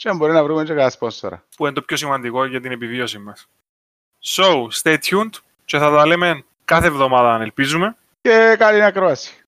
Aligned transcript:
Και 0.00 0.08
αν 0.08 0.16
μπορεί 0.16 0.32
να 0.32 0.42
βρούμε 0.44 0.62
και 0.62 0.68
κανένα 0.68 0.90
σπόνσορα. 0.90 1.44
Που 1.56 1.64
είναι 1.64 1.74
το 1.74 1.82
πιο 1.82 1.96
σημαντικό 1.96 2.44
για 2.44 2.60
την 2.60 2.72
επιβίωση 2.72 3.18
μας. 3.18 3.48
So, 4.24 4.66
stay 4.82 4.96
tuned 4.96 5.30
και 5.64 5.78
θα 5.78 5.90
τα 5.90 6.06
λέμε 6.06 6.44
κάθε 6.64 6.86
εβδομάδα 6.86 7.34
αν 7.34 7.40
ελπίζουμε. 7.40 7.96
Και 8.20 8.56
καλή 8.58 8.82
ακρόαση. 8.82 9.44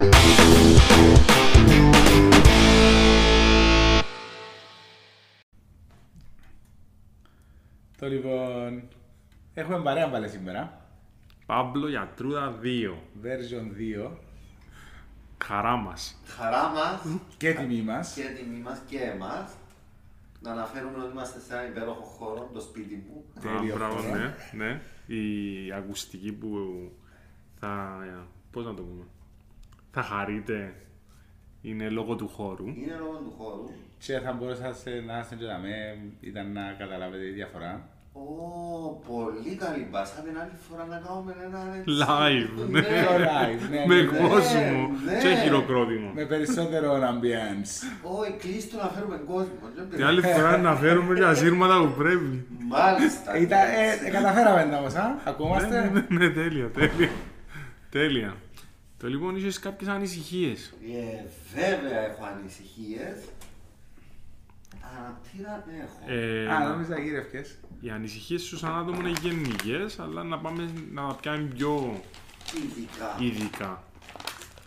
Το 7.98 8.06
λοιπόν, 8.06 8.88
έχουμε 9.54 9.80
παρέα 9.82 10.08
πάλι 10.08 10.28
σήμερα. 10.28 10.86
Πάμπλο 11.46 11.88
Γιατρούδα 11.88 12.58
2. 12.62 12.98
Version 13.22 14.04
2. 14.06 14.10
Χαρά 15.44 15.76
μας. 15.76 16.20
Χαρά 16.26 16.68
μας 16.68 17.00
Και 17.36 17.54
τιμή 17.54 17.82
μας. 17.82 18.12
και 18.14 18.22
τιμή 18.22 18.58
μας 18.58 18.78
και 18.88 18.98
εμάς 18.98 19.52
να 20.42 20.50
αναφέρουμε 20.50 20.98
ότι 21.02 21.12
είμαστε 21.12 21.40
σε 21.40 21.54
ένα 21.54 21.66
υπέροχο 21.66 22.02
χώρο, 22.02 22.50
το 22.52 22.60
σπίτι 22.60 23.04
μου. 23.06 23.24
Τέλειο 23.40 23.74
Α, 23.74 23.76
μπράβο, 23.76 23.96
χώρο. 23.96 24.14
ναι, 24.14 24.34
ναι. 24.52 24.80
Η 25.06 25.72
ακουστική 25.72 26.32
που 26.32 26.48
θα... 27.60 27.98
Πώς 28.50 28.64
να 28.64 28.74
το 28.74 28.82
πούμε. 28.82 29.04
Θα 29.90 30.02
χαρείτε 30.02 30.74
είναι 31.62 31.88
λόγω 31.88 32.16
του 32.16 32.28
χώρου. 32.28 32.66
Είναι 32.66 32.96
λόγω 32.98 33.16
του 33.18 33.34
χώρου. 33.38 33.64
Και 33.98 34.18
θα 34.18 34.32
μπορούσατε 34.32 35.00
να 35.00 35.18
είστε 35.18 35.34
και 35.34 35.44
δαμέ, 35.44 35.98
ήταν 36.20 36.52
να 36.52 36.72
καταλάβετε 36.72 37.24
τη 37.24 37.30
διαφορά. 37.30 37.88
Ω, 38.14 38.20
πολύ 39.08 39.54
καλή 39.56 39.86
μπάσα. 39.90 40.14
Την 40.26 40.38
άλλη 40.40 40.56
φορά 40.68 40.84
να 40.86 40.96
κάνουμε 41.06 41.34
ένα 41.46 41.60
έτσι. 41.76 41.90
Live, 42.02 42.70
ναι. 42.70 42.82
Πιο 42.82 43.10
live, 43.28 43.70
ναι, 43.70 43.84
Με 43.86 43.94
ναι, 43.94 44.02
ναι. 44.02 44.18
κόσμο 44.28 44.90
ναι. 45.04 45.18
και 45.22 45.34
χειροκρότημα. 45.42 46.10
Με 46.14 46.24
περισσότερο 46.24 46.94
ambience. 46.94 47.72
Όχι, 48.02 48.32
κλείστο 48.32 48.76
να 48.76 48.88
φέρουμε 48.88 49.16
κόσμο. 49.26 49.52
δεν 49.76 49.88
Την 49.90 50.04
άλλη 50.04 50.20
πειράζει. 50.20 50.40
φορά 50.40 50.56
να 50.56 50.74
φέρουμε 50.76 51.14
και 51.14 51.24
ασύρματα 51.24 51.78
που 51.80 51.92
πρέπει. 51.98 52.46
Μάλιστα. 52.68 53.36
Ήταν, 53.36 53.58
ε, 53.60 54.06
ε, 54.06 54.10
καταφέραμε 54.10 54.70
τα 54.70 54.78
όμως, 54.78 54.94
α; 54.94 55.06
Ναι, 55.08 55.20
Ακούμαστε. 55.24 55.90
ναι, 56.08 56.16
ναι, 56.18 56.30
τέλεια, 56.30 56.68
τέλεια. 56.70 57.10
Τέλεια. 57.90 58.34
Το 58.98 59.08
λοιπόν 59.08 59.36
είχες 59.36 59.58
κάποιες 59.58 59.90
ανησυχίες. 59.90 60.72
Ε, 60.82 61.24
βέβαια 61.54 62.00
έχω 62.00 62.24
ανησυχίες. 62.38 63.16
Αναπτήρα 64.98 65.64
έχω. 65.82 66.12
Ε, 66.12 66.48
Α, 66.54 66.68
νόμιζα 66.68 66.98
γύρευκες. 66.98 67.58
οι 67.80 67.90
ανησυχίες 67.90 68.42
σου 68.42 68.56
σαν 68.56 68.78
άτομο 68.78 69.00
είναι 69.00 69.18
γενικές, 69.20 69.98
αλλά 69.98 70.22
να 70.24 70.38
πάμε 70.38 70.70
να 70.92 71.06
τα 71.08 71.14
πιάνουμε 71.14 71.48
πιο 71.54 72.00
Ειδικά. 72.56 73.16
ειδικά. 73.20 73.82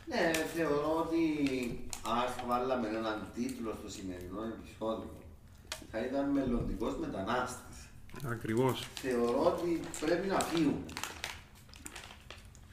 Ναι, 0.08 0.32
θεωρώ 0.56 1.06
ότι 1.06 1.20
αν 2.06 2.32
θα 2.38 2.44
βάλαμε 2.48 2.88
έναν 2.88 3.28
τίτλο 3.36 3.76
στο 3.80 3.90
σημερινό 3.90 4.42
επεισόδιο, 4.44 5.10
θα 5.92 6.00
ήταν 6.06 6.30
μελλοντικός 6.30 6.98
μετανάστης. 7.00 7.78
Ακριβώς. 8.26 8.88
Θεωρώ 9.02 9.44
ότι 9.46 9.80
πρέπει 10.06 10.28
να 10.28 10.40
φύγουν. 10.40 10.84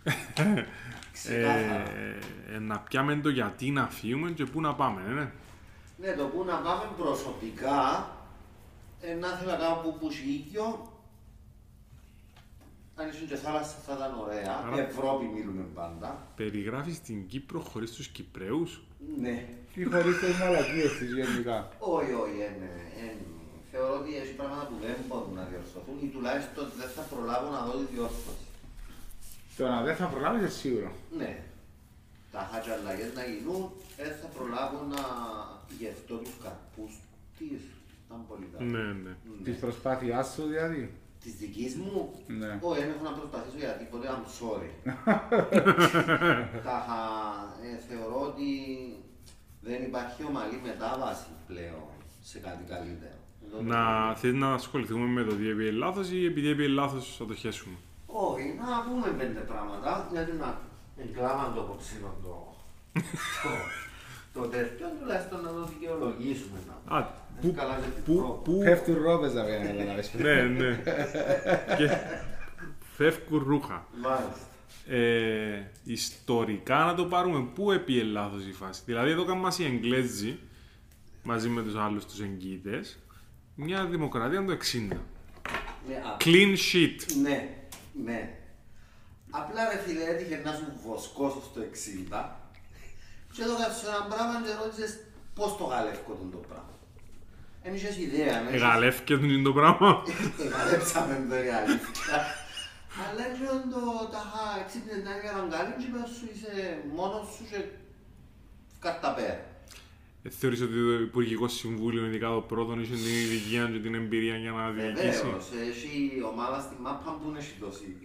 Ξεκάθαρα. 1.13 1.91
Ε, 1.91 2.19
ε, 2.55 2.59
να 2.59 2.79
πιάμε 2.79 3.17
το 3.17 3.29
γιατί 3.29 3.71
να 3.71 3.87
φύγουμε 3.89 4.31
και 4.31 4.45
πού 4.45 4.61
να 4.61 4.75
πάμε, 4.75 5.01
ναι. 5.13 5.31
Ναι, 6.03 6.13
το 6.13 6.25
που 6.25 6.45
να 6.45 6.57
πάμε 6.57 6.85
προσωπικά, 6.97 8.11
ε, 9.01 9.15
να 9.15 9.29
ήθελα 9.29 9.57
κάπου 9.57 9.97
που 9.99 10.11
σίγιο, 10.11 10.67
αν 12.97 13.09
ήσουν 13.09 13.27
και 13.29 13.37
θάλασσα 13.37 13.77
θα 13.87 13.93
ήταν 13.95 14.13
ωραία. 14.21 14.65
Άρα- 14.67 14.81
Ευρώπη 14.83 15.25
μιλούμε 15.25 15.65
πάντα. 15.75 16.27
Περιγράφεις 16.37 17.01
την 17.01 17.27
Κύπρο 17.27 17.61
χωρίς 17.61 17.91
τους 17.93 18.09
Κυπρέους; 18.09 18.83
Ναι. 19.21 19.49
Τι 19.75 19.85
χωρίς 19.85 20.19
τις 20.19 20.39
μαλακίες 20.39 20.93
της 20.99 21.11
γενικά. 21.13 21.69
Όχι, 21.79 22.13
όχι, 22.13 22.39
ε, 22.49 22.51
ναι, 22.61 22.73
ε, 23.01 23.05
ναι. 23.05 23.15
Θεωρώ 23.71 23.95
ότι 24.01 24.17
έχει 24.17 24.33
πράγματα 24.33 24.65
που 24.67 24.75
δεν 24.81 24.97
μπορούν 25.09 25.35
να 25.35 25.45
διορθωθούν 25.45 25.97
ή 26.03 26.07
τουλάχιστον 26.07 26.65
δεν 26.79 26.89
θα 26.97 27.03
προλάβω 27.03 27.51
να 27.51 27.61
δω 27.67 27.73
τη 27.79 27.85
διόρθωση. 27.95 28.47
Το 29.57 29.69
να 29.69 29.83
δεν 29.83 29.97
θα 29.97 30.07
προλάβεις 30.07 30.41
είναι 30.41 30.49
σίγουρο. 30.51 30.93
Ναι. 31.19 31.43
Τα 32.33 32.49
χατζαλαγές 32.53 33.11
να 33.19 33.25
γίνουν, 33.25 33.71
δεν 33.97 34.13
θα 34.21 34.27
προλάβω 34.37 34.79
να 34.95 35.03
γευτώ 35.81 36.15
τους 36.17 36.37
καρπούς 36.43 36.93
της. 37.39 37.61
Ήταν 38.07 38.21
πολύ 38.29 38.47
καλό. 38.53 38.71
Ναι, 38.71 38.85
ναι. 39.05 39.13
Της 39.45 39.57
προσπάθειάς 39.65 40.33
σου 40.35 40.43
δηλαδή. 40.53 40.83
Της 41.23 41.33
δικής 41.35 41.75
μου, 41.77 42.15
Ναι. 42.27 42.59
όχι, 42.63 42.81
δεν 42.81 42.89
έχω 42.95 43.05
να 43.05 43.11
προσπαθήσω 43.19 43.57
για 43.59 43.73
τίποτε, 43.81 44.07
I'm 44.15 44.27
sorry. 44.41 44.71
Τα 46.69 46.77
χα- 46.87 47.67
ε, 47.67 47.79
θεωρώ 47.89 48.21
ότι 48.31 48.49
δεν 49.61 49.83
υπάρχει 49.83 50.25
ομαλή 50.25 50.61
μετάβαση 50.65 51.27
πλέον 51.47 51.85
σε 52.23 52.39
κάτι 52.39 52.63
καλύτερο. 52.73 53.19
Εδώ 53.47 53.57
το 53.57 53.63
Να 53.63 53.77
πρόβλημα. 53.85 54.15
θέλεις 54.15 54.41
να 54.41 54.53
ασχοληθούμε 54.53 55.07
με 55.07 55.23
το 55.23 55.35
τι 55.35 55.49
έπιε 55.49 55.71
λάθος 55.71 56.11
ή 56.11 56.25
επειδή 56.25 56.49
έπιε 56.49 56.69
λάθος 56.69 57.15
θα 57.19 57.25
το 57.27 57.35
χέσουμε; 57.35 57.75
Όχι, 58.07 58.47
να 58.61 58.75
πούμε 58.89 59.09
πέντε 59.19 59.41
πράγματα, 59.41 60.09
γιατί 60.13 60.33
να 60.33 60.61
εγκλάβαν 60.97 61.55
το 61.55 61.61
κοψίνο 61.63 62.15
το, 62.23 62.55
το, 63.43 64.41
το 64.41 64.49
τέτοιο, 64.49 64.87
τουλάχιστον 65.01 65.41
να 65.41 65.49
το 65.49 65.65
δικαιολογήσουμε. 65.65 66.59
Να. 66.89 66.97
Α, 66.97 66.99
Έχει 67.39 67.47
πού, 67.49 67.55
καλά 67.55 67.75
και 67.75 67.89
την 67.95 68.03
πού, 68.05 68.15
πρόβα. 68.17 68.33
πού, 68.35 68.59
Πέφτουν 68.65 69.03
ρόπες 69.03 69.33
να 69.35 69.45
βγαίνει 69.45 69.65
να 69.67 69.73
καταλάβεις. 69.73 70.13
ναι, 70.15 70.43
ναι. 70.43 70.83
Και 71.77 71.97
φεύγουν 72.97 73.43
ρούχα. 73.47 73.87
Μάλιστα. 74.03 74.47
Ε, 74.87 75.71
ιστορικά 75.85 76.77
να 76.85 76.95
το 76.95 77.05
πάρουμε, 77.05 77.47
πού 77.55 77.73
έπιε 77.73 78.03
λάθος 78.03 78.47
η 78.47 78.53
φάση. 78.53 78.83
Δηλαδή 78.85 79.11
εδώ 79.11 79.25
κάνουμε 79.25 79.43
μας 79.45 79.59
οι 79.59 79.65
Εγγλέζοι, 79.65 80.39
μαζί 81.23 81.49
με 81.49 81.63
τους 81.63 81.77
άλλους 81.77 82.05
τους 82.05 82.21
εγγύητες, 82.21 82.99
μια 83.55 83.85
δημοκρατία 83.85 84.45
το 84.45 84.53
60. 84.53 84.97
Ναι, 85.89 85.95
α, 85.95 86.17
Clean 86.25 86.57
sheet. 86.73 86.97
ναι, 87.23 87.49
ναι. 88.05 88.35
Απλά 89.41 89.61
ρε 89.71 89.79
φίλε, 89.85 90.05
έτυχε 90.13 90.37
να 90.45 90.53
σου 90.59 90.67
βοσκώσω 90.87 91.43
στο 91.51 91.61
60 91.61 92.23
και 93.35 93.43
εδώ 93.43 93.55
κάτω 93.61 93.75
σε 93.81 93.87
ένα 93.93 94.03
πράγμα 94.13 94.35
και 94.45 94.53
ρώτησες 94.63 94.93
πώς 95.35 95.51
το 95.59 95.65
γαλεύκω 95.65 96.13
τον 96.21 96.31
το 96.31 96.41
πράγμα. 96.49 96.75
Εν 97.63 97.75
είχες 97.75 97.97
ιδέα, 98.07 98.33
εν 98.39 98.43
είχες- 98.47 98.55
Εγαλεύκε 98.61 99.15
τον 99.17 99.43
το 99.43 99.53
πράγμα. 99.59 99.91
Εγαλέψαμε 100.45 101.15
το 101.29 101.37
η 101.49 101.51
αλήθεια. 101.59 102.17
Αλλά 103.05 103.21
έτσι 103.29 103.43
το 103.75 103.81
τάχα 104.15 104.45
εξύπνες 104.63 105.01
να 105.05 105.11
είναι 105.11 105.23
καραγκάλι 105.27 105.73
και 105.79 105.87
είπα 105.89 106.03
σου 106.17 106.25
είσαι 106.33 106.53
μόνος 106.97 107.27
σου 107.35 107.45
και 107.51 107.59
κάρτα 108.85 109.11
πέρα. 109.17 109.33
Ε, 109.33 109.45
Θεωρείς 110.29 110.61
ότι 110.61 110.73
το 110.73 110.93
Υπουργικό 110.93 111.49
Συμβούλιο, 111.49 112.07
ειδικά 112.07 112.29
το 112.29 112.41
πρώτο, 112.41 112.81
είχε 112.81 112.95
την 112.95 113.05
ηλικία 113.05 113.67
και 113.73 113.79
την 113.79 113.95
εμπειρία 113.95 114.37
για 114.37 114.51
να 114.51 114.71
διοικήσει; 114.71 115.23
Βεβαίως, 115.23 115.49
έχει 115.69 116.23
ομάδα 116.33 116.61
στη 116.61 116.75
μάπα 116.83 117.11
που 117.23 117.31
δεν 117.31 117.37
έχει 117.41 117.55
τόση 117.61 117.97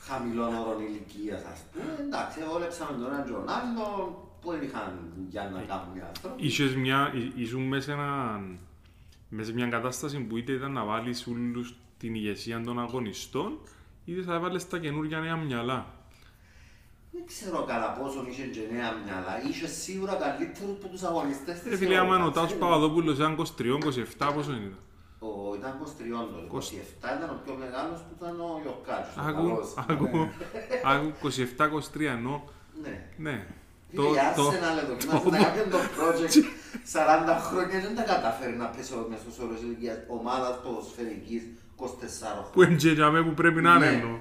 χαμηλών 0.00 0.54
όρων 0.54 0.82
ηλικίας 0.82 1.42
ας 1.44 1.60
πούμε. 1.72 1.96
Εντάξει, 2.06 2.38
όλεψαμε 2.54 2.98
τον 2.98 3.06
έναν 3.12 3.24
και 3.24 3.30
τον 3.30 3.48
άλλον 3.48 4.14
που 4.40 4.50
δεν 4.50 4.62
είχαν 4.62 5.12
για 5.28 5.42
να 5.54 5.60
κάνουν 5.62 5.96
οι 5.96 6.00
άνθρωποι. 6.08 6.46
Είχες 6.46 6.74
μια, 6.76 7.12
εί- 7.14 7.32
ήσουν 7.40 7.62
μέσα 7.62 7.82
σε, 7.82 7.92
έναν- 7.92 8.58
μέσα 9.28 9.48
σε 9.48 9.54
μια 9.54 9.66
κατάσταση 9.66 10.18
που 10.18 10.36
είτε 10.36 10.52
ήταν 10.52 10.72
να 10.72 10.84
βάλεις 10.84 11.26
όλους 11.26 11.74
την 11.98 12.14
ηγεσία 12.14 12.60
των 12.62 12.80
αγωνιστών, 12.80 13.58
είτε 14.04 14.22
θα 14.22 14.34
έβαλες 14.34 14.68
τα 14.68 14.78
καινούργια 14.78 15.20
νέα 15.20 15.36
μυαλά. 15.36 15.94
Δεν 17.18 17.26
ξέρω 17.32 17.58
καλά 17.72 17.88
πόσο 17.98 18.18
είχε 18.30 18.44
και 18.54 18.60
νέα 18.74 18.90
μυαλά. 19.04 19.34
Είχε 19.48 19.66
σίγουρα 19.84 20.14
καλύτερους 20.24 20.76
που 20.80 20.88
τους 20.92 21.02
αγωνιστές 21.10 21.56
της 21.60 21.72
Ε, 21.72 21.76
φίλε, 21.76 21.96
άμα 21.96 22.02
Ευρώπης, 22.04 22.18
είναι 22.18 22.26
ο 22.28 22.30
Τάσος 22.36 22.50
έτσι. 22.50 22.62
Παπαδόπουλος 22.62 23.14
ήταν 23.20 23.32
23, 23.34 23.78
27, 23.78 24.32
πόσο 24.34 24.50
είναι; 24.58 24.72
Ο, 25.28 25.28
ήταν 25.58 25.72
23 25.82 26.20
τότε. 26.32 26.46
27 26.50 27.06
ήταν 27.18 27.28
ο 27.34 27.38
πιο 27.44 27.54
μεγάλος 27.62 27.98
που 28.04 28.12
ήταν 28.18 28.34
ο 28.48 28.50
Ιωκάτσος. 28.66 29.16
ο 29.16 29.20
Άκου, 29.28 29.44
καλός. 29.48 29.68
άκου, 29.90 30.08
άκου, 30.92 31.08
27-23 31.22 32.08
ενώ, 32.18 32.34
Ναι. 32.84 32.94
ναι. 33.26 33.36
Το, 33.96 34.02
η 34.02 34.06
Arsenal 34.28 34.78
δοκιμάζει 34.90 35.30
να 35.44 35.50
κάνει 35.56 35.70
το 35.76 35.80
project 35.96 36.34
40 36.94 37.38
χρόνια 37.46 37.66
και 37.72 37.78
δεν 37.86 37.94
τα 37.98 38.02
καταφέρει 38.12 38.56
να 38.62 38.66
πέσει 38.74 38.92
ο 38.92 39.06
μέσος 39.12 39.34
όρος 39.44 39.60
ηλικίας 39.62 39.96
ομάδας 40.16 40.54
ποδοσφαιρικής 40.62 41.42
24 41.76 41.84
Που 42.52 42.58
χρόνια. 42.58 42.72
εντζεγιαμε 42.74 43.22
που 43.22 43.34
πρέπει 43.40 43.60
να 43.62 43.74
είναι 43.74 44.20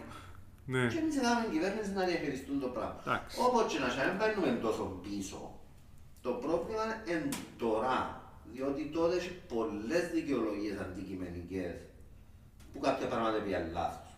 Ναι. 0.67 0.77
εννοώ. 0.77 0.87
Ναι. 0.87 0.93
Και 0.93 0.99
εμείς 0.99 1.15
έκαναμε 1.17 1.47
κυβέρνηση 1.51 1.91
να 1.91 2.03
διαχειριστούν 2.05 2.59
το 2.59 2.67
πράγμα. 2.67 3.01
Εντάξει. 3.05 3.37
Όπως 3.47 3.73
και 3.73 3.79
να 3.79 3.89
σας 3.89 4.05
δεν 4.05 4.17
παίρνουμε 4.17 4.51
τόσο 4.61 4.83
πίσω. 5.03 5.59
Το 6.21 6.31
πρόβλημα 6.31 6.83
είναι 6.83 7.03
εν 7.13 7.29
τώρα. 7.57 8.21
διότι 8.53 8.83
τότε 8.93 9.15
έχει 9.15 9.33
πολλές 9.53 10.09
δικαιολογίες 10.13 10.79
αντικειμενικές 10.79 11.73
που 12.73 12.79
κάποια 12.79 13.07
πράγματα 13.07 13.43
πήγαν 13.43 13.71
λάθος. 13.71 14.11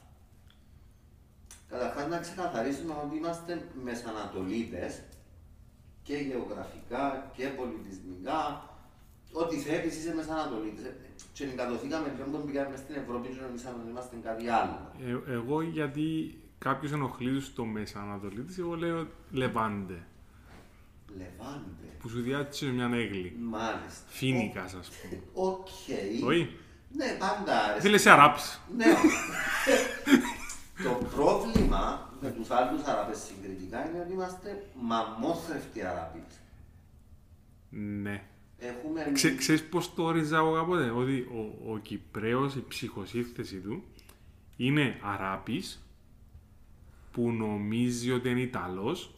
Καταρχάς 1.69 2.07
να 2.07 2.19
ξεκαθαρίσουμε 2.19 2.93
ότι 3.03 3.15
είμαστε 3.15 3.67
μεσανατολίτες 3.83 5.01
και 6.03 6.15
γεωγραφικά 6.15 7.31
και 7.35 7.47
πολιτισμικά. 7.47 8.68
Ό,τι 9.31 9.55
θέλεις 9.57 9.97
είσαι 9.97 10.13
μεσανατολίτης. 10.15 10.83
Και 11.33 11.43
εγκατοθήκαμε 11.43 12.07
πιο 12.07 12.25
που 12.25 12.45
πήγαμε 12.45 12.75
στην 12.75 12.95
Ευρώπη 12.95 13.27
και 13.27 13.41
νομίζαμε 13.41 13.77
ότι 13.81 13.89
είμαστε 13.89 14.15
κάτι 14.23 14.47
άλλο. 14.47 14.91
Ε, 15.27 15.33
εγώ 15.33 15.61
γιατί 15.61 16.37
κάποιος 16.57 16.91
ενοχλεί 16.91 17.31
του 17.31 17.41
στο 17.41 17.65
Μέσα 17.65 17.99
Ανατολή 18.01 18.43
της, 18.43 18.57
εγώ 18.57 18.75
λέω 18.75 19.07
Λεβάντε. 19.31 20.03
Λεβάντε. 21.17 21.87
Που 21.99 22.09
σου 22.09 22.21
διάτησε 22.21 22.65
μια 22.65 22.89
έγλη. 22.93 23.35
Μάλιστα. 23.39 24.05
Φίνικας, 24.07 24.73
ας 24.73 24.89
πούμε. 24.89 25.21
Οκ. 25.33 25.67
Όχι. 26.25 26.57
Ναι, 26.91 27.17
πάντα 27.19 27.63
άρεσε. 27.63 27.81
Φίλε, 27.81 27.97
σε 27.97 28.09
αράπης. 28.09 28.61
Ναι. 28.77 28.85
το 30.83 31.05
πρόβλημα 31.15 32.09
με 32.21 32.31
τους 32.31 32.49
άλλους 32.49 32.83
Αράπες 32.83 33.17
συγκριτικά 33.17 33.89
είναι 33.89 33.99
ότι 33.99 34.13
είμαστε 34.13 34.65
μαμόθρευτοι 34.73 35.81
Αράπες. 35.81 36.39
Ναι. 37.69 38.23
Έχουμε... 38.59 39.09
Ξέ, 39.13 39.35
ξέρεις 39.35 39.63
πώς 39.63 39.93
το 39.93 40.03
όριζα 40.03 40.37
εγώ 40.37 40.53
κάποτε, 40.53 40.89
ότι 40.89 41.19
ο, 41.19 41.71
ο 41.71 41.77
Κυπρέος, 41.77 42.55
η 42.55 42.63
ψυχοσύνθεση 42.67 43.57
του, 43.57 43.83
είναι 44.57 44.97
Αράπης 45.01 45.83
που 47.11 47.31
νομίζει 47.31 48.11
ότι 48.11 48.29
είναι 48.29 48.41
Ιταλός 48.41 49.13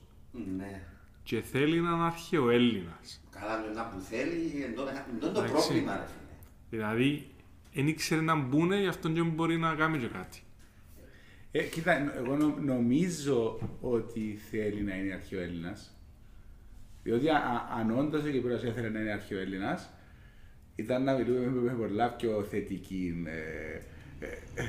Ναι. 0.57 0.83
και 1.23 1.41
θέλει 1.41 1.79
να 1.81 1.91
είναι 1.91 2.03
αρχαιοέλληνας. 2.03 3.21
Καλά, 3.31 3.57
είναι 3.61 3.71
ένα 3.71 3.85
που 3.87 3.99
θέλει, 3.99 4.63
εντό 4.63 4.83
το 4.83 5.29
Εντάξει. 5.29 5.51
πρόβλημα, 5.51 5.95
ρε 5.95 6.05
φίλε. 6.05 6.35
Δηλαδή, 6.69 7.27
δεν 7.73 7.87
ήξερε 7.87 8.21
να 8.21 8.35
μπουνε, 8.35 8.79
γι' 8.79 8.87
αυτό 8.87 9.09
και 9.09 9.21
μπορεί 9.21 9.57
να 9.57 9.75
κάνει 9.75 9.97
και 9.99 10.07
κάτι. 10.07 10.39
Ε, 11.51 11.63
κοίτα, 11.63 12.15
εγώ 12.17 12.35
νο- 12.35 12.57
νομίζω 12.59 13.59
ότι 13.81 14.39
θέλει 14.49 14.81
να 14.81 14.95
είναι 14.95 15.13
αρχαιοέλληνας. 15.13 15.95
Διότι 17.03 17.29
α, 17.29 17.35
α- 17.35 17.79
αν 17.79 17.97
όντως 17.99 18.23
ο 18.23 18.27
Κυπρός 18.29 18.63
ήθελε 18.63 18.89
να 18.89 18.99
είναι 18.99 19.11
αρχαιοέλληνας, 19.11 19.89
ήταν 20.75 21.03
να 21.03 21.13
μιλούμε 21.13 21.61
με 21.61 21.71
πολλά 21.71 22.09
πιο 22.09 22.45
θετική. 22.49 23.23
Ε, 23.25 24.25
ε, 24.25 24.63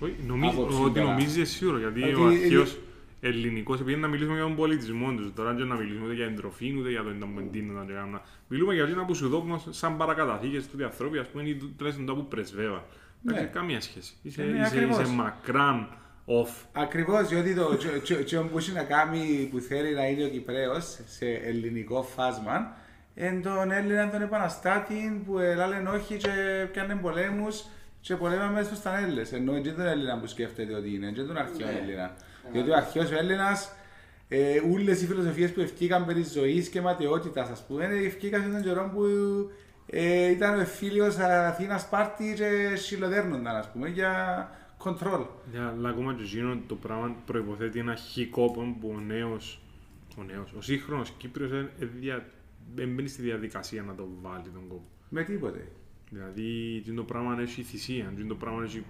Όχι, 0.00 0.14
νομι- 0.26 0.52
Άποψη 0.52 0.82
ότι 0.82 1.00
τώρα. 1.00 1.10
νομίζεις 1.12 1.50
σίγουρο, 1.50 1.78
γιατί 1.78 2.02
Ότι- 2.02 2.12
ο 2.14 2.26
αρχαίος 2.26 2.78
ελληνικός, 3.20 3.80
επειδή 3.80 4.00
να 4.00 4.08
μιλήσουμε 4.08 4.34
για 4.36 4.44
τον 4.44 4.56
πολιτισμό 4.56 5.14
τους, 5.14 5.34
τώρα 5.34 5.52
δεν 5.54 5.66
να 5.66 5.74
μιλήσουμε 5.74 6.04
ούτε 6.04 6.14
για 6.14 6.26
την 6.26 6.36
τροφή, 6.36 6.74
ούτε 6.78 6.90
για 6.90 7.02
το 7.02 7.08
να 7.18 7.26
μου 7.26 7.38
εντύνονταν 7.38 7.86
και 7.86 7.92
κάνουν. 7.92 8.20
Μιλούμε 8.48 8.74
για 8.74 8.84
ένα 8.84 9.04
που 9.04 9.14
σου 9.14 9.28
δώκουμε 9.28 9.60
σαν 9.70 9.96
παρακαταθήκες 9.96 10.68
του 10.68 10.84
ανθρώπου, 10.84 11.18
ας 11.20 11.28
πούμε, 11.28 11.42
ή 11.48 11.54
του- 11.54 11.74
τουλάχιστον 11.76 12.06
το 12.06 12.14
που 12.14 12.26
πρεσβεύα. 12.28 12.84
Ναι. 13.22 13.32
Δεν 13.32 13.42
έχει 13.42 13.52
καμία 13.52 13.80
σχέση. 13.80 14.14
Είσαι, 14.22 14.42
Ναι, 14.42 14.48
είσαι, 14.48 14.60
ακριβώς. 14.76 15.00
είσαι 15.00 15.12
μακράν 15.14 15.88
off. 16.28 16.66
Ακριβώς, 16.72 17.28
διότι 17.28 17.54
το 17.54 17.76
τσο- 17.76 18.02
τσο- 18.02 18.24
τσο 18.24 18.42
που 18.52 18.58
έχει 18.58 18.72
να 18.72 18.82
κάνει 18.82 19.48
που 19.52 19.58
θέλει 19.58 19.94
να 19.94 20.06
είναι 20.06 20.24
ο 20.24 20.28
Κυπρέος 20.28 20.98
σε 21.06 21.26
ελληνικό 21.26 22.02
φάσμα, 22.02 22.76
εν 23.14 23.42
τον 23.42 23.70
Έλληνα 23.70 24.10
τον 24.10 24.22
επαναστάτη 24.22 25.22
που 25.26 25.38
έλαλεν 25.38 25.86
όχι 25.86 26.16
και 26.16 26.30
πιάνε 26.72 26.94
πολέμους 26.94 27.64
και 28.00 28.16
πολέμαμε 28.16 28.52
μέσα 28.52 28.74
στους 28.74 28.92
Έλληνες. 29.02 29.32
Ενώ 29.32 29.52
δεν 29.52 29.74
τον 29.76 29.86
Έλληνα 29.86 30.18
που 30.18 30.26
σκέφτεται 30.26 30.74
ότι 30.74 30.94
είναι, 30.94 31.12
δεν 31.16 31.26
τον 31.26 31.36
αρχαίο 31.36 31.66
Ναι. 31.66 31.78
Έλληνα. 31.82 32.14
Διότι 32.52 32.70
ο 32.70 32.74
αρχαίος 32.76 33.10
Έλληνας, 33.12 33.72
ε, 34.28 34.60
όλες 34.72 35.02
οι 35.02 35.06
φιλοσοφίες 35.06 35.50
που 35.52 35.60
ευκήκαν 35.60 36.06
περί 36.06 36.22
ζωής 36.22 36.68
και 36.68 36.80
ματαιότητας, 36.80 37.48
ας 37.50 37.64
πούμε, 37.66 37.84
ευκήκαν 38.06 38.42
σε 38.42 38.48
τον 38.48 38.62
καιρό 38.62 38.90
που 38.94 39.02
ε, 39.86 40.30
ήταν 40.30 40.60
ο 40.60 40.64
φίλιος 40.64 41.16
Αθήνας 41.18 41.80
Σπάρτη 41.80 42.34
και 42.36 42.76
συλλοδέρνονταν, 42.76 43.56
ας 43.56 43.70
πούμε, 43.72 43.88
για 43.88 44.12
control. 44.78 45.26
Για 45.50 45.74
να 45.78 45.88
ακόμα 45.88 46.14
και 46.14 46.22
εκείνο 46.22 46.60
το 46.66 46.74
πράγμα 46.74 47.16
προϋποθέτει 47.26 47.78
ένα 47.78 47.94
χικόπον 47.94 48.78
που 48.78 48.92
ο 48.96 49.00
νέος, 49.00 49.60
ο 50.18 50.22
νέος, 50.22 50.52
ο 50.52 50.60
σύγχρονος 50.60 51.10
Κύπριος 51.10 51.50
δεν 51.50 51.68
δεν 52.74 52.94
μπαίνει 52.94 53.08
στη 53.08 53.22
διαδικασία 53.22 53.82
να 53.82 53.94
το 53.94 54.08
βάλει 54.22 54.42
τον 54.54 54.68
κόπο. 54.68 54.84
Με 55.08 55.22
τίποτε. 55.24 55.68
Δηλαδή, 56.10 56.76
εκείνο 56.76 56.96
το 56.96 57.02
πράγμα 57.04 57.40
έχει 57.40 57.62
θυσία, 57.62 58.08
εκείνο 58.12 58.28
το 58.28 58.34
πράγμα 58.34 58.62
έχει 58.64 58.84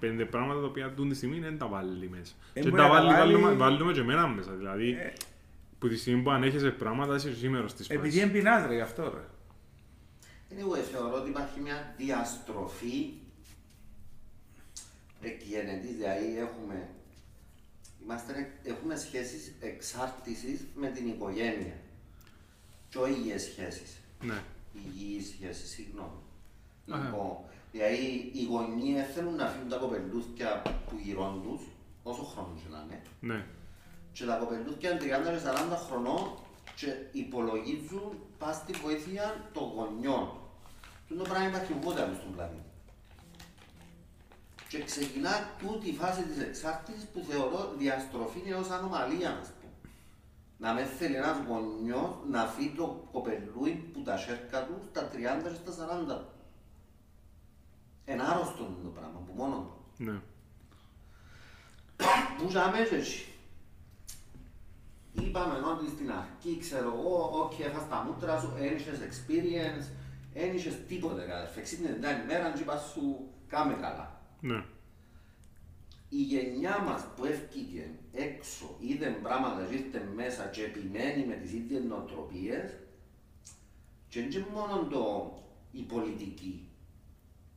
πέντε 0.00 0.24
πράγματα 0.24 0.60
τα 0.60 0.66
οποία 0.66 0.92
τούν 0.94 1.08
τη 1.08 1.14
στιγμή 1.14 1.38
δεν 1.40 1.58
τα 1.58 1.66
βάλει 1.66 2.08
μέσα. 2.08 2.34
Ε, 2.52 2.60
και 2.60 2.68
μπορεί 2.70 2.82
τα 2.82 2.88
να 2.88 2.94
τα 2.94 3.00
βάλει, 3.00 3.12
βάλει- 3.14 3.32
βάλουμε, 3.36 3.52
βάλουμε 3.64 3.92
και 3.92 4.00
εμένα 4.00 4.26
μέσα. 4.28 4.52
Δηλαδή, 4.52 4.90
Ε. 4.90 5.12
που 5.78 5.88
τη 5.88 5.96
στιγμή 5.96 6.22
που 6.22 6.30
ανέχεσαι 6.30 6.70
πράγματα, 6.70 7.14
είσαι 7.14 7.34
σήμερα 7.34 7.68
στις 7.68 7.88
Επειδή 7.88 8.08
φάσεις. 8.08 8.22
εμπεινάς 8.22 8.66
ρε 8.66 8.74
γι' 8.74 8.80
αυτό 8.80 9.02
ρε. 9.02 9.24
Anyway, 10.50 10.82
θεωρώ 10.92 11.14
ότι 11.20 11.28
υπάρχει 11.30 11.60
μια 11.60 11.94
διαστροφή 11.96 13.12
εκγενετής, 15.20 15.96
δηλαδή 15.96 16.38
έχουμε, 16.38 16.88
είμαστε, 18.02 18.52
έχουμε 18.62 18.96
σχέσεις 18.96 19.52
εξάρτησης 19.60 20.66
με 20.74 20.88
την 20.88 21.08
οικογένεια 21.08 21.76
και 22.88 22.98
όχι 22.98 23.12
υγιές 23.12 23.42
σχέσεις. 23.42 23.96
Ναι. 24.22 24.42
Υγιείς 24.74 25.28
σχέσεις, 25.28 25.70
συγγνώμη. 25.70 26.20
Α. 26.90 26.98
Λοιπόν, 27.04 27.36
δηλαδή 27.72 28.30
οι 28.34 28.44
γονείς 28.44 29.06
θέλουν 29.14 29.34
να 29.34 29.44
αφήνουν 29.44 29.68
τα 29.68 29.76
κοπελούθια 29.76 30.62
που 30.62 30.96
γυρών 31.04 31.42
τους, 31.42 31.62
όσο 32.02 32.22
χρόνος 32.22 32.60
και 32.62 32.68
να 32.70 32.84
είναι, 32.84 33.02
Ναι. 33.20 33.44
και 34.12 34.24
τα 34.24 34.36
κοπελούθια 34.36 34.90
είναι 34.90 35.00
30 35.00 35.30
και 35.32 35.38
40 35.38 35.76
χρονών 35.76 36.38
και 36.76 36.94
υπολογίζουν 37.12 38.12
πας 38.38 38.56
στη 38.56 38.72
βοήθεια 38.72 39.50
των 39.52 39.62
γονιών. 39.62 40.30
Αυτό 41.02 41.14
το 41.14 41.22
πράγμα 41.30 41.48
υπάρχει 41.48 41.72
ούτε 41.86 42.02
άλλο 42.02 42.14
στον 42.14 42.32
πλανήτη. 42.34 42.67
Και 44.68 44.84
ξεκινά 44.84 45.50
τούτη 45.58 45.88
η 45.88 45.94
φάση 45.94 46.22
της 46.22 46.38
εξάρτησης 46.38 47.04
που 47.04 47.24
θεωρώ 47.28 47.74
διαστροφή 47.78 48.42
είναι 48.46 48.54
ως 48.54 48.70
ανομαλία, 48.70 49.30
ας 49.40 49.48
πούμε. 49.48 49.72
Να 50.58 50.72
με 50.72 50.84
θέλει 50.84 51.14
ένας 51.14 51.36
γονιός 51.48 52.10
να 52.30 52.46
φύγει 52.46 52.74
το 52.76 53.08
κοπελούι 53.12 53.90
που 53.92 54.02
τα 54.02 54.16
σέρκα 54.16 54.64
του 54.66 54.74
στα 54.90 55.08
30 55.12 55.48
και 55.64 55.70
στα 55.72 55.72
40 55.72 56.18
του. 56.18 56.30
Είναι 58.04 58.22
άρρωστο 58.22 58.76
το 58.82 58.88
πράγμα 58.88 59.20
που 59.26 59.32
μόνο 59.36 59.56
του. 59.56 60.04
Ναι. 60.04 60.20
Πού 62.38 62.48
ζάμε 62.48 62.78
έτσι. 62.78 63.26
Είπαμε 65.12 65.58
ότι 65.58 65.88
στην 65.88 66.12
αρχή, 66.12 66.58
ξέρω 66.60 66.94
εγώ, 66.98 67.30
ok, 67.42 67.60
έφας 67.60 67.88
τα 67.88 68.02
μούτρα 68.06 68.40
σου, 68.40 68.56
ένιξες 68.58 68.98
experience, 69.08 69.86
ένιξες 70.34 70.86
τίποτε 70.88 71.22
καταρφέ. 71.22 71.60
Ξύπνησε 71.60 71.92
την 71.92 72.06
άλλη 72.06 72.24
μέρα 72.26 72.52
και 72.52 72.60
είπα 72.60 72.76
σου, 72.76 73.28
κάμε 73.48 73.74
καλά. 73.74 74.17
Ναι. 74.40 74.62
Η 76.08 76.16
γενιά 76.22 76.78
μας 76.86 77.06
που 77.16 77.24
έφυγε 77.24 77.90
έξω, 78.12 78.76
είδε 78.80 79.18
πράγματα 79.22 79.66
και 79.70 79.74
ήρθε 79.74 80.08
μέσα 80.16 80.44
και 80.44 80.62
επιμένει 80.62 81.24
με 81.26 81.34
τις 81.34 81.52
ίδιες 81.52 81.82
νοοτροπίες 81.84 82.76
και 84.08 84.18
είναι 84.18 84.28
και 84.28 84.40
μόνο 84.54 84.86
το, 84.90 85.32
η 85.72 85.82
πολιτική. 85.82 86.62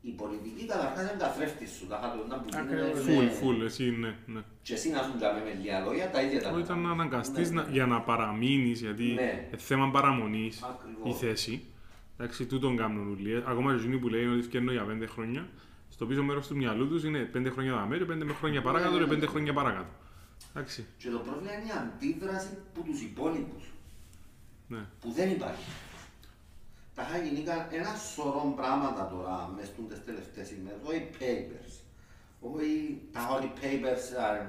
Η 0.02 0.10
πολιτική 0.12 0.66
καταρχάς 0.66 1.02
είναι 1.02 1.20
καθρέφτης 1.20 1.72
σου, 1.72 1.88
τα 1.88 2.00
χάτω 2.04 2.26
να 2.28 2.40
που 2.40 2.50
γίνεται, 2.52 2.86
Ακριβώς. 2.86 3.08
είναι- 3.08 3.16
Φουλ, 3.16 3.28
φουλ, 3.28 3.66
εσύ 3.66 3.90
ναι. 3.92 4.16
ναι. 4.26 4.42
Και 4.64 4.74
εσύ 4.74 4.90
να 4.90 5.02
σου 5.04 5.18
τζάμε 5.18 5.40
με 5.44 5.54
λίγα 5.62 5.80
λόγια, 5.80 6.10
τα 6.10 6.22
ίδια 6.22 6.42
τα 6.42 6.50
Όχι, 6.52 6.62
ήταν 6.62 6.80
να 6.80 6.88
κάνεις. 6.88 7.02
αναγκαστείς 7.02 7.50
Ναι, 7.52 7.62
να, 7.62 7.68
ναι. 7.68 7.72
για 7.74 7.86
να 7.86 8.02
παραμείνεις, 8.02 8.82
γιατί 8.82 9.04
Ναι. 9.04 9.12
είναι 9.12 9.58
θέμα 9.58 9.92
παραμονής 9.92 10.62
Ακριβώς. 10.64 11.16
η 11.16 11.26
θέση. 11.26 11.64
Εντάξει, 12.18 12.46
τούτον 12.46 12.78
κάνουν 12.78 13.12
όλοι. 13.12 13.32
Ε, 13.34 13.44
Ακόμα 13.48 13.74
και 13.76 13.80
εκείνοι 13.80 13.98
που 13.98 14.08
λέει 14.10 14.26
ότι 14.26 14.42
φτιάχνω 14.42 14.72
για 14.72 14.84
πέντε 14.84 15.06
χρόνια, 15.06 15.48
στο 16.02 16.10
πίσω 16.10 16.24
μέρος 16.24 16.48
του 16.48 16.56
μυαλού 16.56 16.88
τους 16.88 17.04
είναι 17.04 17.20
πέντε 17.20 17.50
χρόνια 17.50 17.74
δαμέ, 17.74 17.98
και 17.98 18.06
πέντε 18.06 18.26
χρόνια 18.34 18.62
παρακάτω 18.62 18.98
και 18.98 19.06
πέντε 19.06 19.26
χρόνια 19.26 19.54
παρακάτω. 19.54 19.90
Εντάξει, 20.54 20.86
Και 20.98 21.10
το 21.10 21.18
πρόβλημα 21.18 21.54
είναι 21.54 21.64
η 21.68 21.72
αντίδραση 21.82 22.50
που 22.74 22.82
τους 22.84 23.02
υπόλοιπους, 23.02 23.64
ναι. 24.68 24.78
που 25.02 25.12
δεν 25.12 25.30
υπάρχει. 25.30 25.70
Τα 26.96 27.02
είχα 27.08 27.18
γίνει 27.24 27.40
κα- 27.44 27.68
ένα 27.72 27.94
σωρό 28.14 28.54
πράγματα 28.56 29.08
τώρα 29.08 29.54
μες 29.56 29.68
στις 29.88 30.06
τελευταίες 30.06 30.52
ημέρες, 30.52 30.80
όχι 30.90 31.08
papers. 31.20 31.74
Όχι 32.40 33.02
τα 33.12 33.22
όλοι 33.36 33.52
papers, 33.62 34.06
α, 34.24 34.36
ε, 34.36 34.40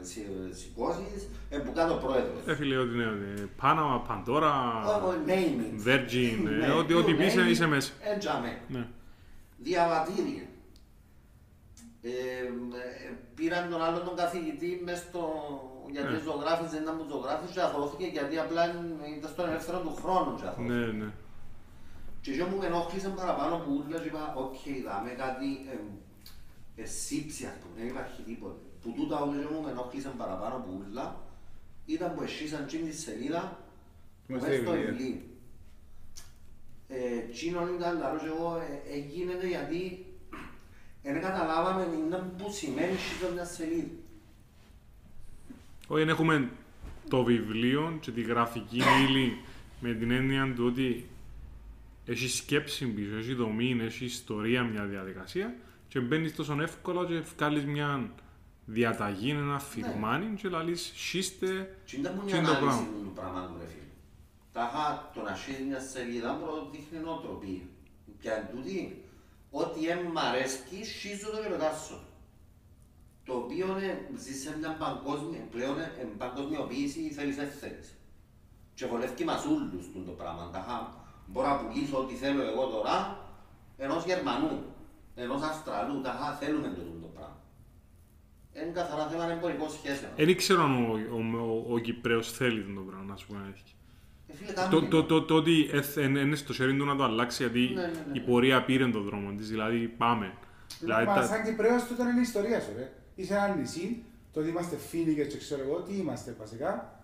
ε, 0.00 0.04
συ- 0.04 0.54
σηκώσεις, 0.60 1.28
ε, 1.50 1.58
που 1.58 1.72
κάτω 1.72 1.94
πρόεδρος. 1.94 2.42
Ε, 2.46 2.54
φίλε, 2.54 2.76
ότι 2.76 2.94
είναι 2.94 3.06
ότι 3.06 3.50
Panama, 3.62 3.96
Pandora, 4.08 4.52
Όχι, 5.08 5.18
name 5.26 5.60
it. 5.66 5.88
Virgin, 5.88 6.46
ε, 6.46 6.66
Ναι, 6.66 6.72
ό,τι- 6.72 6.94
you 6.94 6.98
ό,τι 6.98 7.14
πεις 7.14 7.34
name 7.36 7.46
it, 7.46 7.50
είσαι 7.50 7.66
μέσα. 7.66 7.92
ε, 8.02 8.18
τζάμε. 8.18 8.60
Ναι. 8.68 8.86
διαβατήρια. 9.58 10.42
Ε, 12.02 12.10
ε, 12.10 13.12
πήραν 13.34 13.70
τον 13.70 13.82
άλλον 13.82 14.04
τον 14.04 14.16
καθηγητή 14.16 14.80
μες 14.84 14.98
στο... 14.98 15.22
γιατί 15.90 16.12
Ναι. 16.12 16.18
ζωγράφησε, 16.18 16.68
δεν 16.70 16.82
ήταν 16.82 16.96
που 16.98 17.06
ζωγράφησε 17.10 17.52
και 17.52 17.60
αθώθηκε 17.60 18.04
γιατί 18.06 18.38
απλά 18.38 18.64
ήταν 19.18 19.30
στον 19.30 19.48
ελεύθερο 19.48 19.78
του 19.80 19.94
χρόνου 20.02 20.36
και 20.36 20.46
αθώθηκε. 20.46 20.72
Ναι, 20.72 20.86
ναι. 20.86 21.10
Και 22.20 22.32
εγώ 22.32 22.46
μου 22.48 22.56
με 22.56 22.66
ενόχλησε 22.66 23.08
παραπάνω 23.08 23.56
που 23.58 23.70
ούλα 23.86 23.98
και 23.98 24.06
είπα, 24.06 24.34
οκ, 24.36 24.56
δάμε 24.86 25.10
κάτι 25.10 25.48
ε, 25.72 26.82
εσύψη, 26.82 27.44
ας 27.46 27.56
πούμε, 27.60 27.74
δεν 27.78 27.86
υπάρχει 27.88 28.22
τίποτε. 28.22 28.60
Που 28.82 28.92
τούτα 28.96 29.20
όλα 29.22 29.32
και 29.42 29.48
μου 29.54 29.60
με 29.60 29.70
ενόχλησε 29.70 30.10
παραπάνω 30.18 30.56
που 30.64 30.70
ούλα, 30.78 31.16
ήταν 31.86 32.14
που 32.14 32.22
εσύσαν 32.22 32.66
τσιν 32.66 32.84
της 32.84 33.00
σελίδα 33.02 33.58
Μες 34.26 34.42
μες 34.42 34.54
στο 34.54 34.62
στο 34.62 34.70
βιβλίο. 34.72 34.90
βιβλίο. 34.92 35.20
ε, 36.88 37.18
εκείνον 37.28 37.74
ήταν 37.74 37.98
λαρό 37.98 38.18
και 38.18 38.26
εγώ, 38.26 38.56
ε, 38.56 38.92
έγινε 38.96 39.46
γιατί 39.46 40.04
δεν 41.02 41.20
καταλάβαμε 41.20 41.82
είναι 41.82 42.16
που 42.38 42.50
σημαίνει 42.52 42.96
σύντο 42.96 43.32
μια 43.32 43.44
σελίδα. 43.44 43.88
Όχι, 45.86 46.08
έχουμε 46.08 46.50
το 47.08 47.24
βιβλίο 47.24 47.98
και 48.00 48.10
τη 48.10 48.20
γραφική 48.22 48.82
ύλη 49.08 49.40
με 49.80 49.94
την 49.94 50.10
έννοια 50.10 50.52
του 50.54 50.64
ότι 50.66 51.08
έχει 52.06 52.28
σκέψη 52.28 52.86
πίσω, 52.86 53.16
έχει 53.16 53.34
δομή, 53.34 53.78
έχει 53.80 54.04
ιστορία 54.04 54.62
μια 54.62 54.84
διαδικασία 54.84 55.54
και 55.88 56.00
μπαίνεις 56.00 56.34
τόσο 56.34 56.56
εύκολα 56.60 57.06
και 57.06 57.20
βγάλεις 57.20 57.64
μια 57.64 58.10
διαταγή, 58.64 59.30
ένα 59.30 59.58
φιρμάνι 59.58 60.34
και 60.36 60.48
λαλείς 60.48 60.92
σύστε 60.94 61.76
Και 61.84 61.96
ήταν 61.96 62.14
που 62.14 62.20
Τι 62.20 62.24
μια 62.24 62.36
είναι 62.36 62.46
το 62.46 62.52
ανάλυση 62.52 62.78
πράγμα; 62.78 63.02
του 63.02 63.12
πράγματος 63.14 63.56
ρε 63.60 63.66
φίλε. 63.66 63.84
Τάχα 64.52 65.10
το 65.14 65.20
να 65.22 65.34
σύζει 65.34 65.62
μια 65.62 65.80
σελίδα 65.80 66.32
προδείχνει 66.32 66.98
νοοτροπία. 67.04 67.62
Πια 68.20 68.32
εν 68.34 68.46
τούτη, 68.52 69.04
ό,τι 69.50 69.88
εν 69.88 69.98
μ' 69.98 70.18
αρέσκει, 70.18 70.84
σύζω 70.84 71.30
το 71.30 71.42
και 71.42 71.48
πετάσω. 71.48 71.98
Το 73.24 73.32
οποίο 73.36 73.66
ε, 73.76 73.98
ζεις 74.16 74.40
σε 74.42 74.58
μια 74.58 74.76
παγκόσμια, 74.78 75.40
πλέον 75.50 75.78
ε, 75.80 75.92
ε, 76.00 76.04
παγκοσμιοποίηση 76.18 77.10
θέλεις 77.10 77.36
δεν 77.36 77.48
θέλεις. 77.48 77.94
Και 78.74 78.86
βολεύει 78.86 79.24
μας 79.24 79.44
ούλους 79.44 79.86
τούτο 79.92 80.10
το 80.10 80.12
πράγμα. 80.12 80.50
Τάχα, 80.52 80.94
μπορώ 81.26 81.48
να 81.48 81.56
πουλήσω 81.56 81.98
ό,τι 81.98 82.14
θέλω 82.14 82.42
εγώ 82.42 82.66
τώρα 82.66 83.18
ενός 83.76 84.04
Γερμανού, 84.04 84.64
ενός 85.14 85.42
Αυστραλού, 85.42 86.00
τάχα 86.00 86.32
θέλουμε 86.32 86.68
το 86.68 86.80
τούτο 86.80 87.06
πράγμα. 87.06 87.38
Είναι 88.52 88.72
καθαρά 88.72 89.08
θέμα 89.08 89.24
εμπορικών 89.30 89.70
σχέσεων. 89.70 90.12
Δεν 90.16 90.36
ξέρω 90.36 90.62
αν 90.62 90.84
ο, 90.84 90.92
ο, 90.92 91.18
ο, 91.38 91.74
ο 91.74 91.78
Κυπρέος 91.78 92.32
θέλει 92.32 92.74
το 92.74 92.80
πράγμα, 92.80 93.04
να 93.04 93.16
σου 93.16 93.26
πω 93.26 93.34
αλήθεια. 93.44 93.64
Ε, 93.64 93.70
φίλε, 93.70 93.79
Το, 94.46 94.52
κάνουμε 94.54 94.88
το, 94.88 95.04
το, 95.04 95.22
το 95.22 95.34
ότι 95.34 95.70
είναι 95.98 96.36
στο 96.36 96.52
χέρι 96.52 96.76
του 96.76 96.84
να 96.84 96.96
το 96.96 97.04
αλλάξει 97.04 97.42
γιατί 97.42 97.72
Ναι, 97.74 97.80
ναι, 97.80 97.86
ναι, 97.86 97.92
η 98.12 98.18
ναι. 98.18 98.20
πορεία 98.20 98.64
πήρε 98.64 98.86
τον 98.86 99.02
δρόμο 99.02 99.32
της, 99.36 99.48
δηλαδή 99.48 99.78
πάμε. 99.98 100.32
Δηλαδή, 100.80 101.04
Μα 101.06 101.14
τα- 101.14 101.22
σαν 101.26 101.44
Κυπρέος 101.44 101.84
τούτο 101.84 102.02
είναι 102.02 102.18
η 102.18 102.22
ιστορία 102.22 102.60
σου, 102.60 102.70
ρε. 102.76 102.92
Είσαι 103.14 103.34
ένα 103.34 103.54
νησί, 103.54 104.02
το 104.32 104.40
ότι 104.40 104.48
είμαστε 104.48 104.76
φίλοι 104.76 105.14
και 105.14 105.36
ξέρω 105.36 105.62
εγώ, 105.66 105.76
τι 105.80 105.96
είμαστε 105.96 106.34
βασικά. 106.38 106.94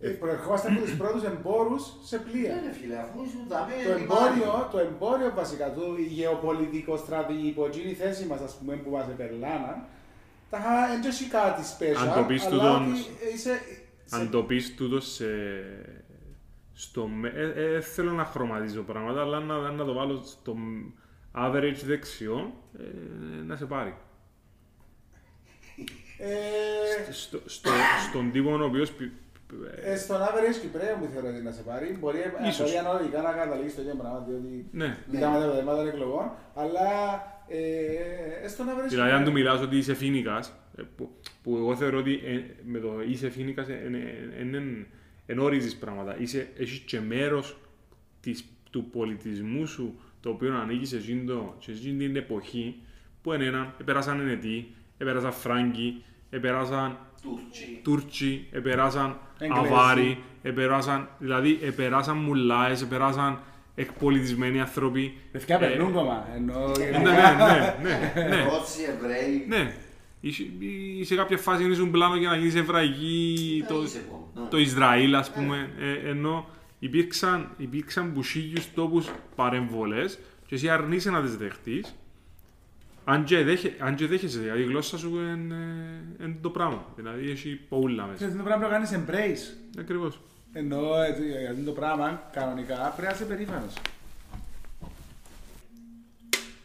Ε, 0.00 0.08
προερχόμαστε 0.08 0.68
από 0.72 0.80
τους 0.80 0.94
πρώτους 1.00 1.22
εμπόρους 1.22 1.82
σε 2.04 2.18
πλοία. 2.18 2.54
Ναι, 2.54 2.60
ρε 2.66 2.72
φίλε, 2.72 2.96
αφού 2.98 3.22
ήσουν 3.26 3.48
τα 3.48 3.56
Το 3.58 3.64
μέρη, 3.68 4.02
εμπόριο, 4.02 4.68
το 4.72 4.78
εμπόριο 4.78 5.32
βασικά, 5.34 5.72
το 5.72 5.82
γεωπολιτικό 6.08 6.96
στρατηγικό, 6.96 7.66
εκείνη 7.66 7.90
η 7.90 7.94
θέση 7.94 8.24
μας, 8.26 8.40
ας 8.40 8.54
πούμε, 8.58 8.74
που 8.76 8.90
μας 8.90 9.06
επερλάναν, 9.08 9.76
τα 10.50 10.58
δεν 11.02 11.10
έχει 11.10 11.24
κάτι 11.28 11.62
special, 11.78 12.08
Αν 12.08 12.14
το 12.14 12.22
πεις 12.28 12.44
αλλά 12.46 12.50
τούτον- 12.56 12.82
ότι 12.82 12.98
είσαι... 13.34 13.60
σε- 14.04 14.16
Αν 14.16 14.30
το 14.30 14.42
πεις 14.42 14.74
τούτο 14.74 15.00
σε... 15.00 15.24
Στο... 16.74 17.06
με- 17.06 17.32
Ε, 17.36 17.74
ε, 17.74 17.80
θέλω 17.80 18.12
να 18.12 18.24
χρωματίζω 18.24 18.82
πράγματα, 18.82 19.20
αλλά 19.20 19.40
να, 19.40 19.70
να 19.70 19.84
το 19.84 19.92
βάλω 19.92 20.22
στο 20.24 20.56
average 21.36 21.80
δεξιό, 21.84 22.54
ε, 22.78 23.42
να 23.46 23.56
σε 23.56 23.66
πάρει. 23.66 23.94
Ε, 26.18 27.12
Στο, 27.12 27.40
στο, 27.46 27.70
στον 28.08 28.30
τύπο 28.32 28.50
ο 28.60 28.64
οποίος... 28.64 28.90
πι- 28.92 29.12
ε, 29.84 29.96
στον 29.96 30.16
average 30.20 30.56
Κυπρέο 30.60 30.96
μου 30.96 31.08
θεωρώ 31.12 31.28
ότι 31.28 31.42
να 31.42 31.50
σε 31.50 31.62
πάρει. 31.62 31.96
Μπορεί, 32.00 32.18
Ίσως. 32.48 32.66
μπορεί 32.66 32.78
αναλογικά 32.78 33.22
να 33.22 33.32
καταλήγει 33.32 33.68
στο 33.68 33.80
ίδιο 33.80 33.94
πράγμα, 33.94 34.24
διότι 34.28 34.68
Ναι. 34.72 34.96
Μιλάμε 35.10 35.38
τα 35.46 35.52
θέματα 35.52 35.76
των 35.76 35.88
εκλογών, 35.88 36.30
αλλά 36.54 36.82
ε, 37.48 38.48
στον 38.48 38.66
average 38.66 38.88
Δηλαδή, 38.88 39.10
αν 39.10 39.24
του 39.24 39.32
Κυπρέο. 39.32 39.32
μιλάς 39.44 39.60
ότι 39.66 39.76
είσαι 39.76 39.94
φίνικας, 39.94 40.52
ε, 40.76 40.82
που, 40.96 41.10
που 41.42 41.56
εγώ 41.56 41.76
θεωρώ 41.76 41.98
ότι 41.98 42.14
ε, 42.24 42.40
με 42.64 42.78
το 42.78 42.88
είσαι 43.08 43.30
φίνικας 43.30 43.66
δεν 43.66 44.86
ορίζεις 45.38 45.76
πράγματα. 45.76 46.18
Είσαι, 46.18 46.48
έχεις 46.58 46.78
και 46.78 47.00
μέρος 47.00 47.56
της, 48.20 48.44
του 48.70 48.84
πολιτισμού 48.84 49.66
σου 49.66 50.00
το 50.20 50.30
οποίο 50.30 50.54
ανήκει 50.54 50.84
σε 50.84 50.96
εκείνη, 50.96 51.24
το, 51.24 51.56
σε 51.58 51.70
εκείνη 51.70 52.06
την 52.06 52.16
εποχή 52.16 52.76
που 53.22 53.32
είναι 53.32 53.44
ένα, 53.44 53.74
επέρασαν 53.80 54.20
ενετοί, 54.20 54.74
επέρασαν 54.98 55.32
Φράγκοι, 55.32 56.02
επέρασαν 56.30 56.98
Τούρκοι. 57.22 57.80
Τούρκοι, 57.82 58.48
επέρασαν 58.50 59.18
Εγγλέζοι. 59.38 59.66
Αβάροι, 59.66 60.22
επέρασαν, 60.42 61.08
δηλαδή 61.18 61.58
επέρασαν 61.62 62.16
μουλάες, 62.16 62.82
επέρασαν 62.82 63.40
εκπολιτισμένοι 63.74 64.60
άνθρωποι. 64.60 65.18
Παιδιά 65.32 65.56
Ε, 65.56 65.58
περνούν 65.58 65.92
κόμμα, 65.92 66.28
ενώ... 66.34 66.72
ναι, 66.78 66.98
ναι, 66.98 67.00
ναι, 67.00 68.22
ναι, 68.22 68.28
ναι. 68.28 68.42
Ρώσοι, 68.42 68.82
Εβραίοι. 68.82 69.44
Ναι. 69.48 69.74
Είσαι- 70.26 70.44
Σε 71.04 71.14
κάποια 71.14 71.38
φάση 71.38 71.64
ήσουν 71.70 71.90
πλάνο 71.90 72.16
για 72.16 72.28
να 72.28 72.36
γίνεις 72.36 72.54
εβραϊκή 72.54 73.62
Ε, 73.64 73.72
το, 73.72 73.82
είσαι 73.82 74.02
εγώ. 74.08 74.30
Ναι. 74.34 74.48
το 74.50 74.58
Ισραήλ, 74.58 75.14
ας 75.14 75.30
πούμε. 75.30 75.70
Ε, 75.78 76.08
ενώ 76.08 76.46
υπήρξαν, 76.78 77.50
υπήρξαν 77.56 78.10
μπουσίγιους 78.10 78.72
τόπους 78.74 79.10
παρεμβολές 79.34 80.18
και 80.46 80.54
εσύ 80.54 80.68
αρνείσαι 80.68 81.10
να 81.10 81.22
τις 81.22 81.36
δεχτείς. 81.36 81.94
Αν 83.04 83.24
και, 83.24 83.42
δέχε, 83.42 83.74
αν 83.78 83.94
και 83.94 84.06
δέχεσαι, 84.06 84.38
δηλαδή 84.38 84.60
η 84.60 84.64
γλώσσα 84.64 84.98
σου 84.98 85.18
είναι 85.18 86.36
το 86.40 86.50
πράγμα. 86.50 86.84
Δηλαδή 86.96 87.30
έχει 87.30 87.60
παούλα 87.68 88.02
μέσα. 88.02 88.14
Ξέρεις, 88.14 88.36
το 88.36 88.42
πράγμα 88.42 88.66
πρέπει 88.68 88.82
να 88.82 88.88
κάνεις 88.88 89.04
embrace. 89.06 89.58
Ακριβώς. 89.78 90.20
Ενώ 90.52 90.78
ε, 91.02 91.16
για 91.40 91.50
αυτό 91.50 91.64
το 91.64 91.72
πράγμα, 91.72 92.28
κανονικά, 92.32 92.74
πρέπει 92.96 93.02
να 93.08 93.14
είσαι 93.14 93.24
περήφανος. 93.24 93.72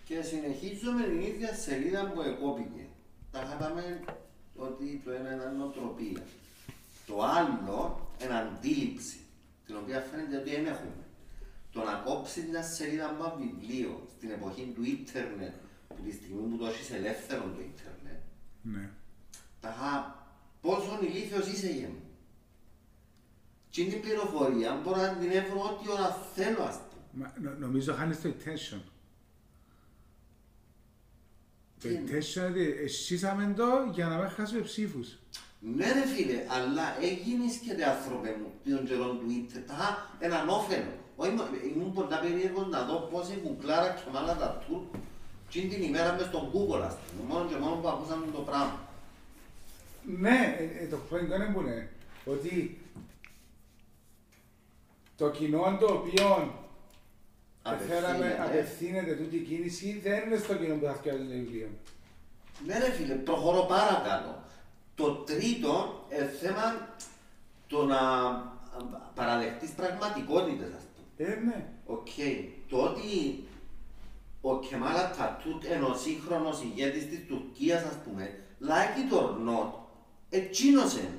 Και 0.05 0.15
συνεχίζουμε 0.21 1.03
την 1.03 1.19
ίδια 1.21 1.53
σελίδα 1.53 2.11
που 2.13 2.21
εκόπηκε. 2.21 2.83
Τα 3.31 3.41
είχαμε 3.57 4.03
ότι 4.55 5.01
το 5.05 5.11
ένα 5.11 5.33
είναι 5.33 5.45
νοοτροπία. 5.45 6.23
Το 7.05 7.21
άλλο 7.23 8.07
είναι 8.21 8.37
αντίληψη, 8.39 9.17
την 9.65 9.75
οποία 9.77 9.99
φαίνεται 9.99 10.37
ότι 10.37 10.49
δεν 10.49 10.65
έχουμε. 10.65 11.03
Το 11.71 11.83
να 11.83 11.93
κόψεις 11.93 12.45
μια 12.45 12.63
σελίδα 12.63 13.05
από 13.09 13.23
ένα 13.23 13.35
βιβλίο 13.35 14.07
στην 14.17 14.29
εποχή 14.29 14.71
του 14.75 14.83
ίντερνετ, 14.83 15.53
που 15.87 15.95
τη 16.05 16.11
στιγμή 16.11 16.41
που 16.49 16.57
το 16.57 16.65
έχεις 16.65 16.89
ελεύθερο 16.91 17.41
το 17.43 17.61
ίντερνετ, 17.61 18.21
Ναι. 18.61 18.89
τα 19.61 19.69
χα, 19.79 20.15
πόσο 20.61 20.99
ηλίθιος 21.01 21.47
είσαι 21.47 21.71
για 21.71 21.87
μου. 21.87 22.01
Και 23.69 23.81
είναι 23.81 23.95
η 23.95 23.99
πληροφορία, 23.99 24.75
μπορώ 24.83 25.01
να 25.01 25.15
την 25.15 25.31
έβρω 25.31 25.61
ό,τι 25.61 25.91
ώρα 25.91 26.11
θέλω, 26.35 26.63
ας 26.63 26.75
πούμε. 26.79 27.31
Μα, 27.43 27.49
νο- 27.49 27.57
νομίζω 27.57 27.93
χάνεις 27.93 28.21
το 28.21 28.29
attention. 28.29 28.33
Το 28.39 28.55
Τι 28.55 28.57
είναι? 28.57 28.57
attention 28.59 28.83
είναι 31.49 31.68
ότι 31.68 31.68
εσύσαμε 32.83 33.53
το 33.57 33.65
για 33.93 34.07
να 34.07 34.17
μην 34.17 34.29
χάσουμε 34.29 34.61
ψήφους. 34.61 35.17
Ναι 35.59 35.85
ρε 35.91 36.05
φίλε, 36.05 36.45
αλλά 36.47 36.83
έγινες 37.01 37.55
και 37.55 37.73
τε 37.73 37.83
άνθρωπε 37.89 38.35
μου 38.39 38.73
τον 38.75 38.85
καιρό 38.85 39.05
του 39.05 39.21
Twitter, 39.27 39.61
τα 39.67 40.09
έναν 40.19 40.49
όφελο. 40.49 40.93
Όχι, 41.15 41.31
μα- 41.31 41.49
ήμουν 41.75 41.93
πολλά 41.93 42.19
περίεργος 42.19 42.67
να 42.67 42.85
δω 42.85 42.95
πώς 43.11 43.29
η 43.29 43.35
κουκλάρα 43.43 43.89
και 43.93 44.17
άλλα 44.17 44.35
τα 44.35 44.63
τουρ 44.67 44.81
και 45.49 45.61
την 45.61 45.81
ημέρα 45.83 46.13
μες 46.13 46.25
στον 46.25 46.51
Google, 46.53 46.81
ας 46.85 46.95
πούμε, 46.95 47.33
μόνο 47.33 47.49
και 47.49 47.55
μόνο 47.55 47.75
που 47.75 47.87
ακούσαμε 47.87 48.25
το 48.33 48.39
πράγμα. 48.39 48.79
Ναι, 50.17 50.55
ε, 50.59 50.83
ε, 50.83 50.87
το 50.87 50.97
point 51.09 51.23
είναι 51.35 51.51
που 51.53 51.61
είναι 51.61 51.89
ότι 52.25 52.81
το 55.17 55.29
κοινό 55.29 55.77
το 55.79 55.85
οποίο 55.85 56.53
φέραμε, 57.77 58.07
Απευθύνεται. 58.07 58.43
απευθύνεται 58.43 59.13
τούτη 59.15 59.35
η 59.35 59.39
κίνηση 59.39 59.99
δεν 60.03 60.23
είναι 60.25 60.37
στο 60.37 60.53
κοινό 60.55 60.75
που 60.75 60.85
θα 60.85 60.93
φτιάξει 60.93 61.21
το 61.21 61.27
βιβλίο. 61.29 61.67
Ναι 62.65 62.77
ρε 62.79 62.91
φίλε, 62.91 63.13
προχωρώ 63.13 63.61
παρακάτω. 63.61 64.41
Το 64.95 65.11
τρίτο 65.11 66.05
ε, 66.09 66.25
θέμα 66.25 66.87
το 67.67 67.85
να 67.85 67.99
α, 67.99 68.49
παραδεχτείς 69.15 69.69
πραγματικότητες, 69.69 70.67
ας 70.77 70.83
πούμε. 70.93 71.29
Ε, 71.31 71.35
ναι. 71.35 71.65
Οκ. 71.85 72.07
Το 72.69 72.77
ότι 72.81 73.43
ο 74.41 74.59
Κεμάλ 74.59 74.95
Ατατούρκ 74.97 75.63
είναι 75.63 75.83
ο 75.83 75.95
σύγχρονος 75.95 76.61
ηγέτης 76.63 77.09
της 77.09 77.25
Τουρκίας, 77.27 77.83
ας 77.83 77.95
πούμε, 78.03 78.39
like 78.61 78.97
it 78.99 79.13
or 79.19 79.29
not, 79.49 79.69
εκείνος 80.29 80.93
είναι. 80.97 81.17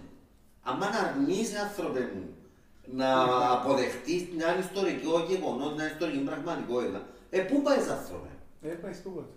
Αν 0.62 0.83
αρνείσαι, 0.83 1.59
άνθρωπε 1.59 2.00
μου, 2.14 2.28
να 2.92 3.23
αποδεχτείς 3.52 4.23
μια 4.37 4.59
ιστορικό 4.59 5.25
γεγονός, 5.28 5.75
μια 5.75 5.90
ιστορική 5.92 6.18
πραγματικότητα, 6.18 7.06
ε, 7.30 7.40
πού 7.40 7.62
πάεις, 7.62 7.88
άνθρωπε. 7.88 8.28
Δεν 8.61 8.80
πάει 8.80 8.92
τίποτα. 8.92 9.28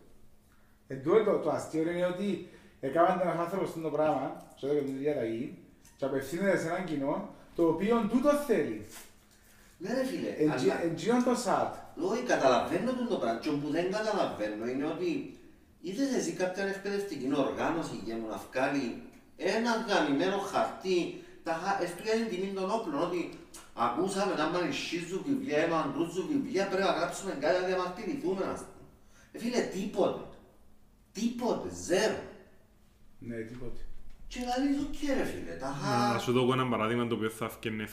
Εν 0.87 1.03
τούτο 1.03 1.23
το, 1.23 1.37
το 1.37 1.49
αστείο 1.49 1.81
είναι 1.91 2.05
ότι 2.05 2.49
έκαναν 2.79 3.19
έναν 3.21 3.39
άνθρωπος 3.39 3.69
στο 3.69 3.89
πράγμα, 3.89 4.25
σε 4.57 4.65
αυτό 4.65 4.77
και 4.77 4.85
την 4.85 4.97
διαταγή, 4.97 5.57
και 5.97 6.05
απευθύνεται 6.05 6.57
σε 6.57 6.67
έναν 6.67 6.83
κοινό, 6.85 7.29
το 7.55 7.67
οποίο 7.67 8.07
τούτο 8.11 8.29
θέλει. 8.47 8.85
Ναι 9.77 9.93
ρε 9.93 10.03
φίλε, 10.05 10.29
Εν 10.43 10.55
τζι- 10.55 10.71
αλλά... 10.71 10.83
Εν 10.83 10.95
τζιόν 10.95 11.23
το 11.23 11.35
σατ. 11.35 11.73
Όχι, 12.11 12.21
καταλαβαίνω 12.23 12.91
τον 12.93 13.07
το 13.07 13.15
πράγμα. 13.15 13.39
Και 13.39 13.49
που 13.49 13.69
δεν 13.69 13.91
καταλαβαίνω 13.91 14.65
είναι 14.67 14.85
ότι 14.85 15.37
είδες 15.81 16.13
εσύ 16.19 16.31
κάποια 16.31 16.63
εκπαιδευτική 16.65 17.27
οργάνωση 17.45 18.01
για 18.05 18.15
μου 18.15 18.27
να 18.27 18.39
βγάλει 18.51 19.01
ένα 19.37 19.71
γαμημένο 19.87 20.37
χαρτί 20.37 21.23
τα 21.43 21.53
χα- 21.63 21.81
έστω 21.83 22.01
για 22.03 22.13
την 22.13 22.27
τιμή 22.29 22.51
των 22.59 22.71
όπλων 22.71 23.01
ότι 23.07 23.21
ακούσαμε 23.73 24.33
να 24.35 24.49
μανισχίζουν 24.49 25.21
βιβλία 25.27 25.65
ή 25.65 25.69
να 25.69 25.79
αντρούζουν 25.79 26.27
βιβλία 26.27 26.67
πρέπει 26.67 26.83
να 26.83 26.91
γράψουμε 26.91 27.31
κάτι 27.31 27.61
να 27.61 27.67
διαμαρτυρηθούμε 27.67 28.45
ας 28.45 28.59
πούμε. 28.59 28.87
Ε, 29.31 29.37
φίλε, 29.39 29.61
τίποτε. 29.61 30.23
Τίποτε, 31.11 31.69
ζέρο. 31.85 32.21
Ναι, 33.19 33.35
τίποτε. 33.35 33.81
Και 34.27 34.39
λαλείς, 34.39 34.79
οκ 34.81 35.17
ρε 35.17 35.23
φίλε, 35.25 35.51
τα 35.51 35.67
Να 35.67 35.73
χα... 36.13 36.19
σου 36.19 36.31
δω 36.31 36.53
ένα 36.53 36.67
παράδειγμα 36.67 37.07
το 37.07 37.15
οποίο 37.15 37.29
θα 37.29 37.45
έφτιανε 37.45 37.87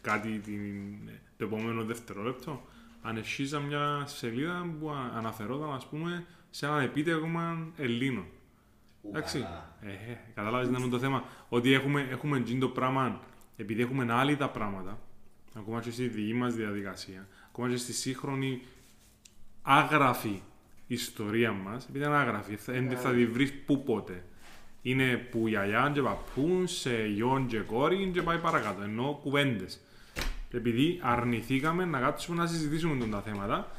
κάτι 0.00 0.38
την, 0.38 0.96
το 1.36 1.44
επόμενο 1.44 1.84
δευτερόλεπτο. 1.84 2.62
ανευσύζα 3.02 3.60
μια 3.60 4.02
σελίδα 4.06 4.74
που 4.80 4.90
α- 4.90 5.12
αναφερόταν, 5.16 5.72
ας 5.72 5.86
πούμε, 5.86 6.24
σε 6.50 6.66
ένα 6.66 6.80
επίτευγμα 6.80 7.66
Ελλήνων. 7.76 8.24
Εντάξει. 9.08 9.38
Ουγαλά. 9.38 9.76
Ε, 9.80 10.10
ε, 10.10 10.18
καταλάβεις 10.34 10.68
να 10.68 10.78
είναι 10.78 10.88
το 10.88 10.98
θέμα. 10.98 11.24
Ότι 11.48 11.72
έχουμε, 11.72 12.06
έχουμε 12.10 12.40
τζιν 12.40 12.60
το 12.60 12.68
πράγμα, 12.68 13.20
επειδή 13.62 13.82
έχουμε 13.82 14.12
άλλοι 14.12 14.36
τα 14.36 14.48
πράγματα, 14.48 14.98
ακόμα 15.58 15.80
και 15.80 15.90
στη 15.90 16.06
δική 16.08 16.34
μας 16.34 16.54
διαδικασία, 16.54 17.28
ακόμα 17.48 17.68
και 17.68 17.76
στη 17.76 17.92
σύγχρονη 17.92 18.62
άγραφη 19.62 20.40
ιστορία 20.86 21.52
μας, 21.52 21.86
επειδή 21.88 22.04
είναι 22.04 22.14
άγραφη, 22.16 22.56
θα- 22.56 22.72
δεν 22.72 22.96
θα 22.96 23.10
τη 23.12 23.26
βρεις 23.26 23.52
πού 23.52 23.82
πότε. 23.82 24.24
Είναι 24.82 25.16
που 25.16 25.48
γιαγιά 25.48 25.90
και 25.94 26.00
παππούν, 26.02 26.66
σε 26.66 27.06
γιον 27.06 27.46
και 27.46 27.58
κόρη 27.58 28.10
και 28.14 28.22
πάει 28.22 28.38
παρακάτω, 28.38 28.82
ενώ 28.82 29.18
κουβέντες. 29.22 29.80
Επειδή 30.50 30.98
αρνηθήκαμε 31.02 31.84
να 31.84 32.00
κάτσουμε 32.00 32.36
να 32.36 32.46
συζητήσουμε 32.46 32.96
τον 32.96 33.10
τα 33.10 33.20
θέματα 33.20 33.70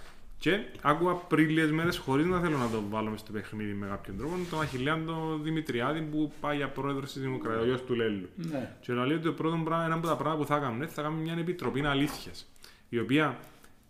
και 0.44 0.60
άκουγα 0.82 1.14
πριν 1.14 1.50
λίγες 1.50 1.72
μέρες 1.72 1.98
χωρίς 1.98 2.26
να 2.26 2.40
θέλω 2.40 2.58
να 2.58 2.70
το 2.70 2.84
βάλουμε 2.90 3.18
στο 3.18 3.32
παιχνίδι 3.32 3.74
με 3.74 3.88
κάποιον 3.88 4.18
τρόπο 4.18 4.36
τον 4.50 4.62
Αχιλέα 4.62 5.04
τον 5.04 5.44
Δημητριάδη 5.44 6.02
που 6.02 6.32
πάει 6.40 6.56
για 6.58 6.70
πρόεδρος 6.70 7.12
της 7.14 7.22
Δημοκρατίας, 7.22 7.64
ο 7.64 7.66
γιος 7.66 7.84
του 7.84 7.94
Λέλου. 7.94 8.30
Ναι. 8.36 8.78
Και 8.82 8.94
λέει 8.94 9.14
ότι 9.16 9.24
το 9.24 9.32
πρώτος 9.34 9.62
πράγμα, 9.64 9.86
ένα 9.86 9.96
από 9.96 10.08
τα 10.08 10.16
πράγματα 10.16 10.42
που 10.42 10.48
θα 10.48 10.60
κάνουμε, 10.60 10.88
θα 10.88 11.02
κάνουμε 11.02 11.22
μια 11.22 11.34
επιτροπή 11.40 11.86
αλήθειας. 11.86 12.52
Η 12.90 13.00
οποία 13.00 13.40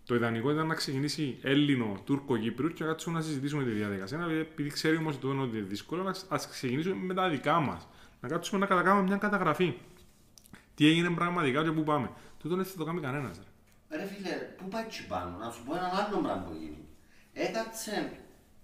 το 0.05 0.15
ιδανικό 0.15 0.51
ήταν 0.51 0.67
να 0.67 0.74
ξεκινήσει 0.75 1.38
Έλληνο, 1.41 2.01
Τούρκο, 2.05 2.38
Κύπριος 2.38 2.74
και 2.74 2.83
να 2.83 2.89
κάτσουμε 2.89 3.17
να 3.17 3.24
συζητήσουμε 3.24 3.63
τη 3.63 3.69
διαδικασία. 3.69 4.17
Να- 4.17 4.31
Επειδή 4.31 4.69
ξέρει 4.69 4.98
όμως 4.98 5.15
ότι 5.15 5.27
είναι 5.27 5.65
δύσκολο, 5.67 6.15
ας 6.29 6.50
ξεκινήσουμε 6.50 6.95
με 6.95 7.13
τα 7.13 7.29
δικά 7.29 7.60
μας. 7.60 7.88
Να 8.22 8.27
κάτσουμε 8.27 8.60
να 8.60 8.65
κατακάνουμε 8.65 9.07
μια 9.07 9.17
καταγραφή. 9.17 9.74
Τι 10.75 10.88
έγινε 10.88 11.10
πραγματικά 11.10 11.63
και 11.63 11.72
πού 11.72 11.83
πάμε. 11.83 12.10
Τούτο 12.39 12.55
δεν 12.55 12.65
θα 12.65 12.77
το 12.77 12.83
κάνει 12.83 13.00
κανένας. 13.00 13.39
Ρε 13.97 14.05
φίλε, 14.05 14.35
πού 14.57 14.67
πάει 14.67 14.83
τσι 14.85 15.07
πάνω, 15.07 15.38
να 15.38 15.51
σου 15.51 15.63
πω 15.65 15.75
ένα 15.75 15.89
άλλο 16.00 16.17
πράγμα 16.25 16.43
που 16.43 16.53
γίνει. 16.59 16.83
Έκατσε 17.33 18.12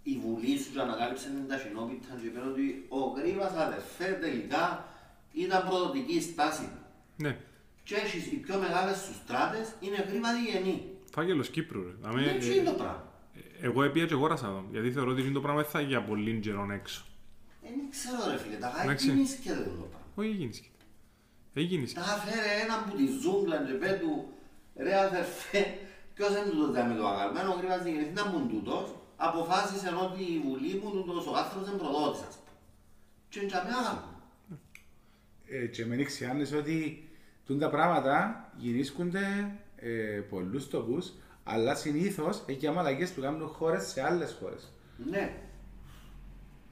η 0.04 0.14
Βουλή 0.24 0.58
σου 0.58 0.72
και 0.74 0.80
ανακάλυψε 0.80 1.28
την 1.28 1.48
ταχυνόπιτα 1.48 2.08
και 2.22 2.28
είπε 2.28 2.40
ότι 2.52 2.86
ο 2.90 3.00
Γρήβας 3.00 3.54
αδερφέ 3.66 4.18
τελικά 4.22 4.64
ήταν 5.34 5.68
προδοτική 5.68 6.22
στάση 6.22 6.62
του. 6.62 6.82
Ναι, 7.24 7.38
Και 7.84 7.96
έχεις 7.96 8.26
οι 8.32 8.36
πιο 8.36 8.58
μεγάλες 8.58 8.98
σου 8.98 9.14
στράτες 9.24 9.74
είναι 9.80 10.06
Γρήβα 10.10 10.30
διγενή. 10.34 10.84
φάγελος 11.14 11.50
Κύπρου. 11.50 11.84
Ρε. 11.84 11.94
Δαμε, 12.02 12.24
Δεν 12.24 12.42
ε, 12.42 12.54
είναι 12.56 12.64
το 12.64 12.72
πράγμα. 12.72 13.04
εγώ 13.62 13.84
έπια 13.84 14.06
και 14.06 14.14
αγόρασα 14.14 14.48
τον. 14.48 14.68
Γιατί 14.72 14.92
θεωρώ 14.92 15.12
ότι 15.12 15.32
το 15.32 15.42
πράγμα 15.42 15.62
δεν 15.62 15.72
θα 15.72 15.82
για 15.82 16.02
πολύ 16.04 16.40
καιρό 16.40 16.68
έξω. 16.72 17.04
Δεν 17.62 17.72
ξέρω 17.90 18.32
ρε 18.32 18.38
φίλε, 18.38 18.56
τα 18.56 18.74
Εντάξει. 18.84 19.06
χάει 19.08 19.16
γίνησκεται 19.16 19.64
το 19.64 19.70
πράγμα. 19.70 20.00
Όχι 20.16 20.30
έγινε 20.30 20.52
σκέτα. 20.54 20.74
Έγινε 21.54 21.86
Τα 21.94 22.02
φέρε 22.02 22.52
έναν 22.64 22.84
που 22.86 22.96
τη 22.96 23.06
ζούγκλα 23.22 23.58
και 23.68 23.74
πέ 23.74 23.98
του 24.02 24.34
ρε 24.84 24.96
αδερφέ, 25.00 25.62
ποιος 26.14 26.30
είναι 26.30 26.50
τούτος 26.50 26.72
δάμε 26.72 26.96
το 26.96 27.08
αγαλμένο, 27.08 27.52
ο 27.54 27.56
Γρήβας 27.58 27.84
διγενής 27.84 28.08
ήταν 28.08 28.32
που 28.32 28.48
τούτος, 28.48 28.96
αποφάσισε 29.16 29.90
ότι 30.06 30.24
η 30.24 30.40
Βουλή 30.46 30.82
μου 30.84 30.90
τούτος 30.92 31.28
ο 31.28 31.36
άνθρωπος 31.38 31.68
είναι 31.70 31.78
προδότης 31.78 32.22
ας 32.22 32.36
πούμε. 32.36 32.58
Και 33.30 33.40
είναι 33.40 33.50
και 33.50 33.56
αγάλμα. 33.58 34.04
Ε, 35.52 35.66
και 35.66 35.86
με 35.86 35.96
νιξιάνεις 35.96 36.54
ότι 36.54 37.10
τούν 37.46 37.60
τα 37.60 37.70
πράγματα 37.70 38.50
γυρίσκονται 38.58 39.52
ε, 39.76 40.22
πολλούς 40.30 40.68
τοπούς, 40.70 41.14
αλλά 41.44 41.76
συνήθως 41.76 42.44
έχει 42.46 42.58
και 42.58 42.72
μαλακίες 42.72 43.12
που 43.12 43.22
κάνουν 43.22 43.48
χώρες 43.48 43.84
σε 43.88 44.06
άλλες 44.06 44.36
χώρες. 44.40 44.72
Ναι. 45.10 45.34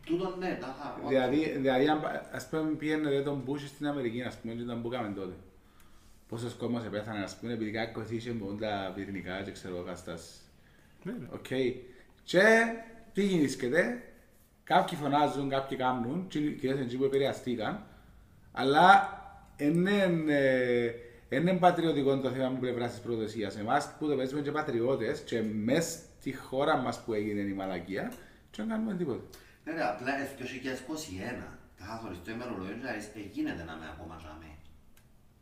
Τούτο 0.06 0.36
ναι, 0.40 0.58
τα 0.62 0.76
είχα. 0.78 1.08
Δηλαδή, 1.08 1.50
δηλαδή 1.50 1.88
αν 1.88 2.02
πα- 2.02 2.30
ας 2.32 2.50
πούμε 2.50 2.70
πήγαινε 2.72 3.22
τον 3.22 3.42
Μπούς 3.46 3.68
στην 3.68 3.88
Αμερική, 3.88 4.22
ας 4.22 4.38
πούμε, 4.38 4.54
και 4.54 4.62
ήταν 4.62 4.82
που 4.82 4.94
έκαμε 4.94 5.14
τότε. 5.14 5.34
Πόσος 6.28 6.54
κόσμος 6.54 6.86
επέθανε, 6.86 7.24
ας 7.24 7.38
πούμε, 7.38 7.54
επειδή 7.54 7.72
κάποιος 7.72 8.10
είχε 8.10 8.34
με 8.34 8.58
τα 8.60 8.92
πυρηνικά 8.96 9.42
και 9.42 9.52
ξέρω 9.52 9.76
εγώ 9.76 9.84
καταστάσεις. 9.84 10.42
Ναι, 11.04 11.12
ρε. 11.12 11.28
Οκ. 11.34 11.48
Και 12.24 12.44
τι 13.14 13.24
γίνησκεται, 13.24 14.04
κάποιοι 14.64 14.98
φωνάζουν, 14.98 15.50
κάποιοι 15.50 15.78
κάνουν, 15.78 16.28
και 16.28 16.40
κυρίως 16.40 16.80
εκείνοι 16.80 16.98
που 16.98 17.04
επηρεαστήκαν, 17.04 17.86
αλλά 18.52 19.12
είναι 21.30 21.54
πατριωτικό 21.60 22.18
το 22.20 22.30
θέμα 22.30 22.48
από 22.48 22.60
πλευρά 22.60 22.88
της 22.88 23.00
προδοσίας. 23.00 23.58
Εμάς 23.58 23.96
που 24.00 24.08
το 24.08 24.16
παίζουμε 24.16 24.42
και 24.42 24.52
πατριώτες, 24.52 25.20
και 25.20 25.42
μέσα 25.42 26.00
στη 26.20 26.34
χώρα 26.34 26.78
μας 26.78 27.04
που 27.04 27.14
έγινε 27.14 27.42
η 27.42 27.54
μαλακία, 27.54 28.14
και 28.52 28.62
δεν 28.62 28.68
κάνουμε 28.68 28.96
τίποτα. 28.96 29.22
Ναι 29.64 29.74
ρε, 29.74 29.84
απλά 29.84 30.20
ε, 30.20 30.30
το 30.38 30.44
2021, 30.44 31.58
τα 31.78 31.84
είχα 31.86 31.96
χωριστό 32.04 32.32
ημερολόγιο 32.32 32.76
και 33.14 33.20
ε, 33.20 33.24
γίνεται 33.32 33.64
να 33.64 33.76
με 33.76 33.86
ακόμα 33.94 34.18
ζάμε. 34.22 34.57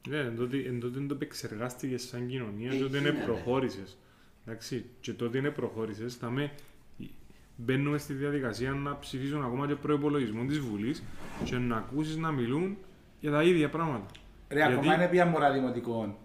Ναι, 0.08 0.18
εν 0.18 0.36
τότε, 0.36 0.58
εν 0.58 0.80
τότε 0.80 1.00
το 1.00 1.14
επεξεργάστηκες 1.14 2.04
σαν 2.04 2.28
κοινωνία 2.28 2.72
Ε, 2.72 2.76
και 2.76 2.82
τότε 2.82 2.98
είναι 2.98 3.10
γίνεται. 3.10 3.26
προχώρησες. 3.26 3.98
Εντάξει, 4.46 4.86
και 5.00 5.14
τότε 5.14 5.38
είναι 5.38 5.50
προχώρησες, 5.50 6.16
θα 6.16 6.30
με... 6.30 6.52
Μπαίνουμε 7.58 7.98
στη 7.98 8.14
διαδικασία 8.14 8.72
να 8.72 9.00
ψηφίσουν 9.00 9.44
ακόμα 9.44 9.68
και 9.68 9.76
προπολογισμό 9.76 10.46
της 10.46 10.60
Βουλής 10.60 11.04
και 11.44 11.58
να 11.58 11.78
ακούσεις 11.78 12.16
να 12.18 12.32
μιλούν 12.32 12.78
για 13.20 13.32
τα 13.32 13.44
ίδια 13.44 13.70
πράγματα. 13.70 14.06
Ρε, 14.50 14.56
Γιατί- 14.60 14.74
ακόμα 14.74 14.94
είναι 14.96 15.08
πια 15.08 15.26
μωρά 15.26 15.52
δημοτικών 15.54 16.16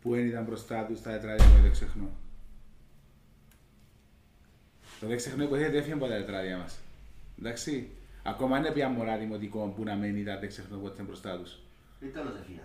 που 0.00 0.10
δεν 0.14 0.26
ήταν 0.26 0.44
μπροστά 0.44 0.84
τους 0.84 0.98
στα 0.98 1.10
τετράδια 1.10 1.46
μου, 1.46 1.62
δεν 1.62 1.70
ξεχνώ. 1.70 2.10
Το 5.00 5.06
δεν 5.06 5.16
ξεχνώ 5.16 5.44
υποθέτει 5.44 5.76
έφυγε 5.76 5.92
από 5.94 6.06
τα 6.06 6.12
τετράδια 6.16 6.58
μας. 6.58 6.78
Εντάξει. 7.38 7.88
Ακόμα 8.22 8.58
είναι 8.58 8.70
πια 8.70 8.88
μωρά 8.88 9.18
δημοτικών 9.18 9.74
που 9.74 9.82
να 9.84 9.94
μένει 9.96 10.20
ήταν 10.20 10.40
δεν 10.40 10.48
ξεχνώ 10.48 10.78
πότε 10.78 10.94
ήταν 10.94 11.06
μπροστά 11.06 11.38
τους. 11.38 11.58
Ή 12.00 12.06
τέλος 12.06 12.34
εφία. 12.40 12.62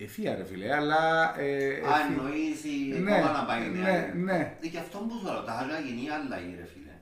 Εφία 0.00 0.34
ρε 0.36 0.44
φίλε, 0.44 0.74
αλλά. 0.74 1.34
Ε, 1.40 1.44
Α, 1.66 2.00
εφή- 2.00 2.18
εννοείς 2.18 2.64
η 2.64 2.98
Ναι, 3.00 3.12
κόμμα 3.12 3.32
να 3.32 3.44
πάει 3.44 3.68
ναι, 3.68 3.78
νέα. 3.80 4.14
ναι. 4.14 4.56
Ε, 4.60 4.68
Και 4.68 4.78
αυτό 4.78 4.98
που 4.98 5.16
σου 5.18 5.24
λέω, 5.24 5.42
τα 5.42 5.66
είχα 5.68 5.78
γίνει 5.80 6.10
αλλαγή 6.10 6.54
ρε 6.60 6.66
φίλε. 6.72 6.94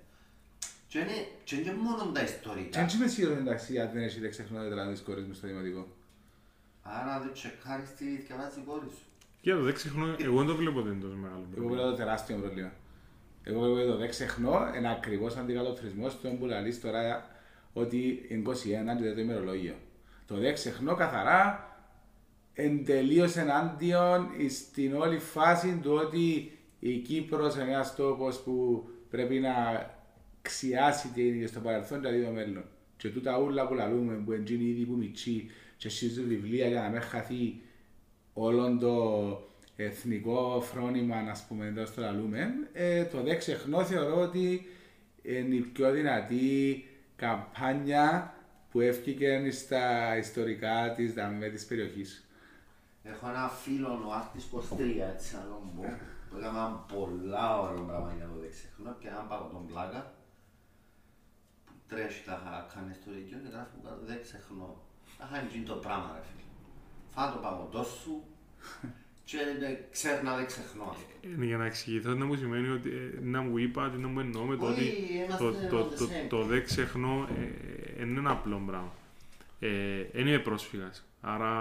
Και 0.89 0.99
είναι, 0.99 1.17
και 1.45 1.57
είναι 1.57 1.75
μόνο 1.75 2.03
τα 2.13 2.21
Και 2.21 2.27
ιστορικά. 2.33 2.81
έτσι 2.81 2.97
είμαι 2.97 3.07
σίγουρος 3.07 3.39
εντάξει, 3.39 3.79
αν 3.81 3.91
δεν 3.93 4.03
έχεις 4.03 4.21
δεν 4.21 4.31
ξεχνώ 4.31 4.57
τα 4.59 4.65
τετράδια 4.65 4.93
της 4.93 5.01
κόρης 5.03 5.25
μου 5.25 5.35
στο 5.35 5.47
δημοτικό. 5.47 5.87
Άρα 6.83 7.21
δεν 7.21 7.33
τσεκάρεις 7.33 7.95
τι 7.95 8.05
διαβάζει 8.27 8.59
η 8.61 8.63
κόρη 8.67 8.89
σου. 8.91 9.05
Και 9.41 9.53
το 9.53 9.63
δεν 9.63 9.75
ξεχνώ, 9.75 10.07
εγώ 10.19 10.37
δεν 10.39 10.47
το 10.47 10.57
βλέπω 10.57 10.79
ότι 10.79 10.89
είναι 10.89 11.01
τόσο 11.01 11.15
μεγάλο. 11.17 11.41
Εγώ 11.41 11.51
πρόβλημα. 11.51 11.73
βλέπω 11.75 11.91
το 11.91 11.97
τεράστιο 11.97 12.37
πρόβλημα. 12.37 12.73
Εγώ 13.45 13.61
βλέπω 13.61 13.91
το 13.91 13.97
δεν 13.97 14.09
ξεχνώ, 14.09 14.71
ένα 14.75 14.91
ακριβώς 14.91 15.37
αντικατοπτρισμός 15.37 16.17
του 16.19 16.37
που 16.39 16.47
λαλείς 16.47 16.81
τώρα 16.81 17.27
ότι 17.73 18.27
είναι 18.29 18.43
21 18.43 18.97
και 18.97 19.03
δεν 19.03 19.15
το 19.15 19.21
ημερολόγιο. 19.21 19.75
Το 20.27 20.35
δεν 20.37 20.55
ξεχνώ 20.55 20.95
καθαρά 20.95 21.66
εν 22.59 22.85
τελείως 22.85 23.37
ενάντιον 23.37 24.29
στην 24.49 24.95
όλη 24.95 25.19
φάση 25.19 25.79
του 25.83 25.93
ότι 25.93 26.53
η 26.79 26.97
Κύπρος 26.97 27.55
είναι 27.55 27.65
ένας 27.65 27.95
τόπος 27.95 28.41
που 28.41 28.85
πρέπει 29.11 29.39
να 29.39 29.55
ξιάσει 30.43 31.09
τι 31.09 31.29
έγινε 31.29 31.47
στο 31.47 31.61
παρελθόν 31.61 32.03
και 32.03 32.09
το 32.25 32.31
μέλλον. 32.31 32.65
Και 32.97 33.09
τούτα 33.09 33.39
ούλα 33.39 33.67
που 33.67 33.75
λαλούμε 33.75 34.15
που 34.25 34.33
εντζίνει 34.33 34.65
ήδη 34.65 34.85
που 34.85 34.97
μητσί 34.97 35.51
και 35.77 35.89
σχίζουν 35.89 36.29
βιβλία 36.29 36.69
για 36.69 36.81
να 36.81 36.89
μην 36.89 37.01
χαθεί 37.01 37.61
όλο 38.33 38.79
το 38.79 39.41
εθνικό 39.77 40.61
φρόνημα, 40.61 41.23
να 41.23 41.37
πούμε, 41.49 41.67
εδώ 41.67 41.87
στο 41.87 42.01
λαλούμε, 42.01 42.49
ε, 42.73 43.05
το 43.05 43.23
δεν 43.23 43.39
ξεχνώ 43.39 43.85
θεωρώ 43.85 44.21
ότι 44.21 44.67
είναι 45.23 45.55
η 45.55 45.61
πιο 45.61 45.91
δυνατή 45.91 46.85
καμπάνια 47.17 48.35
που 48.71 48.81
έφυγε 48.81 49.51
στα 49.51 50.17
ιστορικά 50.19 50.93
της 50.97 51.13
δαμέ 51.13 51.49
της 51.49 51.65
περιοχής. 51.65 52.26
Έχω 53.11 53.29
ένα 53.29 53.49
φίλο, 53.49 53.89
ο 54.07 54.13
Άρτης 54.13 54.45
Κοστρία, 54.51 55.07
έτσι 55.15 55.35
να 55.35 55.41
τον 55.41 55.63
πω, 55.77 55.83
που 56.29 56.37
έκανα 56.39 56.65
πολλά 56.93 57.61
ωραία 57.61 57.83
πράγματα 57.89 58.15
για 58.17 58.27
το 58.33 58.37
δεν 58.41 58.51
ξεχνώ 58.57 58.91
και 59.01 59.09
έναν 59.09 59.29
παγωτόν 59.29 59.67
πλάκα 59.67 60.01
που 61.67 61.73
τρέχει 61.89 62.25
τα 62.27 62.35
είχα 62.41 62.67
κάνει 62.75 62.93
στο 62.99 63.11
Ρικιό 63.15 63.39
και 63.43 63.51
γράφει 63.53 63.71
που 63.75 63.83
κάτω 63.87 64.01
δεν 64.11 64.19
ξεχνώ. 64.27 64.71
Τα 65.19 65.25
είχα 65.29 65.39
γίνει 65.51 65.65
το 65.73 65.75
πράγμα 65.85 66.11
ρε 66.15 66.23
φίλε. 66.29 66.45
Φά 67.15 67.33
το 67.33 67.39
παγωτός 67.45 67.89
σου 68.03 68.15
και 69.29 69.39
δεν 69.61 69.77
ξέρει 69.91 70.25
να 70.25 70.37
δεν 70.37 70.47
ξεχνώ. 70.47 70.85
ας 70.95 70.97
πούμε. 70.97 71.45
Ε, 71.45 71.47
Για 71.47 71.57
να 71.57 71.67
εξηγηθώ, 71.67 72.11
να 72.15 72.25
μου 72.25 72.35
σημαίνει 72.35 72.69
ότι 72.69 72.91
ε, 72.91 73.21
να 73.35 73.41
μου 73.43 73.57
είπα 73.59 73.87
ότι 73.87 73.99
να 73.99 74.09
μου 74.09 74.21
εννοώ 74.21 74.45
με 74.45 74.57
το 74.57 74.67
Όχι, 74.67 74.81
ότι 74.81 75.15
είμαστε 75.15 75.69
το, 75.71 75.77
το, 75.77 75.79
on 75.79 75.93
the 75.93 75.99
το, 75.99 76.05
same 76.05 76.29
το 76.29 76.41
page. 76.41 76.47
δεν 76.47 76.65
ξεχνώ 76.65 77.29
ε, 77.99 78.03
είναι 78.03 78.19
ένα 78.19 78.31
απλό 78.31 78.63
πράγμα. 78.67 78.93
Ε, 79.61 80.03
δεν 80.13 80.27
είμαι 80.27 80.39
πρόσφυγας, 80.39 81.05
άρα 81.21 81.53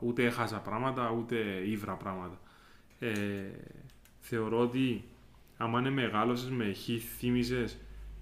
ούτε 0.00 0.24
έχασα 0.24 0.58
πράγματα, 0.58 1.10
ούτε 1.10 1.36
ήβρα 1.66 1.94
πράγματα. 1.94 2.40
Ε, 2.98 3.12
θεωρώ 4.20 4.60
ότι 4.60 5.04
άμα 5.56 5.78
είναι 5.78 5.90
μεγάλωσες 5.90 6.50
με 6.50 6.72
χι 6.72 6.98
θύμισες 6.98 7.76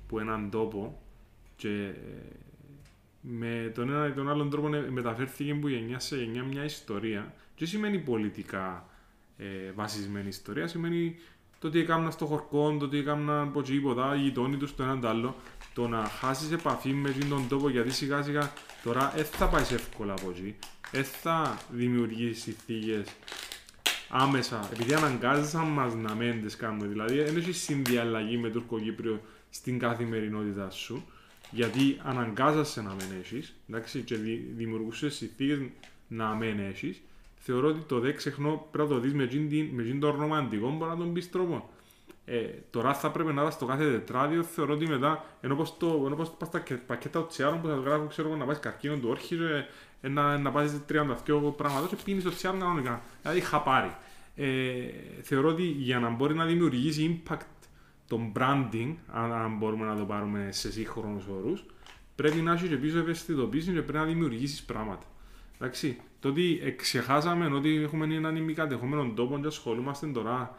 που 0.09 0.19
έναν 0.19 0.51
τόπο 0.51 1.03
και 1.57 1.85
ε, 1.85 1.93
με 3.21 3.73
τον 3.75 3.89
ένα 3.89 4.07
ή 4.07 4.11
τον 4.13 4.31
άλλον 4.31 4.51
τρόπο 4.51 4.75
ε, 4.75 4.91
μεταφέρθηκε 4.91 5.55
που 5.55 5.69
γενιά 5.69 5.99
σε 5.99 6.17
γενιά 6.17 6.43
μια 6.43 6.65
ιστορία 6.65 7.35
και 7.55 7.67
σημαίνει 7.67 7.99
πολιτικά 7.99 8.89
ε, 9.37 9.73
βασισμένη 9.75 10.29
ιστορία, 10.29 10.67
σημαίνει 10.67 11.17
το 11.59 11.71
τι 11.71 11.79
έκαναν 11.79 12.13
στο 12.13 12.27
χορκό, 12.27 12.77
το 12.77 12.89
τι 12.89 12.99
έκαναν 12.99 13.49
από 13.49 13.63
τίποτα, 13.63 14.15
οι 14.15 14.19
γειτόνοι 14.19 14.57
τους 14.57 14.75
το 14.75 14.83
έναν 14.83 15.01
το 15.01 15.09
άλλο. 15.09 15.37
Το 15.75 15.89
να 15.89 16.05
χάσεις 16.05 16.53
επαφή 16.53 16.93
με 16.93 17.09
εκείνον 17.09 17.39
τον 17.39 17.49
τόπο 17.49 17.69
γιατί 17.69 17.91
σιγά 17.91 18.23
σιγά 18.23 18.53
τώρα 18.83 19.13
δεν 19.17 19.25
θα 19.25 19.49
πάεις 19.49 19.71
εύκολα 19.73 20.13
από 20.13 20.31
εκεί, 20.31 20.55
δεν 20.91 21.05
θα 21.05 21.59
δημιουργήσεις 21.71 22.43
συνθήκε 22.43 23.05
άμεσα, 24.09 24.69
επειδή 24.73 24.95
αναγκάζεσαν 24.95 25.67
μας 25.67 25.95
να 25.95 26.15
μην 26.15 26.43
τις 26.43 26.57
κάνουμε. 26.57 26.87
Δηλαδή, 26.87 27.23
δεν 27.23 27.37
έχει 27.37 27.53
συνδιαλλαγή 27.53 28.39
με 28.39 28.51
Τουρκοκύπριο 28.51 29.21
στην 29.51 29.79
καθημερινότητά 29.79 30.71
σου, 30.71 31.05
γιατί 31.51 32.01
αναγκάζεσαι 32.03 32.83
να 32.83 32.91
μην 32.91 33.07
έχεις, 33.21 33.55
εντάξει, 33.69 34.01
και 34.01 34.17
δη, 34.17 34.53
δημιουργούσες 34.57 35.15
συνθήκες 35.15 35.59
να 36.09 36.35
μην 36.35 36.59
έχεις. 36.59 37.03
Θεωρώ 37.37 37.69
ότι 37.69 37.81
το 37.81 37.99
δε 38.01 38.13
ξεχνώ 38.13 38.69
πρέπει 38.71 38.89
να 38.89 38.95
το 38.95 39.01
δεις 39.01 39.15
με 39.15 39.23
εκείνη 39.23 39.47
την- 39.49 39.69
με 39.73 39.83
εκείνον 39.83 40.01
τον 40.01 40.21
ρομαντικό, 40.21 40.71
μπορεί 40.71 40.91
να 40.91 40.97
τον 40.97 41.13
πεις 41.13 41.31
τρόπο. 41.31 41.71
Ε, 42.27 42.41
τώρα 42.71 42.95
θα 42.95 43.11
πρέπει 43.11 43.33
να 43.33 43.43
είσαι 43.43 43.51
στο 43.51 43.67
κάθε 43.67 43.91
τετράδιο, 43.91 44.43
θεωρώ 44.43 44.75
ότι 44.75 44.89
μετά, 44.89 45.25
ενώ 45.41 45.55
πως, 45.55 45.77
το, 45.77 46.03
ενώ 46.07 46.17
πως 46.17 46.31
πας 46.31 46.49
στα 46.49 46.61
κε- 46.61 46.81
πακέτα 46.87 47.19
οτσιάρων 47.19 47.61
που 47.61 47.69
θα 47.69 47.75
γράφουν, 47.75 48.09
ξέρω 48.09 48.29
εγώ, 48.29 48.37
να 48.37 48.45
πάει 48.45 48.57
καρκίνο 48.57 48.97
του 48.97 49.09
όρχης, 49.09 49.29
και, 49.29 49.65
ε, 50.01 50.09
να, 50.09 50.39
να 50.39 50.51
πάει 50.51 50.69
32 50.89 51.55
πράγματα 51.57 51.87
και 51.87 51.97
πίνεις 52.05 52.25
οτσιάρων 52.25 52.61
κανονικά. 52.61 53.03
Δηλαδή 53.23 53.41
χαπάρι. 53.41 53.97
Ε, 54.37 54.47
θεωρώ 55.23 55.49
ότι 55.49 55.63
για 55.63 55.99
να 55.99 56.11
μπορεί 56.11 56.35
να 56.35 56.45
δημιουργήσει 56.45 57.23
impact 57.29 57.67
το 58.09 58.21
branding, 58.37 58.95
αν, 59.13 59.33
αν 59.33 59.57
μπορούμε 59.57 59.87
να 59.87 59.97
το 59.97 60.05
πάρουμε 60.05 60.49
σε 60.53 60.73
σύγχρονους 60.73 61.27
όρους, 61.27 61.65
πρέπει 62.15 62.37
να 62.37 62.53
έχεις 62.53 62.69
και 62.69 62.77
πίσω 62.77 62.99
ευαισθητοποίηση 62.99 63.73
και 63.73 63.83
πρέπει 63.83 63.99
να 63.99 64.05
δημιουργήσεις 64.05 64.63
πράγματα. 64.63 65.07
Εντάξει, 65.59 66.01
το 66.21 66.29
ότι 66.29 66.61
εξεχάσαμε 66.63 67.47
ότι 67.47 67.83
έχουμε 67.83 68.15
έναν 68.15 68.37
ημικατεχόμενο 68.37 69.13
τόπο 69.15 69.39
και 69.39 69.47
ασχολούμαστε 69.47 70.07
τώρα 70.07 70.57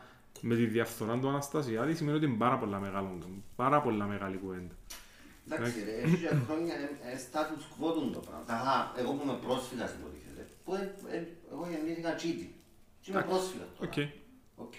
με 0.48 0.56
τη 0.56 0.66
διαφθορά 0.66 1.20
του 1.20 1.28
Αναστασιάδη 1.30 1.96
σημαίνει 1.96 2.18
ότι 2.18 2.26
είναι 2.26 2.38
πάρα 2.38 2.58
πολλά 2.58 2.80
μεγάλο, 2.80 3.18
πάρα 3.56 3.82
πολλά 3.82 4.06
μεγάλη 4.06 4.38
κουβέντα. 4.38 4.76
Εντάξει, 5.50 5.84
ρε, 5.86 5.92
έχει 6.04 6.18
και 6.18 6.30
χρόνια 6.48 6.74
ε, 6.74 7.12
ε, 7.12 7.18
status 7.26 7.64
quo 7.74 7.94
τούτο 7.94 8.10
το 8.10 8.20
πράγμα. 8.20 8.44
Αχα, 8.48 8.94
εγώ 8.98 9.12
που 9.14 9.22
είμαι 9.24 9.38
πρόσφυγας 9.46 9.92
υποτίθεται, 9.98 10.48
που 10.64 10.74
ε, 10.76 10.82
ε, 11.16 11.28
εγώ 11.52 11.68
γεννήθηκα 11.72 12.16
τσίτι. 12.16 12.56
Και 13.02 13.12
είμαι 13.12 13.20
Εντάξει, 13.20 13.38
πρόσφυγας 13.38 13.68
τώρα. 13.78 13.90
Οκ. 13.90 13.98
Οκ. 14.66 14.78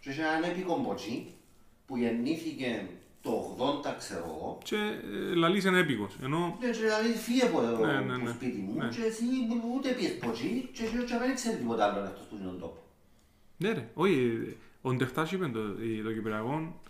Και 0.00 0.10
έχει 0.10 0.20
έναν 0.20 0.42
έπικο 0.42 0.74
μποτσί 0.82 1.26
που 1.86 1.96
γεννήθηκε 1.96 2.88
το 3.20 3.32
80, 3.84 3.94
ξέρω 3.98 4.24
εγώ. 4.34 4.58
Και 4.64 4.76
ε, 4.76 5.34
λαλείς 5.34 5.64
είναι 5.64 5.78
έπικος, 5.78 6.16
ενώ 6.22 6.56
Ναι, 6.60 6.66
και 6.66 6.72
δηλαδή 6.78 7.08
φύγε 7.26 7.42
από 7.42 7.60
το 7.60 7.86
Ναι, 7.86 7.92
ναι, 8.00 8.12
το 8.12 8.24
ναι. 8.24 8.30
σπίτι 8.30 8.58
μου 8.58 8.74
Ναι. 8.82 8.88
και 8.88 9.02
εσύ 9.10 9.24
ούτε 9.74 9.88
πιες 9.98 10.12
μποτσί 10.20 10.68
και 10.72 10.82
εσύ 10.84 10.96
και 11.08 11.16
δεν 11.18 11.34
ξέρει 11.34 11.56
τίποτα 11.56 11.84
άλλο 11.84 11.98
εκτός 12.04 12.26
που 12.28 12.34
είναι 12.36 12.44
τον 12.44 12.58
τόπος. 12.58 12.82
Ναι, 13.56 13.72
ρε. 13.72 13.88
Όχι, 13.94 14.14
ε, 14.48 14.56
ο 14.88 14.94
Ντεχτάς 14.94 15.32
είπε 15.32 15.46
το, 15.48 15.58
ε, 15.60 16.02
το 16.02 16.12
Κυπριακό 16.12 16.80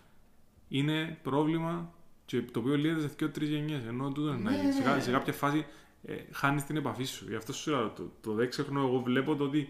είναι 0.68 1.18
πρόβλημα 1.22 1.92
και 2.24 2.42
το 2.42 2.58
οποίο 2.58 2.76
λύεται 2.76 3.00
σε 3.00 3.11
δύο 3.16 3.28
τρεις 3.28 3.48
γενιές. 3.48 3.82
Ενώ 3.88 4.11
τούτο 4.12 4.28
είναι 4.32 4.38
να 4.42 4.50
Ναι, 4.50 4.56
γίνει. 4.61 4.72
Σε, 4.72 4.82
κα- 4.82 4.94
ναι. 4.94 5.00
σε 5.00 5.11
κάποια 5.11 5.32
φάση 5.32 5.66
ε, 6.04 6.14
χάνεις 6.32 6.64
την 6.64 6.76
επαφή 6.76 7.04
σου. 7.04 7.26
Γι' 7.28 7.34
αυτό 7.37 7.52
σου 7.52 7.70
λέω, 7.70 7.88
το, 7.96 8.11
το 8.20 8.32
δεν 8.32 8.48
ξεχνώ, 8.48 8.80
εγώ 8.80 9.00
βλέπω 9.00 9.37
το 9.37 9.44
ότι 9.44 9.68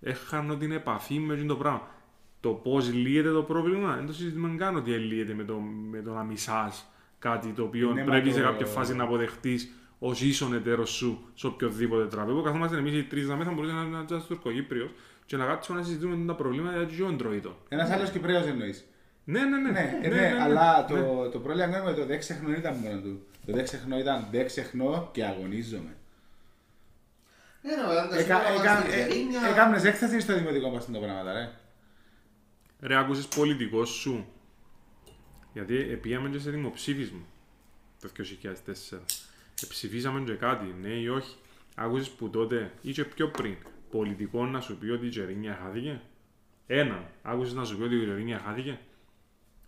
έχανα 0.00 0.56
την 0.56 0.72
επαφή 0.72 1.18
με 1.18 1.34
εκείνο 1.34 1.48
το 1.48 1.56
πράγμα. 1.58 1.88
Το 2.40 2.50
πώς 2.50 2.92
λύεται 2.92 3.30
το 3.30 3.42
πρόβλημα, 3.42 3.96
δεν 3.96 4.06
το 4.06 4.12
συζητούμε 4.12 4.56
καν 4.56 4.76
ότι 4.76 4.90
λύεται 4.90 5.34
με 5.34 5.44
το, 5.44 5.56
με 5.90 6.02
το 6.02 6.12
να 6.12 6.22
μισάς 6.22 6.86
κάτι 7.18 7.48
το 7.48 7.62
οποίο 7.62 7.92
Ναι, 7.92 8.00
μα 8.04 8.10
πρέπει 8.10 8.28
το- 8.28 8.34
σε 8.34 8.40
κάποια 8.40 8.66
φάση 8.66 8.94
να 8.94 9.04
αποδεχτείς 9.04 9.72
ως 9.98 10.20
ίσον 10.22 10.54
εταίρος 10.54 10.90
σου 10.90 11.18
σε 11.34 11.46
οποιοδήποτε 11.46 12.06
τραπέζι. 12.06 12.42
Καθόμαστε 12.42 12.76
εμείς 12.76 12.94
οι 12.94 13.02
τρεις 13.04 13.28
να 13.28 13.36
μέσα, 13.36 13.50
μπορούσε 13.50 13.72
να 13.72 13.82
είναι 13.82 14.04
ένας 14.10 14.26
Τουρκοκύπριο 14.26 14.90
και 15.26 15.36
να 15.36 15.46
κάτσουμε 15.46 15.78
να 15.78 15.84
συζητούμε 15.84 16.26
τα 16.26 16.34
προβλήματα 16.34 16.76
γιατί 16.76 16.94
και 16.94 17.02
ο 17.02 17.06
Αντροϊτό. 17.06 17.56
Ένας 17.68 17.90
άλλος 17.90 18.10
Κυπρέος 18.10 18.46
εννοείς. 18.46 18.84
Ναι, 19.24 19.44
ναι, 19.44 19.56
ναι. 19.58 19.70
Ναι, 19.70 19.98
ε, 20.02 20.08
ναι, 20.08 20.38
αλλά 20.40 20.84
το, 20.84 21.28
το 21.28 21.38
πρόβλημα 21.38 21.82
με 21.84 21.92
το 21.94 22.06
δεν 22.06 22.18
ξεχνώ 22.18 22.48
δεν 22.48 22.58
ήταν 22.58 22.74
μόνο 22.76 23.00
του. 23.00 23.26
Το 23.46 23.52
δεν 23.52 23.64
ξεχνώ 23.64 23.98
ήταν 23.98 24.28
δεν 24.30 24.46
ξεχνώ 24.46 25.08
και 25.12 25.24
αγωνίζομαι. 25.24 25.96
Ναι, 27.62 27.74
ρε, 27.74 27.80
αλλά 27.82 28.18
Έκα- 28.18 28.48
έκα- 28.48 28.86
ε- 28.86 29.00
Έκαμε 29.02 29.48
Έκαμνες 29.50 29.84
έκθεση 29.84 30.20
στο 30.20 30.34
δημοτικό 30.34 30.70
μας 30.70 30.86
τα 30.86 30.98
πράγματα, 30.98 31.32
ρε. 31.32 31.50
Ρε, 32.80 32.96
άκουσες 32.96 33.26
πολιτικός 33.26 33.88
σου. 33.88 34.26
Γιατί 35.52 35.76
επίαμε 35.76 36.28
και 36.28 36.38
σε 36.38 36.50
δημοψήφισμα 36.50 37.20
το 38.00 38.08
2004. 38.14 38.98
Εψηφίσαμε 39.62 40.20
και 40.20 40.32
κάτι, 40.32 40.74
ναι 40.80 40.88
ή 40.88 41.08
όχι. 41.08 41.36
Άκουσες 41.74 42.08
που 42.10 42.30
τότε 42.30 42.72
ή 42.82 42.92
και 42.92 43.04
πιο 43.04 43.28
πριν 43.28 43.56
πολιτικό 43.92 44.46
να 44.46 44.60
σου 44.60 44.76
πει 44.76 44.88
ότι 44.90 45.06
η 45.06 45.08
Τζερίνια 45.08 45.58
χάθηκε; 45.64 46.00
Έναν. 46.66 47.04
Άκουσες 47.22 47.54
να 47.54 47.64
σου 47.64 47.76
πει 47.76 47.82
ότι 47.82 47.94
η 47.94 48.04
Τζερίνια 48.04 48.42
χάθηκε; 48.46 48.78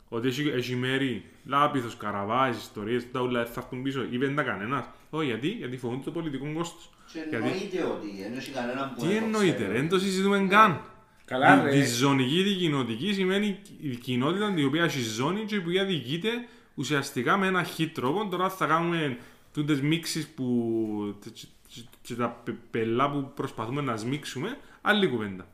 Ότι 0.09 0.29
έχει, 0.29 0.49
έχει 0.49 0.75
μέρη, 0.77 1.25
λάπηθος, 1.45 1.97
καραβάες, 1.97 2.57
ιστορίες, 2.57 3.11
τα 3.13 3.21
ούλα 3.21 3.45
θα 3.47 3.61
έρθουν 3.61 3.83
πίσω. 3.83 4.03
Είπε 4.11 4.27
δεν 4.27 4.35
τα 4.35 4.43
κανένας. 4.43 4.85
Όχι, 5.11 5.27
γιατί, 5.27 5.49
γιατί 5.49 5.77
φοβούνται 5.77 6.05
το 6.05 6.11
πολιτικό 6.11 6.53
κόστος. 6.55 6.91
Και 7.13 7.19
Γιατί, 7.19 7.37
εννοείται 7.37 7.83
ότι 7.83 8.23
δεν 8.23 8.33
έχει 8.39 8.51
κανέναν 8.51 8.93
που 8.95 9.01
τι 9.01 9.07
δεν 9.07 9.19
το 9.19 9.25
εννοείται, 9.25 9.55
ξέρει. 9.55 9.73
ρε, 9.73 9.79
δεν 9.79 9.89
το 9.89 9.99
συζητούμε 9.99 10.47
καν. 10.49 10.81
Καλά, 11.25 11.63
Η- 11.63 11.65
ρε. 11.71 11.77
Η 11.77 11.85
ζωνική 11.85 12.43
δικοινοτική 12.43 13.13
σημαίνει 13.13 13.59
η 13.81 13.89
κοινότητα 13.97 14.55
η 14.57 14.65
οποία 14.65 14.85
έχει 14.85 15.01
ζώνη 15.01 15.45
και 15.45 15.55
η 15.55 15.59
οποία 15.59 15.85
διοικείται 15.85 16.31
ουσιαστικά 16.75 17.37
με 17.37 17.47
ένα 17.47 17.63
χι 17.63 17.89
τρόπο. 17.89 18.29
Τώρα 18.29 18.51
θα 18.51 18.67
κάνουμε 18.67 19.19
τούτες 19.53 19.81
μίξεις 19.81 20.29
που 20.29 21.19
τ- 21.21 21.25
τ- 21.25 21.41
τ- 21.41 21.64
και 22.03 22.15
τα 22.15 22.29
πε- 22.45 22.55
πελά 22.71 23.11
που 23.11 23.33
προσπαθούμε 23.35 23.81
να 23.81 23.97
σμίξουμε, 23.97 24.59
άλλη 24.83 25.09
κουβέντα. 25.09 25.47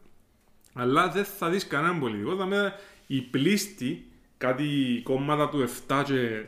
Αλλά 0.74 1.08
δεν 1.08 1.24
θα 1.24 1.50
δεις 1.50 1.66
κανέναν 1.66 1.98
πολιτικό. 2.00 2.36
Θα 2.36 2.46
με 2.46 2.74
οι 3.06 3.20
πλήστοι, 3.20 4.06
κάτι 4.38 5.00
κόμματα 5.04 5.48
του 5.48 5.68
7 5.88 6.02
και 6.04 6.44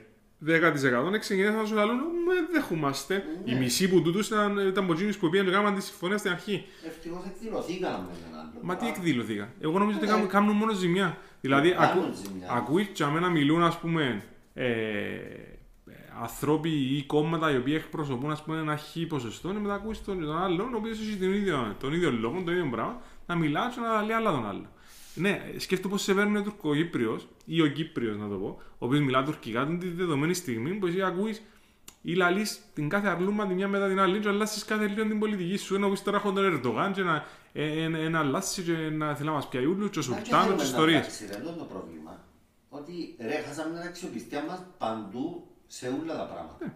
10% 0.47 1.11
να 1.11 1.19
ξεκινήσαν 1.19 1.57
να 1.57 1.65
σου 1.65 1.75
λαλούν 1.75 1.97
«Με 1.99 2.35
δέχομαστε». 2.53 3.25
Οι 3.45 3.55
μισοί 3.55 3.89
που 3.89 4.03
τούτους 4.03 4.27
ήταν, 4.27 4.59
ήταν 4.69 4.85
από 4.85 4.93
εκείνους 4.93 5.17
που 5.17 5.29
πήγαν 5.31 5.47
και 5.47 5.53
κάναν 5.53 5.75
τη 5.75 5.83
συμφωνία 5.83 6.19
στην 6.19 6.31
αρχή. 6.31 6.65
Ευτυχώς 6.87 7.25
εκδηλωθήκαμε 7.27 7.97
με 7.97 8.19
έναν 8.29 8.41
άλλο. 8.41 8.51
Μα 8.63 8.77
τι 8.77 8.85
Α, 8.85 8.89
εκδηλωθήκα. 8.89 9.53
Εγώ 9.61 9.79
νομίζω 9.79 9.99
ότι 9.99 10.07
Ναι. 10.07 10.13
κάνουν, 10.13 10.29
κάνουν 10.29 10.57
μόνο 10.57 10.73
ζημιά. 10.73 11.19
Δηλαδή, 11.41 11.71
Ε, 11.71 11.73
κάνουν 11.75 12.05
ακού, 12.05 12.15
ζημιά. 12.15 12.51
ακούεις 12.51 12.87
και 12.93 13.03
αμένα 13.05 13.29
μιλούν, 13.29 13.63
ας 13.63 13.79
πούμε, 13.79 14.23
ε, 14.55 14.67
ε, 14.71 15.52
ανθρώποι 16.21 16.71
ή 16.71 17.03
κόμματα 17.03 17.51
οι 17.51 17.57
οποίοι 17.57 17.75
εκπροσωπούν 17.77 18.31
ας 18.31 18.43
πούμε, 18.43 18.59
ένα 18.59 18.77
χι 18.77 19.07
ποσοστό 19.07 19.49
και 19.53 19.59
μετά 19.59 19.75
ακούεις 19.75 20.05
τον, 20.05 20.25
τον 20.25 20.39
άλλον, 20.39 20.75
ο 20.75 20.77
οποίος 20.77 21.01
έχει 21.01 21.17
τον 21.17 21.33
ίδιο, 21.33 21.77
τον 21.81 21.93
ίδιο 21.93 22.11
λόγο, 22.11 22.43
το 22.45 22.51
ίδιο 22.51 22.69
πράγμα, 22.71 23.01
να 23.27 23.35
μιλά 23.35 23.71
και 23.75 23.81
να 23.81 24.03
λέει 24.03 24.17
άλλα 24.17 24.31
τον 24.31 24.49
άλλο. 24.49 24.67
Ναι, 25.15 25.43
σκέφτομαι 25.57 25.95
πώς 25.95 26.03
σε 26.03 26.15
παίρνει 26.15 26.39
ο 26.39 26.43
Τουρκοκύπριος 26.43 27.29
ή 27.45 27.61
ο 27.61 27.67
Κύπριος 27.67 28.17
να 28.17 28.29
το 28.29 28.35
πω, 28.35 28.61
ο 28.79 28.87
οποίος 28.87 29.01
μιλά 29.01 29.25
τουρκικά 29.25 29.67
την 29.67 29.79
τη 29.79 29.89
δεδομένη 29.89 30.35
στιγμή 30.35 30.75
που 30.75 30.87
εσύ 30.87 31.03
ακούεις 31.03 31.43
ή 32.03 32.15
λαλείς 32.15 32.61
την 32.75 32.89
κάθε 32.89 33.09
αρλούμα 33.09 33.47
τη 33.47 33.55
μια 33.55 33.69
μετά 33.69 33.89
την 33.89 34.01
άλλη 34.01 34.19
και 34.19 34.29
αλλάσεις 34.29 34.65
κάθε 34.65 34.87
λίγο 34.87 35.09
την 35.09 35.19
πολιτική 35.19 35.57
σου 35.57 35.75
ενώ 35.75 35.89
πεις 35.89 36.03
τώρα 36.03 36.17
έχω 36.17 36.33
τον 36.33 36.45
Ερντογάν 36.45 36.93
και 36.93 37.03
να, 37.03 37.25
ε, 37.53 37.83
ε, 37.83 37.83
ε, 37.83 38.09
να 38.09 38.19
αλλάσεις 38.19 38.65
και 38.65 38.73
να 38.73 39.15
θέλει 39.15 39.29
να 39.29 39.35
μας 39.35 39.49
πιάει 39.49 39.65
ούλους 39.65 39.91
και 39.91 39.99
μα 40.09 40.17
και 40.17 40.25
σουρτάνο 40.25 40.43
θέλουμε 40.43 40.57
και 40.57 40.63
να 40.63 40.69
ιστορίες. 40.69 41.01
αλλάξει, 41.01 41.27
ρε, 41.27 41.35
αυτό 41.35 41.49
είναι 41.49 41.59
το 41.59 41.65
πρόβλημα. 41.65 42.25
Ότι 42.69 43.17
ρε, 43.19 43.43
χάσαμε 43.47 43.79
την 43.79 43.89
αξιοπιστία 43.89 44.45
μας 44.49 44.63
παντού 44.79 45.47
σε 45.77 45.87
όλα 45.89 46.17
τα 46.17 46.25
πράγματα. 46.25 46.57
Ναι. 46.65 46.73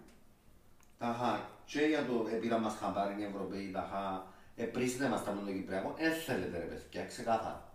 Ταχα, 0.98 1.48
και 1.64 1.80
για 1.80 2.06
το 2.06 2.28
επίρα 2.32 2.58
μας 2.58 2.76
χαμπάρι 2.80 3.20
οι 3.20 3.24
Ευρωπαίοι, 3.24 3.70
ταχα, 3.72 4.26
επρίσινε 4.56 5.08
μας 5.08 5.24
τα 5.24 5.32
με 5.32 5.40
το 5.46 5.52
Κυπριακό, 5.52 5.94
δεν 5.98 6.12
θέλετε 6.26 6.58
ρε 6.58 6.64
παιδιά, 6.64 7.04
ξεκάθαρα. 7.04 7.72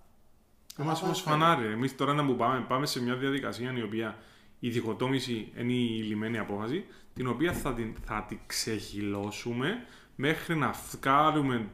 Είμαστε 0.79 1.03
Άμα 1.03 1.13
ως 1.13 1.23
θέλετε. 1.23 1.43
φανάρι. 1.43 1.65
Εμείς 1.65 1.95
τώρα 1.95 2.13
να 2.13 2.25
που 2.25 2.35
πάμε, 2.35 2.65
πάμε 2.67 2.85
σε 2.85 3.01
μια 3.01 3.15
διαδικασία 3.15 3.73
η 3.77 3.81
οποία 3.81 4.17
η 4.59 4.69
διχοτόμηση 4.69 5.51
είναι 5.57 5.73
η 5.73 6.03
λιμένη 6.03 6.37
απόφαση, 6.37 6.85
την 7.13 7.27
οποία 7.27 7.53
θα 7.53 7.73
την, 7.73 7.95
θα 8.05 8.25
την 8.27 8.39
ξεχυλώσουμε 8.45 9.85
μέχρι 10.15 10.55
να 10.55 10.71
βγάλουμε 10.71 11.69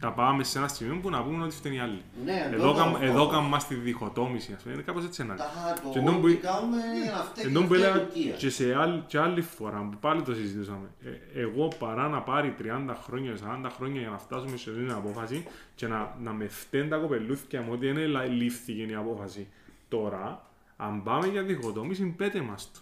να 0.00 0.12
πάμε 0.12 0.44
σε 0.44 0.58
ένα 0.58 0.68
σημείο 0.68 0.98
που 1.02 1.10
να 1.10 1.22
πούμε 1.24 1.44
ότι 1.44 1.54
φταίνει 1.54 1.76
οι 1.76 1.78
άλλοι. 1.78 2.02
Ναι, 2.24 2.50
εδώ, 2.52 2.72
το 2.72 2.78
καμ, 2.78 2.92
αυτό. 2.94 3.04
εδώ 3.04 3.28
κάνουμε 3.28 3.48
μας 3.48 3.66
τη 3.66 3.74
διχοτόμηση, 3.74 4.52
ας 4.56 4.62
πούμε. 4.62 4.74
Είναι 4.74 4.82
κάπως 4.82 5.04
έτσι 5.04 5.22
ένα. 5.22 5.36
Ταχα, 5.36 5.72
το 5.82 5.88
Και 5.92 5.98
εντός 5.98 6.14
που- 6.14 6.20
ότι 6.24 6.34
κάνουμε 6.34 6.76
αυτά 7.20 7.40
και 7.40 7.46
Ενώ 7.46 7.60
που 7.60 7.64
αυτά 7.74 7.76
η 7.76 7.80
έλεγα 7.82 8.04
Τουρκία. 8.06 8.32
και 8.34 8.50
σε 8.50 8.74
άλλη, 8.74 9.04
και 9.06 9.18
άλλη 9.18 9.40
φορά 9.42 9.88
που 9.90 9.96
πάλι 10.00 10.22
το 10.22 10.34
συζητούσαμε. 10.34 10.88
Ε, 11.34 11.40
εγώ 11.40 11.68
παρά 11.78 12.08
να 12.08 12.20
πάρει 12.22 12.54
30 12.58 12.94
χρόνια, 12.94 13.36
40 13.36 13.70
χρόνια 13.70 14.00
για 14.00 14.10
να 14.10 14.18
φτάσουμε 14.18 14.56
σε 14.56 14.70
αυτή 14.70 14.82
την 14.82 14.92
απόφαση 14.92 15.46
και 15.74 15.86
να, 15.86 16.16
να 16.22 16.32
με 16.32 16.46
φταίνει 16.48 16.88
τα 16.88 16.96
κοπελούθια 16.96 17.60
μου 17.62 17.68
ότι 17.72 17.92
δεν 17.92 18.08
λα- 18.08 18.24
λήφθηκε 18.24 18.82
η 18.82 18.94
απόφαση 18.94 19.48
τώρα, 19.88 20.46
αν 20.76 21.02
πάμε 21.02 21.26
για 21.26 21.42
διχοτόμηση, 21.42 22.04
πέτε 22.16 22.40
μας 22.40 22.70
το. 22.72 22.80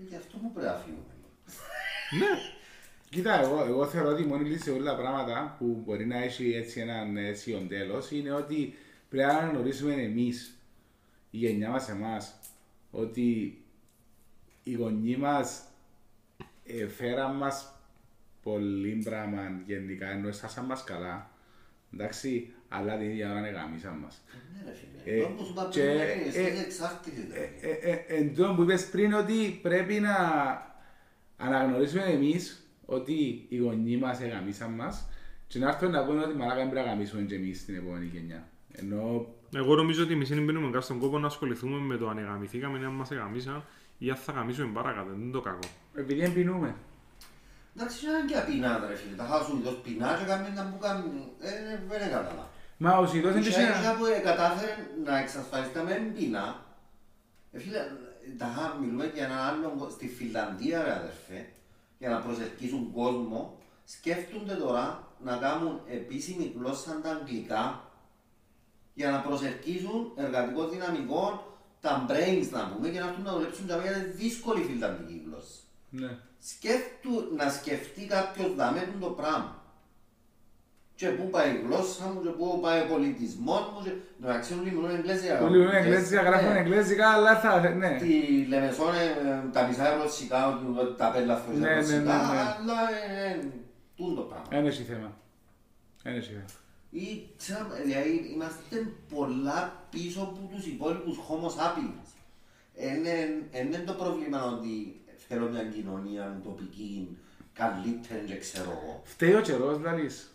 Ε, 0.00 0.04
Γι' 0.08 0.16
αυτό 0.16 0.36
που 0.36 0.52
πρέπει 0.52 0.66
να 0.66 0.74
φύγουμε. 0.74 1.02
Ναι, 2.18 2.40
Κοίτα, 3.10 3.40
εγώ, 3.40 3.64
εγώ 3.64 3.86
θεωρώ 3.86 4.10
ότι 4.10 4.22
η 4.22 4.26
μόνη 4.26 4.48
λύση 4.48 4.62
σε 4.62 4.70
όλα 4.70 4.84
τα 4.84 4.96
πράγματα 4.96 5.54
που 5.58 5.82
μπορεί 5.86 6.06
να 6.06 6.16
έχει 6.22 6.52
έτσι 6.52 6.80
έναν 6.80 7.16
αίσιο 7.16 7.58
τέλος 7.68 8.10
είναι 8.10 8.32
ότι 8.32 8.74
πρέπει 9.08 9.26
να 9.32 9.38
αναγνωρίσουμε 9.38 9.92
εμείς, 9.94 10.58
η 11.30 11.36
γενιά 11.36 11.70
μας 11.70 11.88
εμάς, 11.88 12.34
ότι 12.90 13.58
οι 14.62 14.72
γονείς 14.72 15.16
μας 15.16 15.62
ε, 16.64 16.86
φέραν 16.88 17.36
μας 17.36 17.72
πολύ 18.42 19.00
πράγμα 19.04 19.60
γενικά, 19.66 20.10
ενώ 20.10 20.28
εσάσαν 20.28 20.64
μας 20.64 20.84
καλά. 20.84 21.30
Εντάξει, 21.94 22.50
αλλά 22.68 22.96
την 22.96 23.10
ίδια 23.10 23.32
ώρα 23.32 23.50
γάμισαν 23.50 23.96
μας. 23.96 24.22
Ναι 24.52 24.70
ρε 24.70 24.76
φίλε, 24.76 25.16
Ε, 25.16 25.22
όπως 25.22 25.46
σου 25.46 25.52
είπα 25.52 25.68
και, 25.70 25.80
πριν, 25.80 25.98
ε, 26.00 26.12
είναι 26.20 26.30
στις 26.30 26.64
εξάρτητες. 26.64 27.24
ρε. 27.32 27.68
Ε, 27.68 27.90
ε, 27.90 28.04
εν 28.16 28.34
τω 28.34 28.54
που 28.56 28.62
είπες 28.62 28.88
πριν 28.88 29.12
ότι 29.12 29.58
πρέπει 29.62 29.94
να 29.94 30.16
αναγνωρίσουμε 31.36 32.02
εμείς 32.04 32.67
ότι 32.90 33.46
οι 33.48 33.56
γονείς 33.56 33.98
μας 34.00 34.20
εγαμίσαν 34.20 34.70
μας 34.70 35.08
Και 35.46 35.58
να 35.58 35.68
έρθουν 35.68 35.90
να 35.90 36.04
πούνε 36.04 36.22
ότι 36.24 36.34
μαλάκα 36.36 36.56
δεν 36.60 36.70
πρέπει 36.70 36.86
να 36.86 36.92
γαμίσουμε 36.92 37.22
και 37.22 37.34
εμείς 37.34 37.60
στην 37.60 37.74
επόμενη 37.74 38.04
γενιά. 38.04 38.48
Ενώ 38.72 39.26
Εγώ 39.54 39.74
νομίζω 39.74 40.02
ότι 40.02 40.12
εμείς 40.12 40.28
δεν 40.28 40.44
μπαίνουμε 40.44 40.70
καν 40.70 40.82
στον 40.82 40.98
κόπο 40.98 41.18
να 41.18 41.26
ασχοληθούμε 41.26 41.78
με 41.78 41.96
το 41.96 42.08
αν 42.08 42.18
εγαμηθήκαμε, 42.18 42.78
αν 42.86 42.92
μας 42.92 43.10
εγαμίσαν 43.10 43.64
ή 43.98 44.10
αν 44.10 44.16
θα 44.16 44.32
γαμίσουμε 44.32 44.70
παρακάτω. 44.72 45.08
Δεν 45.10 45.20
είναι 45.20 45.32
το 45.32 45.40
κακό. 45.40 45.68
επειδή 45.94 46.20
εμπινούμε. 46.20 46.74
Εντάξει, 47.76 48.06
είναι 48.06 48.24
και 48.32 48.36
απεινά, 48.38 48.84
ρε 48.88 48.94
φίλε. 48.94 49.14
Τα 49.16 49.24
χάσουν 49.24 49.62
τόσο 49.62 49.76
πεινά 49.84 50.16
και 50.18 50.24
κάνουν 50.30 50.54
να 50.54 50.64
που 50.70 50.78
κάνουν. 50.78 51.12
Ε, 51.40 51.50
δεν 51.88 52.00
έκανα. 52.08 52.46
Μα 52.76 52.98
ο 52.98 53.06
Σιδός 53.06 53.32
είναι 53.32 53.40
Και 53.40 53.50
και 53.50 53.60
έτσι 53.60 53.82
σε... 53.82 53.94
που 53.98 54.04
ε, 54.04 54.18
κατάφερε 54.18 54.72
να 55.04 55.18
εξασφαλίσει 55.18 55.70
τα 55.72 55.82
μεν 55.82 56.14
πείνα. 56.14 56.44
Ε, 57.52 57.58
φίλε, 57.58 57.78
τα 58.38 58.46
χα- 58.46 58.74
μιλούμε 58.80 59.10
για 59.14 59.24
έναν 59.24 59.38
άλλο 59.38 59.74
κο- 59.78 59.90
στη 59.90 60.08
Φιλανδία, 60.08 60.82
ρε 60.84 60.92
αδερφέ, 60.92 61.46
για 61.98 62.08
να 62.08 62.18
προσελκύσουν 62.18 62.92
κόσμο, 62.92 63.58
σκέφτονται 63.84 64.54
τώρα 64.54 65.12
να 65.24 65.36
κάνουν 65.36 65.80
επίσημη 65.86 66.54
γλώσσα 66.56 67.00
τα 67.00 67.10
αγγλικά 67.10 67.90
για 68.94 69.10
να 69.10 69.20
προσελκύσουν 69.20 70.12
εργατικό 70.16 70.68
δυναμικό, 70.68 71.56
τα 71.80 72.06
brains 72.08 72.48
να 72.50 72.68
πούμε, 72.68 72.88
και 72.88 73.00
να 73.00 73.06
έρθουν 73.06 73.24
να 73.24 73.32
δουλέψουν 73.32 73.64
για 73.64 73.76
μια 73.76 74.12
δύσκολη 74.14 74.62
φιλανδική 74.62 75.22
γλώσσα. 75.26 75.58
Ναι. 75.90 76.18
Σκέφτου, 76.38 77.34
να 77.36 77.50
σκεφτεί 77.50 78.06
κάποιος 78.06 78.54
δαμέ 78.54 78.90
του 78.92 78.98
το 78.98 79.10
πράγμα. 79.10 79.62
Και 81.00 81.08
πού 81.08 81.24
πάει 81.30 81.50
η 81.54 81.60
γλώσσα 81.66 82.04
μου, 82.06 82.22
και 82.22 82.28
πού 82.28 82.58
πάει 82.62 82.80
ο 82.80 82.86
πολιτισμός 82.92 83.64
μου, 83.72 83.82
και 83.84 83.92
μεταξύ 84.16 84.52
όλοι 84.58 84.70
μιλούν 84.70 84.90
εγγλέζικα. 84.90 85.42
Όλοι 85.42 85.62
είναι 85.62 85.78
εγγλέζικα, 85.78 86.22
γράφουν 86.22 86.52
Ναι. 86.52 86.58
εγγλέζικα, 86.58 87.08
αλλά 87.08 87.38
θα... 87.40 87.68
Ναι. 87.68 87.96
Τη 87.98 88.44
Λεμεσόν, 88.48 88.94
ε, 88.94 89.48
τα 89.52 89.66
μισά 89.66 89.96
ρωσικά, 90.02 90.48
ότι 90.48 90.64
τα 90.96 91.10
πέλα 91.10 91.34
Ναι, 91.34 91.40
φορές 91.40 91.58
ναι, 91.60 91.68
ναι, 91.68 91.74
ρωσικά, 91.74 92.00
ναι. 92.02 92.10
αλλά 92.12 92.78
ε, 93.10 93.30
ε, 93.30 93.38
τούν 93.96 94.14
το 94.14 94.20
πράγμα. 94.20 94.46
Ένα 94.50 94.68
έχει 94.68 94.82
θέμα. 94.82 95.16
Ένα 96.02 96.16
έχει 96.16 96.30
θέμα. 96.32 96.44
Ή, 96.90 97.06
ξέραμε, 97.36 97.74
δηλαδή, 97.84 98.30
είμαστε 98.34 98.76
πολλά 99.14 99.86
πίσω 99.90 100.20
από 100.20 100.48
τους 100.54 100.66
υπόλοιπους 100.66 101.16
homo 101.28 101.48
sapiens. 101.58 102.08
Είναι 103.52 103.82
το 103.86 103.92
πρόβλημα 103.92 104.44
ότι 104.44 105.00
θέλω 105.28 105.48
μια 105.48 105.64
κοινωνία 105.64 106.40
τοπική, 106.44 107.16
καλύτερη, 107.52 108.24
δεν 108.26 108.40
ξέρω 108.40 108.70
εγώ. 108.70 109.00
Φταίει 109.04 109.34
ο 109.34 109.40
καιρός, 109.40 109.80
λαλείς. 109.80 110.32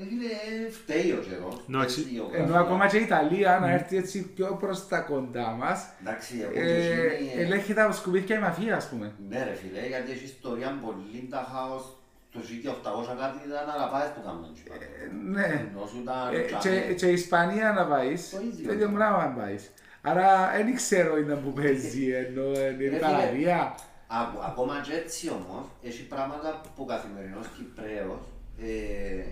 Ε, 0.00 0.04
φίλε, 0.08 0.30
ε, 0.66 0.70
φταίει 0.70 1.10
ο 1.18 1.20
καιρός. 1.28 1.56
Εντάξει. 1.68 2.00
φταίει 2.00 2.12
η 2.12 2.16
Ενώ 2.16 2.26
γεωγραφία. 2.30 2.58
ακόμα 2.60 2.86
και 2.86 2.96
η 2.96 3.02
Ιταλία 3.02 3.58
να 3.60 3.70
έρθει 3.70 3.96
έτσι 3.96 4.22
πιο 4.34 4.56
προς 4.60 4.88
τα 4.88 4.98
κοντά 5.00 5.48
μας, 5.50 5.78
Εντάξει, 6.00 6.34
εγώ 6.42 6.60
ε, 6.60 6.64
και 6.64 7.00
εκείνη, 7.14 7.32
ε, 7.36 7.44
ελέγχει 7.44 7.74
τα 7.74 7.92
σκουπίδια 7.92 8.36
η 8.36 8.40
μαφία, 8.40 8.76
ας 8.76 8.88
πούμε. 8.88 9.12
Ναι 9.28 9.44
ρε 9.44 9.54
φίλε, 9.54 9.86
γιατί 9.86 10.10
έχει 10.10 10.24
ιστορία 10.24 10.78
πολύ 10.84 11.26
τα 11.30 11.48
χάος 11.52 11.94
το 12.32 12.40
1800 12.40 13.16
κάτι 13.22 13.38
ήταν 13.46 13.68
αγαπάες 13.76 14.10
που 14.14 14.20
κάνουν 14.26 14.44
έτσι. 14.50 14.62
Ε, 14.72 15.06
Ναι. 15.34 15.46
Ενώ 15.70 15.86
σου 15.86 15.98
ήταν 16.02 16.34
Ε, 16.34 16.40
τζάμι. 16.44 16.62
και, 16.62 16.94
και 16.94 17.06
η 17.06 17.12
Ισπανία 17.12 17.72
να 17.72 17.86
πάεις, 17.86 18.30
Το 18.30 18.40
ίδιο. 18.52 18.66
το 18.66 18.72
ίδιο 18.72 18.88
πράγμα 18.88 19.18
να 19.26 19.30
πάεις. 19.42 19.70
Άρα 20.02 20.50
δεν 20.56 20.74
ξέρω 20.74 21.18
είναι 21.18 21.34
που 21.34 21.52
παίζει, 21.52 22.06
ενώ 22.10 22.42
είναι 22.44 22.84
η 22.84 22.88
φίλε. 22.88 22.98
παραδία. 22.98 23.74
Άκου, 24.20 24.38
ακόμα 24.50 24.74
και 24.86 24.92
έτσι 25.02 25.28
όμως, 25.28 25.64
έχει 25.82 26.02
πράγματα 26.06 26.60
που 26.76 26.82
ο 26.82 26.84
καθημερινός 26.84 27.46
Κυπρέος 27.56 28.22
ε, 28.62 29.22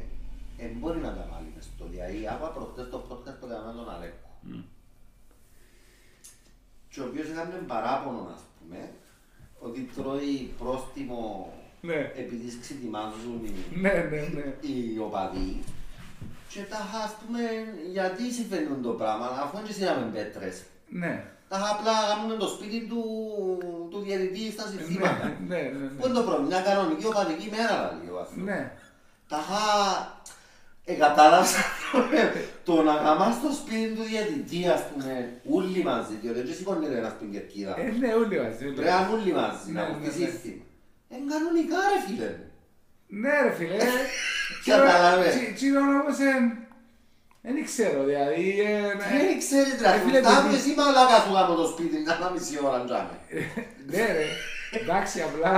δεν 0.58 0.70
μπορεί 0.78 0.98
να 0.98 1.12
τα 1.18 1.24
βάλει 1.32 1.50
μες 1.54 1.64
στο 1.74 1.84
δηλαδή. 1.92 2.28
Άκουα 2.32 2.48
προχτές 2.48 2.86
το 2.90 2.98
podcast 3.08 3.36
το 3.40 3.46
κανένα 3.46 3.72
τον 3.78 3.90
Αλέκο. 3.94 4.28
Και 6.90 7.00
ο 7.00 7.04
οποίος 7.04 7.26
έκανε 7.28 7.54
παράπονο, 7.66 8.22
ας 8.36 8.42
πούμε, 8.58 8.80
ότι 9.58 9.80
τρώει 9.96 10.34
πρόστιμο 10.58 11.52
Ναι. 11.80 12.12
επειδή 12.22 12.58
ξετοιμάζουν 12.60 13.40
οι, 13.44 13.52
Ναι, 13.80 13.92
ναι, 14.10 14.20
ναι. 14.36 14.46
οι 14.68 14.98
οπαδοί. 14.98 15.62
Και 16.52 16.60
τα 16.62 16.78
είχα, 16.88 16.98
ας 17.04 17.14
πούμε, 17.20 17.40
γιατί 17.92 18.32
συμβαίνουν 18.32 18.82
το 18.82 18.90
πράγμα, 19.00 19.26
αφού 19.26 19.56
δεν 19.56 19.72
στείλαμε 19.72 20.10
πέτρες. 20.12 20.62
Ναι. 20.88 21.24
Τα 21.48 21.56
είχα 21.58 21.70
απλά 21.74 21.92
κάνουμε 22.08 22.34
το 22.36 22.46
σπίτι 22.48 22.86
του, 22.90 23.02
του 23.90 24.00
διαιτητή 24.00 24.50
στα 24.52 24.64
Ναι, 24.70 24.70
συστήματα. 24.80 25.36
ναι, 25.46 25.56
ναι, 25.60 25.88
Πού 25.88 26.04
είναι 26.06 26.14
το 26.14 26.22
πρόβλημα, 26.22 26.46
μια 26.46 26.60
κανονική 26.60 27.04
οπαδική 27.06 27.48
μέρα, 27.50 27.76
λέει 28.00 28.10
ο 28.14 28.18
άνθρωπος. 28.18 28.44
ναι. 28.44 28.72
Τα 29.28 29.36
είχα... 30.92 31.04
Ε, 31.04 31.08
κατάλαβα 31.08 31.46
το 32.68 32.82
να 32.82 32.92
γαμάς 33.04 33.34
στο 33.40 33.50
σπίτι 33.60 33.88
του 33.96 34.02
διαιτητή, 34.10 34.60
ας 34.76 34.82
πούμε, 34.88 35.10
όλοι 35.56 35.80
μαζί, 35.90 36.14
διότι 36.22 36.40
δεν 36.46 36.54
σηκώνεται 36.54 36.96
ένας 36.98 37.12
στην 37.16 37.32
κερκίδα. 37.32 37.72
Ε, 37.80 37.82
ναι, 38.00 38.10
όλοι 38.20 38.36
μαζί. 38.42 38.62
όλοι 38.66 38.74
Πρέπει 38.78 38.90
να 38.90 38.96
μαζί. 39.00 39.10
είναι 39.10 39.20
όλοι 39.20 39.32
μαζί, 39.40 39.66
να 39.72 39.80
Ναι, 39.80 39.88
έχουν 39.88 40.00
ναι, 40.02 40.08
τη 40.08 40.18
ναι. 40.18 40.26
σύστημα. 40.26 40.62
Είναι 41.10 41.26
κανονικά 41.32 41.78
ρε 41.92 41.98
φίλε. 42.06 42.30
Ναι 43.20 43.34
ρε 43.44 43.52
φίλε. 43.58 43.76
Κατάλαβες. 44.64 45.34
Τι- 45.34 45.52
Τι 45.58 45.66
είναι 45.66 45.78
όμως, 45.78 46.18
ε, 46.30 46.34
δεν 47.42 47.64
ξέρω, 47.70 47.98
δηλαδή... 48.10 48.44
ε, 48.60 48.80
ναι. 48.98 49.06
Δεν 49.18 49.38
ξέρεις 49.44 49.76
ρε, 49.82 49.88
Ε, 49.96 49.98
φίλε, 50.04 50.20
φτάνουν 50.22 50.42
παιδί- 50.50 50.54
εσύ 50.60 50.70
μαλάκα 50.78 51.18
σου 51.24 51.32
γάμω 51.36 51.54
το 51.62 51.66
σπίτι, 51.72 51.96
μια 52.04 52.30
μισή 52.34 52.54
ώρα 52.66 52.78
τζάμε. 52.84 53.16
Ναι 53.92 54.04
ρε, 54.16 54.26
εντάξει 54.80 55.16
απλά, 55.28 55.54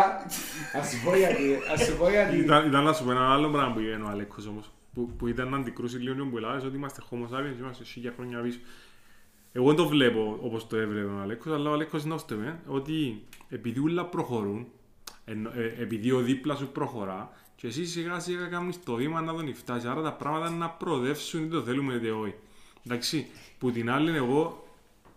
ας 0.78 0.88
σου 0.90 0.98
πω 1.04 1.16
γιατί, 1.16 1.58
ας 1.72 1.78
σου 1.84 1.96
πω 1.96 2.06
γιατί. 2.10 2.36
Ήταν, 2.36 2.66
ήταν 2.68 2.82
να 2.84 2.92
σου 2.92 3.04
πω 3.04 3.10
ένα 3.10 3.32
άλλο 3.34 3.48
πράγμα 3.54 3.72
που 3.74 3.80
είπε 3.80 4.02
ο 4.06 4.08
Αλέκος 4.08 4.46
όμως, 4.46 4.66
που, 4.94 5.11
που 5.18 5.26
ήταν 5.26 5.48
να 5.48 5.57
αντικρούσει 5.57 5.96
λίγο 5.96 6.14
τον 6.14 6.31
Πουλάδες, 6.31 6.64
ότι 6.64 6.76
είμαστε 6.76 7.03
homo 7.11 7.37
sapiens, 7.37 7.59
είμαστε 7.59 7.85
χίλια 7.85 8.12
χρόνια 8.16 8.40
πίσω. 8.40 8.59
Εγώ 9.53 9.66
δεν 9.66 9.76
το 9.76 9.88
βλέπω 9.88 10.38
όπως 10.42 10.66
το 10.66 10.76
έβλεπε 10.76 11.07
ο 11.07 11.18
Αλέκος, 11.20 11.53
αλλά 11.53 11.70
ο 11.70 11.72
Αλέκος 11.72 12.05
νόστευε 12.05 12.61
ότι 12.66 13.22
επειδή 13.48 13.81
όλα 13.81 14.05
προχωρούν, 14.05 14.66
ενώ- 15.24 15.50
ε, 15.55 15.74
επειδή 15.79 16.11
ο 16.11 16.20
δίπλα 16.20 16.55
σου 16.55 16.68
προχωρά, 16.68 17.33
και 17.57 17.66
εσύ 17.66 17.87
σιγά 17.87 18.18
σιγά 18.18 18.46
κάνεις 18.46 18.83
το 18.83 18.94
βήμα 18.94 19.20
να 19.20 19.35
τον 19.35 19.55
φτάσει, 19.55 19.87
άρα 19.88 20.03
τα 20.03 20.12
πράγματα 20.12 20.50
να 20.50 20.70
προοδεύσουν 20.70 21.44
είτε 21.44 21.55
το 21.55 21.62
θέλουμε 21.62 21.94
είτε 21.94 22.11
όχι. 22.11 22.35
Εντάξει, 22.87 23.26
που 23.59 23.70
την 23.70 23.90
άλλη 23.90 24.16
εγώ 24.16 24.68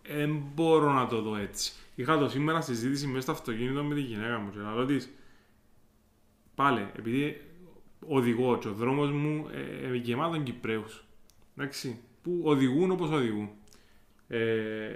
δεν 0.08 0.42
μπορώ 0.56 0.94
να 0.94 1.08
το 1.08 1.22
δω 1.22 1.36
έτσι. 1.36 1.74
Είχα 1.96 2.18
το 2.18 2.30
σήμερα 2.30 2.62
συζήτηση 2.62 3.08
μέσα 3.08 3.22
στο 3.22 3.32
αυτοκίνητο 3.32 3.84
με 3.84 3.96
τη 3.96 4.02
γυναίκα 4.02 4.38
μου 4.40 4.52
και 4.52 4.58
να 4.60 4.74
λέω 4.74 4.86
της, 4.86 5.10
πάλι, 6.56 6.88
επειδή 6.98 7.42
οδηγώ 8.08 8.58
και 8.58 8.68
ο 8.68 8.74
δρόμος 8.74 9.12
μου 9.12 9.48
ε, 9.52 9.88
ε, 9.88 9.96
γεμάτον 9.96 10.44
Κυπρέους, 10.44 11.04
εντάξει, 11.58 12.00
που 12.22 12.42
οδηγούν 12.44 12.92
όπως 12.92 13.10
οδηγούν. 13.10 13.50
Ε, 14.28 14.90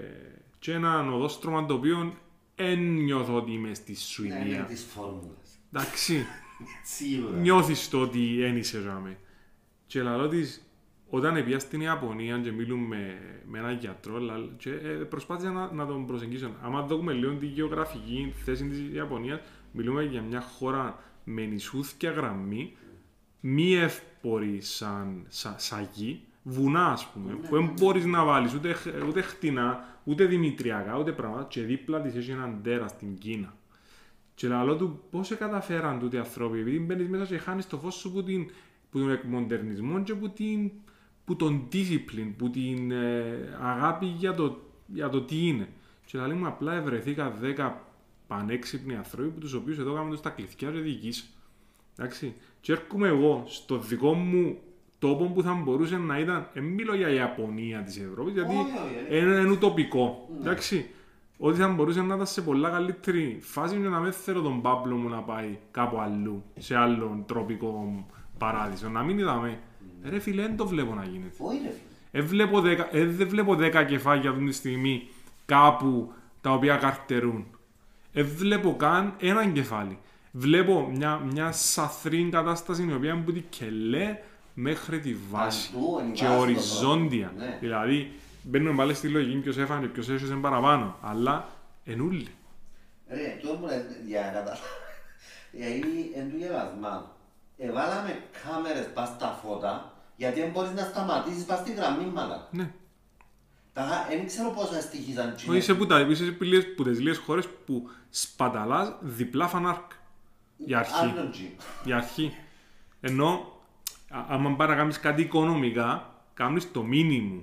και 0.60 0.72
έναν 0.74 1.14
οδόστρωμα 1.14 1.66
το 1.66 1.74
οποίο 1.74 2.14
δεν 2.56 2.80
νιώθω 2.80 3.36
ότι 3.36 3.52
είμαι 3.52 3.74
στη 3.74 3.92
Ναι, 3.92 3.98
Σουηδία. 3.98 4.46
είναι 4.46 4.66
της 4.68 4.84
φόρμουλας. 4.94 5.60
Εντάξει, 5.74 6.26
Σίγουρα. 6.96 7.38
νιώθεις 7.38 7.90
το 7.90 8.02
ότι 8.02 8.36
δεν 8.40 8.58
είσαι 8.58 8.80
ζάμε. 8.80 9.18
Και 9.88 10.02
λαλό 10.02 10.28
της, 10.28 10.62
όταν 11.10 11.44
πήγα 11.46 11.60
στην 11.60 11.82
Ιαπωνία 11.82 12.38
και 12.40 12.52
μιλούμε 12.52 12.96
με, 12.96 13.20
με 13.46 13.58
έναν 13.60 13.78
γιατρό 13.78 14.18
λαλ- 14.20 14.58
και 14.58 14.70
ε, 14.72 14.88
προσπάθησα 14.88 15.52
να, 15.52 15.72
να 15.72 15.86
τον 15.86 16.06
προσεγγίσω. 16.06 16.52
Άμα 16.62 16.86
δούμε 16.86 17.14
λίγο 17.14 17.34
τη 17.34 17.46
γεωγραφική 17.46 18.34
θέση 18.46 18.68
της 18.68 18.82
Ιαπωνίας, 18.96 19.40
μιλούμε 19.72 20.04
για 20.04 20.22
μια 20.22 20.42
χώρα 20.42 21.04
με 21.24 21.46
νησούθια 21.46 22.12
γραμμή, 22.12 22.76
μη 23.40 23.76
εύπορη 23.76 24.62
σαν, 24.62 25.26
σαν, 25.28 25.54
σαν 25.58 25.90
γη, 25.94 26.22
βουνά 26.44 26.92
ας 26.92 27.08
πούμε, 27.08 27.34
που 27.34 27.56
δεν 27.56 27.74
μπορείς 27.80 28.06
να 28.06 28.24
βάλεις 28.24 28.54
ούτε, 28.54 28.74
χ- 28.74 29.08
ούτε 29.08 29.22
χτινά, 29.22 30.00
ούτε 30.04 30.26
δημητριακά, 30.26 30.98
ούτε 30.98 31.12
πράγματα 31.12 31.44
και 31.50 31.62
δίπλα 31.62 32.02
της 32.02 32.16
έχει 32.16 32.32
έναν 32.32 32.60
τέρας 32.64 32.92
στην 32.92 33.18
Κίνα. 33.18 33.56
Και 34.36 34.48
λαλό 34.48 34.76
του 34.76 35.02
πώς 35.12 35.36
καταφέραν 35.38 36.00
τούτοι 36.00 36.16
οι 36.16 36.20
άνθρωποι, 36.20 36.60
επειδή 36.60 36.80
μπαίνεις 36.80 37.08
μέσα 37.08 37.26
και 37.26 37.38
χάνεις 37.38 37.68
το 37.68 37.78
φως 37.78 37.96
σου 37.96 38.12
που, 38.12 38.24
την, 38.24 38.50
που 38.92 39.00
τον 39.00 39.12
εκμοντερνισμό 39.12 40.04
και 40.04 40.14
που, 40.14 40.30
την, 40.30 40.72
που 41.26 41.36
τον 41.36 41.68
discipline, 41.72 42.34
που 42.38 42.50
την 42.50 42.92
ε, 42.92 43.58
αγάπη 43.62 44.06
για 44.06 44.34
το, 44.34 44.60
για 44.86 45.10
το 45.10 45.22
τι 45.22 45.48
είναι. 45.48 45.70
Και 46.06 46.18
λέει 46.18 46.38
μου 46.38 46.48
απλά 46.48 46.74
ευρεθήκα 46.74 47.34
10 47.58 47.72
πανέξυπνοι 48.28 48.96
άνθρωποι 48.96 49.30
που 49.30 49.40
τους 49.40 49.54
οποίους 49.54 49.78
εδώ 49.78 49.94
κάνουμε 49.94 50.12
τους 50.12 50.22
τα 50.22 50.30
κλειθιά 50.30 50.72
και 50.72 50.80
διοικήσα. 50.80 51.24
Εντάξει. 51.98 52.36
Και 52.62 52.72
έρχομαι 52.72 53.08
εγώ 53.08 53.44
στο 53.48 53.78
δικό 53.78 54.14
μου 54.14 54.58
τόπο 55.00 55.26
που 55.26 55.42
θα 55.42 55.54
μπορούσε 55.54 55.98
να 55.98 56.20
ήταν, 56.20 56.50
δεν 56.54 56.64
μιλώ 56.64 56.96
για 56.96 57.10
Ιαπωνία 57.10 57.82
της 57.82 57.98
Ευρώπης, 57.98 58.34
γιατί 58.34 58.50
Όχι, 58.50 58.60
όχι, 58.60 59.06
ε. 59.10 59.18
είναι, 59.18 59.36
είναι 59.36 59.50
ουτοπικό. 59.50 60.30
Εντάξει. 60.40 60.90
Ότι 61.38 61.60
θα 61.60 61.68
μπορούσε 61.68 62.02
να 62.02 62.16
ήταν 62.16 62.26
σε 62.28 62.42
πολλά 62.42 62.70
καλύτερη 62.70 63.40
φάση 63.42 63.76
και 63.76 63.88
να 63.88 64.00
μην 64.00 64.12
θέλω 64.12 64.42
τον 64.42 64.62
Πάπλο 64.62 64.96
μου 64.96 65.10
να 65.10 65.22
πάει 65.22 65.58
κάπου 65.72 66.00
αλλού, 66.00 66.44
σε 66.60 66.76
άλλον 66.76 67.24
τροπικό 67.28 68.06
παράδεισο. 68.38 68.90
Να 68.90 69.04
μην 69.04 69.20
είδαμε. 69.20 69.60
Ρε 70.04 70.20
φίλε, 70.20 70.42
δεν 70.42 70.58
το 70.58 70.68
βλέπω 70.68 70.94
να 70.94 71.04
γίνεται. 71.04 71.36
Όχι 71.38 71.60
ρε 71.64 71.70
φίλε. 71.70 71.82
Ε, 72.12 72.22
βλέπω 72.22 72.62
δέκα, 72.62 72.88
ε, 72.92 73.06
δεν 73.06 73.28
βλέπω 73.28 73.56
10 73.60 73.86
κεφάλια 73.88 74.30
αυτή 74.30 74.46
τη 74.46 74.52
στιγμή 74.52 75.08
κάπου 75.46 76.14
τα 76.42 76.52
οποία 76.52 76.76
καρτερούν. 76.76 77.46
Ε, 78.14 78.24
βλέπω 78.24 78.76
καν 78.76 79.14
έναν 79.20 79.54
κεφάλι. 79.54 79.98
Βλέπω 80.38 80.90
μια, 80.96 81.18
μια 81.18 81.52
σαθρή 81.52 82.30
κατάσταση 82.32 82.88
η 82.90 82.94
οποία 82.94 83.14
είναι 83.14 83.22
που 83.24 83.32
τη 83.32 83.40
κελέ 83.42 84.18
μέχρι 84.54 85.00
τη 85.00 85.16
βάση. 85.30 85.72
Παντού, 85.72 86.00
εν 86.00 86.12
και 86.14 86.24
βάση 86.26 86.36
το 86.36 86.42
οριζόντια. 86.42 87.32
πράγμα, 87.36 87.52
ναι. 87.52 87.58
Δηλαδή, 87.60 88.12
μπαίνουμε 88.42 88.76
πάλι 88.76 88.94
στη 88.94 89.08
λογική 89.08 89.38
ποιος 89.38 89.58
έφανε, 89.58 89.88
ποιος 89.88 90.10
έσωσε 90.10 90.34
παραπάνω. 90.34 90.98
Αλλά 91.02 91.48
ενούλοι. 91.84 92.28
Ρε, 93.10 93.40
το 93.42 93.54
μου 93.54 93.66
λες, 93.66 93.82
για 94.08 94.22
να 94.22 94.28
καταλάβω. 94.28 94.62
Δηλαδή, 95.52 95.82
εν 96.18 96.30
του 96.30 96.38
γελασμάτου. 96.38 97.08
εβάλαμε 97.58 98.22
κάμερες 98.44 98.90
πας 98.94 99.08
στα 99.08 99.40
φώτα, 99.44 99.94
γιατί 100.16 100.40
δεν 100.40 100.50
μπορείς 100.50 100.72
να 100.72 100.82
σταματήσεις 100.84 101.44
πας 101.44 101.60
στη 101.60 101.74
γραμμή 101.74 102.06
μαλάκα. 102.14 102.48
Ναι. 102.52 102.72
Τα, 103.74 104.06
δεν 104.10 104.26
ξέρω 104.26 104.50
πόσα 104.50 104.82
στοιχίζαν 104.82 105.34
Όχι, 105.50 105.58
είσαι 105.58 105.74
που, 105.74 105.86
τα, 105.86 106.00
είσαι 106.00 106.24
που, 106.24 106.44
λες- 106.44 106.74
που 106.76 106.84
τις 106.84 107.00
λίγες 107.00 107.18
χώρες 107.18 107.48
που 107.66 107.90
σπαταλάς 108.10 108.94
διπλά 109.02 109.48
φανάρκ. 109.48 109.92
Για 110.58 110.80
αρχή. 110.80 110.94
Άλλον 111.12 111.32
τζι. 111.32 111.56
Για 111.84 111.96
αρχή. 111.96 112.36
Ενώ, 113.02 113.52
α- 114.10 114.26
άμα 114.28 114.50
πάει 114.56 114.68
να 114.68 114.76
κάνεις 114.76 115.00
κάτι 115.00 115.22
οικονομικά, 115.22 116.14
κάνεις 116.34 116.72
το 116.72 116.84
μήνυμο. 116.84 117.42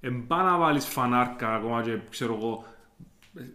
Εν 0.00 0.26
πάει 0.26 0.44
να 0.44 0.56
βάλεις 0.58 0.86
φανάρκα 0.86 1.54
ακόμα 1.54 1.82
και, 1.82 1.98
ξέρω 2.10 2.34
εγώ, 2.34 2.64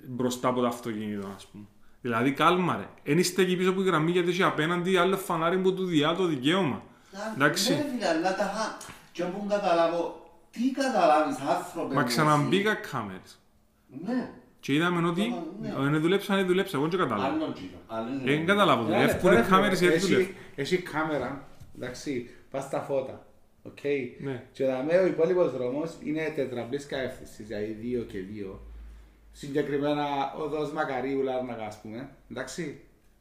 μπροστά 0.07 0.47
από 0.47 0.61
το 0.61 0.67
αυτοκίνητο, 0.67 1.27
ας 1.35 1.45
πούμε. 1.45 1.63
Δηλαδή, 2.01 2.31
κάλμα 2.33 2.75
ρε. 2.77 2.87
Εν 3.11 3.17
είστε 3.17 3.41
εκεί 3.41 3.55
πίσω 3.55 3.69
από 3.69 3.79
τη 3.81 3.85
γραμμή 3.85 4.11
γιατί 4.11 4.29
έχει 4.29 4.43
απέναντι 4.43 4.97
άλλο 4.97 5.17
φανάρι 5.17 5.57
που 5.57 5.73
του 5.73 5.85
διά 5.85 6.15
το 6.15 6.25
δικαίωμα. 6.25 6.83
Εντάξει. 7.35 7.73
Ναι, 7.75 7.81
φίλε, 7.91 8.07
αλλά 8.07 8.35
τα 8.35 8.43
χα... 8.43 8.77
Και 9.11 9.23
όπου 9.23 9.45
καταλάβω, 9.49 10.29
τι 10.51 10.71
καταλάβεις 10.71 11.37
άνθρωπε 11.39 11.93
Μα 11.93 12.01
μου, 12.01 12.07
ξαναμπήκα 12.07 12.73
κάμερες. 12.73 13.21
εσύ. 13.23 13.37
Ναι. 14.05 14.29
Και 14.61 14.73
είδαμε 14.73 15.07
ότι 15.07 15.33
Ναι. 15.61 15.89
δεν 15.89 16.01
δουλέψαν, 16.01 16.35
δεν 16.37 16.45
δουλέψαν. 16.47 16.79
Εγώ 16.79 16.89
δεν 16.89 16.99
καταλάβω. 16.99 17.35
Άλλον 17.35 17.53
τζι. 17.53 17.69
Άλλον 17.87 18.21
Δεν 18.23 18.45
καταλάβω. 18.45 18.81
Ναι, 18.83 18.95
Δουλεύουν 18.95 19.21
τώρα, 19.21 19.39
οι 19.39 19.49
κάμερες 19.49 19.77
φίλε, 19.79 19.89
γιατί 19.89 20.03
έχει- 20.05 20.13
δουλεύουν. 20.13 20.35
Έχει 20.55 20.77
κάμερα, 20.77 21.47
εντάξει, 21.75 22.29
πας 22.51 22.63
στα 22.63 22.79
φώτα. 22.81 23.25
Οκ. 23.63 23.77
Ναι. 24.19 24.43
Και 24.51 24.65
δαμέ 24.65 24.97
ο 24.97 25.05
υπόλοιπος 25.05 25.51
δρόμος 25.51 25.97
είναι 26.03 26.33
τετραπλής 26.35 26.85
κατεύθυνσης, 26.85 27.47
δηλαδή 27.47 27.71
δύο 27.81 28.01
και 28.01 28.19
δύο. 28.19 28.61
Συγκεκριμένα 29.31 30.05
οδός 30.37 30.71
Μακαρίου 30.71 31.21
Λάρνακα, 31.21 31.65
ας 31.65 31.81
πούμε. 31.81 32.09
Εντάξει. 32.31 32.79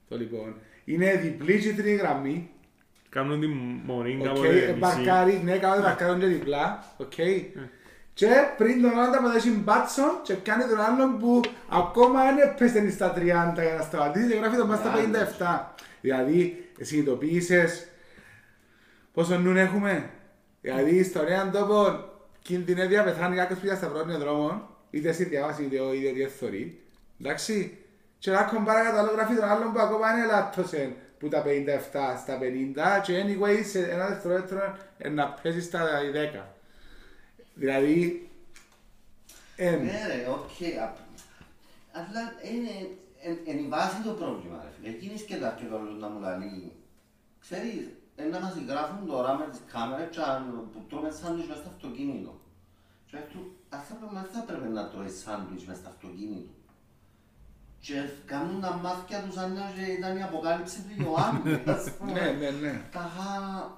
Το 0.09 0.16
λοιπόν. 0.16 0.55
Είναι 0.85 1.14
διπλή 1.14 1.59
κίτρινη 1.59 1.96
γραμμή. 1.96 2.50
Κάνουν 3.09 3.40
τη 3.40 3.46
μωρίνγκα 3.87 4.31
Οκ. 4.31 4.37
από 4.37 4.46
τη 4.46 4.53
μισή. 4.55 4.72
Μπαρκάρι, 4.79 5.40
ναι, 5.44 5.59
κάνουν 5.59 5.83
μπαρκάρι 5.83 6.20
και 6.20 6.26
διπλά. 6.26 6.85
Οκ. 6.96 7.12
Και 8.14 8.28
πριν 8.56 8.82
τον 8.82 8.98
άλλο 8.98 9.12
τα 9.12 9.34
έχει 9.36 9.50
μπάτσον 9.50 10.20
και 10.22 10.34
κάνει 10.34 10.64
τον 10.64 10.80
άλλον 10.80 11.18
που 11.18 11.40
ακόμα 11.70 12.24
δεν 12.24 12.38
έπεσε 12.38 12.90
στα 12.90 13.12
30 13.16 13.20
για 13.22 13.74
να 13.78 13.82
σταματήσει 13.82 14.28
και 14.28 14.34
γράφει 14.34 14.56
τον 14.56 14.66
μας 14.66 14.78
στα 14.78 14.92
57. 15.70 15.74
Δηλαδή, 16.00 16.70
συνειδητοποίησες 16.80 17.86
πόσο 19.12 19.38
νουν 19.38 19.56
έχουμε. 19.56 20.10
Δηλαδή, 20.60 21.04
στον 21.04 21.26
έναν 21.26 21.50
τόπο 21.50 22.04
κινδυνεύει 22.42 22.94
να 22.94 23.02
πεθάνει 23.02 23.36
κάποιος 23.36 23.58
που 23.58 23.66
στα 23.76 23.86
πρώτη 23.86 24.16
δρόμος, 24.16 24.54
είτε 24.90 25.08
εσύ 25.08 25.24
διαβάσεις 25.24 25.64
είτε 25.64 25.80
ο 25.80 25.92
είτε 25.92 26.24
ο 26.24 26.28
θωρεί. 26.28 26.80
Εντάξει. 27.20 27.78
Και 28.18 28.30
να 28.30 28.38
έχουμε 28.38 28.66
παρακάτω 28.66 28.98
άλλο 28.98 29.10
γράφει 29.10 29.34
τον 29.34 29.44
άλλον 29.44 29.72
που 29.72 29.80
ακόμα 29.80 30.12
είναι 30.12 30.26
λάττωσε 30.26 30.92
που 31.18 31.28
τα 31.28 31.42
57 31.46 31.46
στα 32.22 32.38
50 32.38 33.02
και 33.02 33.24
anyway 33.24 33.64
σε 33.64 33.78
ένα 33.78 34.06
δευτερόλεπτο 34.06 34.56
ε, 34.98 35.08
να 35.08 35.28
πέσεις 35.42 35.64
στα 35.64 35.80
10. 36.34 36.40
Δηλαδή, 37.54 38.30
ε, 39.56 39.70
Ναι 39.76 40.06
ρε, 40.06 40.26
οκ. 40.28 40.82
απ- 40.84 40.98
Αλλά 41.92 42.20
είναι 42.52 42.70
εν- 43.22 43.38
εν 43.46 43.58
η 43.64 43.68
βάση 43.68 44.02
το 44.02 44.10
πρόβλημα 44.12 44.60
ρε 44.64 44.70
φίλε. 44.76 44.88
Εκείνης 44.88 45.20
σκέτα 45.20 45.56
και 45.58 45.64
το 45.64 45.78
να 45.78 46.08
μου 46.08 46.20
λαλεί. 46.20 46.72
Ξέρεις, 47.40 47.88
ε, 48.16 48.24
να 48.24 48.40
μας 48.40 48.54
γράφουν 48.68 49.06
τώρα 49.06 49.34
με 49.38 49.46
τις 49.50 49.60
κάμερες 49.72 50.08
και 50.10 50.20
αν- 50.20 50.68
που 50.72 50.84
τρώμε 50.88 51.10
σάντουιτς 51.10 51.48
μες 51.48 51.56
στο 51.58 51.68
αυτοκίνητο. 51.68 52.40
Και 53.06 53.16
του, 53.32 53.56
άνθρωπο 53.68 54.06
δεν 54.12 54.24
θα 54.32 54.40
πρέπει 54.42 54.68
να 54.68 54.88
τρώει 54.88 55.08
σάντουιτς 55.08 55.64
μες 55.66 55.76
στο 55.76 55.88
αυτοκίνητο. 55.88 56.50
Και 57.80 57.94
κάνουν 58.24 58.60
τα 58.60 58.72
μάτια 58.72 59.22
τους 59.22 59.34
σαν 59.34 59.52
να 59.52 59.72
και 59.76 59.92
ήταν 59.92 60.16
η 60.16 60.22
αποκάλυψη 60.22 60.78
του 60.82 61.02
Ιωάννου. 61.02 61.70
ας 61.70 61.90
πούμε. 61.96 62.12
ναι, 62.12 62.30
ναι, 62.30 62.50
ναι. 62.50 62.82
Τα 62.92 63.00
χα... 63.14 63.30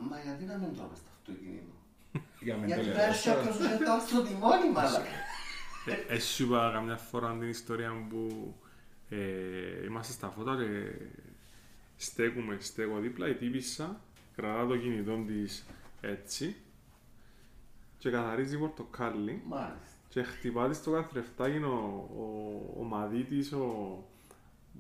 Μα 0.08 0.16
γιατί 0.24 0.44
να 0.44 0.56
μην 0.56 0.74
τρώμε 0.74 0.96
στο 1.00 1.08
αυτοκίνητο; 1.18 1.71
Για 2.44 2.55
μένα 2.57 2.66
Γιατί 2.66 2.81
το 2.83 2.87
λέω. 2.88 2.96
πέρασε 2.96 3.31
κάποιος 3.31 3.57
και 3.57 3.85
το 3.85 3.98
στο 4.07 4.22
τιμόνι 4.22 4.70
μάλακα. 4.74 5.05
Ε, 6.09 6.14
Εσύ 6.14 6.33
σου 6.35 6.44
είπα 6.44 6.70
καμιά 6.74 6.96
φορά 6.96 7.37
την 7.38 7.48
ιστορία 7.48 7.92
μου 7.92 8.07
που 8.09 8.55
ε, 9.09 9.85
είμαστε 9.87 10.12
στα 10.12 10.28
φώτα 10.31 10.57
και 10.57 10.90
στέκουμε, 11.96 12.57
στέκω 12.61 12.98
δίπλα, 12.98 13.28
η 13.28 13.35
τύπησα, 13.35 14.00
κρατά 14.37 14.66
το 14.66 14.76
κινητό 14.76 15.24
της 15.26 15.64
έτσι 16.00 16.57
και 17.98 18.11
καθαρίζει 18.11 18.59
πορτοκάλι 18.59 19.42
Μάλιστα. 19.48 19.76
και 20.09 20.22
χτυπά 20.22 20.68
της 20.68 20.83
το 20.83 20.90
καθρεφτάκι 20.90 21.57
ο, 21.57 22.09
ο, 22.16 22.81
ο 22.81 22.83
μαδίτης, 22.85 23.52
ο, 23.52 23.96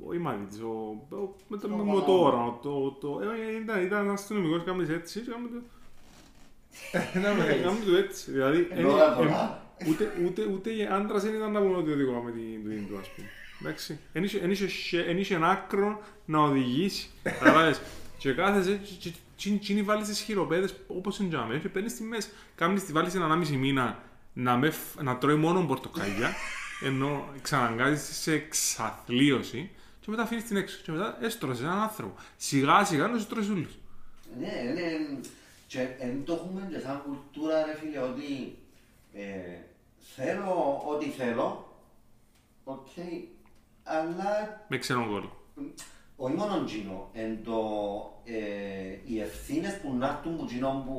όχι 0.06 0.18
μαδίτης, 0.18 0.60
ο, 0.60 0.68
ο, 1.10 1.34
με 1.48 1.56
το 1.56 1.68
Το 1.68 1.74
μοτόρα, 1.76 2.44
ο- 2.44 2.58
το, 2.62 2.90
το, 2.90 3.20
ε, 3.20 3.56
ήταν, 3.62 3.84
ήταν 3.84 4.04
ένας 4.04 4.20
αστυνομικός, 4.20 4.64
κάνεις 4.64 4.88
έτσι 4.88 5.20
και 5.20 5.30
κάνουμε 5.30 5.62
το, 6.92 6.98
Να 7.20 7.34
με 7.34 7.44
Κάνουμε 7.62 7.84
το 7.84 7.96
έτσι, 7.96 8.30
δηλαδή, 8.30 8.68
Ενώ 8.70 8.88
ε, 8.88 8.92
να 8.98 9.04
ε, 9.04 9.14
τώρα. 9.16 9.62
ούτε, 9.88 10.12
ούτε, 10.26 10.46
ούτε 10.52 10.70
οι 10.70 10.86
άντρας 10.86 11.22
δεν 11.22 11.34
ήταν 11.34 11.52
να 11.52 11.60
πούμε 11.60 11.76
ότι 11.76 11.90
οδηγώ 11.92 12.20
με 12.22 12.30
την 12.30 12.62
τούτη 12.64 12.86
του, 12.88 12.98
ας 12.98 13.08
πούμε. 13.08 13.28
Εντάξει, 13.60 13.98
εν 14.12 14.24
είχε- 14.24 14.40
εν 14.42 14.50
είχε 14.50 14.68
σε- 14.68 15.00
εν 15.08 15.18
είχε 15.18 15.34
ένα 15.34 15.48
άκρο 15.48 16.02
να 16.24 16.38
οδηγήσει, 16.38 17.08
καταλάβες. 17.22 17.80
Και 18.18 18.32
κάθεσαι 18.32 18.80
και- 18.84 18.94
και- 19.10 19.16
και 19.36 19.50
τσίνη 19.58 19.82
βάλεις 19.82 20.08
τις 20.08 20.20
χειροπέδες 20.20 20.74
όπως 20.86 21.18
είναι 21.18 21.28
τζάμε 21.28 21.58
και 21.58 21.68
παίρνεις 21.68 21.94
τη 21.94 22.02
μέση. 22.02 22.28
Κάμνεις 22.54 22.84
τη 22.84 22.92
βάλεις 22.92 23.14
έναν 23.14 23.32
άμιση 23.32 23.56
μήνα 23.56 24.02
να, 24.32 24.56
με, 24.56 24.70
φ- 24.70 25.02
να 25.02 25.18
τρώει 25.18 25.34
μόνο 25.34 25.64
πορτοκαλιά, 25.66 26.34
ενώ 26.84 27.28
ξαναγκάζεις 27.42 28.16
σε 28.16 28.32
εξαθλίωση 28.32 29.70
και 30.00 30.10
μετά 30.10 30.22
αφήνεις 30.22 30.44
την 30.44 30.56
έξω. 30.56 30.78
Και 30.84 30.92
μετά 30.92 31.18
έστρωσες 31.20 31.64
έναν 31.64 31.80
άνθρωπο. 31.80 32.14
Σιγά 32.36 32.84
σιγά 32.84 33.06
να 33.06 33.18
σου 33.18 33.26
τρώεις 33.26 33.48
όλους. 33.48 33.72
Ναι, 34.40 34.46
ναι. 34.74 35.18
Και 35.72 35.88
εν 35.98 36.24
το 36.24 36.32
έχουμε 36.32 36.68
και 36.70 36.78
σαν 36.78 37.02
κουλτούρα 37.02 37.64
ρε 37.64 37.74
φίλε 37.74 37.98
ότι 37.98 38.58
ε, 39.12 39.56
θέλω 39.98 40.82
ό,τι 40.86 41.06
θέλω, 41.06 41.74
οκ, 42.64 42.86
αλλά 43.82 44.64
Με 44.68 44.78
ξένον 44.78 45.08
κώλο. 45.08 45.36
όχι 46.16 46.34
μόνο 46.34 46.64
τζείνο, 46.64 47.08
εν 47.12 47.44
το, 47.44 47.60
ε, 48.24 48.98
οι 49.04 49.20
ευθύνες 49.20 49.80
που 49.80 49.94
να 49.94 50.06
έρθουν 50.08 50.36
που 50.36 50.44
τζείνο 50.44 50.82
που, 50.86 50.94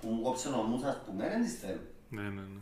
που 0.00 0.08
μου 0.08 0.22
κόψε 0.22 0.48
ο 0.48 0.66
νους 0.66 0.82
ας 0.82 1.00
πούμε, 1.06 1.28
δεν 1.28 1.42
τις 1.42 1.58
θέλω. 1.58 1.80
Ναι, 2.08 2.22
ναι, 2.22 2.28
ναι. 2.28 2.60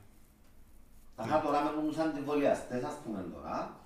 Θα 1.16 1.24
είχα 1.26 1.40
τώρα 1.40 1.62
με 1.62 1.88
τους 1.88 1.98
αντιβολιαστές 1.98 2.85
ας 2.85 2.98
πούμε 3.05 3.24
τώρα, 3.33 3.81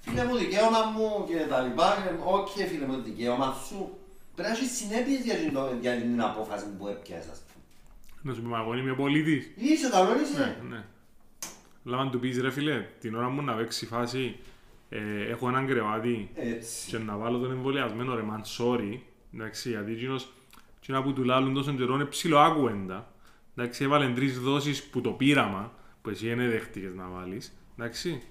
φίλε 0.00 0.24
μου 0.24 0.36
δικαίωμα 0.36 0.80
μου 0.84 1.24
και 1.28 1.46
τα 1.46 1.60
λοιπά, 1.60 1.94
ε, 2.08 2.18
οκ 2.24 2.48
φίλε 2.48 2.86
μου 2.86 3.02
δικαίωμα 3.02 3.52
σου, 3.52 3.98
πρέπει 4.34 4.48
να 4.48 4.56
έχεις 4.56 4.76
συνέπειες 4.76 5.24
για 5.24 5.34
την, 5.34 5.58
για 5.80 5.96
την 6.00 6.20
απόφαση 6.20 6.66
που 6.78 6.88
έπιασες 6.88 7.30
ας 7.30 7.38
πούμε. 7.38 7.64
Να 8.22 8.34
σου 8.34 8.42
πει, 8.42 8.46
μα 8.48 8.58
εγώ 8.58 8.74
είμαι 8.76 8.94
πολίτης. 8.94 9.50
Είσαι 9.56 9.88
καλό 9.90 10.20
είσαι. 10.20 10.58
Ναι, 10.62 10.68
ναι. 10.76 10.84
Λάβαν 11.84 12.10
του 12.10 12.20
πεις 12.20 12.40
ρε 12.40 12.50
φίλε, 12.50 12.86
την 13.00 13.14
ώρα 13.14 13.28
μου 13.28 13.42
να 13.42 13.54
παίξει 13.54 13.86
φάση, 13.86 14.36
ε, 14.88 15.24
έχω 15.30 15.48
έναν 15.48 15.66
κρεβάτι 15.66 16.30
Έτσι. 16.34 16.90
και 16.90 16.98
να 16.98 17.16
βάλω 17.16 17.38
τον 17.38 17.50
εμβολιασμένο 17.50 18.14
ρε 18.14 18.22
man, 18.30 18.62
sorry, 18.62 18.98
εντάξει, 19.34 19.68
γιατί 19.68 19.92
εκείνος, 19.92 20.32
εκείνα 20.80 21.02
που 21.02 21.12
του 21.12 21.24
λάλλουν 21.24 21.54
τόσο 21.54 21.72
καιρό 21.72 21.94
είναι 21.94 22.04
ψηλό 22.04 22.38
άκουεντα, 22.38 23.12
εντάξει, 23.56 23.84
έβαλε 23.84 24.12
τρεις 24.12 24.40
δόσεις 24.40 24.84
που 24.84 25.00
το 25.00 25.10
πείραμα, 25.10 25.72
που 26.02 26.10
εσύ 26.10 26.34
δεν 26.34 26.50
δέχτηκες 26.50 26.94
να 26.94 27.08
βάλεις, 27.08 27.52
εντάξει, 27.78 28.22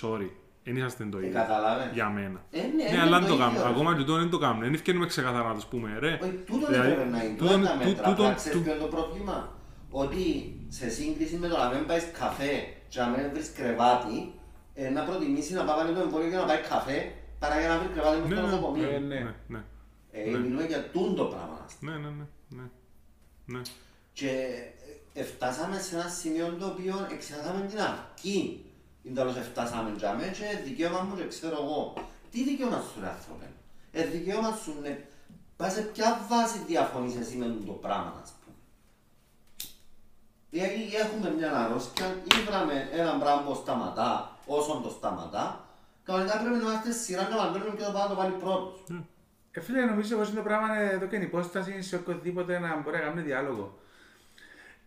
sorry, 0.00 0.28
δεν 0.64 0.76
είσαστε 0.76 1.04
το 1.04 1.18
Ε, 1.18 1.26
ίδιο, 1.26 1.32
καταλάβες. 1.40 1.90
για 1.92 2.08
μένα. 2.08 2.44
Ε, 2.50 2.60
ναι, 2.60 2.66
Ναι, 2.66 2.82
είναι 2.92 3.00
αλλά 3.00 3.18
το 3.18 3.26
δεν 3.26 3.28
το 3.28 3.34
ίδιο. 3.34 3.46
κάνουμε. 3.46 3.68
Ακόμα 3.74 3.96
και 3.96 4.02
τώρα 4.02 4.20
δεν 4.20 4.30
το 4.30 4.38
κάνουμε. 4.38 4.64
Δεν 4.64 4.74
ευκαιρνούμε 4.74 5.06
ξεκαθαρά 5.06 5.48
να 5.48 5.54
τους 5.54 5.64
πούμε, 5.64 5.96
ρε. 5.98 6.18
Όχι, 6.22 6.32
τούτο 6.46 6.66
Δηλαδή, 6.66 6.88
δεν 6.88 6.94
πρέπει 6.96 7.10
να 7.10 7.22
είναι. 7.24 7.36
τούτον- 7.36 7.60
Τούτο 7.60 7.66
τα 7.68 7.76
τού- 7.78 7.86
μέτρα. 7.86 8.04
τούτον- 8.08 8.24
Απλά 8.26 8.34
ξέρεις 8.34 8.56
τού- 8.56 8.64
ποιο 8.64 8.72
είναι 8.74 8.82
το 8.82 8.88
πρόβλημα; 8.96 9.36
Ότι 9.92 10.24
σε 10.68 10.88
σύγκριση 10.90 11.36
με 11.36 11.48
το 11.48 11.56
να 11.56 11.68
μην 11.74 11.86
πάεις 11.86 12.04
καφέ 12.18 12.52
και 12.88 13.00
να 13.00 13.06
μην 13.08 13.30
βρεις 13.32 13.52
κρεβάτι, 13.56 14.32
ε, 14.74 14.88
να 14.90 15.02
προτιμήσεις 15.02 15.54
να 15.56 15.64
πάει 15.64 15.92
το 15.94 16.00
εμβόλιο 16.00 16.30
και 16.30 16.36
να 16.36 16.44
πάεις 16.44 16.68
καφέ 16.68 16.98
παρά 17.38 17.60
για 17.60 17.68
να 17.68 17.78
βρεις 17.78 17.90
κρεβάτι 17.94 18.18
μες 18.20 18.28
Ναι, 18.28 18.34
στο 18.36 18.44
ναι, 18.44 18.50
νοσοκομείο. 18.50 18.90
ναι, 18.90 18.98
ναι. 18.98 19.14
ναι, 19.24 19.34
ναι. 19.52 19.60
Ε, 20.12 20.30
μιλούμε 20.38 20.64
για 20.64 20.80
τούτο 20.94 21.24
πράγμα. 21.24 21.66
Ναι, 21.80 21.90
ναι, 21.92 22.08
ναι, 22.18 22.26
ναι. 22.56 22.62
ναι. 23.52 23.60
Και 24.12 24.30
ε, 25.14 25.22
φτάσαμε 25.24 25.78
σε 25.78 25.94
ένα 25.96 26.08
σημείο 26.08 26.46
το 26.60 26.66
οποίο 26.66 26.94
εξετάσαμε 27.12 27.60
την 27.70 27.78
αρχή. 27.80 28.64
Είναι 29.02 29.14
τέλος 29.14 29.34
φτάσαμε 29.34 29.96
τζάμε 29.96 30.24
και 30.38 30.62
δικαίωμα 30.64 31.00
μου 31.00 31.16
και 31.16 31.26
ξέρω 31.26 31.56
εγώ. 31.62 31.94
Τι 32.30 32.44
δικαίωμα 32.44 32.80
σου 32.80 33.00
ρε 33.00 33.08
άνθρωπε. 33.08 33.46
Ε, 33.92 34.04
δικαίωμα 34.04 34.58
σου 34.62 34.74
ναι. 34.82 35.04
Πάει 35.56 35.70
σε 35.70 35.80
ποια 35.82 36.26
βάση 36.28 36.58
διαφωνείς 36.66 37.16
εσύ 37.16 37.36
με 37.36 37.56
το 37.66 37.72
πράγμα 37.72 38.20
ας 38.22 38.32
πούμε. 38.40 38.56
Δηλαδή 40.50 40.94
έχουμε 40.94 41.34
μια 41.36 41.56
αρρώστια, 41.56 42.16
ήβραμε 42.40 42.88
έναν 42.92 43.20
πράγμα 43.20 43.42
που 43.42 43.54
σταματά, 43.54 44.38
όσον 44.46 44.82
το 44.82 44.90
σταματά. 44.90 45.64
Κανονικά 46.04 46.38
πρέπει 46.38 46.56
να 46.56 46.62
είμαστε 46.62 46.92
σειρά 46.92 47.28
να 47.28 47.36
μαντρώνουμε 47.36 47.76
και 47.76 47.84
το 47.84 47.92
πάνω 47.92 48.02
να 48.02 48.08
το 48.08 48.14
βάλει 48.14 48.32
πρώτος. 48.32 48.80
Ε, 49.50 49.60
φίλε, 49.60 49.84
νομίζω 49.84 50.16
πως 50.16 50.28
είναι 50.28 50.36
το 50.36 50.42
πράγμα 50.42 50.76
ε, 50.76 50.90
εδώ 50.90 51.06
και 51.06 51.16
είναι 51.16 51.24
υπόσταση 51.24 51.82
σε 51.82 51.96
οποιοδήποτε 51.96 52.58
να 52.58 52.80
μπορεί 52.80 52.96
να 52.96 53.02
κάνει 53.02 53.20
διάλογο. 53.20 53.78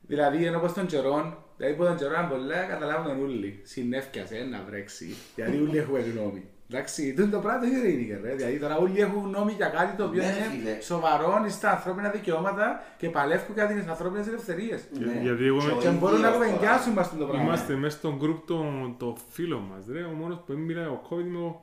Δηλαδή, 0.01 0.45
ενώ 0.45 0.59
πως 0.59 0.73
των 0.73 0.85
καιρών, 0.85 1.42
δηλαδή 1.57 1.75
που 1.75 1.83
τον 1.83 1.95
καιρό 1.97 2.11
ήταν 2.11 2.29
πολλά, 2.29 2.63
καταλάβουν 2.63 3.05
τον 3.07 3.19
ούλοι. 3.23 3.59
Συνέφκιασε 3.63 4.47
να 4.51 4.63
βρέξει, 4.69 5.15
γιατί 5.35 5.57
ούλοι 5.61 5.77
έχουμε 5.77 5.99
γνώμη. 5.99 6.43
Εντάξει, 6.71 7.13
τούτο 7.13 7.29
το 7.29 7.39
πράγμα 7.39 7.59
δεν 7.59 7.89
είναι 7.89 8.19
ρε. 8.23 8.35
Δηλαδή 8.35 8.59
τώρα 8.59 8.77
όλοι 8.77 8.99
έχουν 8.99 9.29
νόμοι 9.29 9.51
για 9.51 9.67
κάτι 9.67 9.97
το 9.97 10.03
οποίο 10.03 10.21
Ναι, 10.21 10.27
είναι 10.27 10.57
φίλε. 10.59 10.81
σοβαρό 10.81 11.45
στα 11.49 11.71
ανθρώπινα 11.71 12.09
δικαιώματα 12.09 12.83
και 12.97 13.09
παλεύουν 13.09 13.53
για 13.53 13.67
τις 13.67 13.87
ανθρώπινες 13.87 14.27
ελευθερίες. 14.27 14.81
Ναι. 14.99 15.19
γιατί 15.21 15.45
εγώ- 15.45 15.59
Και 15.59 15.71
ο 15.71 15.77
Και 15.77 15.89
μπορούν 15.89 16.19
να 16.19 16.27
ίδιος 16.27 16.33
τώρα- 16.33 16.45
κουβεντιάσουν 16.45 16.93
μας 16.93 17.17
το 17.17 17.25
πράγμα. 17.25 17.43
Είμαστε 17.43 17.73
μέσα 17.75 17.97
στο 17.97 18.17
group 18.21 18.41
το, 18.45 18.63
το 18.97 19.17
φίλο 19.31 19.59
μας, 19.59 19.85
ρε. 19.91 20.03
Ο 20.03 20.09
μόνος 20.19 20.37
που 20.45 20.51
έμιλε 20.51 20.85
ο 20.85 21.01
COVID 21.09 21.25
είναι 21.25 21.37
ο... 21.37 21.61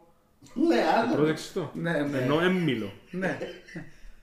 Ναι, 0.55 0.81
άλλο. 0.99 1.15
Πρόσεξες 1.17 1.53
το. 1.53 1.71
Ναι, 1.75 1.91
ναι. 1.91 2.19
Ενώ 2.19 2.41
έμιλω. 2.41 2.91
Ναι. 3.11 3.39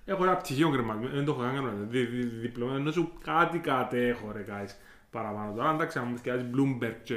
Έχω 0.05 0.23
ένα 0.23 0.35
πτυχίο 0.35 0.69
κρεμασμένο, 0.69 1.13
δεν 1.15 1.25
το 1.25 1.31
έχω 1.31 1.41
κάνει 1.41 1.55
κανένα 1.55 1.73
δι, 1.89 2.03
δι, 2.05 2.21
διπλώμα, 2.23 2.75
ενώ 2.75 2.91
σου 2.91 3.11
κάτι 3.23 3.57
κατέχω 3.57 4.31
ρε 4.35 4.45
guys 4.47 4.69
παραπάνω. 5.17 5.53
Τώρα 5.55 5.69
εντάξει, 5.73 5.97
αν 5.99 6.05
μου 6.09 6.15
θυκιάζεις 6.15 6.45
Bloomberg 6.55 6.95
και 7.03 7.15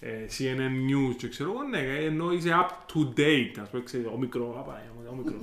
ε, 0.00 0.08
CNN 0.38 0.74
News 0.90 1.14
και 1.18 1.28
ξέρω 1.28 1.50
εγώ, 1.50 1.62
ναι, 1.62 1.78
ενώ 2.04 2.32
είσαι 2.32 2.50
up 2.62 2.68
to 2.92 3.18
date, 3.20 3.56
ας 3.62 3.68
πούμε, 3.70 3.82
ξέρεις, 3.82 4.06
ομικρό, 4.14 4.56
απά, 4.58 4.82
ομικρό. 5.12 5.34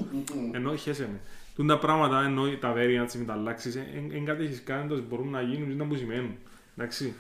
ενώ 0.52 0.76
χέσε 0.76 1.08
με. 1.12 1.20
Τούν 1.56 1.68
τα 1.68 1.78
πράγματα, 1.78 2.24
ενώ 2.24 2.42
τα 2.60 2.74
variants, 2.78 3.14
οι 3.16 3.18
μεταλλάξεις, 3.18 3.76
εν 4.14 4.26
κάτι 4.26 4.44
έχεις 4.44 4.64
κάνει, 4.64 4.88
τόσο 4.90 5.02
μπορούν 5.10 5.30
να 5.30 5.42
γίνουν, 5.42 5.72
είναι 5.72 5.84
που 5.84 5.96
σημαίνουν. 5.96 6.36
Εντάξει. 6.78 7.14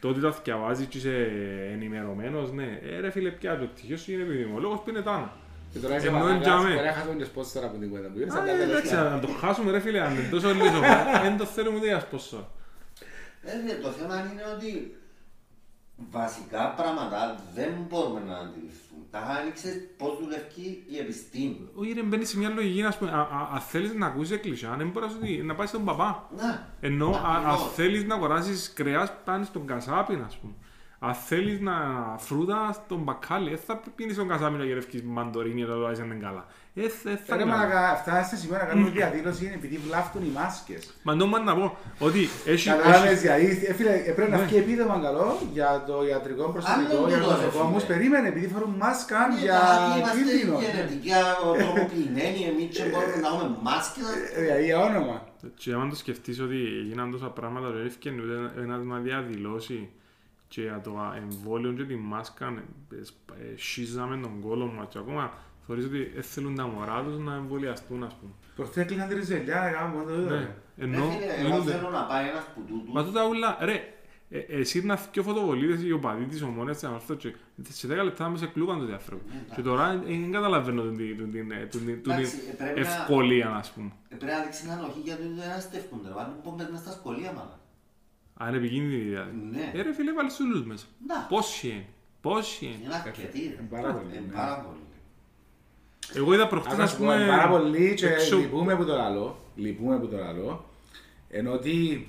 Το 0.00 0.08
ότι 0.08 0.20
τα 0.20 0.32
θυκιαβάζεις 0.32 0.86
και 0.86 0.98
είσαι 0.98 1.30
ενημερωμένος, 1.72 2.52
ναι. 2.52 2.78
Ε, 2.90 3.00
ρε 3.00 3.10
φίλε, 3.10 3.30
πια 3.30 3.58
το 3.58 3.64
πτυχίο 3.66 3.96
σου 3.96 4.12
είναι 4.12 4.22
επιδημολόγος 4.22 4.80
που 4.80 4.90
είναι 4.90 5.00
τάνα. 5.00 5.32
Και 5.72 5.78
τώρα 5.78 5.96
είσαι 5.96 6.06
Ενώ 6.08 6.18
μαλάκας, 6.18 6.40
εντιαμέ. 6.40 6.74
μπορεί 6.74 6.86
να 6.86 6.92
χάσουμε 6.92 7.14
και 7.14 7.24
σπόσορα 7.24 7.66
από 7.66 7.78
την 7.78 7.88
κουβέντα 7.88 8.08
που 8.08 8.18
είπες, 8.18 8.34
Α, 8.34 8.40
αλλά 8.40 8.50
ε, 8.50 8.54
εντάξει, 8.62 8.88
τελευταία. 8.90 9.02
να 9.10 9.18
το 9.20 9.28
χάσουμε 9.28 9.70
ρε 9.70 9.80
φίλε, 9.80 10.00
αν 10.00 10.12
είναι 10.14 10.28
τόσο 10.30 10.48
λίγο, 10.52 10.78
δεν 11.22 11.36
το 11.40 11.44
θέλουμε 11.44 11.76
ούτε 11.76 11.86
για 11.86 12.00
σπόσο. 12.00 12.48
Ε, 13.42 13.56
ναι, 13.56 13.72
το 13.72 13.88
θέμα 13.88 14.14
είναι 14.18 14.42
ότι 14.56 14.96
βασικά 16.10 16.68
πράγματα 16.76 17.40
δεν 17.54 17.72
μπορούμε 17.88 18.20
να 18.20 18.36
αντιληφθούμε. 18.38 19.04
Τα 19.10 19.18
άνοιξες 19.18 19.74
πώς 19.96 20.18
δουλεύει 20.20 20.84
η 20.88 20.98
επιστήμη. 20.98 21.68
Όχι 21.74 21.92
ρε, 21.92 22.02
μπαίνεις 22.02 22.28
σε 22.28 22.38
μια 22.38 22.48
λογική, 22.48 22.82
ας 22.82 22.98
πούμε, 22.98 23.10
α- 23.10 23.14
α- 23.20 23.48
αν 23.52 23.60
θέλεις 23.60 23.94
να 23.94 24.06
ακούσεις 24.06 24.30
εκκλησιά, 24.36 24.74
δεν 24.78 24.88
μπορείς 24.88 25.14
ότι- 25.14 25.42
να 25.42 25.54
πάει 25.54 25.66
στον 25.66 25.84
παπά. 25.84 26.28
Να. 26.36 26.68
Ενώ 26.80 27.08
α- 27.10 27.28
αν 27.28 27.36
Ακριβώς. 27.46 27.72
θέλεις 27.74 28.04
να 28.04 28.14
αγοράσεις 28.14 28.72
κρέας, 28.72 29.12
πάνε 29.24 29.44
στον 29.44 29.66
κασάπι, 29.66 30.22
ας 30.26 30.36
πούμε. 30.38 30.52
Αν 30.98 31.14
θέλεις 31.14 31.60
να 31.60 31.74
φρούτα 32.18 32.72
στον 32.72 32.98
μπακάλι, 33.02 33.48
δεν 33.48 33.58
θα 33.58 33.82
πίνεις 33.94 34.14
στον 34.14 34.28
κασάπι 34.28 34.56
να 34.58 34.64
γερευκείς 34.64 35.02
μαντορίνι 35.02 35.62
όταν 35.64 35.74
το 35.76 35.82
βάζεις 35.82 36.04
είναι 36.04 36.14
καλά. 36.14 36.46
Ε, 36.74 36.80
δεν 37.02 37.16
θα 37.26 37.36
Ρε 37.36 37.42
κάνει. 37.42 37.50
μαλάκα, 37.50 37.96
φτάσει 38.02 38.28
σε 38.28 38.36
σημείο 38.40 38.56
να 38.58 38.64
κάνουμε 38.64 38.90
διαδήλωση 38.90 39.52
επειδή 39.54 39.76
βλάφτουν 39.86 40.22
οι 40.24 40.32
μάσκες. 40.38 40.82
Μα 41.02 41.14
νόμο 41.14 41.38
να 41.38 41.54
πω 41.54 41.76
ότι 41.98 42.28
έχει... 42.44 42.68
Κατάλαβες, 42.68 43.10
έχει- 43.10 43.20
δηλαδή, 43.20 43.46
ε, 43.68 43.72
φίλε, 43.74 43.90
ε, 43.94 44.12
πρέπει 44.12 44.30
να 44.30 44.36
Ναι. 44.36 44.44
βγει 44.44 44.56
επίδομα 44.56 44.98
καλό 45.02 45.38
για 45.52 45.84
το 45.86 46.06
ιατρικό 46.06 46.44
προσωπικό, 46.48 46.96
Άλλο 46.96 47.08
για 47.08 47.18
τούτο, 47.18 47.28
τους 47.30 47.40
ρε, 47.40 47.44
νοσοκόμους. 47.46 47.82
φίλε. 47.84 47.94
Περίμενε, 47.96 48.28
επειδή 48.28 48.46
φορούν 48.46 48.74
μάσκα 48.78 49.18
Ναι, 49.28 49.40
για 49.40 49.60
γιατί 49.94 49.98
είμαστε 49.98 50.18
κίνδυνο. 50.22 50.58
ναι. 50.58 50.64
γενετικά 50.64 51.18
τροποποιημένοι, 51.58 52.40
εμείς 52.50 52.76
και 52.76 52.82
μπορούμε 52.90 53.16
να 53.24 53.28
έχουμε 53.32 53.56
μάσκες. 53.62 54.04
Ε, 54.36 54.40
Δηλαδή, 54.42 54.64
για 54.64 54.78
όνομα. 54.88 55.16
Και 55.60 55.72
άμα 55.72 55.88
το 55.88 55.96
σκεφτείς 55.96 56.40
ότι 56.40 56.58
έγιναν 56.82 57.10
τόσα 57.10 57.26
πράγματα, 57.38 57.68
δεν 57.70 57.86
έφυγε 57.86 58.10
ούτε 58.22 58.60
ένας 58.62 58.80
να 58.84 58.98
διαδηλώσει 58.98 59.78
και 60.48 60.60
για 60.62 60.80
το 60.84 60.92
εμβόλιο 61.22 61.72
και 61.72 61.84
τη 61.84 61.94
μάσκα 61.94 62.46
ε, 63.00 63.04
σπ- 63.04 63.30
ε, 63.40 63.54
σχίζαμε 63.56 64.16
τον 64.16 64.40
κόλο 64.46 64.66
μας 64.76 64.86
και 64.90 64.98
ακόμα 64.98 65.32
θεωρείς 65.74 65.84
ότι 65.86 66.10
δεν 66.14 66.22
θέλουν 66.22 66.54
τα 66.54 66.66
μωρά 66.66 67.02
τους 67.02 67.18
να 67.18 67.34
εμβολιαστούν 67.34 68.02
ας 68.04 68.14
πούμε. 68.14 68.32
Προχτές 68.56 68.82
έκλεισαν 68.82 69.08
τη 69.08 69.14
ριζελιά, 69.14 69.60
να 69.60 69.70
κάνουμε 69.70 69.94
μόνο 70.02 70.10
το 70.10 70.16
Ναι, 70.16 70.22
ίδιο. 70.36 70.54
ενώ 70.76 71.04
Ε, 71.04 71.10
φίλε, 71.10 71.32
Εγώ 71.38 71.48
γίνονται- 71.48 71.72
θέλω 71.74 71.90
να 71.90 72.04
πάει 72.04 72.28
ένας 72.28 72.44
που 72.54 72.60
τούτου. 72.68 72.92
Μα 72.92 73.04
τούτα 73.04 73.26
ούλα, 73.26 73.58
ρε, 73.60 73.94
ε, 74.30 74.38
εσύ 74.38 74.84
να 74.84 74.96
φύγει 74.96 75.18
ο 75.18 75.22
φωτοβολίδες 75.22 75.82
ή 75.82 75.92
ο 75.92 75.98
παδί 75.98 76.24
της 76.24 76.42
ομόνιας 76.42 76.76
της 76.78 76.84
αμαρτώ 76.88 77.14
και 77.14 77.34
σε 77.68 77.86
10 77.86 78.02
λεπτά 78.04 78.28
μες 78.28 78.38
σε 78.40 78.46
κλούβαν 78.46 78.78
το 78.78 78.84
διάφραγο. 78.84 79.22
Και 79.54 79.62
τώρα 79.62 79.90
ε, 79.92 79.96
δεν 80.06 80.32
καταλαβαίνω 80.32 80.82
την- 80.82 80.96
την- 80.96 81.16
την- 81.16 81.30
την- 81.32 81.68
την- 81.70 82.02
την 82.02 82.10
Εντάξει, 82.12 82.36
ε, 82.50 82.54
πρέπει 82.64 82.80
να- 82.80 82.86
ευκολία 82.86 83.48
ας 83.50 83.70
πούμε. 83.70 83.90
Ε, 84.08 84.14
Πρέπει 84.16 84.32
να 84.32 84.42
δείξεις 84.42 84.68
ανοχή 84.70 85.00
γιατί 85.04 85.22
δεν 85.22 85.50
αναστεύκονται. 85.50 86.08
Βάλουν 86.16 86.40
πόμπες 86.42 86.68
μες 86.70 86.80
στα 86.80 86.90
σχολεία 86.90 87.32
μάλλον. 87.32 87.58
Αν 88.36 88.48
είναι 88.48 88.56
επικίνδυνη 88.56 89.02
δηλαδή. 89.02 89.30
Ναι. 89.52 89.70
Ε, 89.74 89.82
ρε 89.82 89.92
φίλε, 89.94 90.12
βάλεις 90.12 90.40
ούλους 90.40 90.64
μέσα. 90.64 90.86
Να. 91.06 91.16
Πόσοι 91.28 91.68
είναι, 91.68 91.86
πόσοι 92.20 92.64
είναι. 92.66 92.74
Είναι 92.84 92.94
αρκετοί. 92.94 93.38
ρε. 93.38 93.44
Είναι 93.44 93.68
πάρα 93.70 93.94
πολύ, 93.94 94.16
Ε, 94.16 94.20
ναι. 94.20 94.32
Πάρα 94.34 94.56
πολύ. 94.60 94.76
Εγώ 96.16 96.34
είδα 96.34 96.48
προχτές, 96.48 96.72
Ας 96.72 96.78
ας 96.92 96.96
πούμε, 96.96 97.14
πούμε, 97.14 97.26
πάρα 97.26 97.48
πολύ 97.48 97.94
και 97.94 98.06
έξω- 98.06 98.36
λυπούμε 98.36 98.76
που 98.76 98.84
το 98.84 98.94
λαλώ. 98.96 99.36
Λυπούμε 99.56 99.98
που 99.98 100.08
το 100.08 100.16
λαλώ. 100.16 100.64
Ενώ 101.30 101.52
ότι 101.52 102.06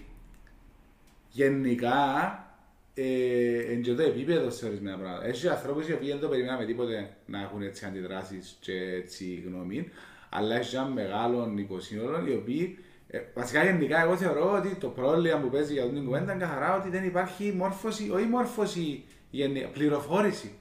γενικά 1.29 1.95
ε, 2.93 3.57
εν 3.71 3.81
και 3.81 3.93
το 3.93 4.01
επίπεδο 4.01 4.49
σε 4.49 4.65
ορισμένα 4.65 4.97
πράγματα. 4.97 5.25
Έχει 5.25 5.47
ανθρώπους 5.47 5.87
οι 5.87 5.93
οποίοι 5.93 6.09
δεν 6.09 6.19
το 6.19 6.27
περιμέναμε 6.27 6.65
τίποτε 6.65 7.09
να 7.25 7.41
έχουν 7.41 7.61
έτσι 7.61 7.85
αντιδράσεις 7.85 8.57
και 8.59 8.73
έτσι 9.03 9.43
γνώμη, 9.47 9.89
αλλά 10.29 10.55
έχει 10.55 10.75
ένα 10.75 10.85
μεγάλο 10.85 11.53
υποσύνολο 11.55 12.23
οι 12.27 12.33
οποίοι 12.33 12.77
ε, 13.07 13.19
βασικά 13.33 13.63
γενικά 13.63 14.01
εγώ 14.01 14.17
θεωρώ 14.17 14.51
ότι 14.57 14.75
το 14.75 14.87
πρόβλημα 14.87 15.37
που 15.37 15.49
παίζει 15.49 15.73
για 15.73 15.81
αυτήν 15.81 15.97
την 15.97 16.05
κουβέντα 16.07 16.33
είναι 16.33 16.43
καθαρά 16.43 16.75
ότι 16.77 16.89
δεν 16.89 17.03
υπάρχει 17.05 17.53
μόρφωση, 17.57 18.09
όχι 18.11 18.25
μόρφωση, 18.25 19.03
γενι- 19.29 19.67
πληροφόρηση. 19.67 20.51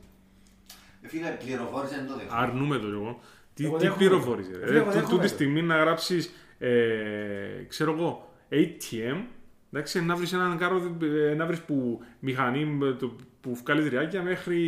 Ε, 1.03 1.09
Φίλε, 1.09 1.36
πληροφόρησε 1.44 1.94
είναι 1.98 2.07
το 2.09 2.16
δεχτώ. 2.16 2.34
αρνούμε 2.36 2.78
το 2.78 2.86
εγώ. 2.86 3.20
Τι, 3.55 3.64
Εγώ 3.64 3.76
τι 3.76 3.82
δέχομαι 3.84 3.98
πληροφόρηση, 3.98 4.50
το. 4.50 4.59
ρε. 4.59 4.66
Φίλε, 4.66 4.78
εγώ 4.78 4.84
Ε, 4.88 4.92
τού- 4.92 4.94
δέχομαι 5.00 5.11
Τούτη 5.16 5.28
το. 5.28 5.34
στιγμή 5.34 5.62
να 5.62 5.76
γράψεις, 5.76 6.34
ε, 6.59 7.64
ξέρω 7.68 7.92
εγώ, 7.92 8.34
ATM, 8.50 9.16
εντάξει, 9.72 10.05
να 10.05 10.16
βρεις 10.16 10.32
έναν 10.32 10.59
κάρο, 10.59 10.96
ε, 11.30 11.34
να 11.34 11.46
βρεις 11.46 11.61
που 11.61 12.00
μηχανή 12.20 12.78
ε, 12.82 12.92
το- 12.92 13.16
που 13.43 13.59
βγάλεις 13.64 13.88
ριάκια 13.88 14.22
μέχρι, 14.22 14.59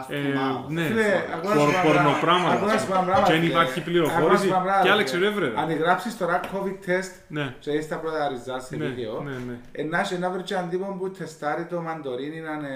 Ας 0.00 0.06
ε, 0.08 0.16
πούμε, 0.16 0.80
ναι, 0.80 0.86
Φίλε, 0.88 1.10
ακούω 1.34 1.50
να 1.54 1.56
πορ- 1.60 1.70
σου 1.74 1.80
πω 1.84 1.90
ένα 1.90 1.92
πράγμα. 1.92 2.02
πορνοπράγματα. 2.02 2.54
Ακούω 2.54 2.68
να 2.72 2.78
σου 2.78 2.86
πω 2.86 2.92
ένα 2.92 3.00
ας 3.00 3.04
πούμε. 3.04 3.12
πράγμα, 3.12 3.26
Και 3.28 3.32
αν 3.32 3.40
φίλε. 3.40 3.50
υπάρχει 3.52 3.70
Ακούω 3.78 3.82
να 3.84 3.88
πληροφόρηση, 3.90 4.42
σου 4.42 4.48
πω 4.48 4.54
ένα 4.54 4.64
πράγμα, 4.66 4.82
και 4.84 4.90
άλλα 4.92 5.04
φίλε. 5.04 5.08
ξερεύρεδα. 5.10 5.56
Αν 5.62 5.68
γράψεις 5.82 6.12
τώρα 6.20 6.36
COVID 6.52 6.76
test 6.88 7.12
Ναι, 7.36 7.46
και 7.62 7.70
είσαι 7.76 7.88
τα 7.92 7.96
πρώτα 8.02 8.20
αριζά 8.26 8.56
σε 8.66 8.76
ναι, 8.76 8.84
βίντεο, 8.86 9.14
ναι, 9.28 9.36
ναι. 9.48 9.56
ε, 9.78 9.82
να 9.92 9.98
έχει 10.02 10.14
ένα 10.18 10.28
βρει 10.34 10.42
έναν 10.56 10.66
τύπο 10.72 10.86
που 10.98 11.06
τεστάρει 11.18 11.64
το 11.72 11.76
μαντορίνι 11.86 12.40
να 12.46 12.52
είναι... 12.58 12.72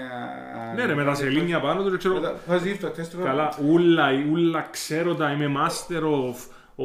Ναι 0.75 0.83
ρε, 0.85 0.93
με 0.99 1.03
τα 1.09 1.13
σελήνια 1.21 1.59
πάνω 1.65 1.79
του, 1.83 1.97
ξέρω, 1.97 2.15
Πώς 2.47 2.61
δείχνει 2.61 2.77
το 2.85 2.89
τεστ 2.95 3.11
του 3.13 3.19
καλά, 3.23 3.47
ούλα, 3.69 4.07
ούλα 4.31 4.61
ξέρω 4.71 5.15
τα, 5.15 5.31
είμαι 5.31 5.49
master 5.59 6.03
of, 6.03 6.37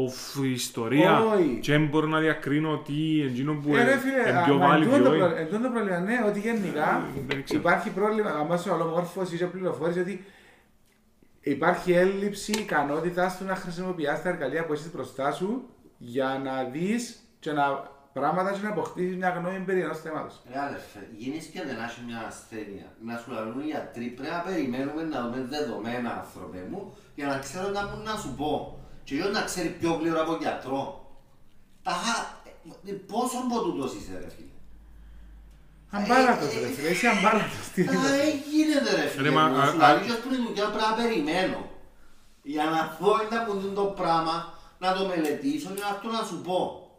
of 0.04 0.44
ιστορία 0.44 1.20
Όχι. 1.20 1.58
και 1.62 1.72
δεν 1.72 1.86
μπορώ 1.86 2.06
να 2.06 2.18
διακρίνω 2.20 2.78
τι 2.86 3.22
εκείνο 3.22 3.54
που 3.54 3.76
Ε, 3.76 3.82
ρε 3.84 3.90
είναι 3.90 4.00
φίλε, 4.00 4.42
πιο 4.44 4.56
μα 4.58 4.66
βάλει 4.66 4.84
εντούτο 4.84 5.02
το 5.04 5.10
πιο 5.10 5.26
προ- 5.26 5.36
εντούτο 5.38 5.62
το 5.62 5.68
πρόβλημα, 5.70 5.98
ναι, 5.98 6.18
ότι 6.28 6.40
γενικά 6.40 7.04
δεν 7.26 7.44
ξέρω. 7.44 7.60
υπάρχει 7.60 7.90
πρόβλημα, 7.90 8.30
άμα 8.30 8.56
σου 8.56 8.72
άλλο 8.72 8.84
μόρφωση 8.84 9.36
και 9.36 9.46
πληροφόρηση, 9.46 10.00
ότι 10.00 10.24
υπάρχει 11.40 11.92
έλλειψη 11.92 12.52
ικανότητας 12.52 13.38
του 13.38 13.44
να 13.44 13.54
χρησιμοποιάς 13.54 14.22
τα 14.22 14.28
εργαλεία 14.28 14.66
που 14.66 14.72
έχεις 14.72 14.92
μπροστά 14.92 15.32
σου 15.32 15.62
για 15.98 16.40
να 16.44 16.64
δεις 16.64 17.16
και 17.40 17.52
να 17.52 17.94
πράγματα 18.12 18.52
και 18.52 18.58
να 18.62 18.68
αποκτήσεις 18.68 19.16
μια 19.16 19.28
γνώμη 19.28 19.58
περί 19.58 19.80
ενός 19.80 20.00
θέματος. 20.00 20.40
Ρε 20.52 20.58
αδερφέ, 20.60 21.08
γίνεις 21.16 21.44
και 21.46 21.62
δεν 21.66 21.76
έχεις 21.84 22.02
μια 22.06 22.20
ασθένεια. 22.26 22.86
Να 23.04 23.16
σου 23.16 23.30
λαλούν 23.30 23.60
οι 23.60 23.64
γιατροί, 23.64 24.04
πρέπει 24.04 24.30
να 24.34 24.40
περιμένουμε 24.40 25.02
να 25.02 25.18
δούμε 25.22 25.46
δεδομένα, 25.54 26.10
άνθρωπε 26.22 26.60
μου, 26.70 26.96
για 27.14 27.26
να 27.26 27.38
ξέρω 27.38 27.68
να 27.68 27.82
μου 27.86 28.02
να 28.04 28.14
σου 28.22 28.34
πω. 28.38 28.80
Και 29.06 29.14
εγώ 29.18 29.28
να 29.28 29.42
ξέρει 29.42 29.68
πιο 29.68 29.90
πλήρω 29.94 30.20
από 30.22 30.36
γιατρό. 30.40 30.80
Τα 31.82 31.90
χα- 31.90 32.34
ε, 32.86 32.92
πόσο 32.92 33.36
από 33.44 33.60
τούτος 33.62 33.94
είσαι 33.94 34.18
ρε 34.22 34.30
φίλε; 34.36 34.54
Αμπάλατος 35.90 36.54
Ε, 36.54 36.60
ρε 36.60 36.66
ε, 36.66 36.70
φίλε, 36.70 36.88
είσαι 36.88 37.08
αμπάλατος. 37.08 37.68
Τι 37.74 37.84
Τα 37.84 37.92
είναι. 37.92 38.42
γίνεται 38.52 38.90
ρε 38.96 39.06
φίλε 39.08 39.22
Ρε, 39.28 39.34
μα, 39.34 39.48
μου, 39.48 39.56
α- 39.60 39.66
σου 39.66 39.72
α- 39.72 39.76
λαλεί 39.76 40.06
και 40.06 40.12
που 40.12 40.34
είναι 40.34 40.42
δουλειά 40.46 40.66
πρέπει 40.70 40.84
να 40.90 40.94
περιμένω. 41.02 41.70
Για 42.42 42.64
να 42.64 42.96
δω 43.00 43.12
να 43.30 43.54
μου 43.54 43.60
δουν 43.60 43.74
το 43.74 43.84
πράγμα, 43.84 44.52
να 44.78 44.92
το 44.94 45.06
μελετήσω 45.06 45.68
και 45.74 45.80
να 45.80 45.88
έρθω 45.88 46.10
να 46.10 46.22
σου 46.24 46.40
πω. 46.42 46.90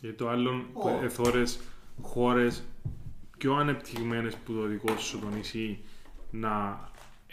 Και 0.00 0.12
το 0.12 0.28
άλλο, 0.28 0.50
Ω. 0.72 0.88
εθώρες, 1.02 1.60
χώρες 2.02 2.62
πιο 3.38 3.54
ανεπτυγμένες 3.54 4.34
που 4.34 4.52
το 4.52 4.62
δικό 4.62 4.96
σου 4.98 5.18
το 5.18 5.28
νησί 5.28 5.84
να 6.30 6.80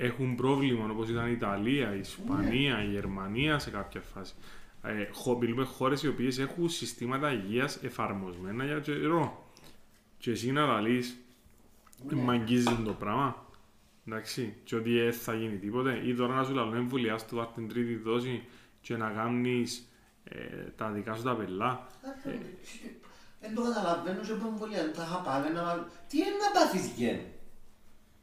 έχουν 0.02 0.36
πρόβλημα 0.36 0.90
όπως 0.90 1.10
ήταν 1.10 1.28
η 1.28 1.32
Ιταλία, 1.32 1.96
η 1.96 2.00
Ισπανία, 2.00 2.84
η 2.84 2.88
Γερμανία 2.88 3.60
σε 3.60 3.70
κάποια 3.70 4.02
φάση. 4.02 4.34
Ε, 4.84 5.08
χω- 5.12 5.38
μιλούμε 5.40 5.64
χώρες 5.64 6.04
οι 6.04 6.08
οποίες 6.08 6.38
έχουν 6.40 6.70
συστήματα 6.70 7.34
υγείας 7.34 7.80
εφαρμοσμένα 7.84 8.66
για 8.66 8.80
καιρό. 8.80 9.52
Και 10.18 10.32
εσύ 10.32 10.52
να 10.52 10.66
τα 10.68 10.80
λύσεις, 10.82 11.18
μ' 12.10 12.30
αγγίζει 12.30 12.76
το 12.86 12.94
πράγμα. 12.94 13.46
Εντάξει, 14.08 14.54
και 14.64 14.76
ότι 14.76 15.00
δεν 15.00 15.14
θα 15.14 15.34
γίνει 15.34 15.58
τίποτε. 15.58 16.02
Ή 16.06 16.14
τώρα 16.16 16.34
να 16.36 16.44
σου 16.44 16.54
λαλούν 16.54 16.76
εμβολιάς 16.76 17.26
του 17.28 17.36
βάρ' 17.36 17.48
την 17.48 17.68
τρίτη 17.70 17.96
δόση 17.96 18.44
και 18.82 18.98
να 18.98 19.10
κάνεις 19.10 19.88
ε, 20.24 20.36
τα 20.78 20.90
δικά 20.90 21.16
σου 21.16 21.24
τα 21.24 21.36
πελά. 21.36 21.88
Δεν 23.42 23.56
το 23.56 23.62
καταλαβαίνω 23.62 24.24
σε 24.24 24.32
εμβολία, 24.32 24.84
δεν 24.84 24.94
τα 24.94 25.04
είχα 25.04 25.18
πάλι 25.18 25.54
να 25.54 25.64
βάλω. 25.64 25.88
Τι 26.08 26.18
είναι 26.18 26.28
να 26.28 26.60
πάθεις 26.60 26.88
γεν. 26.98 27.20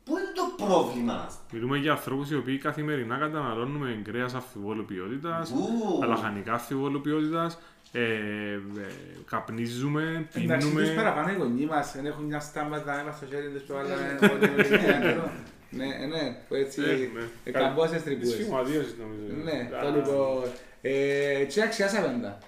Πού 0.06 0.12
είναι 0.18 0.32
το 0.34 0.64
πρόβλημα; 0.64 1.12
Μας. 1.12 1.38
Μιλούμε 1.52 1.76
για 1.78 1.92
ανθρώπους 1.92 2.30
οι 2.30 2.36
οποίοι 2.36 2.58
καθημερινά 2.58 3.16
καταναλώνουμε 3.16 4.00
κρέας 4.04 4.34
αμφιβόλου 4.34 4.84
ποιότητας, 4.84 5.50
Ου. 5.50 6.02
αλαχανικά 6.02 6.52
αμφιβόλου 6.52 7.00
ποιότητας, 7.00 7.58
ε, 7.92 8.00
ε, 8.02 8.58
καπνίζουμε, 9.30 10.28
Εντάξει, 10.34 10.66
τους 10.68 10.74
πίνουμε. 10.76 10.94
παραπάνω 10.94 11.30
οι 11.30 11.34
γονείς 11.34 11.66
μας 11.66 11.92
δεν 11.94 12.06
έχουν 12.06 12.24
μια 12.24 12.40
στάμπα 12.40 12.78
να 12.84 13.00
είμαστε 13.00 13.26
στο 13.26 13.34
χέρι 13.34 13.48
τους 13.50 13.62
που 13.62 13.72
βάλαμε 13.72 14.18
Ναι, 15.70 15.86
ναι, 15.86 16.36
που 16.48 16.54
έτσι. 16.54 16.82
Ε, 16.82 16.84
ναι. 16.86 17.24
ε, 17.44 17.50
Καμπόσες 17.50 17.90
Της 17.92 18.02
τρυπούες. 18.02 18.34
φυγματίωσης 18.34 18.94
νομίζω. 19.00 19.42
Ναι, 19.44 19.76
Α, 19.76 19.80
το 19.82 19.90
λοιπόν. 19.96 20.42
Ε, 20.80 21.44
Τι 21.44 21.60
αξιάσαμε 21.62 22.18
τα. 22.22 22.38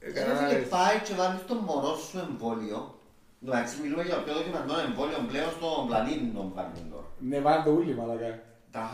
Ε, 0.00 0.06
Ρε 0.06 0.12
φίλε, 0.12 0.24
καταλάβες. 0.24 0.68
πάει 0.68 0.98
και 1.04 1.14
βάλεις 1.14 1.44
το 1.46 1.54
μωρό 1.54 1.96
σου 1.96 2.18
εμβόλιο. 2.18 2.99
Εντάξει, 3.46 3.80
μιλούμε 3.82 4.02
για 4.02 4.14
το 4.14 4.20
πιο 4.20 4.34
δοκιμαντό 4.34 4.74
εμβόλιο 4.86 5.18
πλέον 5.28 5.50
στον 5.56 5.86
πλανήτη 5.86 6.26
των 6.36 6.54
πάντων 6.54 6.84
τώρα. 6.90 7.06
Ναι, 7.18 7.40
βάλε 7.40 7.62
το 7.64 7.70
ούλι, 7.70 7.94
μαλακά. 7.94 8.32
Τα 8.70 8.84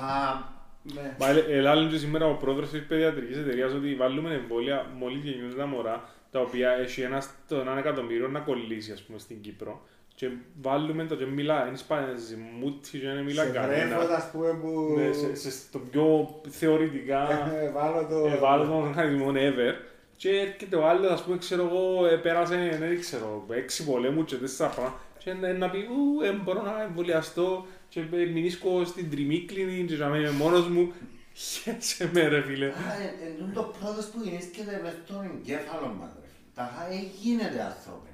Ναι. 0.82 1.16
Μα 1.20 1.28
ε, 1.28 1.44
ελάλουν 1.48 1.90
και 1.90 1.96
σήμερα 1.96 2.26
ο 2.26 2.34
πρόεδρος 2.34 2.68
της 2.70 2.86
παιδιατρικής 2.86 3.36
εταιρείας 3.36 3.72
ότι 3.72 3.94
βάλουμε 3.94 4.34
εμβόλια 4.34 4.86
μόλις 4.98 5.22
γεννιούνται 5.24 5.56
τα 5.56 5.66
μωρά 5.66 6.08
τα 6.30 6.40
οποία 6.40 6.70
έχει 6.70 7.00
ένα 7.00 7.20
στο 7.20 7.56
έναν 7.56 7.78
εκατομμύριο 7.78 8.28
να 8.28 8.40
κολλήσει 8.40 8.92
ας 8.92 9.02
πούμε 9.02 9.18
στην 9.18 9.40
Κύπρο 9.40 9.80
και 10.14 10.28
βάλουμε 10.60 11.04
το 11.04 11.16
και 11.16 11.24
μιλά, 11.26 11.66
είναι 11.68 11.76
σπάνιζε 11.76 12.36
μούτι 12.60 12.98
και 12.98 13.06
δεν 13.06 13.22
μιλά 13.24 13.42
Σε 13.42 13.48
βρέφος, 13.50 13.68
κανένα. 13.70 13.96
ας 14.16 14.30
πούμε, 14.32 14.48
που... 14.62 14.94
Ναι, 14.96 15.12
σε, 15.12 15.34
σε, 15.36 15.50
στο 15.50 15.78
πιο 15.78 16.28
θεωρητικά 16.48 17.50
Ε, 17.54 17.70
Βάλω 17.70 18.06
το... 18.06 18.26
ευάλωτο 18.34 18.76
οργανισμό 18.86 19.32
ever 19.34 19.74
και 20.16 20.30
έρχεται 20.40 20.76
ο 20.76 20.88
άλλος, 20.88 21.10
ας 21.10 21.22
πούμε, 21.22 21.38
ξέρω 21.38 21.66
εγώ, 21.66 22.06
ε, 22.06 22.16
πέρασε, 22.16 22.76
δεν 22.80 23.00
ξέρω, 23.00 23.46
έξι 23.50 23.84
πολέμους 23.84 24.24
και 24.24 24.36
τέσσερα 24.36 24.68
πράγματα 24.68 25.00
και 25.18 25.32
να, 25.32 25.52
να 25.52 25.70
πει, 25.70 25.78
ου, 25.78 26.22
ε, 26.22 26.32
μπορώ 26.32 26.62
να 26.62 26.82
εμβολιαστώ 26.82 27.66
και 27.88 28.00
ε, 28.00 28.24
μηνίσκω 28.24 28.84
στην 28.84 29.10
τριμίκλινη 29.10 29.84
και 29.84 29.96
να 29.96 30.06
είμαι 30.06 30.30
μόνος 30.30 30.68
μου. 30.68 30.92
Χαίρεσαι 31.34 32.10
με 32.12 32.28
ρε 32.28 32.42
φίλε. 32.42 32.66
Εν 32.66 33.52
το 33.54 33.74
πρώτος 33.80 34.06
που 34.06 34.20
γεννήσκεται 34.22 34.80
μες 34.82 34.92
στον 35.04 35.24
εγκέφαλο 35.24 35.96
μας 36.00 36.10
ρε 36.20 36.26
φίλε. 36.26 36.50
Τα 36.54 36.88
έγινε 36.90 37.42
άνθρωπε. 37.42 38.08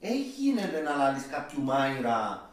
Έγινε 0.00 0.82
να 0.84 0.96
λάβεις 0.96 1.26
κάποιου 1.30 1.62
μάιρα 1.62 2.48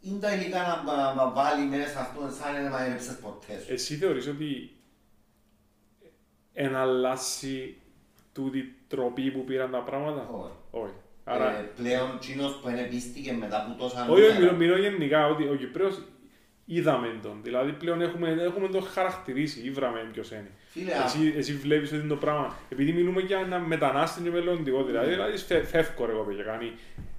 είναι 0.00 0.18
τα 0.18 0.34
υλικά 0.34 0.82
να, 0.86 0.96
να, 0.96 1.14
να 1.14 1.30
βάλει 1.30 1.64
μέσα 1.64 2.00
αυτό 2.00 2.20
σαν 2.40 2.52
να 2.52 2.60
μην 2.60 2.70
μαϊρέψες 2.70 3.16
ποτέ 3.16 3.60
σου. 3.60 3.72
Εσύ 3.72 3.96
θεωρείς 3.96 4.26
ότι 4.26 4.75
εναλλάσσει 6.58 7.76
τούτη 8.32 8.58
η 8.58 8.72
τροπή 8.88 9.30
που 9.30 9.44
πήραν 9.44 9.70
τα 9.70 9.78
πράγματα; 9.78 10.28
Όχι. 10.32 10.52
Όχι. 10.70 10.92
Άρα... 11.24 11.44
Άρα, 11.48 11.58
Ε, 11.58 11.70
πλέον 11.76 12.16
τσίνος 12.18 12.58
που 12.62 12.68
ενεπίστηκε 12.68 13.32
μετά 13.32 13.56
από 13.66 13.82
τόσα 13.82 14.06
όχι, 14.08 14.22
όχι, 14.22 14.32
νούμερα. 14.32 14.52
μιλώ, 14.56 14.76
μιλώ 14.76 14.88
γενικά 14.88 15.26
ότι 15.26 15.48
ο 15.48 15.54
Κυπρέος 15.54 16.02
είδαμε 16.64 17.18
τον. 17.22 17.40
Δηλαδή 17.42 17.72
πλέον 17.72 18.00
έχουμε, 18.00 18.28
έχουμε 18.40 18.68
τον 18.68 18.82
χαρακτηρίσει, 18.82 19.60
ήβραμε 19.60 20.08
ποιος 20.12 20.30
είναι. 20.30 20.50
Φίλε, 20.68 20.92
Εσύ, 21.04 21.34
εσύ 21.36 21.52
βλέπεις 21.54 21.88
ότι 21.92 21.98
είναι 22.00 22.08
το 22.08 22.16
πράγμα. 22.16 22.54
Επειδή 22.68 22.92
μιλούμε 22.92 23.20
για 23.20 23.38
ένα 23.38 23.58
μετανάστη 23.58 24.22
και 24.22 24.30
μελλοντικό, 24.30 24.84
δηλαδή, 24.84 25.10
δηλαδή 25.10 25.36
φε, 25.36 25.62
φεύγω 25.64 26.06
ρε 26.06 26.12
εγώ 26.12 26.22
παιδιά, 26.22 26.42
κάνει. 26.44 26.72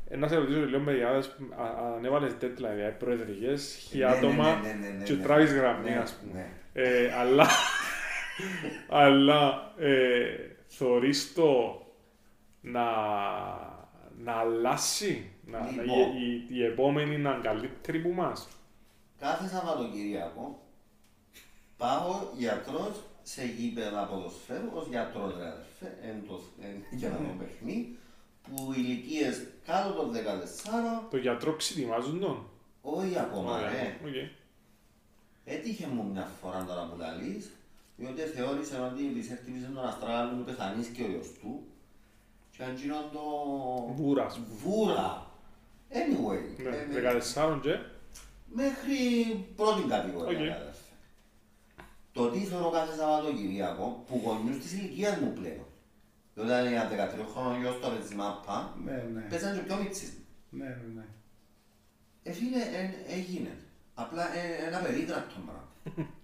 Ε, 0.09 0.15
Να 0.17 0.27
σε 0.27 0.35
ρωτήσω 0.35 0.59
λίγο 0.65 0.79
παιδιάδες, 0.79 1.27
α- 1.55 1.93
ανέβαλες 1.97 2.31
τέτοια 2.39 2.69
δηλαδή, 2.69 2.95
προεδρικές, 2.99 3.77
χι 3.89 3.97
Ναι, 3.97 4.05
ναι, 4.05 4.11
άτομα 4.11 4.59
ναι, 4.63 4.67
ναι, 4.81 4.95
ναι, 4.97 5.03
και 5.03 5.13
ναι. 5.13 5.23
τράβεις 5.23 5.53
γραμμή, 5.53 5.89
Ναι, 5.89 5.97
ας 5.97 6.13
πούμε. 6.21 6.33
ναι. 6.73 6.81
Ε, 6.81 7.13
αλλά, 7.19 7.47
αλλά 8.89 9.73
ε, 9.77 10.35
θωρείς 10.67 11.33
το 11.33 11.81
να, 12.61 12.85
να 14.17 14.33
αλλάσει, 14.33 15.29
να, 15.45 15.59
να- 15.59 15.71
Λοιπόν. 15.71 15.87
η, 16.17 16.45
η, 16.49 16.55
η 16.57 16.63
επόμενη 16.65 17.17
να 17.17 17.29
είναι 17.31 17.39
καλύτερη 17.43 17.99
που 17.99 18.09
μας; 18.09 18.47
Κάθε 19.19 19.47
Σαββατοκύριακο 19.47 20.61
πάω 21.77 22.15
γιατρός 22.37 23.03
σε 23.23 23.45
γήπεδα 23.45 24.03
ποδοσφαίρου 24.05 24.69
ως 24.73 24.87
γιατρός 24.87 25.37
ρε 25.37 25.47
αδερφέ, 25.47 25.97
εν 26.07 26.23
το, 26.27 26.39
εν, 26.61 26.83
για 26.91 27.09
να 27.09 27.15
το 27.15 27.23
παιχνί, 27.39 27.97
που 28.43 28.73
ηλικίες 28.75 29.47
κάτω 29.65 29.93
των 29.93 30.11
14, 30.13 31.07
Το 31.09 31.17
γιατρό 31.17 31.53
ξετοιμάζουν 31.53 32.19
τον; 32.19 32.47
όχι 32.81 33.19
ακόμα 33.19 33.51
Ωραία, 33.55 33.69
ρε. 33.71 33.97
οκ. 34.05 34.15
Έτυχε 35.45 35.87
μου 35.87 36.09
μια 36.11 36.29
φορά 36.41 36.65
τώρα 36.67 36.87
που 36.91 36.97
τα 36.97 37.11
λύσεις, 37.11 37.51
διότι 37.97 38.21
θεώρησε 38.21 38.79
ότι 38.79 39.03
της 39.13 39.31
έκτυπησε 39.31 39.71
τον 39.75 39.85
αστράγαλο 39.87 40.31
μου 40.31 40.43
πεθανείς 40.43 40.87
και 40.87 41.03
ο 41.03 41.07
γιος 41.07 41.27
του 41.41 41.67
και 42.57 42.63
αν 42.63 42.75
γίνον 42.75 43.03
το... 43.13 43.21
Βούρα, 43.93 44.25
ας 44.25 44.33
πούμε. 44.33 44.47
Βούρα. 44.63 45.25
Anyway, 45.91 46.61
Ναι, 46.91 46.97
ε, 46.97 47.19
14 47.53 47.59
και. 47.61 47.79
μέχρι 48.53 48.97
πρώτη 49.55 49.81
κατηγορία. 49.87 50.39
Οκ. 50.39 50.47
κατάλαβες. 50.47 50.77
Το 52.11 52.29
τι 52.29 52.39
θέλω 52.39 52.69
κάθε 52.69 52.95
Σαββατοκυριακό 52.97 54.03
που 54.07 54.21
γονιούς 54.25 54.57
της 54.61 54.73
ηλικίας 54.73 55.17
μου 55.19 55.33
πλέον. 55.33 55.65
Διότι 56.33 56.49
ήταν 56.49 56.67
για 56.67 56.89
13 56.89 57.25
χρόνια 57.33 57.59
γιος 57.59 57.79
τώρα 57.81 57.95
της 57.95 58.13
ΜΑΠΑ, 58.13 58.75
Ναι, 58.85 59.03
ναι. 59.13 59.21
παίζαν 59.21 59.53
και 59.55 59.61
πιο 59.61 59.75
μίτσις. 59.75 60.13
Ναι, 60.49 60.65
ναι, 60.65 60.93
ναι. 60.95 61.05
Ε, 62.23 62.31
φίλε, 62.31 62.57
ε, 62.61 63.13
έγινε. 63.13 63.57
Απλά 63.93 64.35
ε, 64.37 64.65
ένα 64.67 64.79
περίτρακτο 64.79 65.35
πράγμα. 65.45 66.07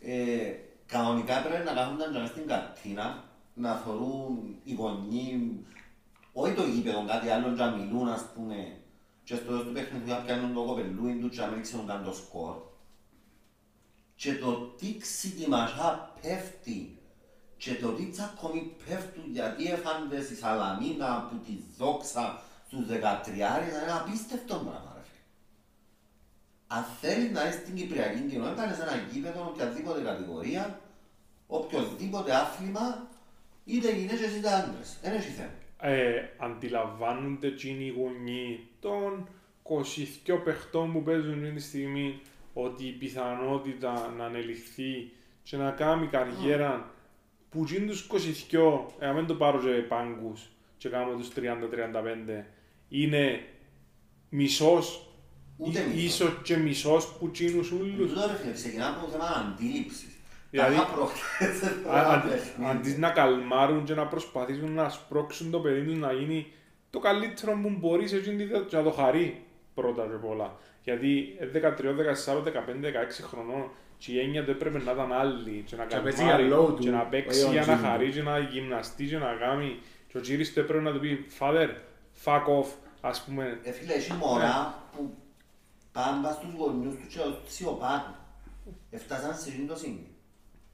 ε, 0.00 0.52
κανονικά 0.86 1.42
πρέπει 1.42 1.64
να 1.64 1.72
κάθονταν 1.72 2.12
και 2.12 2.18
μες 2.18 2.28
στην 2.28 2.46
καρτίνα 2.46 3.24
να 3.54 3.74
θεωρούν 3.74 4.56
οι 4.64 4.74
γονείς, 4.74 5.40
όχι 6.32 6.54
το 6.54 6.62
γήπεδο, 6.62 7.04
κάτι 7.06 7.28
άλλο, 7.28 7.48
και 7.48 7.62
να 7.62 7.70
μιλούν, 7.70 8.08
ας 8.08 8.24
πούμε, 8.34 8.80
και 9.24 9.34
στο 9.34 9.44
τέλος 9.44 9.64
του 9.64 9.72
παιχνιδιού 9.72 10.12
να 10.12 10.20
πιάνουν 10.20 10.54
το 10.54 10.62
κοπελούιν 10.62 11.20
τους 11.20 11.36
και 11.36 11.40
να 11.40 11.46
μην 11.46 11.62
ξέρουν 11.62 11.86
καν 11.86 12.04
το 12.04 12.12
σκορ. 12.12 12.56
Και 14.14 14.34
το 14.34 14.52
τι 14.52 14.96
ξυτιμασά 14.96 16.12
πέφτει 16.20 16.98
και 17.56 17.74
το 17.74 17.88
τι 17.92 18.04
τσακωμοί 18.06 18.76
πέφτουν 18.86 19.24
γιατί 19.32 19.66
έφαντες 19.66 20.30
η 20.30 20.36
Σαλαμίνα 20.36 21.16
από 21.16 21.36
τη 21.36 21.52
δόξα 21.76 22.42
στους 22.66 22.86
13 22.86 22.88
είναι 22.88 23.92
απίστευτο 24.00 24.54
πράγμα 24.54 24.89
ρε 24.89 24.89
φίλε. 24.89 24.89
Αν 26.72 26.84
θέλεις 27.00 27.30
να 27.30 27.48
είσαι 27.48 27.58
στην 27.58 27.74
Κυπριακή 27.74 28.20
κοινότητα, 28.30 28.64
είναι 28.64 28.74
σε 28.74 28.82
ένα 28.82 28.96
γήπεδο, 29.12 29.46
οποιαδήποτε 29.52 30.00
κατηγορία, 30.02 30.80
οποιοδήποτε 31.46 32.34
άθλημα, 32.34 33.06
είτε 33.64 33.92
γυναίκες 33.94 34.36
είτε 34.36 34.52
άντρες. 34.52 34.98
Δεν 35.02 35.12
έχει 35.12 35.30
θέμα. 35.30 35.50
ε, 35.80 36.28
αντιλαμβάνονται 36.38 37.46
εκείνοι 37.46 37.84
οι 37.84 37.94
γονείς 37.98 38.58
των 38.80 39.28
22 39.62 40.40
παιχτών 40.44 40.92
που 40.92 41.02
παίζουν 41.02 41.42
αυτή 41.42 41.54
τη 41.54 41.62
στιγμή 41.62 42.20
ότι 42.52 42.86
η 42.86 42.92
πιθανότητα 42.92 44.14
να 44.16 44.24
ανελιχθεί 44.24 45.12
και 45.42 45.56
να 45.56 45.70
κάνει 45.70 46.06
καριέρα 46.06 46.90
που 47.50 47.62
εκείνοι 47.62 47.86
τους 47.86 48.06
22, 48.50 48.86
ε, 48.98 49.06
να 49.06 49.12
μην 49.12 49.26
το 49.26 49.34
πάρω 49.34 49.58
και 49.60 49.68
πάγκους 49.68 50.48
και 50.76 50.88
κάνω 50.88 51.14
τους 51.16 51.28
30-35, 51.28 52.44
είναι 52.88 53.44
μισός, 54.28 55.09
Ούτε 55.68 55.78
ή- 55.80 55.82
μισός. 55.94 56.02
ίσως 56.04 56.32
και 56.42 56.56
μισός 56.56 57.06
που 57.18 57.26
εκείνους 57.26 57.70
ούλους. 57.70 58.12
Τούτο 58.12 58.26
ρε 58.26 58.32
φίλε, 58.40 58.52
ξεκινά 58.52 58.88
από 58.88 59.04
το 59.06 59.10
θέμα 59.12 59.24
αντίληψης. 59.54 60.08
Δηλαδή, 60.50 60.74
Τα 60.76 60.82
είχα 60.82 60.92
προχτές, 60.92 61.62
Α- 61.62 61.98
ένα 61.98 62.08
αν- 62.08 62.22
παιχνίδι. 62.22 62.70
Αντί 62.70 62.90
να 62.98 63.10
καλμάρουν 63.10 63.84
και 63.84 63.94
να 63.94 64.06
προσπαθήσουν 64.06 64.72
να 64.72 64.88
σπρώξουν 64.88 65.50
το 65.50 65.58
παιδί 65.60 65.82
τους 65.84 65.98
να 65.98 66.12
γίνει 66.12 66.46
το 66.90 66.98
καλύτερο 66.98 67.58
που 67.62 67.70
μπορείς 67.78 68.10
σε 68.10 68.16
εκείνη 68.16 68.36
τη 68.36 68.42
δεδομένη 68.44 68.68
και 68.70 68.76
να 68.76 68.82
το 68.82 68.90
χαρεί 68.90 69.42
πρώτα 69.74 70.02
και 70.02 70.26
πολλά. 70.26 70.56
Γιατί 70.82 71.36
ε, 71.38 71.46
13, 71.46 71.92
14, 71.94 72.42
15, 72.42 72.84
16 72.84 73.22
χρονών 73.22 73.70
και 73.98 74.12
η 74.12 74.20
έννοια 74.20 74.44
του 74.44 74.50
έπρεπε 74.50 74.78
να 74.78 74.92
ήταν 74.92 75.12
άλλη 75.12 75.64
και 75.66 75.76
να 75.76 75.84
Και 75.84 75.94
να 75.96 76.00
παίξει 76.02 76.18
καλμάρει 76.18 76.42
για 76.46 76.56
λόγου 76.56 76.74
του, 76.74 76.82
και 76.82 76.90
να 76.90 77.02
παίξει 77.02 77.42
όχι 77.42 77.52
για 77.52 77.60
να 77.66 77.72
ο 77.72 77.76
Τζίμι. 77.76 77.88
χαρεί 77.88 78.10
και 78.10 78.22
να 78.22 78.38
γυμναστεί 78.38 79.04
και 79.06 79.18
να 79.18 79.32
κάνει 79.40 79.78
και 80.08 80.18
ο 80.18 80.20
Τζίρις 80.20 80.52
του 80.52 80.60
έπρεπε 80.60 80.82
να 80.82 80.92
του 80.92 81.00
πει 81.00 81.26
«Father, 81.38 81.68
fuck 82.24 82.44
off» 82.60 82.68
ας 83.00 83.22
πούμε 83.24 83.58
Ε, 83.62 83.72
φίλε, 83.72 83.92
έχει 83.92 84.12
μωρά 84.12 84.82
που 84.96 85.14
πάνε 85.92 86.30
στους 86.32 86.52
γονιούς 86.58 86.94
του 86.94 87.06
και 87.06 87.20
σιωπάνε. 87.48 88.14
Έφτασαν 88.90 89.34
σε 89.38 89.48
εκείνο 89.48 89.72
το 89.72 89.78
σημείο. 89.78 90.10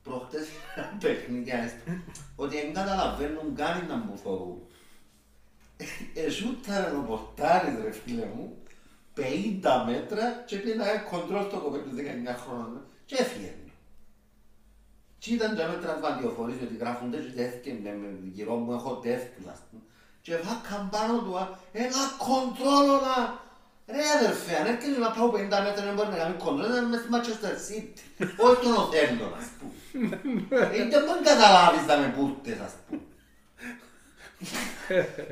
Προχτές 0.02 0.46
ένα 0.76 0.96
παιχνίδι, 1.00 1.50
ας 1.50 1.72
πούμε, 1.84 2.02
ότι 2.36 2.56
δεν 2.56 2.72
καταλαβαίνουν 2.72 3.54
καν 3.54 3.86
να 3.86 3.96
μου 3.96 4.18
θωρούν. 4.18 4.62
Εσούταρε 6.14 6.90
το 6.90 7.00
πορτάρι, 7.00 7.82
ρε 7.82 7.90
φίλε 7.90 8.24
μου, 8.24 8.56
50 9.16 9.20
μέτρα 9.86 10.42
και 10.46 10.56
πήγε 10.56 10.74
να 10.74 10.90
έχει 10.90 11.04
κοντρόλ 11.04 11.44
στο 11.48 11.58
κοπέλι 11.58 11.82
του 11.82 11.96
19 11.96 12.36
χρόνων 12.44 12.84
και 13.06 13.16
έφυγε. 13.18 13.54
Και 15.18 15.34
ήταν 15.34 15.56
τα 15.56 15.68
μέτρα 15.68 15.98
βαντιοφορείς 16.00 16.62
ότι 16.62 16.76
γράφουν 16.76 17.10
τέτοιες 17.10 17.34
τέθηκε 17.34 17.78
με, 17.82 17.90
με 17.90 18.18
γυρό 18.32 18.54
μου 18.54 18.72
έχω 18.72 18.94
τέτοιους 18.94 19.46
ας 19.46 19.60
πούμε. 19.70 19.82
Και 20.22 20.36
βάκαν 20.36 20.88
πάνω 20.90 21.18
του 21.18 21.38
α, 21.38 21.48
ένα 21.72 22.02
κοντρόλ 22.18 22.86
να... 22.86 23.44
Ρε 23.88 24.02
αδερφέ, 24.18 24.56
αν 24.60 24.66
έρχεται 24.66 24.98
να 24.98 25.10
πάω 25.10 25.28
50 25.30 25.36
μέτρα 25.38 25.84
δεν 25.84 25.94
μπορεί 25.94 26.08
να 26.08 26.16
κάνει 26.16 26.36
κοντρόλ, 26.36 26.70
είναι 26.70 26.80
μες 26.80 27.00
στη 27.00 27.08
Manchester 27.14 27.54
City. 27.66 28.26
Όχι 28.46 28.62
τον 28.62 28.72
Οθέλο, 28.76 29.34
ας 29.38 29.46
πούμε. 29.58 30.20
Ε, 30.50 30.88
Δεν 30.88 31.04
μπορεί 31.04 31.20
να 31.24 31.30
καταλάβεις 31.30 31.86
τα 31.86 31.96
με 31.98 32.08
πούρτες, 32.16 32.58
ας 32.58 32.72
πούμε. 32.88 33.00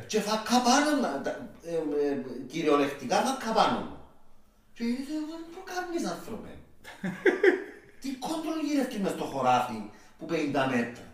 Και 0.07 0.21
θα 0.21 0.43
καπάνω, 0.51 1.01
να- 1.01 1.21
τα- 1.21 1.49
ε, 1.65 1.75
ε, 2.07 2.17
κυριολεκτικά 2.47 3.21
θα 3.23 3.39
καπάνω. 3.47 3.99
Και 4.75 4.85
είπε, 4.85 5.13
πού 5.53 5.61
κάνεις 5.65 6.05
άνθρωπε. 6.11 6.49
Τι 8.01 8.09
κόντρολ 8.15 8.59
γύρευκες 8.65 8.99
μες 8.99 9.11
στο 9.13 9.25
χωράφι 9.25 9.91
που 10.19 10.27
50 10.27 10.67
μέτρα. 10.71 11.05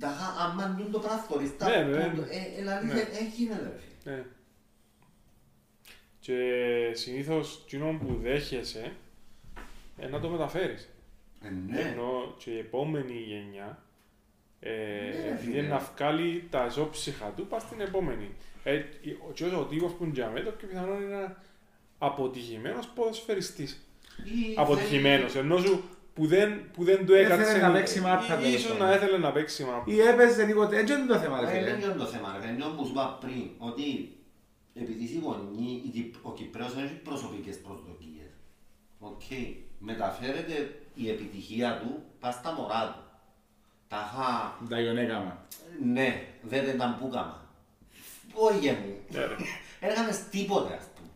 Ταχα, 0.00 0.34
άμα 0.40 0.76
είναι 0.80 0.88
το 0.90 0.98
πράγμα 0.98 1.22
θωρείς 1.28 1.56
τα 1.58 1.68
Ναι, 1.68 1.76
ναι, 1.82 2.04
που- 2.08 2.20
ναι. 2.20 2.26
ε, 2.26 2.38
ε, 2.38 2.54
δηλαδή 2.56 2.86
Ναι. 2.86 2.92
δεν 2.94 3.06
έγινε 3.20 3.54
ρε 3.62 3.72
φίλε. 3.80 3.91
Ναι. 4.04 4.24
Και 6.20 6.38
συνήθως 6.92 7.62
εκείνο 7.64 7.98
που 8.00 8.18
δέχεσαι 8.22 8.92
ε, 9.98 10.06
να 10.08 10.20
το 10.20 10.28
μεταφέρεις. 10.28 10.88
Ε, 11.42 11.48
ναι. 11.50 11.80
Ενώ 11.80 12.34
και 12.38 12.50
η 12.50 12.58
επόμενη 12.58 13.12
γενιά 13.12 13.82
ε, 14.60 14.70
Ναι, 14.70 15.28
επειδή 15.32 15.50
φίλε. 15.50 15.68
να 15.68 15.78
βγάλει 15.78 16.46
τα 16.50 16.68
ζώψυχα 16.68 17.26
του, 17.36 17.46
πας 17.46 17.62
στην 17.62 17.80
επόμενη. 17.80 18.30
Ε, 18.64 18.76
ο, 19.28 19.32
και 19.34 19.44
ο 19.44 19.64
τύπος 19.64 19.92
που 19.92 20.04
είναι 20.04 20.12
για 20.12 20.28
μένα, 20.30 20.44
το 20.44 20.50
πιο 20.50 20.68
πιθανό 20.68 20.94
είναι 20.94 21.04
ένα 21.14 21.42
αποτυχημένος 21.98 22.86
ποδοσφαιριστής. 22.88 23.86
Ή 24.24 24.54
Αποτυχημένος, 24.56 25.32
θέλει- 25.32 25.44
ενώ 25.44 25.58
σου 25.58 25.84
που 26.14 26.26
δεν, 26.26 26.70
που 26.72 26.84
δεν 26.84 27.06
του 27.06 27.14
Έθελε 27.14 27.42
έκατσε. 27.42 27.58
να 27.58 27.72
παίξει 27.72 28.00
μάπα, 28.00 28.24
ή- 28.24 28.28
τέλος 28.28 28.54
Ίσως 28.54 28.70
πάντων. 28.72 28.86
να 28.86 28.94
ήθελε 28.94 29.18
να 29.18 29.32
παίξει 29.32 29.64
μάπα. 29.64 29.92
Ή 29.92 30.00
έπαιζε 30.00 30.44
τίποτε, 30.46 30.78
έτσι 30.78 30.92
είναι 30.92 31.06
το 31.06 31.18
θέμα 31.18 31.40
ρε 31.40 31.46
Ε, 31.46 31.50
Δεν 31.64 31.74
φίλε. 31.74 31.84
είναι 31.86 31.94
το 31.94 32.04
θέμα, 32.04 32.38
ρε. 32.42 32.48
Είναι 32.52 32.64
όπως 32.64 32.88
είπα 32.88 33.18
πριν, 33.20 33.50
ότι 33.58 34.16
επειδή 34.74 35.04
οι 35.04 35.20
γονείς, 35.22 35.84
η 35.84 35.88
Κυπ- 35.92 36.26
ο 36.26 36.32
Κυπραίος 36.32 36.74
δεν 36.74 36.84
έχει 36.84 36.94
προσωπικές 36.94 37.58
προσδοκίες. 37.60 38.30
Οκ. 38.98 39.22
Μεταφέρεται 39.78 40.80
η 40.94 41.10
επιτυχία 41.10 41.78
του 41.78 42.02
πας 42.20 42.34
στα 42.34 42.52
μωρά 42.52 42.84
του. 42.92 43.02
Τα 43.88 43.96
χα... 44.14 44.66
Τα 44.68 44.80
γιονέκαμα. 44.80 45.46
Ναι, 45.84 46.22
δεν 46.42 46.64
ήταν 46.68 46.96
που 47.00 47.08
κάμα. 47.08 47.46
Όχι 48.32 48.70
μου. 48.70 48.96
Ναι, 49.10 49.20
ρε. 49.20 49.34
Δεν 49.80 49.90
έκανες 49.90 50.28
τίποτε 50.30 50.74
ας 50.74 50.84
πούμε. 50.94 51.08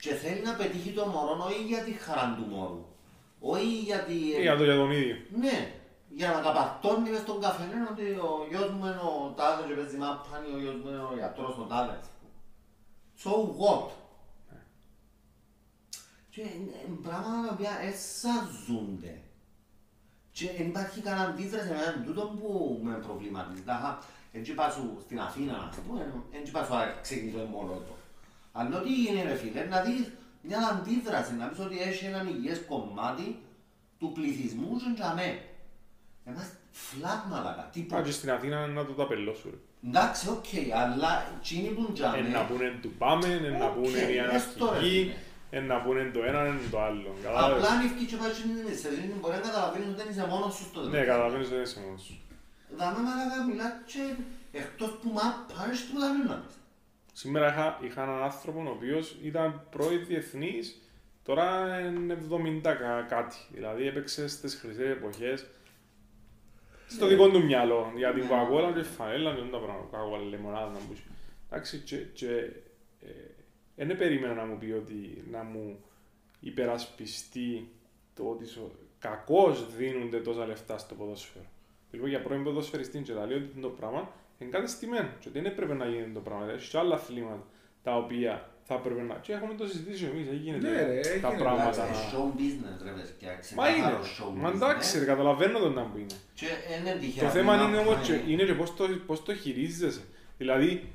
Και 0.00 0.14
θέλει 0.14 0.40
να 0.42 0.52
πετύχει 0.54 0.90
το 0.90 1.06
μωρό 1.06 1.44
όχι 1.48 1.62
για 1.62 1.78
τη 1.82 1.92
χαρά 1.92 2.34
του 2.38 2.54
μωρού. 2.54 2.86
Όχι 3.44 3.66
γιατί... 3.66 4.12
Ή 4.12 4.40
για 4.40 4.56
το 4.56 4.64
για 4.64 4.76
τον 4.76 4.90
ίδιο. 4.90 5.16
Ναι, 5.36 5.72
για 6.08 6.30
να 6.30 6.40
καπαρτώνει 6.40 7.10
μες 7.10 7.20
στον 7.20 7.40
καφενέ 7.40 7.88
ότι 7.90 8.02
ο 8.02 8.46
γιος 8.50 8.70
μου 8.70 8.86
είναι 8.86 9.02
ο 9.12 9.32
τάδε 9.36 9.62
και 9.66 9.74
παίζει 9.74 9.96
μάπαν 9.96 10.42
ή 10.50 10.54
ο 10.54 10.58
γιος 10.58 10.74
μου 10.74 10.88
είναι 10.88 11.02
ο 11.10 11.14
γιατρός 11.14 11.56
ο 11.58 11.62
τάδε. 11.62 11.96
ας 12.02 12.08
πούμε. 12.16 12.32
So 13.22 13.32
what? 13.60 13.90
Και 16.30 16.40
είναι 16.40 16.76
είναι 16.86 16.98
πράγματα 17.02 17.46
τα 17.46 17.52
οποία 17.54 17.74
εσάζονται. 17.90 19.20
Και 20.32 20.50
δεν 20.56 20.66
υπάρχει 20.66 21.00
κανένα 21.00 21.28
αντίδραση 21.28 21.68
με 21.68 21.74
έναν 21.74 22.04
τούτο 22.06 22.22
που 22.40 22.80
με 22.82 22.94
προβληματίζει. 22.94 23.62
Τάχα, 23.62 23.98
έτσι 24.32 24.52
πάω 24.52 24.70
σου 24.70 24.98
στην 25.04 25.20
Αθήνα, 25.20 25.68
ας 25.70 25.76
πούμε, 25.76 26.12
έτσι 26.30 26.52
πάω 26.52 26.64
σου 26.64 26.72
να 26.72 26.94
ξεκινήσω 27.02 27.38
μόνο 27.38 27.72
το. 27.72 27.94
Αλλά 28.52 28.80
τι 28.80 29.06
είναι 29.08 29.22
ρε 29.22 29.34
φίλε, 29.34 29.64
να 29.64 29.80
δεις 29.80 30.12
μια 30.42 30.58
αντίδραση, 30.70 31.34
να 31.34 31.46
πεις 31.46 31.58
ότι 31.58 31.78
έχει 31.80 32.04
έναν 32.04 32.26
υγιές 32.26 32.60
κομμάτι 32.68 33.38
του 33.98 34.12
πληθυσμού 34.12 34.76
και 34.78 34.90
για 34.94 35.12
μέ. 35.16 35.38
Είμαστε 36.28 36.56
flat 36.88 37.20
μαλάκα, 37.30 37.60
Α, 37.62 37.64
τίποτα. 37.72 38.02
και 38.02 38.10
στην 38.10 38.30
Αθήνα 38.30 38.66
να 38.66 38.84
το 38.86 38.92
ταπελώσου. 38.92 39.50
ρε. 39.50 39.56
Εντάξει, 39.88 40.28
οκ, 40.28 40.44
αλλά 40.82 41.10
εκείνοι 41.38 41.68
που 41.68 41.90
για 41.94 42.14
Εν 42.16 42.24
μέ, 42.24 42.28
να 42.38 42.44
πούνε 42.44 42.78
του 42.82 42.90
πάμε, 43.02 43.26
εν 43.26 43.56
να 43.58 43.66
Οκ, 43.66 43.74
πούνε 43.74 43.98
η 43.98 44.14
λες 44.32 44.54
το, 44.58 44.64
ρε, 44.64 44.70
αναρχική, 44.70 45.00
φίλε. 45.00 45.14
εν 45.50 45.64
να 45.66 45.76
πούνε 45.82 46.10
το 46.14 46.20
ένα, 46.30 46.40
εν 46.40 46.58
το 46.70 46.78
άλλο. 46.82 47.08
απλά 47.10 47.30
Κατάλαβες. 47.30 47.68
αν 47.70 47.78
ευκεί 47.88 48.04
και 48.10 48.16
πάει 48.20 48.32
στην 48.38 48.50
εισαγωγή, 48.74 49.14
μπορεί 49.20 49.34
να 49.34 49.40
καταλαβαίνεις 49.48 49.86
ότι 49.92 49.96
δεν 50.00 50.08
είσαι 50.10 50.26
μόνος 50.32 50.52
σου 50.56 50.64
στο 50.70 50.80
Ναι, 50.80 50.90
τέλος. 50.90 51.06
καταλαβαίνεις 51.10 51.46
ότι 51.46 51.54
δεν 51.58 51.64
είσαι 51.66 51.80
μόνος 51.84 52.02
σου. 52.06 52.14
Δάμε 52.78 52.98
μαλάκα 53.06 53.36
μιλά 53.48 53.68
και 53.90 54.02
εκτός 54.60 54.90
που 55.00 55.08
μα 55.18 55.26
πάρεις 55.52 55.78
τίποτα 55.86 56.06
άλλο 56.10 56.22
να 56.32 56.36
πεις. 56.42 56.54
Σήμερα 57.12 57.46
είχα, 57.48 57.78
είχα 57.82 58.02
έναν 58.02 58.22
άνθρωπο 58.22 58.62
ο 58.66 58.70
οποίος 58.70 59.16
ήταν 59.22 59.66
πρώην 59.70 60.06
διεθνής, 60.06 60.82
τώρα 61.24 61.78
είναι 61.80 62.14
70 62.14 62.60
κα- 62.62 63.06
κάτι. 63.08 63.36
Δηλαδή 63.52 63.86
έπαιξε 63.86 64.28
στις 64.28 64.54
χρυσές 64.54 64.90
εποχές. 64.90 65.46
Στο 66.86 67.06
δικό 67.06 67.28
του 67.30 67.44
μυαλό. 67.44 67.92
Για 67.96 68.12
την 68.12 68.22
Ναι. 68.22 68.28
Coca-Cola 68.30 68.72
και 68.74 68.82
φανέλα 68.82 69.34
και 69.34 69.40
όλα 69.40 69.50
τα 69.50 69.58
πράγματα. 69.58 69.98
Coca-Cola, 69.98 70.28
λεμονάδα 70.30 70.72
να 70.72 70.78
μπούσει. 70.88 71.02
Εντάξει, 71.50 71.78
και, 71.78 71.96
και 71.96 72.28
ε, 73.76 73.84
δεν 73.84 73.96
περίμενα 73.96 74.34
να 74.34 74.44
μου 74.44 74.58
πει 74.58 74.70
ότι 74.72 75.24
να 75.30 75.42
μου 75.42 75.84
υπερασπιστεί 76.40 77.68
το 78.14 78.24
ότι 78.28 78.44
κακώς 78.98 79.74
δίνονται 79.76 80.18
τόσα 80.20 80.46
λεφτά 80.46 80.78
στο 80.78 80.94
ποδόσφαιρο. 80.94 81.44
Λοιπόν, 81.90 82.08
για 82.08 82.22
πρώην 82.22 82.42
ποδοσφαιριστή 82.44 82.98
και 82.98 83.12
τα 83.12 83.26
λέω 83.26 83.36
ότι 83.36 83.60
το 83.60 83.68
πράγμα 83.68 84.12
είναι 84.42 84.50
κατεστημένο 84.50 85.08
και 85.20 85.28
ότι 85.28 85.38
δεν 85.40 85.44
έπρεπε 85.52 85.74
να 85.74 85.86
γίνει 85.86 86.12
το 86.14 86.20
πράγμα. 86.20 86.50
Έχει 86.52 86.70
και 86.70 86.78
άλλα 86.78 86.94
αθλήματα 86.94 87.44
τα 87.82 87.96
οποία 87.96 88.48
θα 88.64 88.74
έπρεπε 88.74 89.02
να. 89.02 89.14
Και 89.14 89.32
έχουμε 89.32 89.54
το 89.54 89.66
συζητήσει 89.66 90.04
εμείς, 90.04 90.26
δεν 90.26 90.36
γίνεται 90.36 90.68
Ναι, 90.70 90.82
ρε, 90.82 91.00
τα 91.20 91.28
έγινε, 91.28 91.42
πράγματα. 91.42 91.86
Είναι 91.86 91.96
να- 91.96 92.10
show 92.12 92.26
business 92.40 92.78
ρε 92.84 92.90
παιδιά, 92.90 93.30
Μα 93.56 93.68
είναι. 93.68 93.76
ξεκάθαρο 93.76 94.02
show 94.18 94.36
Μα 94.40 94.48
εντάξει, 94.48 94.96
business. 94.96 95.00
ρε, 95.00 95.04
καταλαβαίνω 95.04 95.58
τον 95.58 95.72
να 95.72 95.82
που 95.82 95.98
είναι. 95.98 96.14
Και 96.34 96.46
είναι 96.80 96.96
τυχαία. 97.00 97.24
Το 97.24 97.30
θέμα 97.30 97.56
να 97.56 97.62
είναι 97.68 97.76
όμως 97.76 97.94
φάει- 97.94 98.20
και, 98.20 98.30
είναι 98.32 98.44
και 98.44 98.54
πώς 98.54 98.74
το, 98.76 98.88
πώς 99.06 99.22
το 99.22 99.34
χειρίζεσαι. 99.34 100.02
Δηλαδή, 100.38 100.92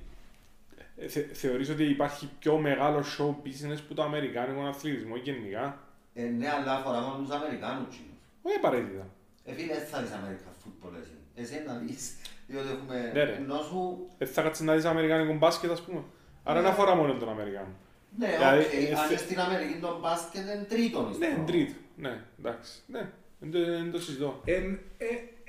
ε, 0.98 1.08
θε, 1.08 1.22
θεωρείς 1.22 1.70
ότι 1.70 1.84
υπάρχει 1.84 2.30
πιο 2.40 2.58
μεγάλο 2.58 3.00
show 3.18 3.30
business 3.48 3.78
που 3.88 3.94
το 3.94 4.04
αμερικάνικο 4.04 4.62
αθλητισμό 4.66 5.16
γενικά; 5.16 5.80
Ε, 6.14 6.24
ναι, 6.24 6.50
αλλά 6.50 6.74
αφορά 6.76 7.00
μόνο 7.02 7.24
τους 7.24 7.30
Αμερικάνους 7.36 7.88
κοινούς. 7.96 8.18
Όχι 8.42 8.56
απαραίτητα. 8.56 9.08
Ε, 9.46 9.54
φίλε, 9.54 9.74
δεν 9.74 9.86
θα 9.88 10.02
δεις 10.02 10.12
American 10.12 10.54
football 10.64 10.94
εσύ. 11.02 11.12
Εσύ 11.36 11.64
να 11.68 11.74
δεις, 11.74 12.16
διότι 12.48 12.68
έχουμε... 12.76 13.12
Ναι, 13.14 13.24
ρε. 13.24 13.34
Ενώ 13.36 13.58
σου... 13.70 14.08
Δεν 14.18 14.28
θα 14.28 14.42
κάτσεις 14.42 14.66
να 14.66 14.74
δεις 14.76 14.86
αμερικάνικο 14.86 15.34
μπάσκετ, 15.38 15.72
ας 15.72 15.82
πούμε. 15.82 16.04
Άρα 16.44 16.62
δεν 16.62 16.70
αφορά 16.72 16.96
μόνο 16.96 17.14
τον 17.14 17.30
Αμερικάνο. 17.30 17.74
Ναι, 18.20 18.28
Δηλαδή, 18.38 18.60
οκ, 18.64 18.74
ε, 18.74 18.78
αν 18.92 18.98
θε- 18.98 19.10
είναι 19.10 19.18
στην 19.20 19.40
Αμερική 19.40 19.78
το 19.82 19.98
μπάσκετ 20.02 20.42
είναι 20.42 20.66
τρίτον. 20.70 21.04
Ναι, 21.20 21.28
εις 21.28 21.36
το. 21.36 21.42
τρίτο. 21.46 21.74
Ναι, 21.96 22.14
εντάξει. 22.40 22.72
Ναι, 22.88 23.10
δεν 23.40 23.52
το- 23.52 23.72
δεν 23.72 23.92
το 23.92 24.00
συζητώ. 24.02 24.42
Εν 24.46 24.80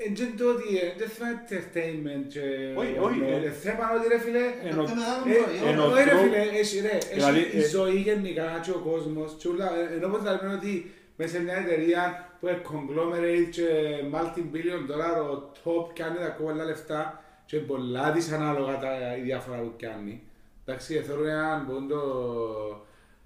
εν 0.00 0.36
το 0.38 0.44
ότι 0.54 0.68
ε, 0.78 0.86
δεν 0.98 1.08
θέμα 1.08 1.28
entertainment 1.38 2.24
και... 2.34 2.40
Όχι, 2.80 2.94
όχι, 3.06 3.20
ε, 3.30 3.46
ε, 3.46 3.50
Θέμα 3.50 3.84
ότι 3.96 4.08
ρε 4.08 4.18
φίλε... 4.18 4.38
Είναι 4.38 4.68
Ενώ- 4.70 4.82
το 4.82 4.90
πιο 4.90 4.94
μεγάλο 5.00 5.22
Ε, 5.26 5.42
προϊόν. 5.42 5.68
ενώ- 5.72 5.84
όχι, 5.86 6.02
ρε 6.04 6.10
τρόπο- 6.10 6.22
φίλε, 6.24 6.40
έχει 6.60 6.80
ρε, 6.80 6.88
έχει 6.96 7.14
Δηλαδή, 7.14 7.40
η 7.52 7.60
ε, 7.62 7.68
ζωή 7.68 7.96
γενικά 8.08 8.60
και 8.64 8.70
ο 8.70 8.80
κόσμος 8.90 9.36
και 9.38 9.48
όλα, 9.48 9.68
ε, 9.78 9.94
ενώ 9.96 10.08
πως 10.08 10.22
λέμε 10.22 10.54
ότι 10.54 10.72
μέσα 11.18 11.36
σε 11.36 11.42
μια 11.42 11.56
εταιρεία 11.56 12.28
που 12.40 12.46
είναι 12.48 12.62
conglomerate 12.64 13.48
και 13.50 13.66
multi-billion 14.12 14.90
dollar 14.90 15.30
ο 15.30 15.50
top 15.64 15.92
κάνει 15.94 16.24
ακόμα 16.24 16.50
άλλα 16.52 16.64
λεφτά 16.64 17.22
και 17.46 17.58
πολλά 17.58 18.12
δυσανάλογα 18.12 18.78
τα 18.78 19.16
η 19.16 19.20
διάφορα 19.20 19.58
που 19.58 19.72
κάνει. 19.78 20.22
Εντάξει, 20.64 20.94
θεωρώ 20.98 21.26
έναν 21.28 21.66
πόντο 21.66 22.00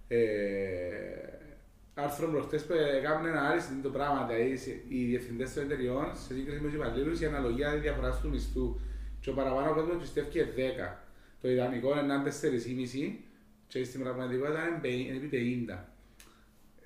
ε, 0.09 0.19
άρθρο 1.95 2.29
προχτές 2.29 2.65
που 2.65 2.73
έκαναν 2.73 3.27
ένα 3.27 3.41
άριστο 3.49 3.73
το 3.83 3.89
πράγμα, 3.91 4.27
δηλαδή 4.27 4.59
οι 4.89 5.05
διευθυντές 5.05 5.55
των 5.55 5.63
εταιριών 5.63 6.07
σε 6.15 6.35
σύγκριση 6.35 6.61
με 6.61 6.67
τους 6.67 6.75
υπαλλήλους 6.77 7.21
η 7.21 7.27
αναλογία 7.27 7.71
της 7.73 7.81
διαφοράς 7.81 8.21
του 8.21 8.29
μισθού 8.29 8.81
και 9.21 9.31
ο 9.31 9.33
παραπάνω 9.33 9.75
κόσμος 9.75 9.97
πιστεύει 10.03 10.29
και 10.31 10.45
10. 10.45 10.99
Το 11.41 11.49
ιδανικό 11.51 11.91
είναι 11.93 12.03
να 12.03 12.15
είναι 12.15 12.23
4,5 12.23 13.19
και 13.69 13.85
στην 13.85 14.03
πραγματικότητα 14.03 14.69
είναι 14.69 14.79
παι- 14.83 14.93
είναι 14.93 15.17
επί 15.17 15.29
50. 15.69 15.89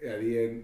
Δηλαδή, 0.00 0.36
εν- 0.36 0.62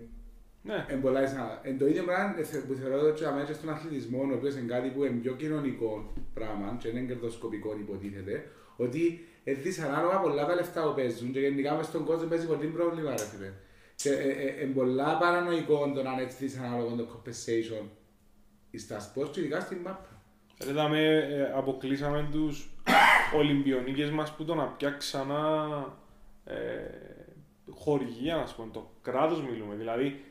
Ναι. 0.63 0.85
εν 0.89 1.01
πολλά 1.01 1.21
δυσανάλογα. 1.21 1.61
Εν 1.63 1.79
το 1.79 1.87
ίδιο 1.87 2.03
πράγμα 2.03 2.39
ε, 2.39 2.43
θε- 2.43 2.65
που 2.67 2.75
θεωρώ 2.75 3.09
ότι 3.09 3.21
και 3.21 3.27
αμέσως 3.27 3.57
στον 3.57 3.71
αθλητισμό, 3.71 4.21
ο 4.31 4.35
οποίος 4.35 4.55
είναι 4.55 4.73
κάτι 4.75 4.89
που 4.89 5.05
είναι 5.05 5.19
πιο 5.21 5.33
κοινωνικό 5.33 6.13
πράγμα 6.35 6.77
και 6.81 6.89
είναι 6.89 7.01
κερδοσκοπικό 7.01 7.77
υποτίθεται, 7.81 8.49
ότι 8.77 9.27
είναι 9.45 9.57
δυσανάλογα 9.57 10.19
πολλά 10.21 10.47
τα 10.47 10.55
λεφτά 10.55 10.83
που 10.89 10.95
παίζουν 10.95 11.33
και 11.33 11.41
γενικά 11.41 11.75
μες 11.75 11.87
στον 11.87 12.05
κόσμο 12.05 12.29
παίζει 12.29 12.47
πολύ 12.47 12.67
πρόβλημα 12.67 13.11
ρε 13.11 13.17
φίλε. 13.25 13.53
Και 13.97 14.11
ε, 14.11 14.31
ε, 14.31 14.63
είναι 14.65 14.73
πολλά 14.75 15.19
παρανοϊκό 15.19 15.93
το 15.95 16.03
να 16.03 16.13
είναι 16.13 16.23
έτσι 16.23 16.37
δυσανάλογο 16.45 16.95
το 16.97 17.07
compensation 17.13 17.85
στα 18.79 19.01
σπορτ 19.01 19.33
και 19.33 19.41
ειδικά 19.41 19.61
στην 19.61 19.79
μάπα. 19.79 20.09
Ρε, 20.67 20.73
δαμέ, 20.73 21.01
ε, 21.17 21.53
αποκλείσαμε 21.55 22.29
τους 22.33 22.71
Ολυμπιονίκες 23.37 24.11
μας 24.11 24.33
που 24.35 24.45
το 24.45 24.55
να 24.55 24.65
πια 24.67 24.91
ξανά 24.91 25.69
ε, 26.45 26.55
χορηγία, 27.71 28.37
να 28.37 28.45
πούμε, 28.57 28.69
το 28.73 28.91
κράτος 29.03 29.43
μιλούμε. 29.43 29.75
Δηλαδή, 29.75 30.25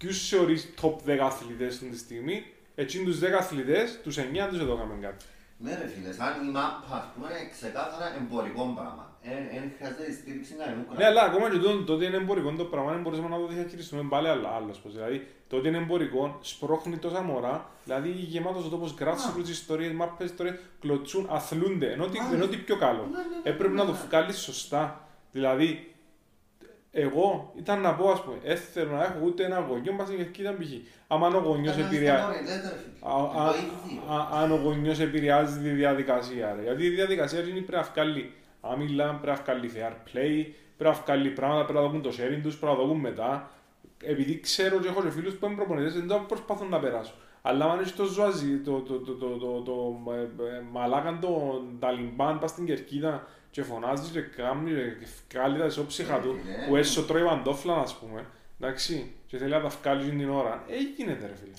ποιους 0.00 0.28
θεωρείς 0.28 0.74
top 0.82 0.94
10 1.06 1.18
αθλητές 1.22 1.74
αυτή 1.74 1.86
τη 1.88 1.98
στιγμή, 1.98 2.44
έτσι 2.74 3.04
τους 3.04 3.18
10 3.18 3.24
αθλητές, 3.38 4.00
τους 4.02 4.16
9 4.18 4.20
τους 4.50 4.58
εδώ 4.60 4.76
κάνουμε 4.76 4.98
κάτι. 5.06 5.24
Ναι 5.58 5.70
ρε 5.80 5.86
φίλε, 5.86 6.12
σαν 6.12 6.46
η 6.46 6.50
μάπα 6.50 6.94
ας 7.00 7.06
πούμε 7.14 7.26
είναι 7.30 7.48
ξεκάθαρα 7.56 8.06
εμπορικό 8.16 8.62
πράγμα. 8.76 9.04
Δεν 9.22 9.72
χρειάζεται 9.76 10.12
στήριξη 10.12 10.54
κανένου 10.54 10.84
Ναι, 10.96 11.04
αλλά 11.04 11.22
ακόμα 11.22 11.50
και 11.50 11.58
το, 11.58 11.82
το 11.84 11.92
ότι 11.92 12.04
είναι 12.04 12.16
εμπορικό 12.16 12.52
το 12.52 12.64
πράγμα, 12.64 12.92
δεν 12.92 13.00
μπορούμε 13.00 13.28
να 13.28 13.36
το 13.36 13.46
διαχειριστούμε 13.46 14.02
πάλι 14.08 14.28
αλλά 14.28 14.48
άλλος 14.48 14.78
πως. 14.78 14.92
Δηλαδή, 14.92 15.26
το 15.48 15.56
ότι 15.56 15.68
είναι 15.68 15.76
εμπορικό 15.76 16.38
σπρώχνει 16.42 16.96
τόσα 16.98 17.22
μωρά, 17.22 17.70
δηλαδή 17.84 18.08
γεμάτος 18.10 18.64
ο 18.66 18.68
τόπος 18.68 18.94
grassroots 19.00 19.48
ιστορίες, 19.48 19.92
μάπες 19.92 20.30
ιστορίες, 20.30 20.54
κλωτσούν, 20.80 21.26
αθλούνται, 21.30 21.90
ενώ, 21.92 22.06
τι- 22.06 22.16
Μάλιστα. 22.18 22.36
ενώ 22.36 22.46
τι 22.46 22.56
πιο 22.56 22.76
καλό. 22.76 23.02
Ναι, 23.10 23.18
ναι, 23.18 23.22
ναι, 23.44 23.50
Έπρεπε 23.50 23.72
ναι, 23.74 23.80
να 23.80 23.86
το 23.86 23.92
ναι. 23.92 23.98
βγάλεις 24.08 24.38
σωστά. 24.38 25.08
Δηλαδή, 25.32 25.89
εγώ 26.92 27.52
ήταν 27.58 27.80
να 27.80 27.94
πω, 27.94 28.10
ας 28.10 28.22
πούμε, 28.22 28.36
δεν 28.44 28.56
θέλω 28.56 28.90
να 28.90 29.02
έχω 29.04 29.18
ούτε 29.24 29.44
ένα 29.44 29.58
γονιό, 29.60 29.92
μας 29.92 30.06
στην 30.06 30.30
ήταν 30.38 30.56
π.χ. 30.56 30.68
Άμα 31.06 31.26
ο 31.26 31.38
γονιός 31.38 31.76
επηρεάζει, 31.78 32.22
Α- 33.00 33.42
α- 33.42 33.54
α- 34.16 34.42
αν 34.42 34.52
ο 34.52 34.56
γονιός 34.56 35.00
επηρεάζει 35.00 35.58
τη 35.60 35.68
διαδικασία. 35.68 36.54
Ρε. 36.56 36.62
Γιατί 36.62 36.84
η 36.84 36.88
διαδικασία 36.88 37.40
είναι 37.40 37.60
πρέπει 37.60 37.72
να 37.72 37.82
βγάλει 37.82 38.32
άμυλα, 38.60 39.14
πρέπει 39.22 39.38
να 39.38 39.44
βγάλει 39.44 39.70
fair 39.74 39.92
play, 39.92 40.46
πρέπει 40.76 40.96
να 40.96 41.02
βγάλει 41.04 41.28
πράγματα, 41.30 41.64
πρέπει 41.64 41.84
να 41.84 41.90
δουν 41.90 42.02
το 42.02 42.08
sharing 42.10 42.40
τους, 42.42 42.56
πρέπει 42.56 42.76
να 42.76 42.84
δουν 42.84 42.96
μετά. 42.96 43.50
Επειδή 44.02 44.40
ξέρω 44.40 44.78
και 44.78 44.88
έχω 44.88 45.02
και 45.02 45.10
φίλους 45.10 45.34
που 45.34 45.46
είναι 45.46 45.54
προπονητές, 45.54 45.94
δεν 45.94 46.06
το 46.06 46.24
προσπαθούν 46.28 46.68
να 46.68 46.78
περάσουν. 46.78 47.14
Αλλά 47.42 47.64
αν 47.64 47.78
έχεις 47.78 47.96
το 47.96 48.04
ζωαζί, 48.04 48.58
το, 48.58 48.80
το, 48.80 48.94
το, 48.98 49.12
το, 49.12 49.26
το, 49.26 49.60
το, 49.60 49.96
ε, 50.12 50.20
ε, 50.20 50.62
μαλάκαν 50.72 51.20
το 51.20 51.62
ταλιμπάν 51.78 52.38
πας 52.38 52.50
στην 52.50 52.66
κερκίδα 52.66 53.26
και 53.50 53.62
φωνάζεις 53.62 54.10
και 54.10 54.20
κάνεις 54.20 54.74
και 55.28 55.36
βγάλει 55.38 55.58
τα 55.58 55.64
ισόψυχα 55.64 56.20
του 56.20 56.32
Ναι, 56.44 56.66
που 56.66 56.72
ναι. 56.72 56.78
έσω 56.78 57.04
τρώει 57.04 57.22
παντόφλα, 57.24 57.74
ας 57.76 57.98
πούμε, 57.98 58.26
εντάξει, 58.60 59.12
και 59.26 59.36
θέλει 59.38 59.50
να 59.50 59.60
τα 59.60 59.68
βγάλει 59.68 60.10
την 60.10 60.30
ώρα. 60.30 60.64
Ε, 60.68 60.76
γίνεται 60.96 61.26
ρε 61.26 61.34
φίλε. 61.34 61.52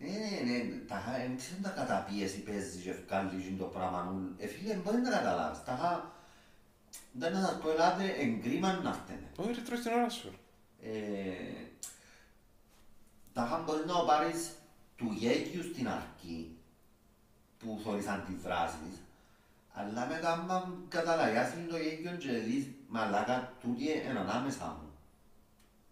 Ναι, 0.00 0.18
ναι, 0.18 0.52
ναι, 0.52 0.74
τα 0.88 0.94
χα- 0.96 1.16
εν 1.22 1.36
ξέρουν 1.36 1.62
τα 1.62 1.68
καταπίεση 1.70 2.42
παίζεις 2.42 2.82
και 2.82 2.90
ευκάλλει 2.90 3.56
το 3.58 3.64
πράγμα. 3.64 4.02
νου. 4.02 4.34
Ε, 4.38 4.46
φίλε, 4.46 4.74
μπορεί 4.74 4.96
να 4.96 5.10
τα 5.10 5.16
καταλάβεις. 5.16 5.64
Τα 5.64 5.76
χα... 5.80 6.16
Δεν 7.12 7.32
να 7.32 7.40
σας 7.40 7.58
πω, 7.62 7.70
ελάτε, 7.70 8.04
εγκρίμα 8.18 8.72
να 8.72 8.92
φταίνε. 8.92 9.28
Όχι 9.36 9.52
ρε, 9.52 9.60
τρώεις 9.60 9.82
την 9.82 9.92
ώρα 9.92 10.08
σου. 10.08 10.30
ρε. 10.82 10.90
Ε, 10.90 11.32
τα 13.32 13.46
χα 13.50 13.58
μπορείς 13.58 13.84
να 13.86 13.92
το 13.92 14.04
πάρεις 14.06 14.50
του 14.96 15.12
γέγιου 15.18 15.62
στην 15.62 15.88
αρχή, 15.88 16.56
που 17.58 17.80
θωρείς 17.84 18.06
αντιδράσεις, 18.06 18.96
αλλά 19.78 20.06
με 20.06 20.18
κάμα 20.22 20.74
καταλαγιάσεις 20.88 21.66
το 21.68 21.76
γέγιο 21.76 22.10
και 22.18 22.30
δεις, 22.46 22.66
μαλάκα, 22.88 23.52
τούτη 23.62 23.82
είναι 23.84 24.18
ανάμεσα 24.18 24.64
μου. 24.80 24.86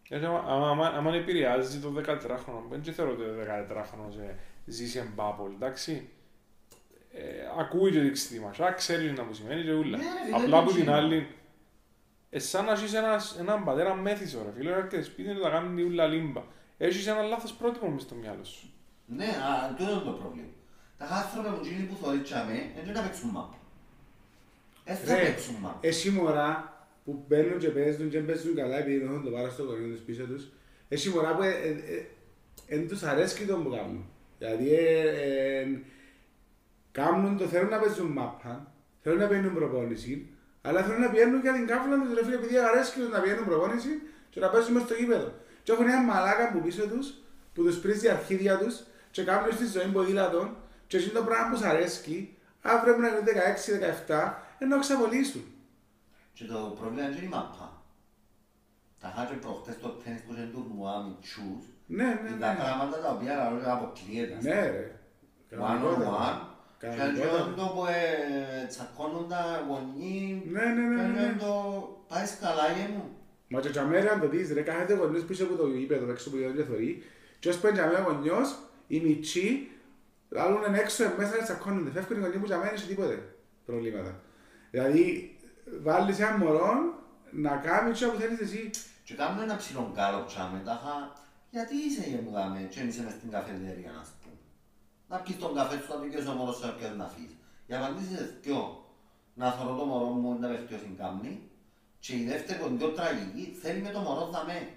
Ε, 0.08 0.26
άμα- 0.26 0.44
άμα- 0.46 0.68
άμα- 0.70 0.88
άμα 0.96 1.14
επηρεάζει 1.14 1.78
το 1.80 1.90
14χρονο, 1.90 2.62
δεν 2.70 2.82
θεωρώ 2.94 3.10
ότι 3.12 3.22
το 3.22 3.32
14χρονο 3.34 4.20
ε, 4.30 4.34
ζει 4.66 4.86
σε 4.88 5.02
μπάπολ, 5.14 5.52
εντάξει. 5.52 6.08
Ε, 7.12 7.22
ακούει 7.58 7.90
και 7.92 8.00
δείξει 8.00 8.28
τη 8.28 8.40
μασά, 8.40 8.72
ξέρει 8.72 9.10
να 9.12 9.22
μου 9.24 9.32
σημαίνει 9.34 9.62
και 9.62 9.72
ούλα. 9.72 9.96
Ναι, 9.96 10.04
ρε, 10.04 10.24
φίλε, 10.24 10.36
Απλά 10.44 10.56
από 10.58 10.66
δεν 10.66 10.74
την 10.74 10.84
ξέρω. 10.84 10.96
άλλη, 10.98 11.28
εσάν 12.30 12.64
να 12.64 12.72
έχεις 12.72 12.94
ένας, 12.94 13.36
έναν 13.38 13.64
πατέρα 13.64 13.94
μέθησο 13.94 14.42
ρε 14.44 14.52
φίλε, 14.56 14.70
έρχεται 14.72 15.02
σπίτι 15.02 15.34
του 15.34 15.40
να 15.40 15.50
κάνει 15.50 15.76
τη 15.76 15.82
ούλα 15.88 16.06
λίμπα. 16.06 16.42
Έχεις 16.78 17.06
ένα 17.06 17.22
λάθος 17.22 17.52
πρότυπο 17.52 17.88
μες 17.90 18.02
στο 18.02 18.14
μυαλό 18.14 18.44
σου. 18.44 18.70
Ναι, 19.06 19.24
α, 19.26 19.74
τούτο 19.76 19.90
είναι 19.90 20.00
το 20.00 20.10
πρόβλημα. 20.10 20.48
Τα 20.98 21.04
άνθρωποι 21.06 21.48
μου 21.48 21.60
γίνει 21.62 21.82
που 21.86 21.96
θωρείς 22.02 22.22
τσάμε, 22.22 22.70
δεν 22.84 22.94
να 22.94 23.02
παίξουν 23.02 23.30
μάπ. 23.30 23.52
Δεν 24.86 24.96
θα 24.96 25.14
Ρε, 25.14 25.22
παίξουν 25.24 25.54
μάπ. 25.60 25.84
Εσύ 25.84 26.10
μωρά 26.10 26.50
που 27.04 27.24
μπαίνουν 27.28 27.58
και 27.58 27.68
παίζουν 27.68 28.08
και 28.10 28.18
παίζουν 28.18 28.54
καλά 28.54 28.78
επειδή 28.78 28.98
δεν 28.98 29.08
έχουν 29.08 29.24
το 29.24 29.30
πάρω 29.30 29.50
στο 29.50 29.64
κορίνο 29.64 29.94
τους 29.94 30.04
πίσω 30.04 30.24
τους. 30.24 30.48
Εσύ 30.88 31.08
μωρά 31.08 31.34
που 31.34 31.42
δεν 32.68 32.88
τους 32.88 33.02
αρέσει 33.02 33.46
το 33.46 33.56
που 33.56 33.70
κάνουν. 33.70 34.04
Δηλαδή 34.38 34.74
ε, 34.74 35.00
ε, 35.60 35.66
κάνουν 36.92 37.36
το 37.36 37.44
θέλουν 37.44 37.68
να 37.68 37.78
παίζουν 37.78 38.06
μάπα, 38.06 38.72
θέλουν 39.02 39.18
να 39.18 39.26
παίρνουν 39.26 39.54
προπόνηση, 39.54 40.26
αλλά 40.62 40.82
θέλουν 40.82 41.00
να 41.00 41.10
πηγαίνουν 41.10 41.40
για 41.40 41.52
την 41.52 41.66
κάφλα 41.66 42.00
τους 42.02 42.14
ρε 42.14 42.24
φίλε 42.24 42.36
επειδή 42.36 42.58
αρέσει 42.58 42.92
τους 42.98 43.08
να 43.10 43.20
πηγαίνουν 43.20 43.44
προπόνηση 43.44 43.88
και 44.30 44.40
να 44.40 44.48
παίζουν 44.48 44.72
μες 44.72 44.82
στο 44.82 44.94
γήπεδο. 44.94 45.32
Και 45.62 45.72
έχουν 45.72 45.86
ένα 45.86 46.02
μαλάκα 46.02 46.52
που 46.52 46.60
πίσω 46.60 46.86
τους 46.88 47.14
που 47.54 47.62
τους 47.62 47.76
πρίζει 47.78 48.08
αρχίδια 48.08 48.58
τους 48.58 48.82
και 49.10 49.22
κάνουν 49.22 49.52
στη 49.52 49.66
ζωή 49.66 49.86
ποδήλατον 49.92 50.56
και 50.86 50.96
εκείνο 50.96 51.12
το 51.18 51.24
πράγμα 51.24 51.48
που 51.48 51.54
τους 51.54 51.64
αρέσει 51.64 52.36
αύριο 52.62 52.94
πρέπει 52.94 53.00
να 53.00 53.08
είναι 53.08 53.24
16-17 54.08 54.45
ενώ 54.58 54.78
ξαβολήσουν. 54.78 55.44
Και 56.32 56.44
το 56.44 56.76
πρόβλημα 56.80 57.08
είναι 57.08 57.24
η 57.24 57.28
μάπα. 57.28 57.82
Τα 59.00 59.12
χάτσε 59.16 59.34
προχτές 59.34 59.78
το 59.80 59.88
τένις 59.88 60.20
που 60.22 60.32
είναι 60.32 60.48
τουρνουά 60.52 61.02
μητσούς, 61.02 61.62
Ναι, 61.86 62.04
ναι, 62.04 62.28
είναι 62.28 62.40
τα 62.40 62.52
ναι. 62.52 62.58
πράγματα 62.58 62.98
τα 63.00 63.10
οποία 63.10 63.34
λαλό 63.36 63.60
αποκλείεται. 63.72 64.38
Ναι, 64.42 64.60
ρε. 64.60 65.00
One 65.50 65.82
on 65.88 65.98
one. 66.22 66.40
Και 66.80 66.86
Κανονικότατα. 66.86 67.42
αυτό 67.42 67.54
το 67.60 67.66
που 67.74 67.84
ε, 67.86 68.66
τσακώνουν 68.66 69.28
τα 69.28 69.64
γονεί, 69.68 70.42
Ναι, 70.50 70.64
ναι, 70.64 70.82
ναι, 70.82 71.02
ναι, 71.02 71.06
ναι. 71.20 71.32
και 71.32 71.38
το 71.44 71.52
πάεις 72.08 72.38
καλά 72.40 72.66
γε 72.76 72.86
μου. 72.94 73.04
Μα 73.48 73.60
και 73.60 73.70
τζαμέρι 73.70 74.08
αν 74.08 74.20
το 74.20 74.28
δεις 74.28 74.52
ρε, 74.52 74.60
κάθεται 74.62 74.92
ο 74.92 74.96
γονιός 74.96 75.24
πίσω 75.24 75.44
από 75.44 75.54
το 75.56 75.66
γήπεδο, 75.68 76.10
έξω 76.10 76.28
από 76.28 76.36
το 76.36 76.42
γήπεδο 76.42 76.62
και 76.62 76.68
θωρεί 76.70 77.02
και 77.38 77.48
ως 77.48 77.58
πέντε 77.58 77.74
τζαμέρι 77.74 78.00
ο 78.00 78.04
γονιός, 78.12 78.58
οι 78.86 79.00
μητσοί, 79.00 79.68
λάλλουν 80.28 80.74
έξω 80.74 81.04
ε, 81.04 81.14
μέσα 81.18 81.36
και 81.36 81.42
τσακώνονται, 81.42 81.90
φεύγουν 81.90 82.16
οι 82.16 82.20
γονιοί 82.20 82.38
που 82.38 82.44
τζαμέρι 82.44 82.78
σε 82.78 82.86
τίποτε 82.86 83.34
προβλήματα. 83.66 84.20
Δηλαδή, 84.76 85.36
βάλεις 85.82 86.20
ένα 86.20 86.36
μωρό 86.38 86.72
να 87.30 87.56
κάνει 87.56 87.92
τι 87.92 88.04
που 88.04 88.16
θέλεις 88.18 88.40
εσύ. 88.40 88.70
Και 89.04 89.14
κάνουν 89.14 89.42
ένα 89.42 89.56
ψηλό 89.56 89.92
κάλο 89.94 90.24
τσάμε, 90.24 90.58
τα 90.64 90.80
χα, 90.82 90.96
γιατί 91.50 91.74
είσαι 91.76 92.02
γε 92.10 92.20
μου 92.24 92.30
δάμε 92.30 92.60
και 92.70 92.80
είσαι 92.80 93.02
μες 93.02 93.12
στην 93.12 93.30
καφετέρια 93.30 93.90
να 93.96 94.02
σου 94.04 94.14
πούμε. 94.22 94.40
Να 95.08 95.16
πιεις 95.16 95.38
τον 95.38 95.54
καφέ 95.54 95.76
σου, 95.80 95.92
να 95.92 95.98
πιεις 95.98 96.26
ο 96.26 96.32
μωρός 96.32 96.56
σου 96.56 96.74
και 96.78 96.88
να 96.88 97.08
φύγεις. 97.08 97.36
Η 97.66 97.74
απαντήση 97.74 98.10
είναι 98.10 98.38
δυο. 98.42 98.84
Να 99.34 99.52
θωρώ 99.52 99.76
το 99.76 99.84
μωρό 99.84 100.06
μου 100.06 100.38
να 100.40 100.48
βελτιώσει 100.48 100.94
κάμνη 100.98 101.50
και 101.98 102.16
η 102.16 102.24
δεύτερη 102.24 102.58
που 102.58 102.66
είναι 102.66 102.78
πιο 102.78 102.88
τραγική 102.88 103.58
θέλει 103.62 103.80
με 103.82 103.90
το 103.90 104.00
μωρό 104.00 104.26
δαμέ. 104.32 104.68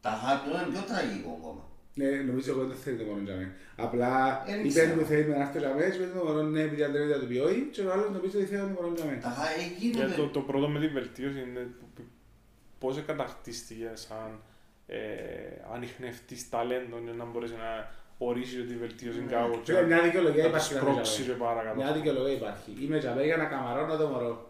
Τα 0.00 0.10
χα, 0.10 0.42
το 0.42 0.50
είναι 0.50 0.72
πιο 0.74 0.82
τραγικό 0.82 1.30
ακόμα. 1.38 1.64
Ναι, 1.94 2.06
νομίζω 2.10 2.50
εγώ 2.52 2.64
δεν 2.64 2.76
θέλει 2.76 2.96
το 2.96 3.04
μόνο 3.04 3.22
τζαμέ. 3.24 3.52
Απλά 3.76 4.42
Δεν 4.46 4.58
είπε 4.60 4.68
ξέρω. 4.68 4.94
που 4.98 5.04
θέλει 5.04 5.28
να 5.28 5.36
έρθει 5.40 5.52
το 5.52 5.58
τζαμέ, 5.58 5.84
είπε 5.84 6.06
το 6.18 6.24
μωρό 6.24 6.42
ναι, 6.42 6.60
επειδή 6.60 6.82
αντρεύεται 6.82 7.18
το 7.18 7.26
ποιόει 7.26 7.68
και 7.72 7.80
ο 7.80 7.92
άλλος 7.92 8.10
νομίζω 8.16 8.38
ότι 8.38 8.46
θέλει 8.46 8.60
το 8.60 8.66
μωρό 8.66 8.92
τζαμέ. 8.92 9.18
Τα 9.22 9.28
χα, 9.28 9.44
ε, 9.50 9.54
Για 9.78 9.90
το, 9.92 9.98
γίνονται. 10.06 10.28
το 10.32 10.40
πρώτο 10.40 10.68
με 10.68 10.80
τη 10.80 10.88
βελτίωση 10.88 11.38
είναι 11.48 11.66
πώς 12.78 13.02
κατακτήστηκε 13.06 13.90
σαν 13.94 14.40
ε, 14.86 14.98
ανιχνευτής 15.74 16.48
ταλέντων 16.48 17.02
για 17.04 17.12
να 17.12 17.24
μπορέσει 17.24 17.52
να 17.54 17.90
ορίσει 18.18 18.60
ότι 18.60 18.72
η 18.72 18.76
βελτίωση 18.76 19.18
είναι 19.18 19.30
κάπου 19.30 19.60
και 19.62 19.72
Φίλε, 19.72 19.86
μια 19.86 20.02
δικαιολογία 20.02 20.42
να 20.42 20.50
το 20.50 20.56
υπάρχει. 20.56 20.74
να 20.74 20.80
σπρώξει 20.80 21.12
τζαμέ. 21.22 21.32
και 21.32 21.38
παρακάτω. 21.44 21.76
Μια 21.76 21.92
δικαιολογία 21.92 22.32
υπάρχει. 22.32 22.70
Είμαι 22.80 22.98
τζαμέ 22.98 23.24
για 23.24 23.36
να 23.36 23.44
καμαρώνω 23.44 23.96
το 23.96 24.06
μωρό. 24.08 24.49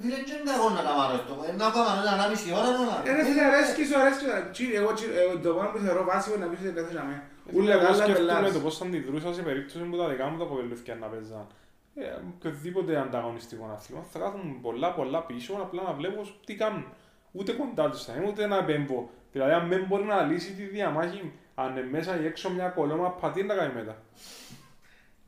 Φίλε, 0.00 0.14
δεν 0.28 0.36
είναι 0.40 0.50
κακό 0.52 0.68
να 0.78 0.82
κάνω 0.86 1.02
αυτό. 1.18 1.34
Ε, 1.48 1.52
Να 1.62 1.66
κάνω 1.74 1.90
ένα 2.02 2.12
ανάμιση 2.16 2.48
ώρα 2.58 2.68
να 2.90 3.10
Ε, 3.10 3.12
ρε 3.16 3.22
φίλε, 3.28 3.42
αρέσκει 3.50 3.82
σου, 3.88 3.96
αρέσκει 4.00 4.24
σου. 4.24 4.30
Τσι- 4.54 4.74
Εγώ 4.80 4.90
τσι- 4.96 5.12
ε, 5.20 5.38
το 5.44 5.50
μόνο 5.56 5.68
που 5.72 5.78
θεωρώ 5.84 6.02
βάσιμο 6.10 6.34
είναι 6.36 6.44
να 6.44 6.50
πεις 6.50 6.60
ότι 6.64 6.74
δεν 6.78 6.84
θες 6.86 6.94
να 7.00 7.04
με. 7.08 7.16
Ούλα 7.56 7.72
Εγώ 7.72 7.80
τα 7.82 7.88
άλλα 7.92 8.02
σκέφτομαι 8.04 8.32
πελάς. 8.32 8.52
το 8.52 8.60
πώς 8.64 8.74
θα 8.78 8.84
αντιδρούσα 8.86 9.28
σε 9.38 9.42
περίπτωση 9.48 9.78
που 9.90 9.96
τα 10.00 10.06
δικά 10.12 10.24
μου 10.28 10.36
τα 10.40 10.44
αποκαλούθηκαν 10.44 10.98
να 11.04 11.06
παίζαν. 11.12 11.46
Ε, 11.94 12.06
οποιοδήποτε 12.34 12.92
ανταγωνιστικό 13.04 13.64
αθλήμα 13.76 14.02
θα 14.12 14.18
κάθομαι 14.18 14.54
πολλά 14.66 14.88
πολλά 14.98 15.20
πίσω 15.28 15.52
απλά 15.64 15.82
να 15.82 15.92
βλέπω 15.92 16.20
τι 16.46 16.54
κάνουν. 16.62 16.84
Ούτε 17.32 17.52
κοντά 17.52 17.90
τους 17.90 18.04
θα 18.04 18.12
είμαι, 18.16 18.26
ούτε 18.28 18.46
να 18.46 18.56
επέμβω. 18.56 19.10
Δηλαδή 19.32 19.52
αν 19.52 19.68
δεν 19.68 19.84
μπορεί 19.88 20.04
να 20.04 20.22
λύσει 20.22 20.52
τη 20.52 20.62
διαμάχη, 20.62 21.32
αν 21.54 21.70
είναι 21.76 21.86
μέσα 21.90 22.20
ή 22.20 22.26
έξω 22.26 22.50
μια 22.50 22.68
κολόμα, 22.68 23.10
πατή 23.10 23.42
να 23.42 23.54
κάνει 23.54 23.74
μετά. 23.74 23.96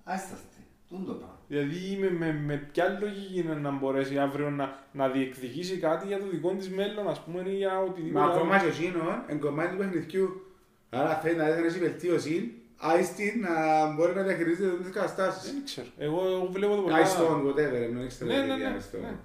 Άσταστε. 0.04 0.56
Τούν 0.88 1.06
το 1.06 1.12
πράγμα. 1.12 1.38
Δηλαδή 1.50 1.96
με, 2.00 2.10
με, 2.10 2.32
με 2.32 2.56
ποια 2.72 2.98
λογική 3.00 3.38
είναι 3.40 3.54
να 3.54 3.70
μπορέσει 3.70 4.18
αύριο 4.18 4.50
να, 4.50 4.78
να 4.92 5.08
διεκδικήσει 5.08 5.76
κάτι 5.76 6.06
για 6.06 6.18
το 6.18 6.26
δικό 6.30 6.50
της 6.50 6.70
μέλλον, 6.70 7.08
ας 7.08 7.20
πούμε, 7.24 7.50
ή 7.50 7.54
για 7.56 7.80
οτιδήποτε 7.80 8.24
Μα 8.24 8.32
ακόμα 8.32 8.54
άλλο. 8.56 8.70
και 8.70 8.76
εκείνο, 8.76 9.24
εν 9.26 9.40
κομμάτι 9.40 9.70
του 9.70 9.76
παιχνιδιού. 9.76 10.46
Άρα 10.90 11.14
θέλει 11.14 11.36
να 11.36 11.46
έχει 11.46 11.78
βελτίωση, 11.78 12.54
άιστη 12.76 13.38
να 13.40 13.86
μπορεί 13.94 14.14
να 14.14 14.22
διαχειρίζεται 14.22 14.76
τις 14.82 14.90
καταστάσεις. 14.92 15.52
Δεν 15.52 15.64
ξέρω. 15.64 15.86
Εγώ, 15.98 16.26
εγώ 16.26 16.48
βλέπω 16.50 16.74
το 16.74 16.82
πολλά... 16.82 16.94
Άιστον, 16.96 17.46
whatever, 17.46 17.82
ενώ 17.88 18.00
έχεις 18.00 18.20
Ναι, 18.20 18.34
ναι, 18.42 18.56
ναι, 18.56 18.66
άιστον. 18.66 19.00
ναι. 19.00 19.16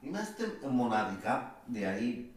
Είμαστε 0.00 0.42
μοναδικά, 0.70 1.54
δηλαδή 1.66 2.30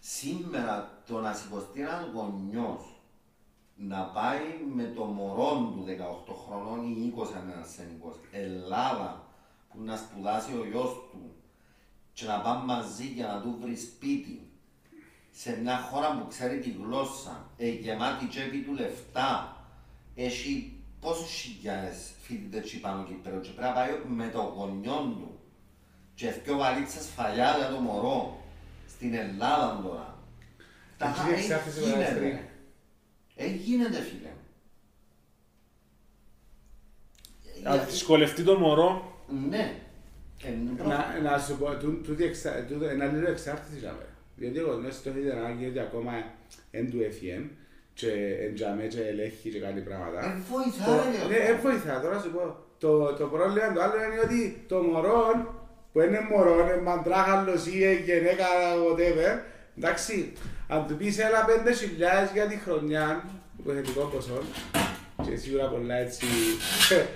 σήμερα 0.00 1.02
το 1.08 1.20
να 1.20 1.32
σηκωστεί 1.32 1.80
ένα 1.80 2.08
γονιός 2.14 2.99
να 3.88 4.02
πάει 4.02 4.40
με 4.74 4.92
το 4.96 5.04
μωρό 5.04 5.50
του 5.74 5.84
18 6.28 6.34
χρονών 6.46 6.84
ή 6.84 7.12
20 7.16 7.22
αν 7.36 7.50
ένας 7.50 7.76
είναι 7.76 7.98
20, 8.04 8.12
Ελλάδα 8.30 9.26
που 9.68 9.82
να 9.82 9.96
σπουδάσει 9.96 10.52
ο 10.52 10.64
γιος 10.70 10.90
του 11.10 11.32
και 12.12 12.24
να 12.26 12.40
πάνε 12.40 12.64
μαζί 12.64 13.04
για 13.06 13.26
να 13.26 13.40
του 13.40 13.56
βρει 13.60 13.76
σπίτι. 13.76 14.50
Σε 15.30 15.58
μια 15.62 15.76
χώρα 15.78 16.18
που 16.18 16.26
ξέρει 16.28 16.58
τη 16.58 16.70
γλώσσα, 16.70 17.46
ε, 17.56 17.68
γεμάτη 17.68 18.26
τσέπη 18.26 18.58
του 18.62 18.72
λεφτά, 18.74 19.56
έχει 20.14 20.72
πόσους 21.00 21.30
χιλιάδες 21.32 22.12
φοιτητές 22.22 22.60
εκεί 22.64 22.80
πάνω 22.80 23.02
Κύπρο 23.04 23.40
και 23.40 23.48
πρέπει 23.50 23.60
να 23.68 23.72
πάει 23.72 23.90
με 24.08 24.28
το 24.28 24.40
γονιό 24.56 24.92
του. 25.18 25.38
Και 26.14 26.30
δυο 26.30 26.56
βαλίτσες 26.56 27.06
φαλιά 27.16 27.56
για 27.56 27.68
το 27.68 27.76
μωρό. 27.80 28.40
Στην 28.88 29.14
Ελλάδα 29.14 29.80
τώρα. 29.82 30.18
Τα 30.98 31.06
Εκεί 31.08 31.18
χα- 31.18 31.30
εξάρτηση 31.30 31.78
έγινε, 31.80 31.96
με 31.96 32.04
τα 32.04 32.12
ρε. 32.18 32.48
Ε, 33.42 33.46
γίνεται 33.46 33.98
φίλε. 34.00 34.30
Να 37.62 37.76
δυσκολευτεί 37.76 38.42
το 38.42 38.58
μωρό. 38.58 39.12
Ναι. 39.48 39.74
Ε, 40.44 40.50
είναι 40.52 40.70
πρόβλημα. 40.76 41.04
Να, 41.22 41.30
να 41.30 41.38
σου 41.38 41.56
πω, 41.58 41.76
τού- 41.76 42.02
τούτη 42.04 42.24
εξα- 42.24 42.64
τούτο- 42.68 42.88
ένα 42.88 43.06
λίγο 43.06 43.30
εξάρτηση 43.30 43.78
για 43.78 43.92
μένα. 43.92 44.08
Διότι 44.36 44.58
ο 44.58 44.66
γονιός 44.72 45.02
το 45.02 45.10
έχει 45.10 45.30
ανάγκη 45.30 45.66
ότι 45.66 45.78
ακόμα 45.78 46.12
εν 46.70 46.90
του 46.90 47.00
έφυγεν 47.02 47.50
και 47.94 48.10
εν 48.40 48.54
τζαμέ 48.54 48.86
και 48.86 49.00
ελέγχει 49.06 49.50
και 49.50 49.58
κάνει 49.60 49.80
πράγματα. 49.80 50.20
Ε, 50.24 50.40
βοηθά, 50.50 50.84
Το- 50.84 50.92
ρε, 50.92 51.36
Ναι, 51.38 51.42
αυτό. 51.42 51.52
ε, 51.52 51.60
βοηθά. 51.60 52.00
Τώρα 52.00 52.20
σου 52.20 52.30
πω. 52.30 52.56
Το, 52.78 53.14
το 53.14 53.26
πρόβλημα 53.26 53.72
το 53.72 53.82
άλλο 53.82 53.94
είναι 54.04 54.20
ότι 54.24 54.64
το 54.68 54.82
μωρό 54.82 55.24
που 55.92 56.00
είναι 56.00 56.20
μωρό, 56.30 56.60
είναι 56.60 56.76
μαντράχαλος 56.80 57.66
ή 57.66 57.84
ε, 57.84 57.92
γυναίκα, 57.92 58.46
whatever, 58.86 59.38
εντάξει, 59.76 60.32
αν 60.70 60.86
του 60.86 60.96
πεις 60.96 61.18
έλα 61.18 61.44
πέντε 61.44 61.74
χιλιάδες 61.74 62.30
για 62.32 62.46
τη 62.46 62.56
χρονιά, 62.56 63.24
υποθετικό 63.58 64.00
ποσό, 64.04 64.42
και 65.22 65.36
σίγουρα 65.36 65.68
πολλά 65.68 65.94
έτσι 65.94 66.26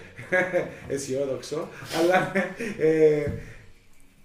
αισιόδοξο, 0.89 1.69
αλλά 1.99 2.33
ε, 2.79 3.27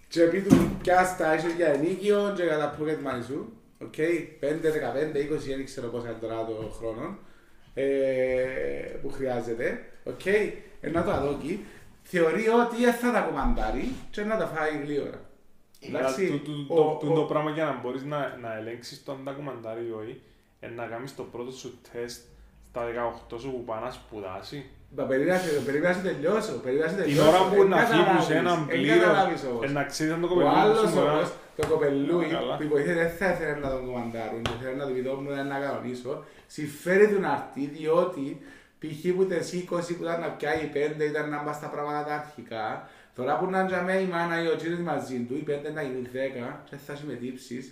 και 0.07 0.21
πει 0.21 0.41
του 0.41 0.77
πιάσ' 0.81 1.17
τα 1.17 1.35
ίσως 1.35 1.53
για 1.53 1.67
ενοίκιο 1.67 2.33
και 2.35 2.43
για 2.43 2.57
τα 2.57 2.77
pocket 2.77 3.07
money 3.07 3.23
σου, 3.27 3.53
οκ, 3.81 3.93
5, 3.97 4.45
15, 4.45 5.35
20, 5.35 5.37
δεν 5.47 5.65
ξέρω 5.65 5.87
πόσα 5.87 6.09
είναι 6.09 6.17
τώρα 6.21 6.45
το 6.45 6.73
χρόνο, 6.77 7.17
ε, 7.73 7.85
που 9.01 9.09
χρειάζεται, 9.09 9.83
οκ, 10.03 10.25
ε, 10.25 10.89
να 10.91 11.03
του 11.03 11.11
τα 11.11 11.25
δώκει, 11.25 11.65
θεωρεί 12.03 12.47
ότι 12.47 12.83
δεν 12.83 12.93
θα 12.93 13.11
τα 13.11 13.19
κουμαντάρει 13.19 13.93
και 14.11 14.23
να 14.23 14.37
τα 14.37 14.45
φάει 14.45 14.71
γλήορα. 14.83 15.28
Αλλά 15.87 15.99
Εντάξει, 15.99 16.41
το- 16.45 16.51
το- 16.75 16.81
ο- 16.81 16.97
το- 16.99 17.05
το- 17.05 17.11
ο- 17.11 17.15
το 17.15 17.21
πράγμα 17.21 17.49
για 17.51 17.65
να 17.65 17.79
μπορείς 17.81 18.03
να, 18.03 18.37
να 18.41 18.57
ελέγξεις 18.57 19.03
το 19.03 19.11
αν 19.11 19.21
τα 19.25 19.31
κομμαντάρει 19.31 19.81
ή 19.87 19.91
όχι, 20.01 20.21
είναι 20.61 20.73
να 20.75 20.85
κάνεις 20.85 21.15
το 21.15 21.23
πρώτο 21.23 21.51
σου 21.51 21.79
τεστ 21.91 22.21
στα 22.69 22.81
18 22.85 23.39
σου 23.39 23.51
που 23.51 23.63
πάνε 23.63 23.85
να 23.85 23.91
σπουδάσει. 23.91 24.65
Μα 24.97 25.03
περίμενε, 25.03 25.39
περίμενε 25.65 25.95
να 25.95 26.01
τελειώσω, 26.01 26.51
περίμενε 26.63 26.91
να 26.91 26.93
Την 26.97 27.03
τελειώσω. 27.03 27.29
ώρα 27.29 27.39
που 27.49 27.61
Εν 27.61 27.67
να 27.67 27.77
φύγουν 27.77 28.03
σε 28.05 28.09
καταλάβεις, 28.09 28.29
έναν 28.29 28.57
εν 28.59 28.65
πλήρως, 28.79 28.97
καταλάβεις 29.03 29.43
όμως. 29.51 29.63
ε, 29.63 29.67
να 29.77 29.83
ξέρεις 29.83 30.13
αν 30.13 30.19
το 30.21 30.25
Ο 30.25 30.29
κοπελούι 30.29 30.53
άλλος 30.61 30.77
σου 30.79 30.89
μπορεί 30.93 31.05
να- 31.05 31.13
όμως, 31.13 31.31
το 31.57 31.67
κοπελούι, 31.67 32.25
Καλά. 32.25 32.55
που 32.57 32.63
υποτίθεται 32.63 32.99
δεν 33.03 33.11
θα 33.19 33.27
ήθελε 33.33 33.55
να 33.65 33.69
τον 33.69 33.85
κομμαντάρουν 33.85 34.41
και 34.41 34.49
θέλει 34.61 34.75
να 34.81 34.85
του 34.87 34.93
πει 34.93 35.01
το 35.01 35.13
μου 35.15 35.29
να 35.53 35.57
κανονίσω, 35.65 36.23
συμφέρει 36.47 37.07
του 37.11 37.19
να 37.25 37.31
έρθει 37.37 37.63
διότι 37.77 38.25
π.χ. 38.79 39.01
που 39.15 39.25
τις 39.25 39.47
20 39.53 39.93
που 39.97 40.03
ήταν 40.03 40.19
να 40.19 40.27
πιάει 40.37 40.59
οι 40.63 40.69
5 40.73 41.05
ήταν 41.11 41.29
να 41.29 41.37
μπει 41.43 41.53
στα 41.53 41.67
πράγματα 41.73 42.01
τα 42.09 42.13
αρχικά, 42.21 42.89
τώρα 43.19 43.37
που 43.37 43.45
να 43.49 43.65
τζαμέ 43.65 43.95
η 44.05 44.05
μάνα 44.13 44.35
ή 44.43 44.47
ο 44.47 44.55
κύριος 44.61 44.79
μαζί 44.79 45.17
του, 45.27 45.33
οι 45.39 45.43
5 45.49 45.73
να 45.73 45.81
γίνουν 45.81 46.07
10 46.13 46.63
και 46.69 46.75
θα 46.85 46.93
έχει 46.93 47.03
με 47.07 47.13
τύψεις 47.13 47.63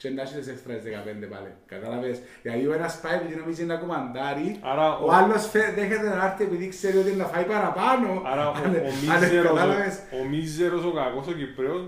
και 0.00 0.08
να 0.10 0.22
έχεις 0.22 0.36
τις 0.36 0.48
έξτρα 0.48 0.74
15 0.74 1.26
πάλι. 1.34 1.50
Κατάλαβες. 1.66 2.16
Δηλαδή 2.42 2.66
ο 2.66 2.72
ένας 2.72 2.92
πάει 3.02 3.14
επειδή 3.14 3.34
νομίζει 3.40 3.64
να 3.64 3.76
κομμαντάρει, 3.82 4.48
Άρα 4.70 4.86
ο 4.98 5.06
ο- 5.06 5.10
άλλος 5.12 5.42
φε- 5.52 5.74
δέχεται 5.74 6.08
να 6.08 6.24
έρθει 6.24 6.42
επειδή 6.44 6.68
ξέρει 6.68 6.96
ότι 7.02 7.10
να 7.12 7.24
φάει 7.24 7.44
παραπάνω. 7.44 8.08
Άρα 8.32 8.48
ο, 8.48 8.52
Αν- 8.64 8.74
ο, 8.74 8.86
αν 9.14 9.20
μίζερος, 9.20 9.46
κατάλαβες. 9.46 9.94
ο, 10.12 10.16
ο 10.20 10.24
μίζερος, 10.28 10.84
ο 10.84 10.92
κακός, 10.92 11.26
ο 11.26 11.32
Κυπρέος, 11.32 11.82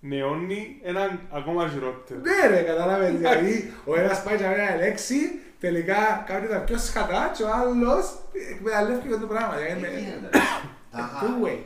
νεώνει 0.00 0.80
έναν 0.82 1.20
ακόμα 1.38 1.68
χειρότερο. 1.68 2.20
Ναι 2.20 2.38
ρε, 2.56 2.60
κατάλαβες, 2.62 3.12
δηλαδή 3.20 3.72
ο 3.84 3.98
ένας 4.00 4.22
πάει 4.22 4.36
για 4.36 4.48
μια 4.48 4.76
λέξη, 4.82 5.18
τελικά 5.60 6.24
κάνει 6.26 6.46
τα 6.46 6.58
πιο 6.58 6.78
σκατά 6.78 7.32
και 7.36 7.42
ο 7.42 7.50
άλλος 7.60 8.04
εκμεταλλεύει 8.52 9.08
και 9.08 9.14
το 9.24 9.26
πράγμα. 9.26 9.54
δηλαδή, 9.56 9.80
Δεν 9.80 9.90
είναι- 9.92 10.00
γίνεται. 10.00 10.28
Τάχα, 10.92 11.18
Two 11.22 11.46
way. 11.46 11.58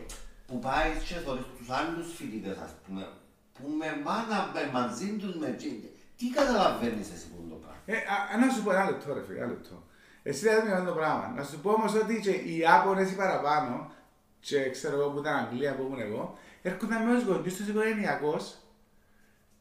Που 0.51 0.59
πάει 0.59 0.91
και 1.09 1.15
θωρείς 1.25 1.45
τους 1.59 1.71
άλλους 1.79 2.07
φοιτητές, 2.17 2.57
ας 2.67 2.73
πούμε, 2.87 3.03
που 3.57 3.65
με 3.81 3.89
μάνα, 4.05 4.39
με 4.55 4.63
μαζί 4.73 5.09
τους, 5.21 5.35
με 5.43 5.49
τζιν- 5.59 5.85
Τι 6.19 6.27
καταλαβαίνεις 6.39 7.09
εσύ 7.15 7.27
που 7.31 7.37
το 7.53 7.55
πράγμα; 7.63 7.81
Ε, 7.87 7.97
α- 8.15 8.27
α, 8.33 8.47
να 8.47 8.53
σου 8.53 8.63
πω 8.63 8.71
ένα 8.73 8.85
λεπτό 8.91 9.15
ρε 9.15 9.23
φίλε, 9.27 9.39
ένα 9.39 9.47
λεπτό. 9.47 9.77
Εσύ 10.23 10.45
δεν 10.49 10.67
είναι 10.67 10.85
το 10.91 10.93
πράγμα. 11.01 11.33
Να 11.37 11.43
σου 11.45 11.59
πω 11.63 11.71
όμως 11.71 11.95
ότι 11.95 12.21
και 12.21 12.31
οι 12.31 12.57
Ιάπωνες 12.57 13.11
οι 13.11 13.17
παραπάνω, 13.17 13.93
και 14.41 14.71
ξέρω 14.71 14.95
εγώ 15.01 15.09
που 15.11 15.19
ήταν 15.19 15.35
Αγγλία 15.37 15.75
που 15.77 15.83
ήμουν 15.87 16.01
εγώ, 16.01 16.39
έρχονταν 16.63 17.03
με 17.07 17.15
τους 17.15 17.25
γονείς 17.25 17.57
τους 17.57 17.69
οικογενειακώς 17.69 18.43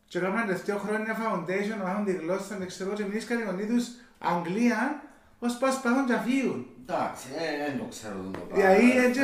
και 0.08 0.18
έκαναν 0.18 0.46
τελευταίο 0.46 0.78
χρόνια 0.78 1.18
foundation, 1.22 1.76
να 1.78 1.84
μάθουν 1.84 2.06
τη 2.06 2.12
γλώσσα, 2.14 2.58
δεν 2.58 2.68
ξέρω, 2.68 2.94
και 2.94 3.04
μιλήσαν 3.04 3.40
οι 3.40 3.44
γονείς 3.44 3.68
τους 3.68 3.88
Αγγλία, 4.20 5.02
ως 5.40 5.58
πας 5.58 5.82
πάθουν 5.82 6.06
και 6.06 6.18
φύγουν. 6.26 6.68
Εντάξει, 6.82 7.28
ε, 7.38 7.66
δεν 7.66 7.78
το 7.78 7.86
ξέρω 7.90 8.16
το 8.34 8.40
πράγμα. 8.40 8.56
Δηλαδή, 8.56 8.98
Ε, 8.98 9.06
έτσι, 9.06 9.22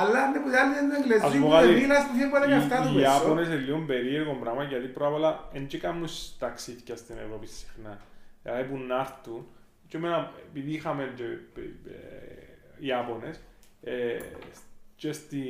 αλλά 0.00 0.18
είναι 0.26 0.38
που 0.42 0.48
άλλοι 0.60 0.74
δεν 0.78 0.86
το 0.88 0.94
Ας 0.94 1.00
εγγλεζί, 1.00 1.38
πω 1.38 1.46
που 1.46 1.52
κάτι, 1.52 1.66
δεν 1.66 1.74
μιλάς, 1.82 2.06
που 2.06 2.14
φύγουν 2.16 2.30
πάλι 2.30 2.46
με 2.48 2.56
αυτά 2.62 2.76
του 2.82 2.88
οι, 2.88 2.92
οι 2.92 2.94
πέσω. 2.94 3.10
Ιάπωνες 3.10 3.46
είναι 3.46 3.56
λίγο 3.66 3.78
περίεργο 3.90 4.32
πράγμα 4.42 4.62
γιατί 4.62 4.86
πρώτα 4.86 5.08
απ' 5.08 5.14
όλα 5.14 5.48
δεν 5.52 5.66
και 5.66 5.78
κάνουν 5.78 6.06
ταξίδια 6.38 6.96
στην 6.96 7.16
Ευρώπη 7.24 7.46
συχνά. 7.46 7.94
Δηλαδή 8.42 8.62
που 8.68 8.76
να 8.88 8.98
έρθουν 8.98 9.46
και 9.88 9.96
εμένα 9.96 10.32
επειδή 10.48 10.70
είχαμε 10.72 11.12
και, 11.16 11.24
ε, 11.24 11.62
ε, 11.90 12.86
Ιάπωνες 12.86 13.40
ε, 13.82 14.18
και 14.96 15.12
στη 15.12 15.42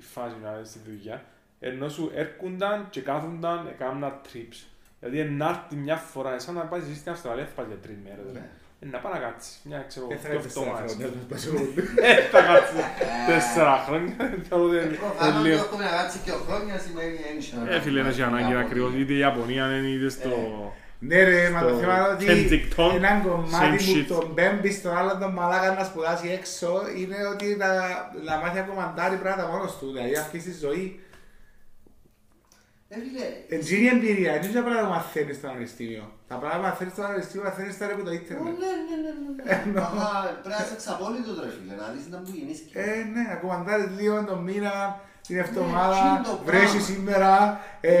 φάση 0.00 0.34
να 0.42 0.64
στη 0.64 0.78
δουλειά 0.86 1.24
ενώ 1.60 1.88
σου 1.88 2.10
έρχονταν 2.14 2.86
και 2.90 3.00
κάθονταν 3.00 3.66
έκαναν 3.66 4.20
trips. 4.26 4.64
Δηλαδή 5.00 5.30
να 5.30 5.48
έρθει 5.48 5.76
μια 5.76 5.96
φορά, 5.96 6.38
σαν 6.38 6.54
να 6.54 6.64
πάει 6.64 6.80
στην 6.80 7.12
Αυστραλία 7.12 7.44
θα 7.44 7.52
πάει 7.54 7.66
για 7.66 7.76
τρεις 7.76 7.96
μέρες. 8.04 8.42
Ρε. 8.80 8.86
Ε, 8.88 8.90
Να 8.92 8.98
πάει 9.02 9.12
να 9.16 9.18
κάτσεις, 9.26 9.52
μια 9.68 9.84
ξέρω, 9.90 10.06
Δεν 10.12 10.18
θα 10.22 10.28
δύο 10.28 10.32
είναι 10.38 10.42
τέσσερα 10.46 10.64
εβδομάδες. 10.64 10.92
χρόνια, 10.92 11.08
θα 11.16 11.22
σπάσουν. 11.26 11.54
Ε, 12.08 12.14
θα 12.32 12.40
κάτσεις 12.48 12.76
τέσσερα 13.30 13.74
χρόνια, 13.86 14.14
θεωρώ 14.48 14.64
ότι 14.68 14.76
είναι- 14.76 14.84
είναι 14.84 14.96
Προφανώς 15.04 15.38
ότι 15.38 15.48
λίγο. 15.48 15.60
έχουμε 15.66 15.82
να 15.88 15.92
κάτσει 15.98 16.18
και 16.26 16.32
χρόνια 16.46 16.76
σημαίνει 16.84 17.16
ένιξε. 17.30 17.52
Ε, 17.74 17.80
φίλε, 17.84 17.98
είναι 18.02 18.12
και 18.18 18.24
ανάγκη 18.30 18.54
ακριβώς, 18.64 18.90
είτε 19.00 19.12
η 19.18 19.20
Ιαπωνία 19.26 19.64
είναι 19.76 19.88
είτε 19.96 20.08
στο... 20.16 20.30
Ναι 21.08 21.22
ρε, 21.24 21.50
μα 21.50 21.60
το 21.60 21.68
στο 21.68 21.76
θέμα 21.78 21.96
είναι 21.98 22.08
ότι 22.14 22.24
Kensington, 22.76 22.90
έναν 23.00 23.16
same 23.22 23.26
κομμάτι 23.28 23.76
που 23.84 23.92
shit. 23.96 24.04
τον 24.08 24.34
πέμπει 24.34 24.70
στον 24.78 24.96
άλλον 24.98 25.16
τον 25.22 25.32
μαλάκα 25.32 25.68
να 25.78 25.84
σπουδάσει 25.84 26.26
έξω 26.38 26.70
είναι 27.00 27.16
ότι 27.34 27.46
να, 27.62 27.68
να 28.28 28.34
μάθει 28.40 28.56
να 28.60 28.64
κομμαντάρει 28.70 29.16
πράγματα 29.16 29.48
μόνος 29.52 29.72
του, 29.78 29.86
δηλαδή 29.92 30.14
αυτή 30.16 30.38
τη 30.38 30.52
ζωή. 30.64 31.00
Ε, 32.92 32.96
φίλε, 33.04 33.26
Έτσι 33.56 33.70
είναι 33.76 33.86
η 33.88 33.92
εμπειρία, 33.96 34.32
δεν 34.32 34.42
είναι 34.50 34.58
τα 34.60 34.64
πράγματα 34.66 34.86
που 34.88 34.94
μαθαίνεις 34.98 35.36
στο 35.38 35.46
πανεπιστήμιο. 35.48 36.04
Τα 36.30 36.36
πράγματα 36.42 36.60
που 36.62 36.66
μαθαίνεις 36.68 36.92
στο 36.94 37.02
πανεπιστήμιο 37.04 37.44
μαθαίνεις 37.48 37.74
τώρα 37.80 37.92
από 37.96 38.02
το 38.08 38.12
Ω, 38.14 38.18
ίντερνετ. 38.18 38.54
Ναι, 38.62 38.72
ναι, 38.88 38.96
ναι, 39.04 39.10
ναι, 39.20 39.54
ναι. 39.72 39.80
Αχα, 39.86 40.10
Πρέπει 40.42 40.54
να 40.56 40.64
είσαι 40.64 40.74
εξαπόλυτος 40.78 41.36
ρε 41.44 41.50
φίλε, 41.56 41.74
να 41.82 41.86
δεις 41.94 42.04
να 42.12 42.18
μου 42.22 42.30
γεννήσκει. 42.38 42.70
Ε, 42.84 42.90
ναι, 43.14 43.22
να 43.32 43.36
κομμαντάρεις 43.42 43.88
λίγο 43.98 44.14
τον 44.30 44.38
μήνα, 44.48 44.74
την 45.26 45.36
εβδομάδα, 45.44 45.96
Ναι, 46.04 46.08
είναι 46.10 46.26
το 46.30 46.34
βρέσει 46.48 46.64
πράγμα. 46.80 46.88
σήμερα, 46.90 47.32
ε, 47.80 47.94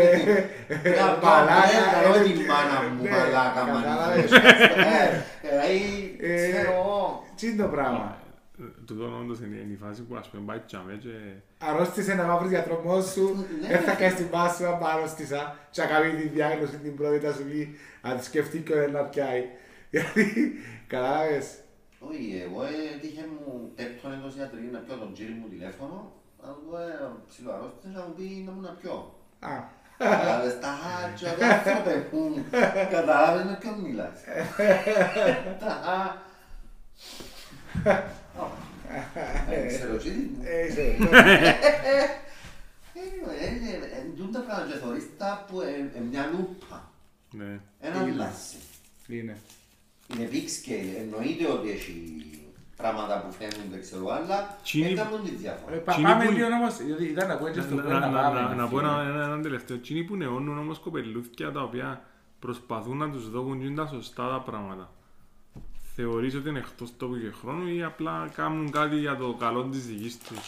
Ε, 0.88 0.90
αυτό, 1.08 1.26
μαλάκα. 1.26 1.80
ε, 1.80 1.92
καλό 1.94 2.14
ε, 2.18 2.22
την 2.28 2.38
μάνα 2.50 2.76
μου, 2.84 3.02
ναι, 3.04 3.10
μαλάκα, 3.14 3.60
κατάλαβες. 3.68 4.30
μανίκη. 4.30 4.48
Ε, 4.94 5.06
Δηλαδή, 5.48 5.80
Ε, 6.30 6.34
ξέρω 6.50 6.72
εγώ. 6.80 6.98
Τι 7.36 7.42
είναι 7.48 7.62
το 7.64 7.68
πράγμα. 7.76 8.06
Τούτο 8.86 9.04
όντως 9.20 9.38
είναι 9.40 9.56
είναι 9.56 9.72
η 9.72 9.76
φάση 9.76 10.02
που 10.02 10.16
ας 10.16 10.28
πούμε 10.28 10.42
πάει 10.46 10.58
τσάμε 10.66 10.92
και... 11.02 11.08
Αρρώστησε 11.58 12.14
να 12.14 12.24
μαύρεις 12.24 12.50
γιατρός 12.50 13.04
σου, 13.12 13.46
Ναι. 13.60 13.68
δεν 13.68 13.80
θα 13.80 13.94
κάνεις 13.94 14.14
την 14.14 14.30
πάση 14.30 14.56
σου, 14.62 14.68
αν 14.68 14.84
αρρώστησα 14.84 15.56
και 15.70 15.80
να 15.82 15.86
κάνει 15.88 16.10
τη 16.20 16.28
διάγνωση 16.28 16.76
την 16.76 16.96
πρώτη 16.96 17.18
θα 17.26 17.32
σου 17.32 17.44
πει, 17.44 17.76
αν 18.02 18.18
τη 18.18 18.24
σκεφτεί 18.24 18.58
και 18.58 18.74
δεν 18.74 18.90
να 18.92 19.02
πιάει. 19.02 19.44
Γιατί, 19.90 20.52
κατάλαβες. 20.86 21.46
Όχι, 21.98 22.42
εγώ 22.46 22.62
ε, 22.62 22.98
τύχε 23.00 23.24
μου 23.32 23.70
τέτοιον 23.74 24.12
εντός 24.12 24.36
ιατρική 24.36 24.66
να 24.72 24.78
πιω 24.78 24.94
τον 24.96 25.12
τζίρι 25.12 25.32
μου 25.40 25.48
τηλέφωνο, 25.48 26.12
να 26.42 26.48
του 26.52 26.62
πω 26.70 26.76
ε, 26.78 27.10
ψιλοαρρώστησε 27.28 27.88
να 27.94 28.00
μου 28.06 28.12
πει 28.16 28.42
να 28.46 28.52
μου 28.52 28.60
να 28.60 28.70
πιω. 28.80 29.14
Α, 29.38 29.78
Κατάλαβες 29.98 30.58
τα 30.60 30.72
χάτια, 30.82 31.34
ρε 31.38 31.44
άνθρωπε 31.54 32.06
μου, 32.12 32.44
κατάλαβες 32.90 33.44
με 33.44 33.56
ποιον 33.60 33.74
μιλάς. 33.80 34.18
Τα 35.62 35.70
χα- 35.84 36.28
Ω, 37.90 37.92
Δεν 39.48 39.68
ξέρω 39.68 39.96
τι 39.96 40.08
είναι. 40.08 40.48
ε, 40.48 40.66
είσαι. 40.66 40.96
Εν 43.98 44.16
τούν 44.16 44.32
τα 44.32 44.40
πράγματα 44.40 44.72
και 44.72 44.78
θωρείς 44.78 45.06
τα 45.18 45.44
που 45.50 45.60
ε, 45.60 45.66
ε, 45.98 46.00
μια 46.10 46.30
λούπα. 46.32 46.90
Ναι. 47.32 47.60
Ένα 47.80 47.98
αλλάζει. 48.00 48.56
Είναι. 49.08 49.36
Είναι 50.16 50.28
big 50.32 50.46
scale. 50.56 50.96
Εννοείται 51.00 51.46
ότι 51.50 51.70
έχει 51.70 51.94
πράγματα 52.76 53.20
που 53.20 53.32
φαίνονται, 53.32 53.78
ξέρω, 53.80 54.08
αλλά 54.08 54.56
Τι 54.64 54.78
είναι- 54.78 54.86
δεν 54.88 54.96
κάνουν 54.96 55.22
τη 55.24 55.30
Ε, 55.34 55.36
διαφορά. 55.36 55.76
πα- 55.76 55.94
Τι 55.94 56.02
Πάμε 56.02 56.14
είναι 56.24 56.32
που- 56.32 56.38
λίγο 56.38 56.46
όμως, 56.54 56.76
διότι 56.76 57.04
ήταν 57.04 57.28
να 57.28 57.36
πω 57.36 57.46
έτσι 57.46 57.60
στο 57.60 57.74
Να- 57.74 57.82
πρώτο 57.82 57.98
να- 57.98 58.06
να 58.06 58.10
να- 58.10 58.20
πάμε. 58.22 58.40
να- 58.40 58.54
Να 58.54 58.68
πω 58.68 58.76
φίλε. 58.78 58.88
ένα- 58.88 59.02
ένα 59.02 59.24
ένα 59.24 59.40
τελευταίο. 59.42 59.76
Εκείνοι 59.76 60.02
που 60.04 60.16
νεώνουν 60.16 60.58
όμως 60.58 60.78
κοπελούθια 60.78 61.52
τα 61.52 61.62
οποία 61.62 62.02
προσπαθούν 62.38 62.96
να 62.96 63.10
τους 63.10 63.30
δώσουν 63.30 63.60
είναι 63.60 63.74
τα 63.74 63.86
σωστά 63.86 64.28
τα 64.28 64.40
πράγματα. 64.40 64.90
Θεωρείς 65.94 66.34
ότι 66.34 66.48
είναι 66.48 66.58
εκτός 66.58 66.96
τόπου 66.96 67.18
και 67.18 67.30
χρόνου 67.30 67.66
ή 67.68 67.82
απλά 67.82 68.30
κάνουν 68.34 68.70
κάτι 68.70 68.96
για 68.96 69.16
το 69.16 69.34
καλό 69.34 69.62
της 69.64 69.86
δικής 69.86 70.18
τους; 70.18 70.38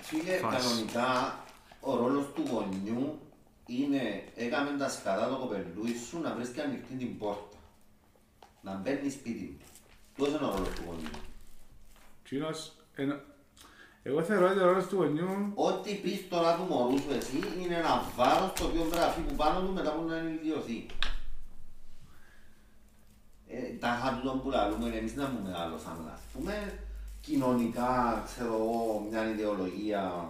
Φίλε, 0.00 0.36
φάση. 0.36 0.56
κανονικά 0.56 1.38
ο 1.80 1.96
ρόλος 1.96 2.24
του 2.34 2.42
γονιού 2.50 3.18
είναι 3.66 4.24
έκαμε 4.34 4.78
τα 4.78 4.88
σκατά 4.88 5.28
το 5.28 5.36
κοπελούι 5.36 5.96
σου 6.08 6.20
να 6.20 6.34
βρίσκει 6.34 6.60
ανοιχτή 6.60 6.94
την 6.94 7.18
πόρτα. 7.18 7.56
Να 8.60 8.74
μπαίνεις 8.74 9.12
σπίτι 9.12 9.58
του. 9.58 9.64
Τόσο 10.16 10.36
είναι 10.36 10.46
ο 10.46 10.50
ρόλος 10.50 10.68
του 10.68 10.82
γονιού. 10.86 11.08
Τσίνος, 12.24 12.72
ενώ- 12.94 13.20
εγώ 14.02 14.22
θεωρώ 14.22 14.50
ότι 14.50 14.58
ο 14.58 14.64
ρόλος 14.66 14.86
του 14.86 14.96
γονιού 14.96 15.52
Ό,τι 15.54 15.94
πεις 15.94 16.28
τώρα 16.28 16.56
του 16.56 16.62
μωρού 16.62 16.98
σου 16.98 17.10
εσύ 17.16 17.38
είναι 17.62 17.74
ένα 17.74 18.12
βάρος 18.16 18.52
το 18.52 18.64
οποίο 18.64 18.80
πρέπει 18.80 18.96
να 19.04 19.08
φύγει 19.10 19.34
πάνω 19.36 19.60
του 19.60 19.72
μετά 19.72 19.90
που 19.92 20.04
να 20.08 20.16
ενηλικιωθεί. 20.16 20.86
Ε, 20.86 21.13
τα 23.80 23.88
χαρτούν 23.88 24.42
που 24.42 24.50
λαλούμε 24.50 24.86
είναι 24.86 24.96
εμείς 24.96 25.14
να 25.14 25.28
μου 25.28 25.40
μεγάλωσαμε, 25.46 26.10
ας 26.14 26.20
πούμε, 26.32 26.78
κοινωνικά, 27.20 28.22
ξέρω 28.26 28.54
εγώ, 28.54 29.06
μια 29.10 29.28
ιδεολογία 29.30 30.28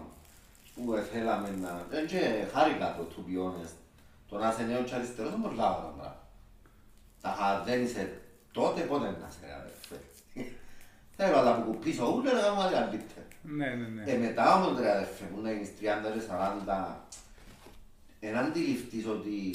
που 0.75 0.95
θέλαμε 1.13 1.49
να... 1.63 1.87
Δεν 1.91 2.07
και 2.07 2.45
χάρηκα 2.53 2.95
το 2.97 3.07
to 3.13 3.21
be 3.31 3.35
honest. 3.45 3.75
Το 4.29 4.39
να 4.39 4.49
είσαι 4.49 4.63
νέος 4.63 4.89
και 4.91 4.95
αριστερός 4.95 5.33
είναι 5.33 5.47
πολλά 5.47 5.69
ωραία 5.69 5.81
πράγματα. 5.81 6.27
Τα 7.21 7.29
χα- 7.39 7.63
δεν 7.65 7.83
είσαι 7.85 8.21
τότε, 8.53 8.81
πότε 8.81 9.05
να 9.05 9.11
είσαι 9.31 9.39
ρε 9.47 9.55
αδερφέ. 9.55 9.97
Θέλω 11.17 11.37
αλλά 11.39 11.55
που 11.57 11.71
κουπίσω 11.71 12.15
ούλε 12.17 12.33
να 12.33 12.41
κάνω 12.41 12.61
άλλη 12.61 12.77
αντίθετα. 12.77 13.21
Ναι, 13.43 13.67
ναι, 13.69 13.87
ναι. 13.87 14.11
Ε, 14.13 14.17
μετά 14.17 14.55
όμως 14.55 14.79
ρε 14.81 14.91
αδερφέ 14.91 15.25
που 15.25 15.41
να 15.41 15.53
γίνεις 15.53 15.69
30 15.69 15.73
και 16.15 16.23
40 16.69 16.95
εν 18.21 18.37
αντιληφθείς 18.37 19.07
ότι 19.07 19.55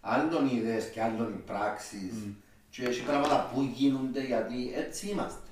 άλλων 0.00 0.46
οι 0.46 0.56
ιδέες 0.56 0.90
και 0.90 1.02
άλλων 1.02 1.32
οι 1.34 1.42
πράξεις 1.46 2.12
και 2.76 2.84
έχει 2.84 3.02
πράγματα 3.02 3.50
που 3.54 3.62
γίνονται 3.62 4.24
γιατί 4.24 4.72
έτσι 4.74 5.08
είμαστε. 5.08 5.48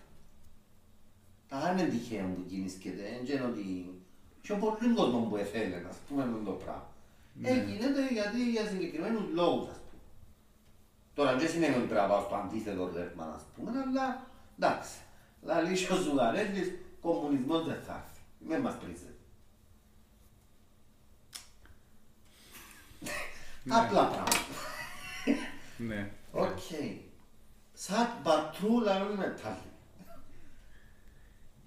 Αλλά 1.48 1.72
είναι 1.72 1.84
τυχαίο 1.84 2.26
που 2.26 2.44
κινήσκεται, 2.48 3.02
δεν 3.02 3.36
είναι 3.36 3.46
ότι 3.46 3.94
πιο 4.40 4.56
πολύ 4.56 4.94
κόσμο 4.94 5.18
που 5.18 5.36
θέλει, 5.52 5.74
ας 5.74 5.96
πούμε, 6.08 6.40
το 6.44 6.50
πράγμα. 6.50 6.88
Ναι. 7.34 7.48
Ε, 7.48 7.64
γίνεται 7.64 8.08
γιατί 8.12 8.50
για 8.50 8.66
συγκεκριμένους 8.66 9.22
λόγους, 9.32 9.68
ας 9.68 9.76
πούμε. 9.76 10.02
Τώρα 11.14 11.36
δεν 11.36 11.48
σημαίνει 11.48 11.74
ότι 11.74 11.86
πρέπει 11.86 12.00
να 12.00 12.08
πάω 12.08 12.24
στο 12.24 12.34
αντίθετο 12.34 12.90
ρεύμα, 12.94 13.24
ας 13.36 13.42
πούμε, 13.56 13.70
αλλά 13.70 14.26
εντάξει. 14.58 14.98
Λαλείς 15.42 15.88
ο 17.00 17.12
κομμουνισμός 17.12 17.64
δεν 17.64 17.80
θα 17.86 18.04
έρθει. 18.04 18.20
Δεν 18.38 18.60
μας. 18.60 18.74
Ναι. 23.64 23.74
Απλά 23.74 24.06
πράγματα. 24.06 24.38
Ναι. 25.78 26.10
Οκ. 26.32 26.46
Okay. 26.48 27.03
Σαν 27.86 28.08
πατρούλα 28.22 28.98
με 28.98 29.16
μετάλλη. 29.16 29.68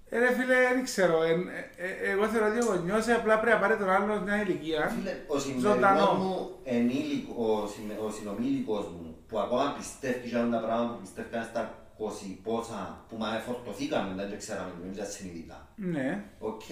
Ε, 0.08 0.18
ρε 0.18 0.32
φίλε, 0.32 0.54
δεν 0.54 0.84
ξέρω. 0.84 1.22
Ε, 1.22 1.30
ε, 1.30 1.86
ε, 1.86 2.10
εγώ 2.10 2.28
θεωρώ 2.28 2.46
ότι 2.46 2.58
ο 2.58 2.64
γονιός 2.64 3.08
απλά 3.08 3.40
πρέπει 3.40 3.56
να 3.56 3.60
πάρει 3.62 3.76
τον 3.76 3.90
άλλο 3.90 4.20
μια 4.20 4.42
ηλικία. 4.42 4.88
Φίλε, 4.88 5.14
ο 5.26 5.38
Ζωντανό. 5.38 5.74
σημερινός 5.74 6.18
μου 6.18 6.50
ενήλικο, 6.64 7.34
ο, 7.44 7.66
συμε- 7.66 8.00
ο 8.06 8.10
συνομήλικος 8.10 8.86
μου, 8.86 9.16
που 9.28 9.38
ακόμα 9.38 9.74
πιστεύει 9.78 10.28
για 10.28 10.48
τα 10.50 10.58
πράγματα 10.58 10.92
που 10.94 11.00
πιστεύει 11.00 11.44
στα 11.50 11.62
20 11.98 12.38
πόσα, 12.42 13.04
που 13.08 13.16
μα 13.16 13.36
εφορτωθήκαμε, 13.36 14.14
δεν 14.14 14.38
ξέραμε, 14.38 14.72
δεν 14.82 14.92
ήταν 14.92 15.06
συνειδητά. 15.06 15.68
Ναι. 15.76 16.24
Οκ, 16.38 16.62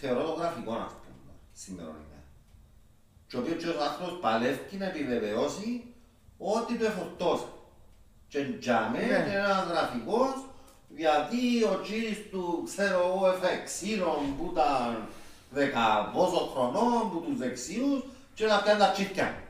θεωρώ 0.00 0.22
το 0.22 0.32
γραφικό 0.32 0.72
να 0.72 0.86
πούμε 0.86 1.32
σήμερα 1.52 1.88
ημέρα. 1.88 2.24
Και 3.28 3.36
ο 3.36 3.40
οποίος 3.40 3.56
και 3.62 3.68
ο 3.68 3.84
άνθρωπος 3.88 4.18
παλεύει 4.20 4.76
να 4.78 4.86
επιβεβαιώσει 4.86 5.84
ότι 6.38 6.74
το 6.78 6.84
εφορτώσα. 6.84 7.48
Και 8.28 8.44
τζάμε 8.60 8.98
Ναι. 8.98 9.04
είναι 9.04 9.34
ένας 9.34 9.66
γραφικός 9.68 10.34
γιατί 10.96 11.64
ο 11.64 11.80
κύρις 11.84 12.18
του, 12.30 12.62
ξέρω 12.66 12.98
εγώ, 12.98 13.30
εφεξίνων 13.30 14.36
που 14.36 14.50
ήταν 14.52 15.08
δεκα 15.50 16.10
πόσο 16.14 16.36
χρονών, 16.54 17.10
που 17.10 17.20
τους 17.20 17.38
δεξίους 17.38 18.02
και 18.34 18.46
να 18.46 18.62
πιάνει 18.62 18.78
τα 18.80 18.90
τσίτια. 18.90 19.42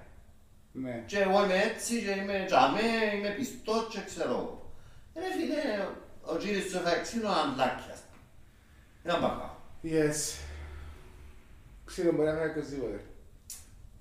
Ναι. 0.73 1.03
Και 1.07 1.19
εγώ 1.19 1.45
είμαι 1.45 1.63
έτσι 1.63 2.03
και 2.03 2.11
είμαι 2.11 2.45
τζαμέ, 2.47 3.17
είμαι 3.17 3.29
πιστός 3.29 3.87
και 3.91 3.99
ξέρω 4.07 4.31
εγώ. 4.31 4.73
Ρε 5.15 5.33
φίλε, 5.39 5.87
ο 6.23 6.37
κύριος 6.37 6.65
τους 6.65 6.75
εφεξίνων 6.75 7.33
αντλάκιας. 7.33 7.99
Ένα 9.03 9.19
μπακά. 9.21 9.55
Yes. 9.85 10.39
Ξέρω, 11.85 12.13
μπορεί 12.13 12.29
να 12.29 12.35
κάνει 12.35 12.51
οποιοδήποτε. 12.51 13.01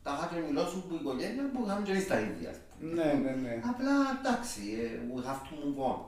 Τα 0.04 0.12
είχα 0.18 0.30
και 0.34 0.48
μιλώ 0.48 0.66
σου 0.68 0.86
που 0.88 0.94
η 0.94 0.98
οικογένεια 1.02 1.44
που 1.54 1.64
είχαμε 1.66 1.86
και 1.86 1.92
εμείς 1.92 2.08
τα 2.08 2.20
ίδια. 2.20 2.52
Ναι, 2.80 3.04
ναι, 3.24 3.32
ναι. 3.42 3.62
Απλά 3.70 4.20
εντάξει, 4.20 4.62
ε, 4.82 5.00
we 5.16 5.20
have 5.20 5.42
to 5.48 5.54
move 5.62 5.94
on. 5.94 6.00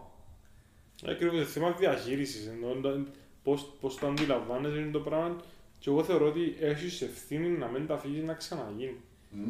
Ακριβώς, 1.11 1.51
θέμα 1.51 1.71
διαχείρισης, 1.71 2.47
ενώ 2.47 2.73
το- 2.81 3.05
πώς, 3.43 3.73
πώς 3.81 3.97
το 3.97 4.07
αντιλαμβάνεσαι 4.07 4.77
είναι 4.79 4.91
το 4.91 4.99
πράγμα 4.99 5.35
και 5.79 5.89
εγώ 5.89 6.03
θεωρώ 6.03 6.27
ότι 6.27 6.55
έχεις 6.59 7.01
ευθύνη 7.01 7.47
να 7.49 7.67
μην 7.67 7.87
τα 7.87 7.93
αφήσεις 7.93 8.23
να 8.23 8.33
ξαναγίνει. 8.33 8.97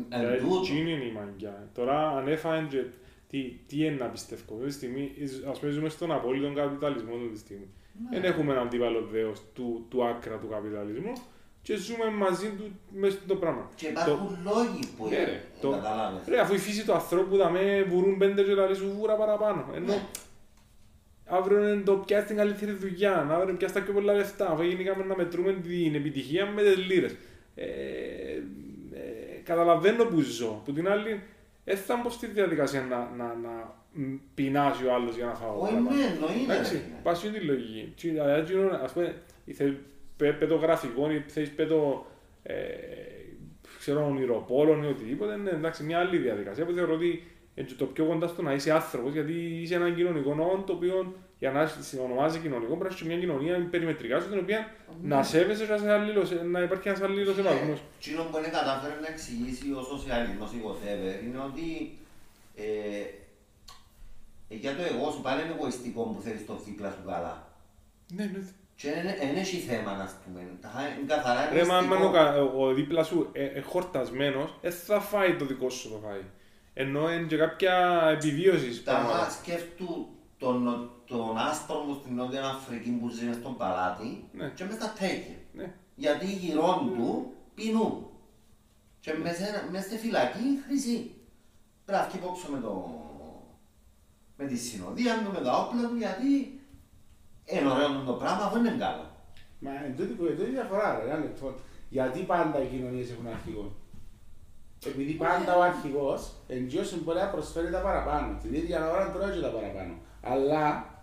Εν 0.10 0.20
Δηλαδή, 0.20 0.38
τούτο, 0.38 0.60
εκείνη 0.60 0.92
είναι 0.92 1.04
η 1.04 1.12
μαγιά. 1.12 1.70
Τώρα 1.74 2.10
αν 2.10 2.28
έφαγαν 2.28 2.68
και 2.68 2.84
τι, 3.30 3.42
τι 3.68 3.86
είναι 3.86 3.96
να 3.96 4.06
πιστεύω. 4.06 4.42
Αυτή 4.56 4.66
τη 4.66 4.72
στιγμή, 4.74 5.12
ας 5.50 5.60
πούμε, 5.60 5.72
ζούμε 5.72 5.90
στον 5.90 6.12
απόλυτο 6.12 6.54
καπιταλισμό 6.54 7.16
αυτή 7.16 7.28
τη 7.28 7.40
στιγμή. 7.40 7.68
Ναι. 8.12 8.20
Δεν 8.20 8.32
έχουμε 8.32 8.52
έναν 8.52 8.66
αντίπαλο 8.66 9.02
δέος 9.12 9.42
του, 9.54 9.86
του 9.90 10.06
άκρα 10.06 10.38
του 10.38 10.48
καπιταλισμού 10.48 11.14
και 11.68 11.76
ζούμε 11.78 12.10
μαζί 12.10 12.48
του 12.58 12.72
μέσα 12.94 13.18
στο 13.26 13.36
πράγμα. 13.36 13.70
και 13.76 13.88
υπάρχουν 13.88 14.38
λόγοι 14.44 14.80
που 14.98 15.08
Ναι, 15.08 15.16
ρε, 15.16 15.32
ε, 15.32 15.42
το- 15.62 15.70
καταλάβες. 15.70 16.22
Ρε, 16.28 16.40
αφού 16.40 16.54
η 16.54 16.58
φύση 16.58 16.86
του 16.86 16.94
ανθρώπου 16.94 17.38
θα 17.38 17.50
με 17.50 17.84
βουρούν 17.90 18.18
πέντε 18.18 18.44
και 18.44 18.54
λαλείς 18.54 18.78
σου 18.78 18.92
βούρα 18.98 19.16
παραπάνω. 19.16 19.66
Ενώ 19.76 19.86
Ναι. 19.86 20.02
αύριο 21.26 21.68
είναι 21.68 21.82
το 21.82 21.94
πιάσει 21.94 22.26
την 22.26 22.36
καλύτερη 22.36 22.72
δουλειά, 22.72 23.28
αύριο 23.32 23.56
πιάσει 23.56 23.74
τα 23.74 23.82
πιο 23.82 23.94
πολλά 23.94 24.14
λεφτά, 24.14 24.50
αφού 24.52 24.62
γενικάμε 24.64 25.04
να 25.04 25.16
μετρούμε 25.16 25.54
την 25.54 25.96
επιτυχία 25.96 26.46
με 26.46 26.62
τις 26.62 26.78
λίρες. 26.78 27.16
Ε, 27.56 27.66
ε, 27.66 29.40
καταλαβαίνω 29.44 30.04
που 30.06 30.20
ζω. 30.22 30.62
Που 30.66 30.72
την 30.74 30.88
άλλη, 30.90 31.22
δεν 31.64 31.78
θα 31.78 32.00
μπω 32.04 32.10
στη 32.10 32.28
διαδικασία 32.28 32.82
να, 32.82 32.98
να, 33.18 33.26
να 33.36 33.76
μ, 33.92 34.16
πεινάσει 34.36 34.86
ο 34.86 34.94
άλλος 34.94 35.16
για 35.16 35.26
να 35.26 35.34
φάω. 35.34 35.60
Όχι, 35.60 35.74
παραπάνω. 35.74 35.96
ναι, 35.96 36.04
εννοείται. 36.04 36.54
Εντάξει, 36.54 36.74
ρε. 36.74 37.00
πας 37.04 37.18
στην 37.18 37.32
τη 37.34 37.40
λογική. 37.40 37.94
Τι, 38.02 38.10
δηλαδή, 38.10 38.42
εκείνο, 38.42 38.70
Ας 38.84 38.92
πούμε, 38.92 39.16
θέλεις 40.18 40.34
πέ- 40.34 40.40
πέ 40.40 40.46
το 40.48 40.56
γραφικό 40.56 41.12
ή 41.12 41.24
θέλεις 41.28 41.52
πέ 41.52 41.66
το, 41.66 42.06
ε, 42.44 42.56
ξέρω, 43.80 44.06
ονειροπόλων 44.06 44.84
ή 44.84 44.88
οτιδήποτε, 44.88 45.36
ναι, 45.38 45.50
εντάξει, 45.50 45.84
μια 45.84 46.00
άλλη 46.00 46.18
διαδικασία 46.18 46.66
που 46.66 46.72
θεωρώ 46.72 46.94
ότι 46.94 47.24
είναι 47.56 47.68
το 47.78 47.86
πιο 47.86 48.06
κοντά 48.06 48.28
στο 48.28 48.42
να 48.42 48.54
είσαι 48.54 48.72
άνθρωπος, 48.72 49.14
γιατί 49.14 49.34
είσαι 49.34 49.76
ένα 49.76 49.90
κοινωνικό 49.92 50.34
νόμο 50.36 50.64
το 50.64 50.74
οποίο 50.74 51.16
για 51.40 51.52
να 51.52 51.68
σε 51.68 52.00
ονομάζει 52.00 52.40
κοινωνικό 52.40 52.76
πρέπει 52.76 52.90
να 52.90 52.96
είσαι 52.96 53.06
μια 53.06 53.18
κοινωνία 53.20 53.68
περιμετρικά 53.72 54.20
σου, 54.20 54.30
την 54.30 54.40
οποία 54.40 54.72
να 55.02 55.24
σέβεσαι 55.24 55.66
και 55.66 55.72
να, 55.72 55.78
σε 55.78 55.92
αλλήλος- 55.92 56.44
να 56.44 56.62
υπάρχει 56.62 56.88
ένας 56.88 57.02
αλλήλος 57.02 57.36
σεβασμός. 57.36 57.80
Εκείνο 58.00 58.24
που 58.24 58.38
είναι 58.38 58.48
κατάφερε 58.48 58.94
να 59.02 59.08
εξηγήσει 59.08 59.72
ο 59.74 59.82
σοσιαλισμός 59.84 60.52
ή 60.52 60.62
whatever 60.66 61.24
είναι 61.26 61.40
ότι 61.50 61.98
ε, 62.56 62.66
ε, 64.50 64.56
για 64.56 64.76
το 64.76 64.82
εγώ 64.94 65.12
σου 65.12 65.22
πάλι 65.22 65.42
είναι 65.42 65.54
εγωιστικό 65.58 66.04
που 66.04 66.22
θέλεις 66.22 66.46
το 66.46 66.62
δίπλα 66.66 66.92
σου 66.92 67.04
καλά. 67.06 67.48
Ναι, 68.14 68.24
ναι. 68.34 68.40
Και 68.80 68.90
δεν 69.20 69.36
έχει 69.36 69.58
θέμα, 69.58 69.96
να 69.96 70.10
πούμε. 70.26 70.48
Τα- 70.62 70.70
Είναι 70.98 71.08
καθαρά 71.08 71.50
Ρε, 71.54 71.66
μα 71.66 71.78
αν 71.78 71.84
εγωιστικό. 71.84 72.08
ο, 72.10 72.12
κα- 72.12 72.42
ο 72.42 72.74
δίπλα 72.74 73.04
σου 73.04 73.30
ε, 73.32 73.44
ε, 73.46 73.62
χορτασμένος, 73.62 74.58
δεν 74.62 74.72
θα 74.72 75.00
φάει 75.00 75.36
το 75.36 75.46
δικό 75.46 75.70
σου 75.70 75.90
το 75.90 76.00
φάει. 76.08 76.22
Ενώ 76.74 77.12
είναι 77.12 77.28
και 77.28 77.38
κάποια 77.38 78.04
επιβίωσης 78.12 78.84
Τα 78.84 78.92
πράγματα. 78.92 79.30
σκέφτου 79.30 80.08
τον, 80.38 80.90
τον 81.06 81.38
άσπρο 81.38 81.80
μου 81.80 81.98
στην 82.02 82.16
Νότια 82.16 82.46
Αφρική 82.46 82.90
που 82.90 83.10
ζει 83.10 83.26
μες 83.26 83.36
στον 83.36 83.58
παλάτι 83.58 84.24
Ναι. 84.32 84.52
και 84.56 84.64
μες 84.64 84.74
στα 84.76 84.94
τέκια. 85.00 85.36
Ναι. 85.54 85.74
Γιατί 85.96 86.26
γυρών 86.26 86.94
του 86.96 87.34
πεινούν. 87.56 88.06
Και 89.00 89.14
μες, 89.24 89.40
ένα- 89.40 89.68
μες 89.72 89.84
στη 89.84 89.98
φυλακή 89.98 90.60
χρυσή. 90.68 91.12
Πρέπει 91.86 92.02
να 92.02 92.08
κυπόξω 92.12 92.48
με, 92.52 92.60
το, 92.60 93.02
με 94.38 94.46
τη 94.46 94.58
συνοδεία 94.58 95.24
του, 95.24 95.32
με 95.32 95.40
τα 95.46 95.58
όπλα 95.58 95.88
του, 95.88 95.96
γιατί 95.96 96.57
είναι 97.52 97.72
ωραίο 97.72 98.04
το 98.06 98.14
πράγμα, 98.14 98.44
αφού 98.46 98.58
είναι 98.58 98.76
καλό. 98.80 99.06
Μα 99.60 99.72
εν 99.86 99.96
τούτη 99.96 100.14
που 100.14 100.26
είναι 100.26 100.44
διαφορά, 100.44 101.00
ρε, 101.00 101.10
ένα 101.10 101.20
λεπτό. 101.20 101.56
Γιατί 101.90 102.20
πάντα 102.20 102.62
οι 102.62 102.66
κοινωνίες 102.66 103.12
έχουν 103.12 103.28
αρχηγό. 103.28 103.76
Επειδή 104.86 105.14
πάντα 105.14 105.58
ο 105.58 105.62
αρχηγός 105.62 106.34
εντός 106.48 107.04
μπορεί 107.04 107.20
να 107.20 107.28
προσφέρει 107.28 107.72
τα 107.72 107.80
παραπάνω. 107.80 108.38
Την 108.42 108.54
ίδια 108.54 108.92
ώρα 108.92 109.12
τρώει 109.12 109.32
και 109.32 109.40
τα 109.40 109.50
παραπάνω. 109.50 109.94
Αλλά 110.22 110.96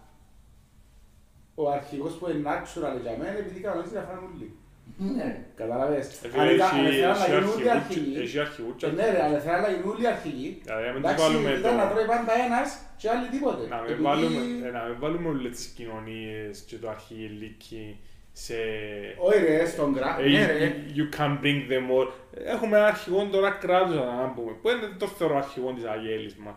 ο 1.55 1.71
αρχηγός 1.71 2.13
που 2.15 2.31
είναι 2.31 2.51
natural 2.51 3.01
για 3.03 3.17
μένα 3.19 3.39
επειδή 3.39 3.61
κανονίζει 3.61 3.95
να 3.95 4.01
φάνε 4.01 4.21
όλοι. 4.35 4.57
Ναι. 4.97 5.45
Καταλαβες. 5.57 6.07
Ε, 6.23 6.29
Αν 6.41 6.47
Έχει 6.47 6.55
ήταν- 6.55 6.69
αν 6.79 6.85
θέλαν 6.93 7.19
να 7.19 7.27
γίνουν 7.27 7.51
όλοι 7.55 7.71
αρχηγούς- 7.71 7.77
αρχηγοί, 7.77 8.21
έχει 8.23 8.39
αρχηγούς 8.39 8.75
και 8.77 8.87
ε, 8.87 8.91
ναι 8.91 9.11
ρε, 9.11 9.23
αλλά 9.23 9.39
θέλαν 9.39 9.61
να 9.63 9.69
γίνουν 9.69 9.89
όλοι 9.95 10.07
αρχηγοί. 10.07 10.61
Δηλαδή, 10.65 10.87
να 10.87 10.93
μην 10.93 11.03
τους 11.03 11.11
Εντάξει, 11.11 11.25
βάλουμε 11.25 11.51
ήταν 11.51 11.71
το- 11.71 11.77
να 11.83 11.87
τρώει 11.91 12.07
πάντα 12.07 12.33
ένας 12.47 12.69
και 13.01 13.09
άλλοι 13.13 13.27
τίποτε. 13.35 13.63
Να 13.69 13.77
μην 13.77 13.85
Επειδή- 13.91 14.03
βάλουμε, 14.09 14.41
ε, 14.67 14.71
να 14.71 14.83
μην 14.89 14.97
βάλουμε 15.03 15.29
όλες 15.29 15.51
τις 15.57 15.67
κοινωνίες 15.77 16.55
και 16.69 16.77
το 16.77 16.89
αρχιελίκι 16.95 17.85
σε... 18.33 18.55
Όχι 19.27 19.39
ρε, 19.45 19.67
στον 19.67 19.95
κράτο. 19.95 20.23
Ε, 20.23 20.27
Ναι 20.29 20.45
you- 20.45 20.59
ρε. 20.59 20.75
You 20.97 21.07
can 21.17 21.33
bring 21.43 21.61
them 21.73 21.87
all. 21.95 22.09
Έχουμε 22.55 22.77
ένα 22.77 22.87
αρχηγό 22.87 23.25
τώρα 23.33 23.51
κράτους, 23.51 23.95
να 23.97 24.33
πούμε. 24.35 24.53
Που 24.63 24.69
είναι 24.69 24.89
το 24.99 25.07
θεωρώ 25.07 25.37
αρχηγό 25.37 25.73
της 25.73 25.85
Αγέλης 25.85 26.35
μας, 26.37 26.55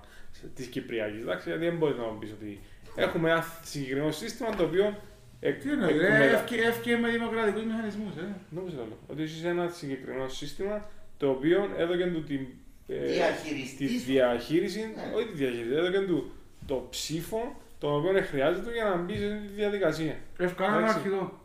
της 0.56 0.66
Κυπριακής, 0.68 1.22
εντάξει, 1.22 1.50
γιατί 1.50 1.66
δεν 1.66 1.78
μπορείς 1.78 1.98
να 1.98 2.04
μου 2.04 2.18
πεις 2.20 2.32
ότι 2.32 2.60
έχουμε 3.06 3.30
ένα 3.32 3.46
συγκεκριμένο 3.64 4.12
σύστημα 4.12 4.50
το 4.56 4.64
οποίο 4.64 4.96
εκ- 5.40 5.62
Τι 5.62 5.70
εννοείς, 5.72 5.98
ρε, 5.98 6.06
εκμετα- 6.06 6.24
έφυγε- 6.24 6.66
έφυγε 6.66 6.98
με 6.98 7.10
δημοκρατικούς 7.10 7.64
μηχανισμούς, 7.64 8.16
ε. 8.16 8.36
Νομίζω 8.50 8.76
άλλο. 8.82 8.98
Ότι 9.08 9.22
έχεις 9.22 9.44
ένα 9.44 9.68
συγκεκριμένο 9.70 10.28
σύστημα 10.28 10.90
το 11.18 11.30
οποίο 11.30 11.70
έδωκε 11.78 12.06
του 12.06 12.24
την, 12.24 12.40
ε, 12.88 13.00
τη 13.06 13.12
Διαχειριστής. 13.14 14.06
διαχείριση, 14.06 14.80
Ναι. 14.80 15.16
όχι 15.16 15.26
τη 15.28 15.34
διαχείριση, 15.36 15.74
έδωκε 15.76 16.00
του 16.00 16.32
το 16.68 16.88
ψήφο 16.90 17.62
το 17.80 17.96
οποίο 17.96 18.22
χρειάζεται 18.22 18.72
για 18.74 18.84
να 18.84 18.96
μπει 18.96 19.16
σε 19.18 19.26
αυτή 19.34 19.48
τη 19.48 19.54
διαδικασία. 19.54 20.16
Έφυγαν 20.38 20.68
ένα 20.70 20.78
Εντάξει. 20.78 20.96
αρχηγό. 20.98 21.40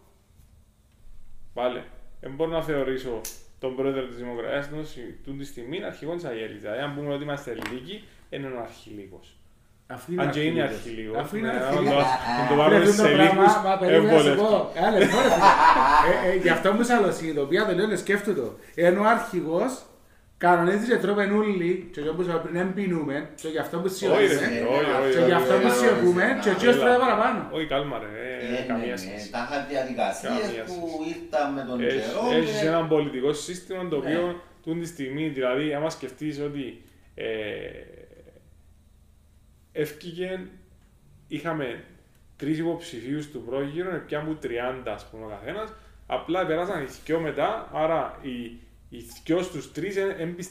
Πάλι, 1.55 1.83
δεν 2.21 2.31
μπορώ 2.35 2.51
να 2.51 2.63
θεωρήσω 2.63 3.21
τον 3.59 3.77
πρόεδρο 3.77 4.07
της 4.07 4.17
Δημοκρατίας 4.17 4.69
του 5.25 5.37
τη 5.37 5.45
στιγμή 5.45 5.85
αρχηγό 5.85 6.15
της 6.15 6.25
Αγέλη. 6.25 6.59
Δηλαδή, 6.59 6.79
αν 6.79 6.95
πούμε 6.95 7.15
ότι 7.15 7.23
είμαστε 7.23 7.55
λύκοι, 7.73 8.05
είναι 8.31 8.47
ένα 8.47 8.61
αρχιλίκο. 8.61 9.21
Αφού 9.95 10.13
Αν 10.23 10.31
και 10.31 10.41
είναι 10.41 10.63
αρχηγός. 10.63 10.79
αρχιλίκο. 10.87 11.19
Αφού 11.23 11.37
είναι 11.37 11.49
Αν 11.51 11.57
αρχηγός. 11.57 11.91
το- 11.93 11.99
αν 12.39 12.43
το 12.49 12.55
Ρε, 12.55 12.61
βάλουμε 12.61 12.85
τούτο 12.85 13.03
σε 13.03 13.09
πράγμα, 13.09 13.23
λύκους, 13.25 13.55
μα 13.67 13.73
περίμενα 13.81 14.13
να 14.13 14.21
σου 14.21 14.29
εύκολα. 14.29 14.49
πω. 14.49 14.71
Ένα 14.81 14.91
λεπτό, 14.97 15.17
ρε 15.25 15.31
φίλε. 15.35 15.51
Ε, 16.09 16.33
ε, 16.33 16.37
Γι' 16.45 16.53
αυτό 16.57 16.69
μου 16.73 16.83
σαλωσυνειδητοποιεί, 16.89 17.59
το 17.69 17.73
λέω 17.79 17.97
σκέφτομαι 18.05 18.37
το. 18.41 18.47
Ενώ 18.87 19.01
ο 19.05 19.09
αρχηγός 19.17 19.73
κανονίζει 20.45 20.87
και 20.91 20.97
τρώμε 21.03 21.25
όλοι, 21.43 21.71
και 21.93 22.01
όπως 22.15 22.25
είπα 22.27 22.39
πριν 22.45 22.55
δεν 22.61 22.69
πεινούμε, 22.77 23.17
και 23.41 23.49
γι' 23.55 23.63
αυτό 23.65 23.75
που 23.83 23.89
Όχι, 23.93 23.95
ρε, 24.07 24.09
σιωπούμε, 24.09 24.27
φίλε, 24.27 24.61
όχι, 24.77 24.91
όχι, 25.01 25.11
και 25.13 25.19
όχι, 25.19 25.29
γι' 25.31 25.39
αυτό 25.41 25.53
όχι, 25.55 25.63
που 25.65 25.69
όχι. 25.73 25.79
σιωπούμε, 25.81 26.25
και 26.43 26.51
ο 26.53 26.55
κύριος 26.59 26.77
τρώει 26.83 26.99
παραπάνω. 27.07 27.41
Όχι, 27.57 27.67
κάλμα 27.73 27.97
ρε, 28.03 28.11
Ε, 28.25 28.29
ε, 28.45 28.51
ναι, 28.53 28.61
καμία 28.71 28.95
ναι, 28.97 29.03
σχέση. 29.03 29.27
Τα 29.35 29.41
είχα 29.45 29.57
διαδικασίες 29.73 30.33
Καμία 30.47 30.63
που 30.69 30.77
σχέση. 30.89 31.11
ήρθαν 31.13 31.47
με 31.57 31.63
τον 31.69 31.77
καιρό. 31.93 32.23
Έχει 32.39 32.53
και- 32.61 32.67
ένα 32.73 32.81
πολιτικό 32.95 33.31
σύστημα 33.47 33.81
το 33.93 33.97
οποίο 34.03 34.23
Ναι. 34.27 34.35
τούν 34.65 34.77
τη 34.83 34.87
στιγμή, 34.95 35.25
δηλαδή, 35.37 35.65
άμα 35.77 35.89
σκεφτεί 35.97 36.29
ότι 36.49 36.65
ε, 37.15 37.25
έφυγε, 39.73 40.41
είχαμε 41.29 41.85
τρεις 42.37 42.59
υποψηφίους 42.59 43.31
του 43.31 43.43
πρόγυρου, 43.43 43.89
πια 44.07 44.21
μου 44.21 44.39
30 44.43 44.47
ας 44.95 45.07
πούμε 45.11 45.25
ο 45.25 45.29
καθένας. 45.29 45.73
Απλά 46.07 46.47
περάσαν 46.47 46.83
οι 46.83 46.87
δυο 47.05 47.21
μετά, 47.21 47.71
άρα 47.73 48.19
οι, 48.23 48.31
οι 48.89 49.05
δυο 49.25 49.43
στους 49.43 49.73
τρεις 49.73 49.95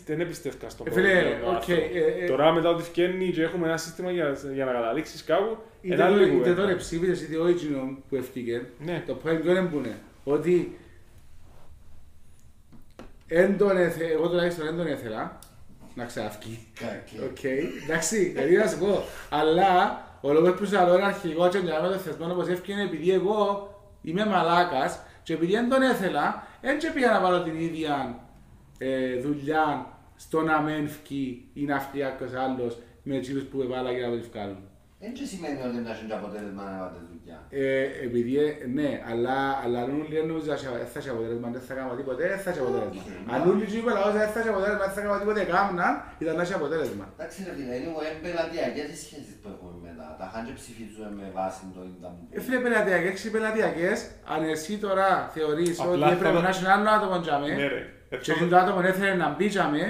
δεν 0.06 0.20
εμπιστεύτηκαν 0.20 0.70
στο 0.70 0.84
Ε, 0.88 0.92
φίλε, 0.92 1.20
πρόγυρο. 1.22 1.50
οκ, 1.50 1.56
άρθρο. 1.56 1.76
ε, 1.76 2.24
ε, 2.24 2.28
Τώρα 2.28 2.52
μετά 2.54 2.70
ότι 2.70 2.84
φκένει 2.84 3.32
και 3.32 3.44
έχουμε 3.44 3.68
ένα 3.68 3.78
σύστημα 3.78 4.12
για, 4.12 4.38
για 4.54 4.66
να 4.66 4.72
καταλήξεις 4.72 5.24
κάπου, 5.24 5.58
Είτε 5.82 5.94
ένα 5.94 6.08
το- 6.08 6.14
άλλη 6.14 6.24
Είτε 6.24 6.32
κουβέντα. 6.36 6.56
τώρα 6.62 6.76
ψήφισες 6.76 7.22
είτε 7.22 7.38
όχι 7.38 7.52
εκείνο 7.66 7.98
που 8.10 8.16
έφυγε, 8.16 8.62
Ναι. 8.80 9.04
το 9.08 9.14
point 9.26 9.40
ποιο 9.42 9.52
είναι 9.52 9.62
που 9.66 9.78
είναι. 9.78 9.98
Ότι 10.24 10.78
εν 13.28 13.58
τον 13.58 13.78
έθε- 13.78 14.12
εγώ 14.12 14.28
τουλάχιστον 14.30 14.66
δεν 14.66 14.76
τον 14.78 14.88
ήθελα 14.88 15.40
να 15.96 16.06
ξαναυκεί. 16.06 16.68
Κακή. 16.80 17.18
Οκ, 17.24 17.44
εντάξει, 17.84 18.26
δηλαδή 18.26 18.56
να 18.56 18.68
σου 18.68 18.78
πω. 18.78 19.04
Αλλά 19.30 20.02
ο 20.22 20.34
λόγος 20.34 20.54
που 20.54 20.66
σας 20.66 20.86
λέω 20.86 20.96
είναι 20.96 21.06
αρχικό 21.06 21.50
και 21.50 21.58
για 21.58 21.82
το 21.82 21.98
θεσμένο 21.98 22.34
πως 22.34 22.48
έφυγε 22.48 22.74
είναι 22.74 22.84
επειδή 22.84 23.12
εγώ 23.12 23.70
είμαι 24.02 24.26
μαλάκας 24.26 25.00
και 25.24 25.34
επειδή 25.34 25.52
δεν 25.52 25.70
τον 25.70 25.82
έθελα, 25.82 26.48
δεν 26.62 26.80
και 26.80 26.92
πήγα 26.94 27.12
να 27.12 27.20
βάλω 27.20 27.44
την 27.44 27.60
ίδια 27.60 28.20
ε, 28.78 29.16
δουλειά 29.16 29.88
στο 30.16 30.42
να 30.42 30.62
μεν 30.62 30.88
φκεί 30.90 31.50
ή 31.54 31.64
να 31.64 31.80
φκεί 31.80 32.00
κάποιος 32.00 32.34
άλλος 32.34 32.78
με 33.04 33.20
τζείνους 33.20 33.44
που 33.44 33.62
έβαλα 33.62 33.92
για 33.92 34.08
να 34.08 34.18
το 34.18 34.24
βγάλουν. 34.32 34.64
Δεν 35.00 35.14
και 35.14 35.26
σημαίνει 35.26 35.62
ότι 35.62 35.76
δεν 35.76 35.86
έχει 35.86 36.14
αποτέλεσμα 36.14 36.64
να 36.64 36.78
βάλετε 36.78 37.11
δουλειά. 37.22 37.40
Ε, 37.50 37.82
επειδή, 38.08 38.34
ε, 38.44 38.50
ναι, 38.78 38.90
αλλά, 39.12 39.38
αλλά 39.64 39.78
αν 39.84 39.90
όλοι 39.96 40.16
νομίζουν 40.32 40.36
ότι 40.38 40.46
δεν 40.84 40.90
θα 40.94 41.00
έχει 41.02 41.10
αποτέλεσμα, 41.14 41.48
δεν 41.56 41.62
θα 41.68 41.74
κάνω 41.78 41.94
τίποτε, 42.00 42.22
δεν 42.32 42.40
θα 42.44 42.50
έχει 42.52 42.60
αποτέλεσμα. 42.66 43.02
Όχι. 43.02 43.12
Αν 43.34 43.40
όλοι 43.50 43.64
του 43.70 43.76
είπαν 43.80 43.96
ότι 44.08 44.18
δεν 44.22 44.30
θα 44.34 44.38
έχει 44.42 44.50
αποτέλεσμα, 44.54 44.84
δεν 44.88 44.94
θα 44.96 45.02
κάνω 45.04 45.18
τίποτε, 45.22 45.42
κάμναν, 45.54 45.94
ήταν 46.24 46.34
να 46.40 46.42
έχει 46.46 46.56
αποτέλεσμα. 46.60 47.06
Εντάξει 47.16 47.38
ρε 47.48 47.52
φίλε, 47.58 47.74
είναι 47.80 47.90
εγώ 47.92 48.02
εμπελατειακές 48.12 48.88
οι 48.94 48.98
σχέσεις 49.06 49.34
που 49.42 49.48
έχουμε 49.54 49.74
μετά. 49.88 50.06
Τα 50.22 50.26
χάντια 50.34 50.54
ψηφίζουμε 50.60 51.08
με 51.20 51.26
βάση 51.38 51.60
το 51.76 51.82
ίντα 51.90 52.10
μου. 52.16 52.22
Ε, 52.36 52.40
Φίλε 52.46 52.58
πελατειακές 52.66 53.14
και 53.24 53.30
πελατειακές, 53.36 53.98
αν 54.34 54.40
εσύ 54.56 54.74
τώρα 54.86 55.08
θεωρείς 55.36 55.76
Απλά 55.80 55.92
ότι 55.92 56.00
θα 56.08 56.12
έπρεπε 56.18 56.36
το- 56.38 56.46
να 56.46 56.50
έχει 56.54 56.64
ένα 56.66 56.74
άλλο 56.78 56.90
άτομο 56.98 57.16
για 57.28 57.38
Ναι, 57.38 57.48
με, 57.60 57.66
ρε. 57.74 57.82
Ε, 58.14 58.18
και 58.26 58.34
θα 58.40 58.46
το 58.52 58.56
άτομο 58.64 58.80
έθελε 58.92 59.14
να 59.24 59.28
μπει 59.36 59.46
για 59.56 59.66
με, 59.74 59.84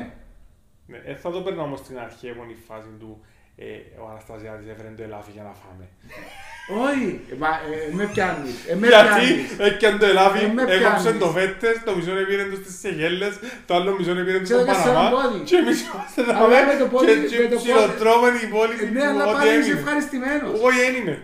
Ναι, 0.92 0.98
ε, 1.06 1.14
θα 1.24 1.30
το 1.34 1.40
παίρνω 1.46 1.62
όμως 1.68 1.80
στην 1.84 1.96
αρχή 2.06 2.26
εγώ 2.34 2.44
η 2.56 2.58
φάση 2.68 2.92
του 3.02 3.12
ε, 3.22 3.26
ο 4.02 4.04
Αναστασιάδης 4.12 4.68
έφερε 4.74 4.90
το 4.98 5.04
ελάφι 5.08 5.32
για 5.38 5.44
να 5.48 5.54
φάμε. 5.62 5.86
όχι, 6.86 7.08
ε, 7.32 7.36
μα 7.44 7.50
ε, 7.74 7.78
με 7.98 8.06
πιάνεις, 8.14 8.56
ε, 8.72 8.74
με 8.82 8.86
Γιατί 8.88 9.08
πιάνεις. 9.08 9.42
έκαν 9.70 9.94
το 10.02 10.06
ελάφι, 10.14 10.44
Ε, 10.46 10.48
με 10.58 10.62
έκοψε 10.76 10.78
πιάνεις. 10.80 11.20
το 11.24 11.28
βέτες, 11.38 11.76
το 11.88 11.92
μισό 11.98 12.14
έπήρε 12.24 12.44
τους 12.52 12.60
στις 12.64 12.76
Σεγέλες, 12.84 13.34
το 13.68 13.72
άλλο 13.78 13.90
μισό 13.98 14.12
έπήρε 14.24 14.38
του 14.42 14.48
Και 14.50 14.54
στον 14.54 14.60
το 14.66 14.70
τέσσερα 14.72 14.94
Παναμά 15.00 15.10
πόδι. 15.16 15.40
και 15.50 15.56
εμείς 15.64 15.78
είμαστε 15.88 16.20
εδώ 16.24 16.32
Αλλά 16.44 16.58
με 16.70 16.76
το 16.82 16.86
πόδι- 16.94 17.28
και 17.32 17.38
με 17.44 17.48
το 17.54 17.58
πόδι- 17.58 17.62
ψιλοτρώμενοι 17.62 18.38
οι 18.44 18.46
Ε, 18.46 18.50
υπόλοιποι 18.50 18.84
Ναι, 18.98 19.04
αλλά 19.12 19.24
ότι 19.26 19.34
πάλι 19.36 19.50
είσαι 19.50 19.58
έμεινε. 19.60 19.80
ευχαριστημένος. 19.82 20.52
Εγώ 20.58 20.70
δεν 20.80 20.92
είμαι. 21.00 21.16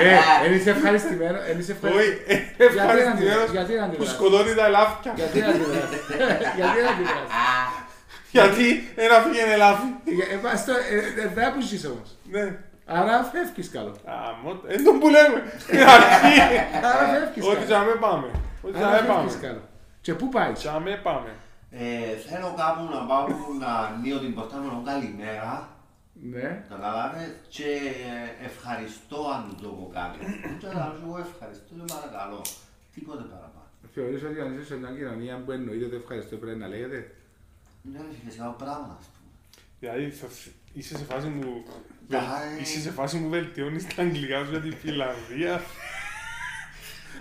Ναι, 0.00 0.14
δεν 0.42 0.50
είσαι 0.56 0.70
ευχαριστημένος, 0.76 1.42
δεν 1.48 1.56
είσαι 1.60 1.72
Όχι, 1.74 1.80
ευχαριστημένος. 1.86 2.20
ε, 2.32 2.64
Γιατί 2.76 3.02
να 3.06 3.10
αντιδράσεις, 3.14 3.50
ευχαριστημένος 3.50 3.50
γιατί 3.56 3.72
να 3.80 3.84
που 3.84 3.86
αντιδράσεις; 3.88 4.14
σκοτώνει 4.16 4.52
τα 4.60 4.64
ελάφια. 4.70 5.12
Γιατί 5.20 5.38
να 5.44 5.48
αντιδράσεις, 5.54 6.00
γιατί 6.58 6.78
να 6.86 6.90
αντιδράσεις; 6.94 7.30
Γιατί 8.36 8.66
ένα 9.04 9.16
φύγει 9.24 9.38
ελάφι. 9.56 9.86
Για- 10.16 10.26
ε, 10.34 10.36
μα, 10.42 10.56
στο- 10.56 10.72
ε, 10.94 11.22
ε, 11.22 11.28
Δεν 11.34 11.44
απουσείς 11.50 11.84
όμως. 11.86 12.08
Ναι. 12.34 12.44
Άρα 12.86 13.22
φεύγεις 13.32 13.70
καλό. 13.70 13.88
Α, 14.14 14.14
μο- 14.42 14.62
Εν 14.74 14.84
τον 14.84 14.98
που 15.00 15.08
λέμε. 15.16 15.38
Στην 15.58 15.78
αρχή. 15.94 16.34
Άρα 16.88 17.04
φεύγεις 17.14 17.44
Ότι 17.46 17.54
καλό. 17.54 17.66
τζαμέ 17.66 17.94
πάμε. 18.04 18.28
Ότι 18.66 18.76
Άρα 18.78 18.86
τζαμέ 18.86 19.06
φεύγεις 19.12 19.34
πάμε. 19.34 19.46
καλό. 19.46 19.62
Και 20.04 20.12
πού 20.18 20.26
πάει; 20.28 20.52
Τζαμέ 20.52 20.94
πάμε. 21.08 21.30
Ε, 21.70 22.14
θέλω 22.28 22.48
κάπου 22.62 22.82
να 22.94 23.00
πάω 23.10 23.24
να 23.64 23.70
ανοίγω 23.86 24.18
την 24.24 24.32
πορτά 24.36 24.56
με 24.62 24.68
τον 24.74 24.84
καλημέρα. 24.90 25.52
Ναι. 26.32 26.48
Καταλάβες; 26.72 27.28
Και 27.54 27.68
ευχαριστώ 28.50 29.18
αν 29.34 29.40
του 29.48 29.54
το 29.62 29.68
πω 29.78 29.84
κάποιον. 29.98 30.26
Και 30.60 30.68
να 30.78 30.84
σου 30.94 31.00
πω 31.06 31.12
ευχαριστώ 31.26 31.70
και 31.78 31.84
παρακαλώ. 31.94 32.40
Τίποτε 32.94 33.24
παραπάνω. 33.32 33.68
Θεωρείς 33.94 34.22
ότι 34.28 34.38
αν 34.44 34.48
είσαι 34.54 34.64
σε 34.70 34.76
μια 34.80 34.90
κοινωνία 34.98 35.34
που 35.44 35.50
εννοείται 35.56 35.86
το 35.92 35.96
ευχαριστώ 36.02 36.34
πρέπει 36.42 36.58
να 36.64 36.68
λέγεται; 36.74 36.98
Ναι, 37.82 37.98
ρε 37.98 38.04
φίλε, 38.20 38.32
κάνω 38.38 38.54
πράγματα, 38.58 38.96
ας 39.00 39.06
πούμε. 39.12 39.30
Δηλαδή 39.80 40.10
θα- 40.10 40.26
είσαι 40.72 40.96
σε 40.96 41.04
φάση 41.04 41.26
μου. 41.26 41.62
Μπάει. 42.08 42.60
Είσαι 42.60 42.80
σε 42.80 42.90
φάση 42.90 43.16
μου 43.16 43.28
βελτιώνεις 43.28 43.86
τα 43.94 44.02
αγγλικά 44.02 44.44
σου 44.44 44.50
για 44.50 44.60
τη 44.60 44.70
Φιλανδία. 44.70 45.62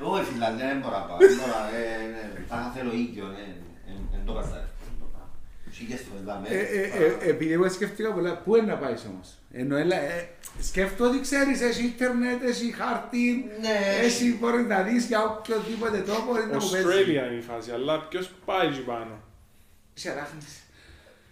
Όχι, 0.03 0.23
Φιλανδία 0.31 0.67
δεν 0.67 0.79
μπορώ 0.79 0.97
να 0.97 1.03
πάω. 1.03 1.17
Δεν 1.17 1.35
μπορώ, 1.37 1.53
ε, 1.75 2.07
ναι, 2.11 2.45
Θα 2.47 2.71
θέλω 2.75 2.91
ίδιο, 2.93 3.25
ναι, 3.27 3.45
ε, 3.87 3.93
δεν 4.11 4.21
το 4.25 4.33
κατσάρει. 4.33 4.65
Σίγες 5.73 6.01
φορές 6.09 6.23
δάμε. 6.23 6.47
Ε, 6.47 6.59
ε, 6.59 6.81
ε, 7.03 7.29
Επειδή 7.29 7.51
εγώ 7.53 7.69
σκέφτηκα 7.69 8.13
πολλά, 8.13 8.37
πού 8.37 8.55
είναι 8.55 8.65
να 8.65 8.77
πάεις 8.77 9.05
όμως; 9.11 9.27
Ενώ 9.51 9.75
έλα, 9.75 9.95
ε, 9.95 10.29
σκέφτομαι 10.61 11.09
ότι 11.09 11.19
ξέρεις, 11.21 11.61
έχει 11.61 11.83
ίντερνετ, 11.83 12.43
έχει 12.43 12.71
χάρτη, 12.71 13.45
Ναι, 13.61 14.05
έχει 14.05 14.37
μπορείς 14.39 14.65
να 14.65 14.81
δεις 14.81 15.05
για 15.05 15.23
οποιοδήποτε 15.23 15.97
τόπο, 15.97 16.31
είναι 16.41 16.51
να 16.51 16.57
μου 16.59 16.69
παίζεις. 16.69 16.89
Australia 16.91 17.07
είναι 17.31 17.37
η 17.37 17.41
φάση, 17.41 17.71
αλλά 17.71 17.99
ποιος 18.07 18.31
πάει 18.45 18.67
εκεί 18.67 18.79
πάνω; 18.79 19.20
Σε 19.93 20.11
αράχνεις. 20.11 20.63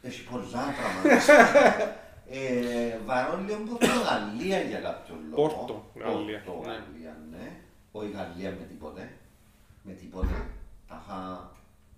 Έχει 0.02 0.24
πολλά 0.24 0.64
πράγματα. 0.78 1.34
ε, 2.38 2.98
Βαρόλιο 3.06 3.58
Πορτογαλία 3.70 4.62
για 4.62 4.80
κάποιο 4.80 5.16
λόγο. 5.30 5.48
Πόρτο, 5.48 5.92
Γαλλία. 5.96 6.42
Πορτογαλία, 6.46 7.18
ναι. 7.32 7.52
Όχι 7.92 8.10
Γαλλία 8.12 8.50
με 8.50 8.66
τίποτε. 8.66 9.18
Με 9.84 9.94
τίποτε. 9.94 10.46
Τα 10.88 11.04
είχα 11.06 11.52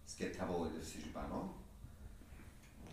σκέφτη 0.06 0.40
απογοήτευση 0.42 0.96
εκεί 1.00 1.10
πάνω. 1.10 1.54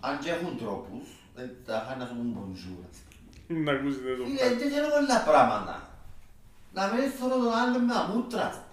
Αν 0.00 0.18
και 0.18 0.30
έχουν 0.30 0.58
τρόπους, 0.58 1.08
ε, 1.36 1.46
τα 1.66 1.82
είχα 1.84 1.96
να 1.96 2.06
σου 2.06 2.14
πούν 2.16 2.36
bonjour. 2.36 2.84
ας 2.90 2.98
πούμε. 3.46 3.60
Να 3.60 3.72
ακούσετε 3.72 4.16
το 4.16 4.22
Είναι 4.22 4.56
και 4.58 4.68
θέλω 4.68 4.88
πολλά 4.88 5.22
πράγματα. 5.22 5.88
Να 6.72 6.86
μην 6.86 7.10
θέλω 7.10 7.34
τον 7.34 7.54
άλλον 7.54 7.84
με 7.84 7.94
αμούτρα. 7.94 8.46
ας 8.46 8.54
πούμε. 8.54 8.66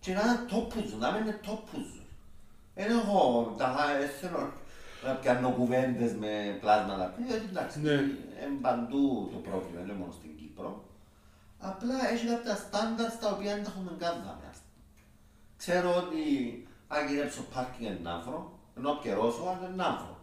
Και 0.00 0.12
να 0.12 0.20
είναι 0.22 0.38
τόπους, 0.48 0.94
να 0.94 1.12
μην 1.12 1.22
είναι 1.22 1.40
τόπους. 1.46 2.01
Δεν 2.74 2.90
έχω, 2.98 3.54
τα 3.58 3.74
δεν 3.98 4.08
θέλω 4.08 4.52
να 5.06 5.12
πιάνω 5.14 5.50
κουβέντες 5.50 6.12
με 6.14 6.58
πλάσματα. 6.60 7.14
Ε, 7.30 7.34
εντάξει, 7.50 7.80
Ναι. 7.80 7.90
είναι 7.92 8.58
παντού 8.60 9.28
το 9.32 9.38
πρόβλημα, 9.38 9.76
δεν 9.80 9.84
είναι 9.88 9.98
μόνο 9.98 10.12
στην 10.12 10.36
Κύπρο. 10.36 10.84
Απλά 11.58 12.08
έχει 12.12 12.26
κάποια 12.26 12.54
στάνταρ 12.56 13.10
στα 13.10 13.32
οποία 13.32 13.54
δεν 13.54 13.64
τα 13.64 13.70
έχουμε 13.70 13.90
καν 13.98 14.16
να 14.16 14.32
πούμε, 14.32 14.48
ας 14.50 14.56
πούμε. 14.58 14.82
Ξέρω 15.56 15.96
ότι 15.96 16.22
αν 16.88 17.06
γυρέψω 17.08 17.42
πάρκινγκ 17.54 17.98
είναι 18.00 18.10
άφρο, 18.10 18.58
ενώ 18.76 18.98
καιρώσω, 19.02 19.42
αλλά 19.42 19.68
είναι 19.72 19.82
άφρο. 19.84 20.18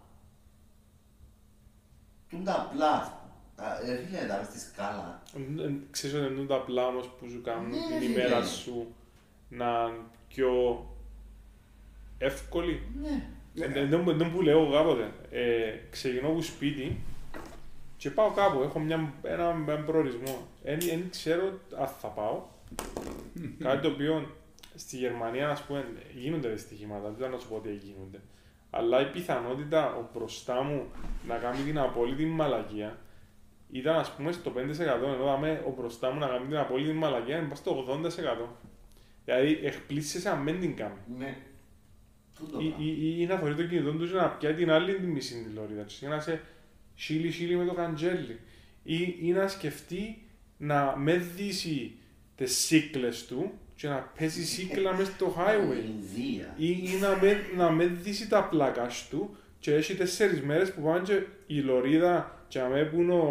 Τούν 2.30 2.43
τα 2.43 2.54
απλά, 2.54 2.91
ας 2.91 3.08
πούμε. 3.08 3.32
Τα- 3.56 3.80
ε, 3.91 4.06
φίλε, 4.06 4.26
τα 4.28 4.43
στη 4.43 4.60
σκάλα. 4.60 5.22
Ε, 5.36 5.62
ε, 5.64 5.74
Ξέρεις 5.91 6.16
ότι 6.18 6.34
είναι 6.34 6.47
τα 6.47 6.56
απλά 6.56 6.86
όμως 6.86 7.08
που 7.08 7.30
σου 7.30 7.41
κάνουν 7.41 7.70
Ναι, 7.70 7.78
την 7.78 8.00
ρε, 8.00 8.06
ημέρα 8.06 8.36
φίλε. 8.36 8.45
σου 8.45 8.93
να 9.50 9.66
είναι 9.88 9.97
πιο 10.28 10.50
εύκολη. 12.20 12.82
Ναι. 13.01 13.28
Ε, 13.65 13.86
Δεν 13.86 14.17
δεν 14.17 14.32
που 14.32 14.41
λέω 14.41 14.72
κάποτε. 14.72 15.11
Ε, 15.32 15.74
ξεκινώ 15.89 16.28
από 16.28 16.41
σπίτι 16.41 16.97
και 17.97 18.09
πάω 18.09 18.32
κάπου. 18.32 18.61
Έχω 18.61 18.80
μια, 18.80 19.13
ένα, 19.24 19.63
ένα 19.67 19.84
προορισμό. 19.84 20.47
Δεν 20.63 21.09
ξέρω 21.09 21.59
αν 21.80 21.88
θα 21.88 22.07
πάω. 22.07 22.41
Κάτι 23.63 23.82
το 23.82 23.87
οποίο 23.87 24.36
στη 24.75 24.97
Γερμανία, 24.97 25.50
ας 25.50 25.62
πούμε, 25.62 25.86
γίνονται 26.16 26.50
δυστυχήματα. 26.50 27.01
Δεν 27.01 27.16
θέλω 27.17 27.29
να 27.29 27.39
σου 27.39 27.47
πω 27.47 27.55
ότι 27.55 27.79
γίνονται. 27.83 28.20
Αλλά 28.70 29.01
η 29.01 29.12
πιθανότητα 29.12 29.96
ο 29.96 30.09
μπροστά 30.13 30.63
μου 30.63 30.86
να 31.28 31.36
κάνει 31.36 31.63
την 31.63 31.79
απόλυτη 31.79 32.25
μαλακία 32.25 32.97
ήταν 33.71 33.96
ας 33.96 34.12
πούμε 34.12 34.32
στο 34.32 34.51
5% 34.55 34.59
ενώ 34.59 35.16
δάμε 35.24 35.63
ο 35.67 35.74
μπροστά 35.78 36.12
μου 36.12 36.20
να 36.20 36.28
κάνει 36.28 36.46
την 36.46 36.58
απόλυτη 36.58 36.93
μαλακία 36.93 37.37
είναι 37.37 37.55
στο 37.55 37.86
80%. 37.87 38.05
Δηλαδή 39.25 39.59
εκπλήσεσαι 39.63 40.29
αν 40.29 40.43
δεν 40.43 40.59
την 40.59 40.75
κάνει. 40.75 41.00
Ναι. 41.17 41.37
Τούν 42.39 42.51
το 42.51 42.59
Ή, 42.59 42.67
πράγμα. 42.67 42.86
ή, 42.86 43.21
ή 43.21 43.25
να 43.25 43.37
θωρεί 43.37 43.55
το 43.55 43.63
κινητό 43.63 43.91
του 43.91 44.07
και 44.07 44.13
να 44.13 44.28
πιάει 44.29 44.53
την 44.53 44.71
άλλη 44.71 44.95
τη 44.95 45.05
μισή 45.05 45.43
τηλεόριδα 45.43 45.86
και 45.99 46.07
να 46.07 46.20
σε 46.20 46.41
σίλι 46.95 47.32
σίλι 47.32 47.55
με 47.55 47.66
το 47.66 47.74
καντζέλι. 47.74 48.39
Ή, 48.83 49.16
ή 49.21 49.32
να 49.32 49.47
σκεφτεί 49.47 50.21
να 50.57 50.95
με 50.97 51.16
δύσει 51.36 51.91
τις 52.36 52.57
σύκλες 52.57 53.25
του 53.25 53.51
και 53.75 53.87
να 53.87 54.11
παίζει 54.20 54.45
σύκλα 54.45 54.95
μέσα 54.95 55.11
στο 55.11 55.36
highway. 55.37 55.86
Ινδία. 55.86 56.53
Ή, 56.57 56.70
ή 56.70 56.97
να, 57.01 57.17
με, 57.21 57.43
να 57.55 57.71
με 57.71 57.86
δύσει 57.86 58.29
τα 58.29 58.43
πλάκα 58.43 58.87
του 59.09 59.36
και 59.59 59.74
έχει 59.74 59.95
τέσσερις 59.95 60.41
μέρες 60.41 60.74
που 60.74 60.82
πάνε 60.82 61.01
και 61.03 61.21
η 61.47 61.59
λωρίδα 61.59 62.43
και 62.47 62.59
να 62.59 62.67
με 62.67 62.83
πουν 62.83 63.09
ο, 63.09 63.24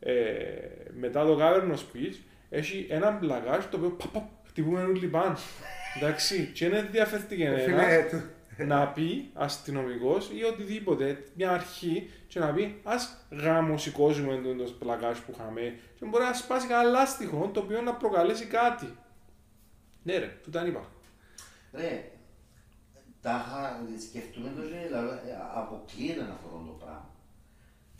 ε, 0.00 0.12
μετά 0.98 1.26
το 1.26 1.36
κάβερνο 1.36 1.74
speech 1.74 2.14
έχει 2.50 2.86
έναν 2.88 3.18
πλακάζ 3.18 3.64
το 3.64 3.76
οποίο 3.76 3.90
πα, 3.90 4.06
πα, 4.12 4.28
χτυπούμε 4.48 4.82
όλοι 4.82 5.06
πάνω. 5.06 5.36
Εντάξει, 5.96 6.50
και 6.54 6.64
είναι 6.64 6.82
διαφορετική 6.82 7.42
Ε, 7.42 7.58
Φίλε, 7.58 7.72
ένας 7.82 7.92
ε, 7.92 8.08
του- 8.56 8.64
να 8.66 8.88
πει 8.88 9.30
αστυνομικός 9.34 10.30
ή 10.34 10.42
οτιδήποτε, 10.44 11.24
μια 11.36 11.50
αρχή, 11.50 12.10
και 12.28 12.38
να 12.38 12.52
πει 12.52 12.80
ας 12.84 13.16
γαμωσικώσουμε 13.30 14.36
τον 14.36 14.56
το 14.58 14.72
πλακάζ 14.78 15.18
που 15.18 15.32
είχαμε, 15.34 15.78
και 15.98 16.04
μπορεί 16.04 16.24
να 16.24 16.32
σπάσει 16.32 16.66
κανένα 16.66 16.90
λάστιχο 16.90 17.50
το 17.54 17.60
οποίο 17.60 17.80
να 17.82 17.94
προκαλέσει 17.94 18.44
κάτι. 18.44 18.96
Ναι, 20.02 20.16
ρε, 20.18 20.38
του 20.42 20.50
τα 20.50 20.64
είπα. 20.66 20.84
Ρε, 21.72 22.10
τα 23.20 23.44
είχα- 23.46 23.80
σκεφτούμε 24.08 24.50
το 24.56 24.62
και 24.62 24.86
δηλαδή, 24.86 25.08
ε, 25.08 25.34
αποκλείεται 25.54 26.20
αυτό 26.20 26.48
το 26.66 26.76
πράγμα. 26.80 27.10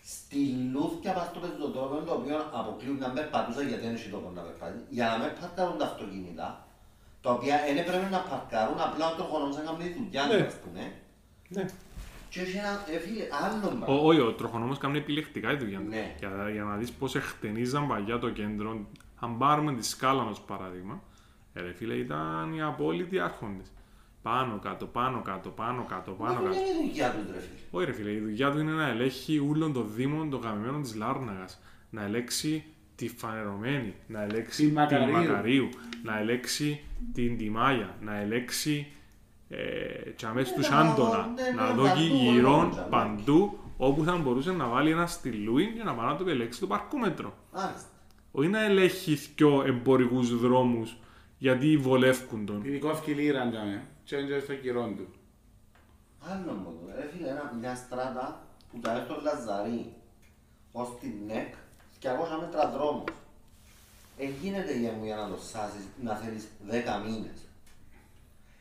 Στη 0.04 0.36
λούθκια 0.72 1.12
πας 1.12 1.26
στο 1.26 1.38
πεζοδρόμιο 1.40 2.02
το 2.02 2.12
οποίο 2.14 2.36
αποκλείουν 2.60 2.98
να 2.98 3.08
με 3.08 3.20
πατούσα 3.20 3.62
γιατί 3.62 3.84
δεν 3.86 3.94
έχει 3.94 4.08
τόπο 4.08 4.30
να 4.30 4.42
με 4.42 4.50
πατήσει, 4.58 4.84
για 4.88 5.06
να 5.06 5.18
με 5.18 5.28
παρκάρουν 5.40 5.78
τα 5.78 5.84
αυτοκίνητα, 5.84 6.66
τα 7.22 7.30
οποία 7.32 7.56
δεν 7.66 7.76
έπρεπε 7.76 8.08
να 8.10 8.18
παρκάρουν, 8.18 8.80
απλά 8.80 9.06
ο 9.12 9.14
τροχονόμος 9.14 9.56
να 9.56 9.62
κάνει 9.62 9.88
τη 9.90 9.98
δουλειά 9.98 10.22
του, 10.28 10.34
Ναι. 10.36 10.46
ας 10.46 10.54
πούμε. 10.54 10.92
Ναι. 11.48 11.66
Και 12.28 12.40
έχει 12.40 12.56
ένα, 12.56 12.84
ε, 12.94 12.98
φίλε, 12.98 13.24
άλλο 13.44 13.60
πράγμα. 13.60 13.86
Όχι, 13.86 14.20
ο 14.20 14.32
τροχονόμος 14.32 14.78
κάνει 14.78 14.98
επιλεκτικά 14.98 15.48
τη 15.48 15.56
δουλειά 15.56 15.78
του. 15.78 15.88
Ναι. 15.88 16.14
Για, 16.18 16.48
για 16.52 16.62
να 16.64 16.76
δεις 16.76 16.90
πώς 16.92 17.14
εκτενίζαν 17.14 17.86
παγιά 17.86 18.18
το 18.18 18.30
κέντρο, 18.30 18.86
αν 19.20 19.38
πάρουμε 19.38 19.74
τη 19.74 19.84
σκάλα 19.86 20.22
ως 20.22 20.40
παράδειγμα, 20.40 21.02
ε, 21.52 21.60
ρε 21.60 21.72
φίλε, 21.72 21.94
ήταν 21.94 22.52
οι 22.54 22.62
απόλυτοι 22.62 23.18
άρχοντες. 23.20 23.66
Πάνω 24.22 24.58
κάτω, 24.58 24.86
πάνω 24.86 25.22
κάτω, 25.22 25.48
πάνω 25.50 25.84
κάτω, 25.88 26.10
πάνω 26.10 26.32
Μα 26.34 26.40
κάτω. 26.40 26.54
είναι 26.54 26.68
η 26.68 26.86
δουλειά 26.88 27.10
τους, 27.12 27.32
ρε 27.32 27.40
φίλε. 27.40 27.58
Όχι 27.70 27.84
ρε 27.86 27.92
φίλε, 27.92 28.10
η 28.10 28.18
δουλειά 28.20 28.50
του 28.50 28.58
είναι 28.58 28.72
να 28.72 28.88
ελέγχει 28.88 29.38
όλων 29.50 29.72
των 29.72 29.90
δήμων 29.94 30.30
των 30.30 30.40
γαμημένων 30.40 30.82
της 30.82 30.94
Λάρναγας. 30.94 31.60
Να 31.90 32.02
ελέγξει 32.02 32.64
τη 32.94 33.08
Φανερωμένη, 33.08 33.94
να 34.06 34.22
ελέγξει 34.22 34.60
Τη 34.62 34.66
την 34.66 34.74
Μακαρίου. 34.74 35.12
Μακαρίου, 35.12 35.68
να 36.02 36.18
ελέγξει 36.18 36.80
την 37.14 37.38
Τιμάγια, 37.38 37.96
να 38.00 38.16
ελέγξει 38.20 38.86
ε, 39.48 40.10
τσαμές 40.16 40.48
Ναι, 40.50 40.56
τους 40.56 40.68
να 40.70 40.76
Σάντονα, 40.84 41.10
δω, 41.10 41.42
ναι, 41.42 41.50
να 41.62 41.68
ναι, 41.68 41.74
δω 41.74 41.82
παντού, 41.82 42.00
γύρω 42.02 42.50
μόνο 42.50 42.68
τσαμάκι. 42.70 42.90
παντού 42.90 43.58
όπου 43.76 44.04
θα 44.04 44.16
μπορούσε 44.16 44.52
να 44.52 44.66
βάλει 44.68 44.90
ένα 44.90 45.06
στυλούιν 45.06 45.74
και 45.74 45.82
να 45.82 45.94
πάει 45.94 46.06
να 46.06 46.16
του 46.16 46.28
ελέγξει 46.28 46.60
το 46.60 46.66
παρκόμετρο. 46.66 47.34
Μάλιστα. 47.54 47.88
Όχι 48.32 48.48
να 48.48 48.62
ελέγχει 48.64 49.14
δυο 49.36 49.62
εμπορικούς 49.66 50.38
δρόμους 50.40 50.96
γιατί 51.38 51.76
βολεύκουν 51.76 52.46
τον. 52.46 52.62
Την 52.62 52.80
κόφκι 52.80 53.12
λίρα 53.12 53.48
τζάμε. 53.48 53.86
Και 54.04 54.16
είναι 54.16 54.38
στο 54.38 54.54
κυρό 54.54 54.92
του. 54.96 55.08
Άλλο 56.20 56.52
μόνο. 56.52 56.78
Ρε 56.96 57.08
φίλε, 57.12 57.28
ένα, 57.28 57.52
μια 57.60 57.74
στράτα 57.74 58.46
που 58.70 58.78
τα 58.78 58.92
έρθει 58.92 59.06
το 59.08 59.20
Λαζαρί 59.22 59.92
ως 60.72 60.98
την 61.00 61.12
ΝΕΚ, 61.26 61.54
200 61.54 61.61
μέτρα 62.40 62.70
δρόμος. 62.70 63.04
Ε, 64.18 64.24
γίνεται 64.42 64.78
για 64.78 64.92
μου 64.92 65.04
για 65.04 65.16
να 65.16 65.28
το 65.28 65.38
σάσεις 65.52 65.84
να 66.02 66.14
θέλεις 66.14 66.48
10 66.70 67.02
μήνες. 67.06 67.38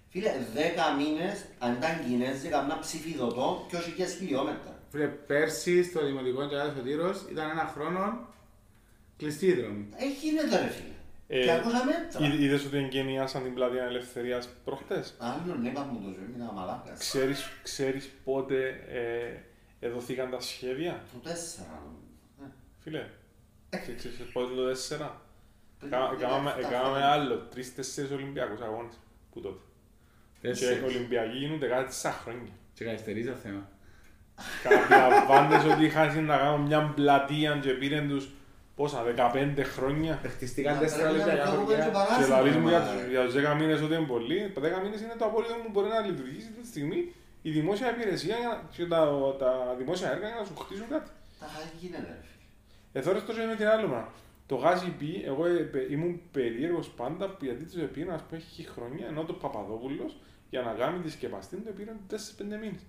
Φίλε, 0.09 0.31
10 0.53 0.95
μήνες, 0.97 1.45
αν 1.59 1.73
ήταν 1.73 2.05
Κινέζοι, 2.05 2.47
έκανα 2.47 2.79
ψηφιδωτό 2.79 3.65
και 3.69 3.75
όχι 3.75 3.91
και 3.91 4.05
χιλιόμετρα. 4.05 4.79
Φίλε, 4.89 5.07
πέρσι 5.07 5.83
στο 5.83 6.05
Δημοτικό 6.05 6.47
Κιάδας 6.47 6.77
ο 6.77 6.81
Τύρος 6.81 7.25
ήταν 7.31 7.49
ένα 7.49 7.71
χρόνο 7.73 8.27
κλειστή 9.17 9.45
η 9.45 9.53
δρόμη. 9.53 9.89
Ε, 9.95 10.05
γίνεται 10.21 10.61
ρε 10.61 10.69
φίλε. 10.69 10.89
Ε, 11.27 11.61
200 11.61 11.63
μέτρα. 11.85 12.35
Είδες 12.35 12.65
ότι 12.65 12.77
εγκαινιάσαν 12.77 13.43
την 13.43 13.53
πλατεία 13.53 13.83
Ελευθερίας 13.83 14.49
προχτές; 14.63 15.15
Άλλο 15.17 15.55
ναι, 15.55 15.69
είπα 15.69 15.83
μου 15.83 15.99
το 15.99 16.09
ζωή, 16.09 16.33
είναι 16.35 16.49
μαλάκας. 16.53 16.99
Ξέρεις, 16.99 17.49
ξέρεις 17.63 18.09
πότε 18.23 18.67
ε, 18.89 19.85
εδωθήκαν 19.85 20.29
τα 20.29 20.39
σχέδια, 20.39 21.03
Το 21.13 21.29
4 21.29 21.29
νομίζω. 21.29 22.53
φίλε. 22.79 23.09
Ξέ- 23.79 23.97
Ξέρεις 23.97 24.31
πότε 24.33 24.53
το 24.55 24.63
4. 24.67 25.11
Πριν 25.79 25.91
Κα- 25.91 26.09
17 26.09 26.13
Έκαναμε 26.17 26.53
έκαναμε 26.57 26.87
χρόνια. 26.89 27.07
άλλο, 27.07 27.35
τρεις-τέσσερις 27.37 28.11
Ολυμπιακούς 28.11 28.61
αγώνες 28.61 28.93
που 29.31 29.41
τότε. 29.41 29.61
Και 30.41 30.47
Τέσσερις. 30.47 30.83
Ολυμπιακοί 30.83 31.37
γίνονται 31.37 31.67
κάθε 31.67 31.83
τέσσερα 31.85 32.13
χρόνια. 32.13 32.51
Και 32.73 32.83
καθυστερεί 32.85 33.25
το 33.25 33.33
θέμα. 33.33 33.69
Καταλαβαίνεις 34.63 35.73
ότι 35.73 35.85
είχαν 35.85 36.25
να 36.25 36.37
κάνουν 36.37 36.61
μια 36.61 36.91
πλατεία 36.95 37.59
και 37.61 37.69
πήραν 37.71 38.07
τους 38.07 38.29
πόσα, 38.75 39.03
15 39.03 39.63
χρόνια. 39.63 40.19
Χτιστήκαν 40.33 40.73
Να 40.73 40.79
τέσσερα 40.79 41.09
πρέπει 41.09 41.17
να 41.17 41.25
λεπτά 41.25 41.43
το 41.43 41.49
κάνουμε 41.49 41.65
και 41.65 41.71
χωριά. 41.71 41.85
Και 41.85 41.91
παράσιμα, 41.91 42.35
λαλείς 42.37 42.55
μου 42.55 42.67
για, 42.67 42.79
μάνα. 42.79 43.07
για 43.13 43.21
τους 43.25 43.33
10 43.33 43.53
μήνες 43.59 43.81
ότι 43.81 43.93
είναι 43.95 44.05
πολύ. 44.15 44.51
Τα 44.53 44.61
10 44.61 44.79
μήνες 44.83 44.99
είναι 45.01 45.15
το 45.19 45.25
απόλυτο 45.25 45.53
που 45.63 45.69
μπορεί 45.73 45.87
να 45.87 45.99
λειτουργήσει 45.99 46.47
αυτή 46.51 46.61
τη 46.61 46.67
στιγμή 46.67 46.99
η 47.41 47.49
δημόσια 47.57 47.87
υπηρεσία 47.95 48.35
για 48.37 48.47
να- 48.47 48.61
και 48.75 48.85
τα, 48.85 48.99
τα 49.39 49.51
δημόσια 49.77 50.07
έργα 50.13 50.27
για 50.31 50.39
να 50.41 50.45
σου 50.45 50.55
χτίσουν 50.63 50.87
κάτι. 50.93 51.09
Τα 51.39 51.47
χάρη 51.53 51.69
γίνεται 51.81 52.07
ρε 52.17 52.21
φίλε. 52.29 52.30
Εθώρες 52.93 53.23
το 53.25 53.33
με 53.47 53.55
την 53.55 53.67
άλλη 53.67 53.87
μα. 53.87 54.07
Το 54.45 54.55
γάζι 54.55 54.89
πει, 54.91 55.21
εγώ 55.25 55.45
ε, 55.45 55.51
πε- 55.51 55.89
ήμουν 55.91 56.21
περίεργος 56.31 56.89
πάντα 56.89 57.29
που 57.29 57.45
γιατί 57.45 57.63
τους 57.63 57.75
επήραν 57.81 58.13
ας 58.15 58.21
πούμε 58.21 58.41
έχει 58.41 58.67
χρόνια 58.67 59.07
ενώ 59.07 59.23
το 59.23 59.33
Παπαδόπουλος 59.33 60.17
για 60.49 60.61
να 60.61 60.71
κάνει 60.73 60.99
τη 60.99 61.09
σκεπαστή 61.11 61.55
του 61.55 61.67
επήραν 61.69 61.99
4-5 62.09 62.15
μήνες. 62.61 62.81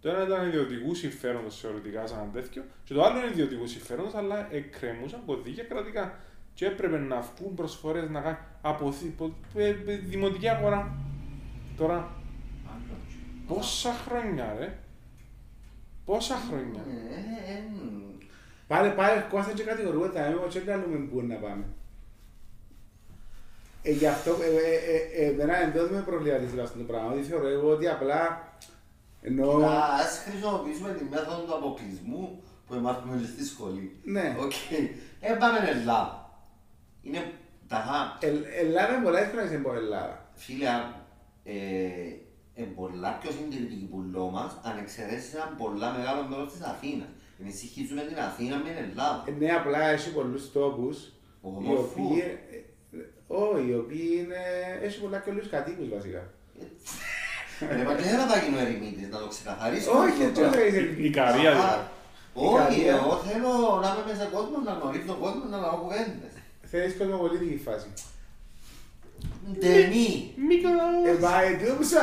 Το 0.00 0.08
ένα 0.10 0.22
ήταν 0.24 0.46
ιδιωτικού 0.46 0.94
συμφέροντο 0.94 1.50
θεωρητικά 1.50 2.06
σαν 2.06 2.18
ένα 2.18 2.30
τέτοιο, 2.30 2.64
και 2.84 2.94
το 2.94 3.02
άλλο 3.02 3.18
είναι 3.18 3.26
ιδιωτικού 3.30 3.66
συμφέροντο, 3.66 4.18
αλλά 4.18 4.54
εκκρεμούσαν 4.54 5.22
κωδίκια 5.26 5.64
κρατικά. 5.64 6.18
Και 6.54 6.66
έπρεπε 6.66 6.98
να 6.98 7.20
βγουν 7.20 7.54
προσφορέ 7.54 8.08
να 8.08 8.20
κάνει 8.20 8.36
από 8.62 8.92
θη- 8.92 9.16
πο- 9.16 9.34
ε, 9.54 9.68
ε, 9.68 9.74
δημοτική 9.96 10.48
αγορά. 10.48 10.96
Τώρα, 11.76 11.96
Άλλο. 12.66 12.96
πόσα 13.46 13.92
χρόνια 13.92 14.54
ρε. 14.58 14.78
Πόσα 16.04 16.34
χρόνια. 16.36 16.80
Ε, 18.68 18.74
ε, 18.74 18.78
ε, 18.78 18.82
μ. 18.82 18.92
Πάλι 18.92 18.94
πάλι 18.94 19.24
Κώστα 19.30 19.52
και 19.52 19.62
κατηγορούμε 19.62 20.08
τα 20.08 20.24
έμεινο 20.24 20.46
και 20.46 20.60
κάνουμε 20.60 20.96
πού 20.96 21.22
να 21.22 21.34
πάμε. 21.34 21.64
Ε, 23.82 23.90
γι' 23.90 24.06
αυτό 24.06 24.30
ε, 24.30 24.46
ε, 24.74 25.24
ε, 25.24 25.30
εμένα 25.30 25.62
εντός 25.62 25.90
με 25.90 26.00
προβληματίζει 26.00 26.60
αυτό 26.60 26.78
το 26.78 26.84
πράγμα. 26.84 27.08
Δηλαδή 27.08 27.28
θεωρώ 27.28 27.48
εγώ 27.48 27.70
ότι 27.70 27.88
απλά 27.88 28.52
ενώ... 29.22 29.58
Να, 29.58 29.84
ας 29.84 30.22
χρησιμοποιήσουμε 30.28 30.92
τη 30.92 31.04
μέθοδο 31.04 31.42
του 31.42 31.54
αποκλεισμού 31.54 32.42
που 32.66 32.74
μάθουμε 32.74 33.16
και 33.16 33.26
στη 33.26 33.44
σχολή. 33.44 34.00
Ναι. 34.04 34.36
Οκ. 34.40 34.52
Ε, 35.20 35.32
πάμε 35.32 35.58
Ελλάδα. 35.58 36.30
Είναι 37.02 37.32
τα 37.68 37.76
χα. 37.76 38.26
Ε, 38.26 38.32
Ελλάδα 38.60 38.94
είναι 38.94 39.04
πολλά 39.04 39.18
εύκολα 39.18 39.42
να 39.42 39.48
είσαι 39.48 39.56
από 39.56 39.74
Ελλάδα. 39.74 40.30
Φίλε, 40.34 40.68
ε, 41.44 41.54
ε, 42.54 42.62
πολλά 42.62 43.18
πιο 43.20 43.30
συντηρητική 43.30 43.88
πουλό 43.90 44.30
μας, 44.30 44.60
αν 44.62 44.78
εξαιρέσεις 44.78 45.34
ένα 45.34 45.54
πολλά 45.58 45.92
μεγάλο 45.92 46.22
μέρος 46.28 46.52
της 46.52 46.62
Αθήνας. 46.62 47.08
Εμείς 47.40 47.54
συγχύζουμε 47.58 48.02
την 48.02 48.18
Αθήνα 48.18 48.56
με 48.56 48.62
την 48.68 48.78
Ελλάδα. 48.90 49.24
Ε, 49.28 49.30
ναι, 49.38 49.50
απλά 49.60 49.80
έχει 49.88 50.10
πολλούς 50.10 50.52
τόπους 50.52 50.96
οι 50.98 51.10
Ομορφούς. 51.42 51.88
οποίοι... 51.90 52.20
ε, 52.20 52.56
ε, 52.96 53.04
Όχι, 53.26 53.68
οι 53.68 53.74
οποίοι 53.82 54.10
είναι... 54.20 54.40
Έχει 54.82 55.00
πολλά 55.00 55.18
και 55.18 55.30
όλους 55.30 55.48
κατοίκους 55.48 55.88
βασικά. 55.94 56.22
Ρε, 57.76 57.82
μα 57.84 57.94
και 57.94 58.02
δεν 58.02 58.26
θα 58.30 58.36
γίνω 58.42 58.58
ερημίτης, 58.64 59.08
να 59.14 59.18
το 59.18 59.26
ξεκαθαρίσω. 59.34 59.90
Όχι, 59.90 60.10
αυτό 60.10 60.22
έτσι 60.24 60.40
το 60.42 60.48
πράγμα. 60.48 60.70
δεν 60.70 60.84
Η, 60.84 60.94
η 60.96 61.04
είναι. 61.04 61.16
Καρία 61.18 61.50
Α, 61.50 61.54
δηλαδή. 61.54 61.82
Όχι, 62.34 62.80
Ικαρία. 62.80 62.94
εγώ 63.00 63.12
θέλω 63.26 63.50
να 63.82 63.88
είμαι 63.90 64.04
μέσα 64.10 64.24
κόσμο, 64.34 64.56
να 64.68 64.72
γνωρίζω 64.78 65.06
τον 65.12 65.18
κόσμο, 65.24 65.42
να 65.52 65.58
λαό 65.64 65.76
κουβέντες. 65.82 66.34
Θέλεις 66.70 66.96
κοσμοπολίτικη 66.98 67.58
φάση. 67.66 67.88
Ταινί. 69.60 70.34
Ε, 71.08 71.12
μα 71.24 71.42
εντύπω 71.42 71.74
που 71.78 71.84
σου... 71.90 71.96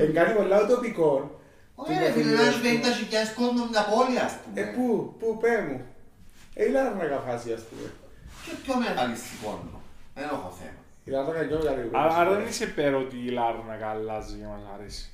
Ε, 0.00 0.04
κάνει 0.16 0.34
πολλά 0.38 0.56
ουτοπικό. 0.62 1.40
Όχι 1.74 1.98
ρε 1.98 2.10
φίλε, 2.10 2.34
να 2.34 2.42
έχει 2.42 2.80
50.000 2.82 3.34
κόσμο 3.36 3.66
μια 3.70 3.84
πόλη 3.84 4.18
ας 4.18 4.34
πούμε. 4.40 4.60
Ε, 4.60 4.64
πού, 4.64 5.14
πού, 5.18 5.38
πέ 5.40 5.62
μου. 5.68 5.80
Ε, 6.54 6.64
η 6.64 6.70
Λάρνακα 6.70 7.18
φάση, 7.18 7.52
ας 7.52 7.62
πούμε. 7.62 7.92
Και 8.44 8.54
πιο 8.62 8.76
μεγαλιστικό 8.78 9.48
είναι. 9.62 9.78
Δεν 10.14 10.24
έχω 10.24 10.52
θέμα. 10.60 10.80
Η 11.04 11.10
Λάρνακα 11.10 11.38
είναι 11.38 11.46
πιο 11.46 11.58
μεγάλη. 11.58 11.90
Άρα 11.92 12.16
άρα 12.16 12.34
δεν 12.34 12.46
είσαι 12.46 12.66
πέρα 12.66 12.96
ότι 12.96 13.16
η 13.16 13.30
Λάρνακα 13.30 13.88
αλλάζει 13.88 14.36
για 14.36 14.46
να 14.46 14.52
μας 14.52 14.62
αρέσει. 14.74 15.08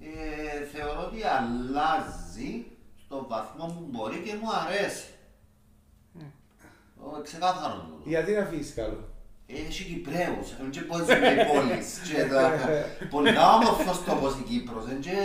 Ε, 0.00 0.64
θεωρώ 0.72 1.00
ότι 1.06 1.20
αλλάζει 1.38 2.64
στον 3.04 3.26
βαθμό 3.28 3.66
που 3.66 3.86
μπορεί 3.90 4.18
και 4.18 4.34
μου 4.34 4.48
αρέσει. 4.52 5.06
Ο, 7.00 7.20
ξεκάθαρο 7.22 7.74
μου. 7.74 8.00
Γιατί 8.04 8.32
να 8.32 8.42
αφήσεις 8.42 8.74
καλό. 8.74 9.08
Έχει 9.50 9.84
Κυπρέους, 9.84 10.56
δεν 10.58 10.70
και 10.70 10.80
πώς 10.88 11.00
είναι 11.00 11.28
οι 11.32 11.44
πόλεις. 11.52 12.00
Και 12.08 12.24
τα- 12.24 12.52
Πολλά 13.10 13.54
όμορφος 13.54 14.04
τόπος 14.04 14.38
η 14.38 14.42
Κύπρος, 14.42 14.84
δεν 14.86 15.00
και... 15.00 15.16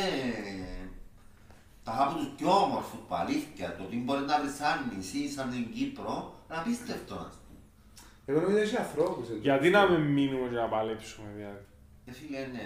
Τα 1.84 1.94
από 2.04 2.14
τους 2.18 2.28
πιο 2.38 2.52
όμορφους 2.66 3.00
που 3.08 3.16
αλήθεια, 3.16 3.76
το 3.78 3.84
ότι 3.84 3.96
μπορεί 3.96 4.24
να 4.26 4.40
βρεις 4.42 4.56
σαν 4.56 4.92
νησί, 4.96 5.30
σαν 5.36 5.50
την 5.50 5.72
Κύπρο, 5.74 6.16
είναι 6.50 6.60
απίστευτο. 6.60 7.14
ας 7.30 7.36
πούμε. 7.42 7.60
Εγώ 8.26 8.40
νομίζω 8.40 8.58
ότι 8.58 8.68
έχει 8.68 8.78
ανθρώπους. 8.86 9.30
εδώ. 9.30 9.38
Γιατί 9.48 9.70
να 9.70 9.90
με 9.90 9.98
μείνουμε 9.98 10.48
και 10.50 10.56
να 10.56 10.68
παλέψουμε 10.74 11.28
δηλαδή. 11.38 11.64
Ε, 12.06 12.12
φίλε, 12.18 12.40
ναι, 12.56 12.66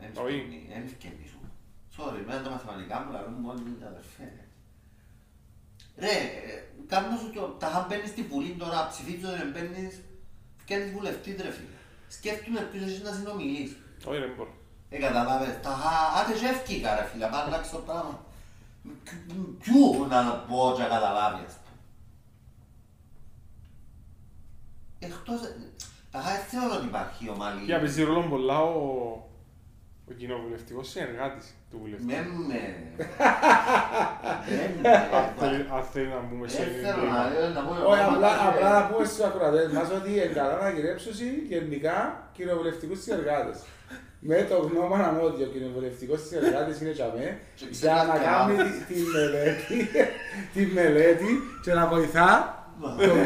δεν 0.00 0.24
Όχι. 0.24 0.66
δεν 0.72 0.82
ευκαινεί 0.88 1.26
σου. 1.32 1.40
Sorry, 1.96 2.18
εμένα 2.22 2.42
τα 2.42 2.50
μαθηματικά 2.50 2.94
μου 3.02 3.12
λαλούν 3.14 3.36
μόνοι 3.44 3.60
μου 3.66 3.76
τα 3.80 3.86
αδερφέ. 3.92 4.26
ρε. 4.36 4.44
Ρε, 6.04 6.14
ε, 6.50 6.52
κάνω 6.92 7.16
σου 7.20 7.30
το, 7.36 7.42
τα 7.60 7.66
είχα 7.70 7.80
μπαίνεις 7.88 8.08
στη 8.14 8.22
Βουλή 8.30 8.52
τώρα, 8.62 8.78
ψηφίζω 8.90 9.28
δεν 9.40 9.48
μπαίνεις, 9.52 9.94
φτιάχνεις 10.68 10.92
βουλευτή 10.92 11.30
ρε 11.30 11.50
φίλε. 11.50 11.76
Σκέφτομαι 12.08 12.60
ποιος 12.60 12.82
έχεις 12.82 13.02
να 13.02 13.12
συνομιλείς. 13.12 13.76
Όχι 14.04 14.18
δεν 14.18 14.32
μπορώ. 14.36 14.52
Ε, 14.90 14.98
καταλάβες, 14.98 15.60
τα 15.62 15.72
είχα, 15.78 16.20
άντε 16.20 16.32
και 16.38 16.46
ευκήκα 16.46 16.94
ρε 16.94 17.04
φίλε, 17.04 17.24
πάντα 17.24 17.44
αλλάξει 17.44 17.70
το 17.70 17.78
πράγμα. 17.78 18.24
Ποιου 19.62 20.06
να 20.08 20.34
πω 20.48 20.72
και 20.76 20.82
να 20.82 20.88
καταλάβεις, 20.88 21.46
ας 21.46 21.56
πούμε. 21.62 21.76
Εκτός, 24.98 25.42
ε, 25.42 25.56
τα 26.10 26.18
είχα 26.18 26.30
δεν 26.30 26.44
θεωρώ 26.50 26.74
ότι 26.74 26.86
υπάρχει 26.86 27.28
ομαλή. 27.28 27.66
Και 27.66 27.76
παίζει 27.76 28.02
ρόλο 28.02 28.28
πολλά 28.28 28.58
ο, 28.62 28.82
ο 30.10 30.14
κοινοβουλευτικός 30.20 30.88
συνεργάτης 30.88 31.46
του 31.70 31.78
βουλευτή. 31.82 32.04
Με 32.12 32.20
με. 32.48 32.62
Με 34.48 34.62
με. 34.82 34.88
Αν 35.18 35.24
θέλει- 35.38 35.66
Αν 35.76 35.82
θέλει 35.92 36.06
να 36.16 36.20
μπούμε 36.26 36.48
σε 36.48 36.62
Δεν 36.62 36.72
θέλω 36.84 36.88
αυτό. 36.88 37.40
να 37.44 37.48
να 37.56 37.60
πω 37.66 37.72
Όχι, 37.90 38.00
απλά, 38.00 38.06
ονόματα 38.06 38.28
και- 38.42 38.48
απλά 38.50 38.68
να 38.80 38.82
πούμε 38.88 39.04
στους 39.10 39.20
ακροατές 39.28 39.68
μας 39.76 39.88
ότι 39.98 40.08
είναι 40.14 40.30
καλά 40.38 40.56
να 40.62 40.70
γυρέψουν 40.70 41.12
γενικά 41.48 41.96
κοινοβουλευτικούς 42.36 42.98
συνεργάτες. 43.02 43.58
Με 44.20 44.46
το 44.50 44.56
γνώμα 44.56 45.20
ότι 45.28 45.42
ο 45.42 45.46
κοινοβουλευτικός 45.46 46.20
συνεργάτης 46.28 46.80
είναι 46.80 46.90
για 46.90 47.08
μέ, 47.16 47.38
Και 47.54 47.64
για 47.70 47.94
να 47.94 48.14
ξέρει 48.14 48.24
κάνει 48.24 48.54
καλά. 48.56 48.68
τη- 48.68 48.94
τη 48.94 49.00
μελέτη, 49.14 49.76
τη 50.54 50.62
μελέτη 50.76 51.30
και 51.64 51.72
να 51.78 51.86
βοηθά 51.86 52.32
τον 52.80 53.18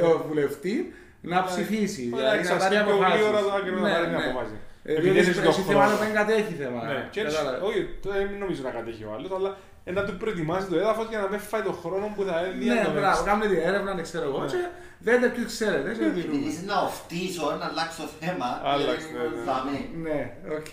το 0.00 0.24
βουλευτή 0.28 0.94
να 1.20 1.44
ψηφίσει. 1.44 2.10
Ωραία, 2.14 2.30
δηλαδή 2.30 2.48
να 2.48 2.56
πάρει 2.56 2.74
εξασκεί 2.74 4.56
πιο 4.86 4.94
αποφάσεις. 4.94 4.94
γλύωρα 4.94 4.94
το 4.94 4.94
άκρη 4.94 4.94
να 4.94 4.94
Ναι, 4.94 4.94
πάρει 4.94 4.94
μια 4.94 4.94
ναι. 4.94 4.94
απόφαση. 4.94 4.94
Ε, 4.94 4.94
Επειδή 4.98 5.10
Διότι 5.10 5.30
έχει 5.30 5.40
το 5.40 5.52
έχει 5.54 5.62
θέμα 5.70 5.84
χρόνο. 5.86 5.96
δεν 6.02 6.10
κατέχει 6.18 6.54
θέμα. 6.62 6.80
Ναι, 6.90 6.98
και 7.12 7.20
έτσι, 7.20 7.36
Κατάλαβες. 7.36 7.60
όχι, 7.68 7.80
δεν 8.14 8.24
νομίζω 8.42 8.60
να 8.68 8.72
κατέχει 8.78 9.04
ο 9.08 9.10
άλλος, 9.16 9.30
αλλά 9.38 9.50
ε, 9.88 9.90
να 9.98 10.02
του 10.06 10.14
προετοιμάσει 10.22 10.66
το 10.72 10.76
έδαφος 10.82 11.06
για 11.12 11.20
να 11.22 11.28
μην 11.32 11.40
φάει 11.50 11.64
το 11.70 11.74
χρόνο 11.82 12.06
που 12.14 12.22
θα 12.28 12.36
έδινε 12.46 12.74
Ναι, 12.74 12.84
το 12.88 12.92
μπράβο, 12.96 13.20
next. 13.20 13.26
κάνουμε 13.28 13.46
την 13.52 13.60
έρευνα, 13.70 13.90
δεν 13.98 14.04
ξέρω 14.08 14.24
εγώ. 14.30 14.40
Ναι. 14.44 14.50
Και 14.52 14.62
δείτε 15.06 15.28
ποιους 15.34 15.46
ξέρετε. 15.54 15.88
και 15.98 16.04
Επειδή 16.04 16.20
μιλούμε. 16.28 16.46
είσαι 16.48 16.62
να 16.72 16.76
οφτήσω, 16.88 17.44
να 17.60 17.66
αλλάξω 17.70 18.04
θέμα. 18.20 18.48
Άλλαξε, 18.72 19.06
δηλαδή, 19.10 19.28
ναι, 19.34 19.36
ναι. 19.38 19.44
δαμέ. 19.48 19.78
Ναι, 20.06 20.18
οκ. 20.58 20.72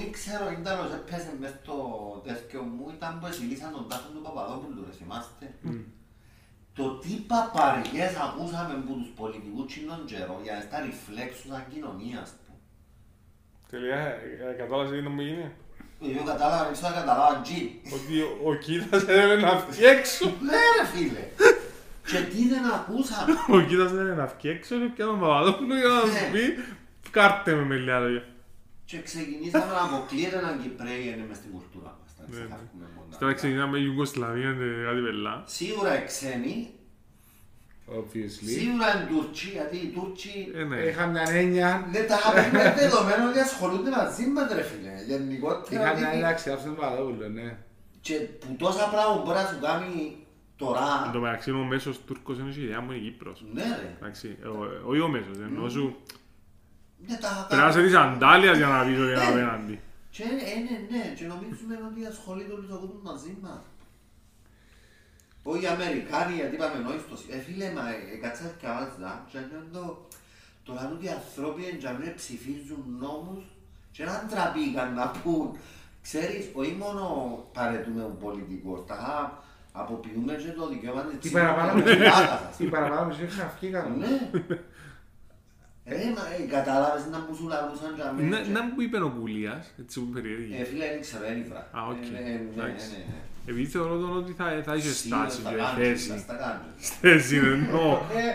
Δεν 0.00 0.08
ξέρω, 0.16 0.44
ήταν 0.60 0.74
όσο 0.84 0.94
έπαιζε 1.00 1.32
μες 1.40 1.52
στο 1.62 1.76
τέτοιο 2.28 2.60
μου, 2.72 2.84
ήταν 2.96 3.10
που 3.18 3.26
εσυλίσαν 3.30 3.70
τον 3.76 3.84
τάφο 3.90 4.08
του 4.14 4.22
Παπαδόπουλου, 4.26 4.80
ρε 4.88 4.92
θυμάστε. 5.00 5.46
Το 6.78 6.84
τι 7.02 7.12
παπαριές 7.32 8.12
ακούσαμε 8.26 8.72
από 8.80 8.92
τους 9.00 9.10
πολιτικούς 9.20 9.64
τσινόν 9.70 10.00
καιρό 10.10 10.36
για 10.44 10.52
να 10.56 10.60
στα 10.66 10.76
ριφλέξους 10.84 11.46
σαν 11.52 11.64
κοινωνίας 11.72 12.28
του. 13.68 13.76
Τελεία, 13.76 13.96
ε, 13.96 14.54
κατάλαβες 14.58 14.90
τι 15.02 15.08
μου 15.08 15.20
γίνει; 15.20 15.50
Εγώ 16.12 16.22
κατάλαβα, 16.32 16.64
δεν 16.64 16.72
ξέρω 16.72 16.88
αν 16.92 16.94
καταλάβα 17.00 17.40
τζι. 17.44 17.62
Ότι 17.96 18.14
ο- 18.20 18.48
ο 18.50 18.54
Κίτας 18.54 19.02
έλεγε 19.08 19.42
να 19.46 19.56
βγει 19.70 19.84
έξω. 19.84 20.24
Ναι 20.48 20.60
ρε 20.76 20.84
φίλε. 20.92 21.24
Και 22.10 22.18
τι 22.30 22.48
δεν 22.52 22.64
ακούσαμε. 22.76 23.32
Ο 23.56 23.60
Κίτας 23.68 23.90
έλεγε 23.92 24.14
να 24.22 24.26
βγει 24.34 24.48
έξω 24.48 24.74
και 24.82 24.88
πια 24.94 25.04
τον 25.06 25.20
Παπαδόπουλο 25.20 25.74
για 25.82 25.88
να 25.88 26.00
σου 26.00 26.24
πει 26.32 26.42
κάρτε 27.10 27.54
με 27.54 27.62
με 27.64 27.74
λίγα 27.76 27.98
λόγια. 27.98 28.24
Και 28.84 29.02
ξεκινήσαμε 29.02 29.72
να 29.78 29.82
αποκλείεται 29.88 30.36
έναν 30.38 30.54
Κυπρέι 30.62 31.02
είναι 31.12 31.24
μες 31.28 31.36
στην 31.36 31.50
κουλτούρα 31.54 31.92
μας. 32.00 32.10
τα 32.16 32.22
Ναι, 32.22 32.28
ναι. 32.28 32.44
ξεχάσουμε 32.44 32.86
μόνο. 32.96 33.08
Τώρα 33.20 33.32
ξεκινάμε 33.32 33.78
Ιουγκοσλαβία 33.78 34.50
και 34.58 34.66
κάτι 34.86 35.00
πελά. 35.06 35.34
Σίγουρα 35.46 35.90
οι 36.02 36.04
ξένοι, 36.10 36.56
Obviously. 37.98 38.48
σίγουρα 38.58 38.86
οι 39.02 39.06
Τούρκοι, 39.12 39.46
γιατί 39.56 39.76
οι 39.76 39.90
Τούρκοι 39.94 40.52
Ε, 40.54 40.62
ναι. 40.64 40.76
Είχα 40.76 41.06
μια 41.06 41.24
έννοια. 41.28 41.88
δεν 41.94 42.04
τα 42.08 42.16
είχαμε 42.18 42.74
δεδομένο 42.80 43.28
ότι 43.30 43.38
ασχολούνται 43.38 43.90
μαζί 43.90 44.26
μας 44.26 44.52
ρε 44.52 44.62
φίλε. 44.62 44.92
Γενικότερα 45.06 45.82
Είχα 45.82 45.92
μια 45.96 46.06
ότι- 46.06 46.12
έννοια 46.14 46.28
αξιάψη 46.28 46.64
τον 46.64 46.76
Παπαδόπουλο, 46.76 47.28
ναι. 47.28 47.56
και 48.00 48.14
που 48.14 48.56
τόσα 48.58 48.84
πράγματα 48.92 49.22
μπορεί 49.24 49.38
να 49.42 49.46
σου 49.50 49.58
κάνει 49.68 50.00
Εν 50.60 50.66
τώρα. 50.66 51.10
τω 51.12 51.20
μεταξύ 51.20 51.50
ο 51.50 51.64
μέσος 51.72 52.00
Τούρκος 52.06 52.38
είναι 52.38 52.52
η 52.56 52.62
ιδέα 52.62 52.80
μου 52.80 52.90
είναι 52.92 53.00
η 53.00 53.04
Κύπρος. 53.10 53.44
Ναι 53.54 53.62
ρε. 53.62 53.96
Εντάξει, 54.00 54.26
ο- 54.52 54.88
όχι 54.90 55.00
ο 55.00 55.08
μέσος, 55.08 55.36
ενώ 55.46 55.68
σου 55.68 55.84
Δεν 57.08 57.18
τα 57.20 57.28
είχα 57.32 57.46
πρέπει 57.48 57.62
να 57.62 57.68
είσαι 57.68 57.78
κάνει. 57.78 57.88
της 57.90 57.96
αντάλιας 58.04 58.56
για 58.56 58.66
να 58.74 58.78
πεις 58.84 58.98
ότι 58.98 59.10
είναι 59.12 59.26
απέναντι. 59.30 59.76
Και 60.14 60.22
ε, 60.22 60.56
ναι, 60.66 60.76
ναι, 60.92 61.02
και 61.18 61.24
νομίζουμε 61.32 61.74
ότι 61.90 62.00
ασχολείται 62.12 62.52
όλος 62.56 62.70
ο 62.76 62.78
κόσμος 62.82 63.02
μαζί 63.10 63.32
μας. 63.44 63.60
Όχι 65.42 65.62
οι 65.64 65.66
Αμερικάνοι, 65.66 66.34
γιατί 66.34 66.54
είπαμε 66.54 66.78
νόηστος. 66.86 67.20
Ε, 67.30 67.36
φίλε, 67.38 67.70
μα 67.76 67.84
ε, 67.90 68.16
κάτσα 68.22 68.44
και 68.60 68.66
άβαζα 68.66 69.24
και 69.30 69.38
νιώθω 69.50 70.06
τώρα 70.64 70.90
ότι 70.94 71.04
οι 71.04 71.08
άνθρωποι 71.08 71.62
εντιαμέ 71.66 72.12
ψηφίζουν 72.16 72.82
νόμους 73.00 73.44
και 73.92 74.04
να 74.04 74.26
τραπήκαν 74.30 74.94
να 74.94 75.06
πούν. 75.22 75.56
Ξέρεις, 76.02 76.44
όχι 76.52 76.74
μόνο 76.78 77.02
παρετούμε 77.52 78.02
ο 78.02 78.16
πολιτικός, 78.24 78.84
τα 78.86 79.02
αποποιούμε 79.72 80.34
και 80.34 80.50
το 80.58 80.68
δικαίωμα 80.68 81.02
της 81.02 81.18
Τι 81.20 81.30
παραπάνω 81.30 81.72
με 81.74 81.82
ψηφοφορίας. 81.82 82.56
Τι 82.56 82.64
παραπάνω 82.64 83.06
με 83.06 83.12
είχε 83.14 83.26
ξαφκεί 83.26 83.68
κανένα. 83.70 83.96
Ναι. 83.96 84.30
Ε, 85.90 85.96
μα 86.16 86.22
ε, 86.38 86.46
κατάλαβες 86.48 87.06
να 87.06 87.18
μου 87.18 87.34
σου 87.34 87.46
λαλούσαν 87.48 87.94
για 87.94 88.12
μένα. 88.12 88.28
Να- 88.28 88.42
και- 88.42 88.50
Να 88.50 88.62
μου 88.62 88.80
είπε 88.80 88.98
ο 89.02 89.10
Κουλίας, 89.18 89.74
έτσι 89.80 90.00
που 90.00 90.06
Ε, 90.18 90.20
περιέργει. 90.20 90.64
φίλε, 90.64 90.86
δεν 90.88 91.00
ξέρω, 91.00 91.24
δεν 91.24 91.38
ήβρα. 91.38 91.68
Α, 91.78 91.80
οκ. 91.92 92.04
Ε, 92.06 92.10
ναι, 92.10 92.20
ναι, 92.20 92.40
Εντάξει. 92.52 92.90
ναι, 92.90 92.98
ναι. 92.98 93.14
Επειδή 93.48 93.64
θεωρώ 93.66 93.98
τον 93.98 94.16
ότι 94.16 94.32
θα 94.32 94.62
θα 94.64 94.74
είχε 94.74 94.88
Σίγουρα 94.88 95.28
στάση 95.28 95.40
στα 95.40 95.50
και 95.50 95.56
κάντζελα, 95.56 95.74
θέση. 95.88 96.18
στα 96.18 96.34
κάντζελα. 96.34 96.74
Θέση 97.00 97.36
εννοώ. 97.36 97.92
Ε, 97.92 98.34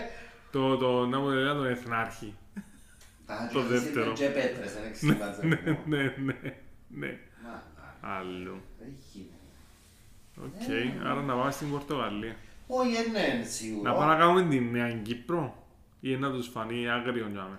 Το, 0.52 0.76
το, 0.76 1.06
να 1.06 1.18
μου 1.18 1.28
λέει 1.28 1.44
τον 1.54 1.66
Εθνάρχη. 1.66 2.34
τα 3.26 3.50
Το 3.52 3.60
κάντζελα 3.60 3.80
δεύτερο. 3.80 4.04
είναι 4.04 4.14
και 4.14 4.26
πέτρες, 4.28 4.72
δεν 4.72 4.82
έχεις 4.84 4.98
σημασία. 4.98 5.38
Ναι, 5.42 5.76
ναι, 5.86 6.02
ναι, 6.24 6.40
ναι. 6.88 7.18
Μα, 7.44 7.62
να, 8.02 8.14
Άλλο. 8.16 8.60
δεν 8.78 8.88
γίνεται. 9.12 9.32
Οκ, 10.44 11.06
άρα 11.06 11.20
να 11.22 11.34
πάμε 11.34 11.50
στην 11.50 11.70
Πορτογαλία. 11.70 12.36
Όχι, 12.66 12.94
ε, 12.96 13.10
ναι, 13.10 13.44
σίγουρα. 13.44 13.90
Να 13.90 13.96
πάμε 13.96 14.12
να 14.12 14.18
κάνουμε 14.18 14.48
τη 14.48 14.60
Νέα 14.60 14.92
Κύπρο 14.92 15.66
ή 16.00 16.16
να 16.16 16.30
τους 16.30 16.48
φανεί 16.48 16.88
άγριο 16.88 17.28
για 17.32 17.42
με. 17.42 17.58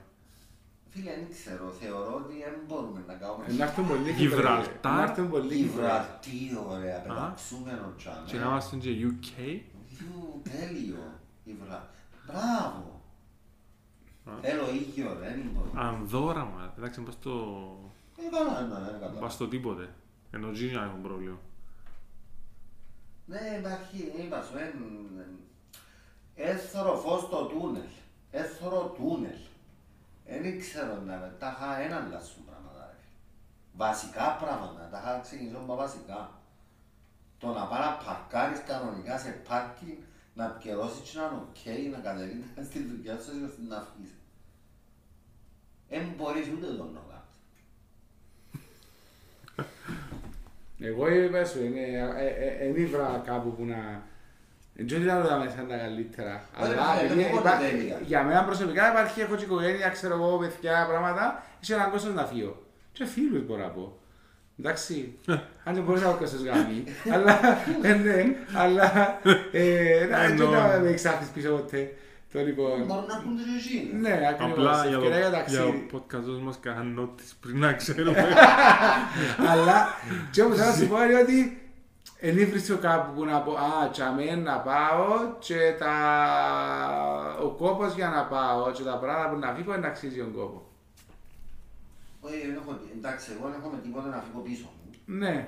Φίλε, 0.97 1.11
δεν 1.15 1.27
ξέρω, 1.31 1.69
θεωρώ 1.79 2.13
ότι 2.15 2.33
δεν 2.43 2.53
μπορούμε 2.67 3.03
να 3.07 3.13
Ε, 3.13 3.15
Να 3.15 3.23
κάνουμε 3.25 3.63
έρθουν 3.63 3.87
πολλοί 3.87 4.11
Γιβραλτάρ. 4.11 4.63
Κυπρέοι. 4.73 4.93
Να 4.93 5.01
έρθουν 5.03 5.29
πολλοί 5.29 5.47
Κυπρέοι. 5.47 5.61
Γιβραλτή, 5.61 6.57
ωραία, 6.69 6.99
πεταξούμενο 7.01 7.93
τζάμε. 7.97 8.23
Και 8.25 8.37
να 8.37 8.45
είμαστε 8.45 8.75
και 8.75 8.89
UK. 8.89 9.31
Ιου, 9.99 10.41
τέλειο. 10.43 11.03
Γιβρα- 11.43 11.89
Μπράβο. 12.27 13.01
Θέλω 14.41 14.63
ήγιο, 14.73 15.17
ρε, 15.19 15.27
δεν 15.29 15.49
μπορώ. 15.53 15.69
Ανδόρα, 15.75 16.43
μα. 16.45 16.73
Εντάξει, 16.77 17.01
πας 17.01 17.13
στο... 17.13 17.33
Ε, 18.19 18.29
καλά, 18.35 18.61
ναι, 18.61 18.85
δεν 18.85 18.93
κατάλαβα. 18.93 19.19
πας 19.19 19.33
στο 19.33 19.47
τίποτε. 19.47 19.89
Ενώ 20.31 20.47
εκεί 20.49 20.71
να 20.73 20.83
έχουν 20.83 21.01
πρόβλημα. 21.01 21.37
Ναι, 23.25 23.39
υπάρχει, 23.59 24.11
είπα 24.25 24.41
σου, 24.43 24.53
έθωρο 26.35 26.95
φως 26.95 27.21
στο 27.21 27.45
τούνελ, 27.45 27.89
έθωρο 28.31 28.93
τούνελ. 28.97 29.37
Δεν 30.27 30.59
ξέρω 30.59 31.01
να 31.01 31.17
με, 31.17 31.35
τα 31.39 31.55
είχα 31.55 31.79
έναν 31.79 32.11
λάσσουν 32.11 32.45
πράγματα. 32.45 32.85
ρε. 32.91 32.97
Βασικά 33.73 34.35
πράγματα, 34.41 34.89
τα 34.91 34.97
είχα 34.99 35.19
ξεκινήσω 35.19 35.59
με 35.59 35.75
βασικά. 35.75 36.31
Το 37.39 37.47
να 37.47 37.65
πάει 37.65 37.79
να 37.79 37.91
παρκάρεις 38.05 38.61
κανονικά 38.67 39.17
σε 39.17 39.29
πάρκινγκ, 39.47 39.97
να 40.33 40.45
πκιερώσεις 40.45 41.09
και 41.09 41.17
να 41.19 41.25
είναι 41.25 41.95
οκ, 41.95 41.97
να 41.97 42.09
κατεβείς 42.09 42.45
στη 42.67 42.79
δουλειά 42.83 43.13
σου 43.13 43.31
ώστε 43.45 43.61
να 43.67 43.87
φύγεις. 43.89 44.13
Δεν 45.89 46.13
μπορείς 46.17 46.47
ούτε 46.47 46.65
τον 46.65 46.91
να 46.93 47.01
κάνεις. 47.09 47.35
Εγώ 50.79 51.09
είπα 51.09 51.45
σου, 51.45 51.59
δεν 51.59 52.75
ήβρα 52.75 53.21
κάπου 53.25 53.55
που 53.55 53.65
να... 53.65 54.03
Δεν 54.77 54.85
ξέρω 54.87 55.01
τι 55.03 55.09
άλλο 55.09 55.27
τα 55.27 55.37
μέσα 55.37 55.55
είναι 55.61 55.69
τα 55.73 55.77
καλύτερα. 55.77 56.43
Ωραία, 56.61 56.77
Αλλά 56.81 56.95
δεν 56.95 57.05
επειδή 57.05 57.21
έχω 57.23 57.39
υπά- 57.39 57.59
τέλεια. 57.59 57.97
για 58.05 58.23
μένα 58.23 58.43
προσωπικά 58.43 58.89
υπάρχει, 58.91 59.21
έχω 59.21 59.35
και 59.35 59.43
οικογένεια, 59.43 59.89
ξέρω 59.89 60.13
εγώ, 60.13 60.37
παιδιά, 60.37 60.85
πράγματα, 60.89 61.43
είσαι 61.61 61.73
έναν 61.73 61.91
κόσμο 61.91 62.11
να 62.13 62.25
φύγω. 62.25 62.63
Και 62.91 63.05
φίλους 63.05 63.45
μπορώ 63.45 63.61
να 63.61 63.67
πω. 63.69 63.97
Εντάξει, 64.59 65.17
αν 65.63 65.73
δεν 65.73 65.83
μπορείς 65.83 66.01
να 66.01 66.07
έχω 66.09 66.17
κόστος 66.17 66.41
γάμι. 66.43 66.83
Αλλά, 67.13 67.39
ε, 67.81 67.93
ναι, 67.93 68.25
αλλά, 68.53 69.19
ε, 69.51 70.07
να- 70.09 70.21
Εννοώ. 70.23 70.49
δεν 70.49 70.59
θα 70.59 70.79
με 70.79 70.89
εξάρτης 70.89 71.27
πίσω 71.27 71.49
ποτέ. 71.49 71.93
Το 72.33 72.41
λοιπόν, 72.41 72.83
Μπορούν 72.85 73.05
να 73.05 73.21
πούν 73.23 73.35
και 73.35 73.43
εσύ. 73.57 73.89
ναι, 74.01 74.19
ακριβώς, 74.29 74.51
Απλά 74.57 74.87
για 74.87 74.97
το, 74.97 75.03
ευκαιρία 75.05 75.17
για 75.19 75.27
για 75.29 75.37
ταξίδι. 75.37 75.87
το 75.91 75.97
podcast 76.07 76.41
μας 76.43 76.57
κάνουν 76.61 76.93
νότις 76.93 77.35
πριν 77.41 77.59
να 77.59 77.73
ξέρουμε. 77.73 78.25
Αλλά 79.51 79.87
και 80.31 80.41
όμως 80.41 80.57
θέλω 80.57 80.69
να 80.69 80.75
σου 80.75 80.87
πω 80.87 81.03
είναι 81.03 81.19
ότι 81.19 81.61
εν 82.17 82.37
ήβρισω 82.37 82.77
κάπου 82.77 83.13
που 83.13 83.25
να 83.25 83.39
πω 83.41 83.51
«Α, 83.51 83.89
τσαμέ 83.91 84.35
να 84.35 84.57
πάω 84.59 85.05
και 85.39 85.75
τα... 85.79 85.93
ο 87.43 87.47
κόπος 87.49 87.93
για 87.93 88.09
να 88.09 88.23
πάω 88.25 88.71
και 88.71 88.83
τα 88.83 88.97
πράγματα 88.97 89.29
που 89.29 89.39
να 89.39 89.53
φύγω 89.53 89.71
είναι 89.71 89.81
να 89.81 89.87
αξίζει 89.87 90.17
τον 90.17 90.33
κόπος». 90.33 90.61
Όχι, 92.21 92.37
δεν 92.45 92.55
έχω, 92.55 92.79
εντάξει, 92.97 93.31
εγώ 93.39 93.49
δεν 93.49 93.59
έχω 93.59 93.69
με 93.69 93.77
τίποτα 93.83 94.07
να 94.07 94.23
φύγω 94.27 94.39
πίσω 94.39 94.63
μου. 94.63 95.17
Ναι. 95.17 95.47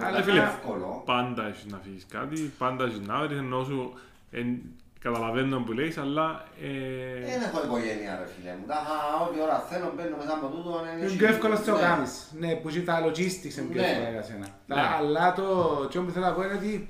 Ε, 0.00 0.04
Αλλά 0.04 0.22
φίλε, 0.22 0.42
εύκολο. 0.42 1.02
πάντα 1.06 1.46
έχεις 1.46 1.64
να 1.66 1.78
φύγεις 1.78 2.06
κάτι, 2.08 2.52
πάντα 2.58 2.84
έχεις 2.84 3.00
να 3.00 3.20
βρεις, 3.20 3.38
ενώ 3.38 3.64
σου 3.64 3.92
εν, 4.30 4.60
καταλαβαίνω 4.98 5.60
που 5.60 5.72
λέεις, 5.72 5.98
αλλά 5.98 6.44
ε, 6.62 7.20
Δεν 7.24 7.42
έχω 7.42 7.64
οικογένεια 7.64 8.18
ρε 8.18 8.26
φίλε 8.26 8.56
μου. 8.60 8.66
Τα 8.66 8.76
ό,τι 9.28 9.40
ώρα 9.40 9.58
θέλω 9.58 9.92
μπαίνω 9.96 10.16
μέσα 10.16 10.34
από 10.34 10.46
τούτο. 10.46 10.82
είναι 10.98 11.10
πιο 11.16 11.26
εύκολο 11.26 11.56
στο 11.56 11.74
κάνεις. 11.74 12.32
Ναι, 12.38 12.54
που 12.54 12.68
ζει 12.68 12.82
τα 12.84 13.04
logistics 13.06 13.56
είναι 13.58 13.68
πιο 13.72 13.80
Ναι. 13.80 13.86
εύκολα 13.88 14.10
για 14.10 14.22
σένα. 14.22 14.46
Τα- 14.66 14.74
Ναι. 14.74 14.80
Αλλά 14.96 15.32
το 15.32 15.86
τι 15.86 15.98
που 15.98 16.10
θέλω 16.10 16.24
να 16.26 16.32
πω 16.32 16.42
είναι 16.44 16.54
ότι 16.54 16.88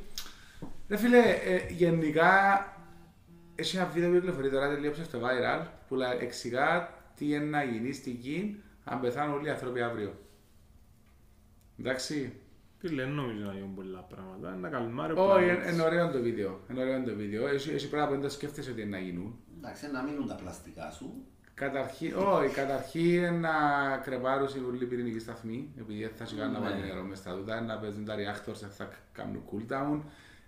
ρε 0.89 0.97
φίλε, 0.97 1.19
ε, 1.19 1.67
γενικά 1.69 2.33
έχει 3.55 3.77
ένα 3.77 3.87
βίντεο 3.87 4.09
που 4.11 4.15
κυκλοφορεί 4.19 4.51
τώρα 4.51 4.69
τελείωσε 4.69 5.05
στο 5.05 5.19
viral 5.23 5.67
που 5.89 5.95
λέ- 5.95 6.23
εξηγά 6.23 6.95
τι 7.17 7.25
είναι 7.27 7.45
να 7.45 7.63
γίνει 7.63 7.93
στην 7.93 8.21
Κίν 8.21 8.55
αν 8.85 9.01
πεθάνουν 9.01 9.35
όλοι 9.35 9.47
οι 9.47 9.51
άνθρωποι 9.51 9.83
αύριο. 9.83 10.15
Εντάξει. 11.81 12.33
Τι 12.81 12.89
λένε 12.89 13.11
νομίζω 13.13 13.45
να 13.47 13.53
γίνουν 13.53 13.75
πολλά 13.75 13.99
πράγματα, 14.01 14.55
να 14.57 14.69
καλμάρει 14.69 15.13
ο 15.13 15.23
Όχι, 15.33 15.45
πλανήτης. 15.45 15.73
είναι 15.73 15.83
ωραίο 15.83 16.11
το 16.11 16.21
βίντεο. 16.21 16.61
Είναι 16.71 16.81
ωραίο 16.81 17.03
το 17.03 17.15
βίντεο. 17.15 17.49
Έχει, 17.49 17.71
έχει 17.71 17.89
πράγματα 17.89 18.15
που 18.15 18.21
δεν 18.21 18.29
το 18.31 18.35
σκέφτεσαι 18.37 18.71
ότι 18.71 18.81
είναι 18.81 18.97
να 18.97 19.03
γίνουν. 19.03 19.39
Εντάξει, 19.59 19.91
να 19.93 20.03
μείνουν 20.03 20.27
τα 20.29 20.35
πλαστικά 20.35 20.91
σου. 20.91 21.15
Καταρχήν, 21.55 22.15
όχι, 22.17 22.55
καταρχήν 22.55 23.05
είναι 23.15 23.31
να 23.31 23.51
κρεπάρουν 24.05 24.49
οι 24.57 24.61
ουρλοί 24.67 24.85
πυρηνικοί 24.87 25.19
σταθμοί, 25.19 25.73
επειδή 25.81 26.01
δεν 26.01 26.11
θα 26.17 26.25
σιγά 26.27 26.47
να 26.47 26.59
Ναι. 26.59 26.59
βάλει 26.69 26.81
νερό 26.81 27.03
μες 27.03 27.19
στα 27.19 27.35
τούτα, 27.35 27.61
να 27.61 27.79
παίζουν 27.79 28.05
τα 28.05 28.15
reactors, 28.15 28.55
δεν 28.61 28.71
θα 28.71 28.89
κάνουν 29.13 29.43
cooldown, 29.53 30.01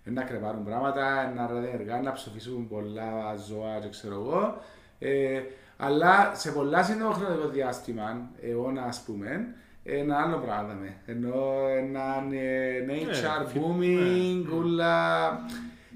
να 0.03 0.23
κρεπάρουν 0.23 0.63
πράγματα, 0.63 1.33
να 1.35 1.47
ραδιενεργά, 1.47 2.01
να 2.01 2.11
ψοφήσουν 2.11 2.67
πολλά 2.67 3.35
ζώα 3.35 3.79
και 3.79 3.89
ξέρω 3.89 4.13
εγώ. 4.15 4.61
Ε, 4.99 5.41
αλλά 5.77 6.31
σε 6.35 6.51
πολλά 6.51 6.83
σύντομο 6.83 7.11
χρονικό 7.11 7.47
διάστημα, 7.47 8.29
αιώνα 8.41 8.83
ας 8.83 9.01
πούμε, 9.03 9.55
ένα 9.83 10.17
άλλο 10.17 10.37
πράγμα 10.37 10.73
με. 10.73 10.95
Ενώ 11.05 11.67
έναν 11.77 12.31
ε, 12.31 12.85
nature 12.87 13.45
φι- 13.47 13.61
booming, 13.61 14.53
ούλα. 14.57 15.39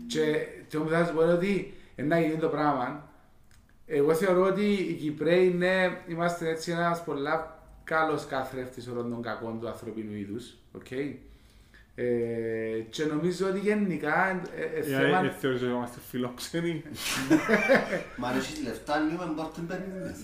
Και 0.07 0.47
το 0.71 0.79
που 0.79 0.89
θα 0.89 1.05
σας 1.05 1.13
πω 1.13 1.21
είναι 1.23 1.31
ότι 1.31 1.73
ένα 1.95 2.19
γίνει 2.19 2.37
το 2.37 2.47
πράγμα, 2.47 3.09
εγώ 3.85 4.13
θεωρώ 4.13 4.45
ότι 4.45 4.65
οι 4.65 4.93
Κυπραίοι 4.93 5.49
ναι, 5.49 5.97
είμαστε 6.07 6.49
έτσι 6.49 6.71
ένας 6.71 7.03
πολλά 7.03 7.59
καλός 7.83 8.25
καθρέφτης 8.25 8.87
όλων 8.87 9.09
των 9.09 9.21
κακών 9.21 9.59
του 9.59 9.67
ανθρωπίνου 9.67 10.15
είδους. 10.15 10.53
οκ. 10.71 10.91
Ε, 11.97 12.05
και 12.89 13.05
νομίζω 13.05 13.47
ότι 13.47 13.59
γενικά 13.59 14.41
ε, 14.55 14.79
ε, 14.79 14.81
θέμα... 14.81 15.19
Ε, 15.25 15.29
θεωρείς 15.39 15.61
ότι 15.61 15.71
είμαστε 15.71 15.99
φιλόξενοι. 16.09 16.83
Μα 18.17 18.27
αν 18.27 18.37
έχεις 18.37 18.63
λεφτά, 18.63 18.99
νιούμε 18.99 19.31
μπόρτεν 19.35 19.67
περίμενες. 19.67 20.17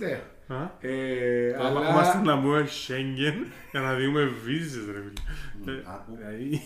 Ναι. 0.51 0.57
Α; 0.57 0.71
Ε, 0.79 1.55
Αλλά 1.59 1.89
είμαστε 1.89 2.17
αλλά... 2.17 2.35
να 2.35 2.41
πούμε 2.41 2.67
Schengen 2.67 3.45
για 3.71 3.79
να 3.79 3.95
δούμε 3.97 4.31
βίζες 4.43 4.85
ρε 4.85 5.01
φίλε. 5.01 5.77
Ε, 5.77 5.83
άκου. 5.85 6.15
Δηλαδή, 6.17 6.61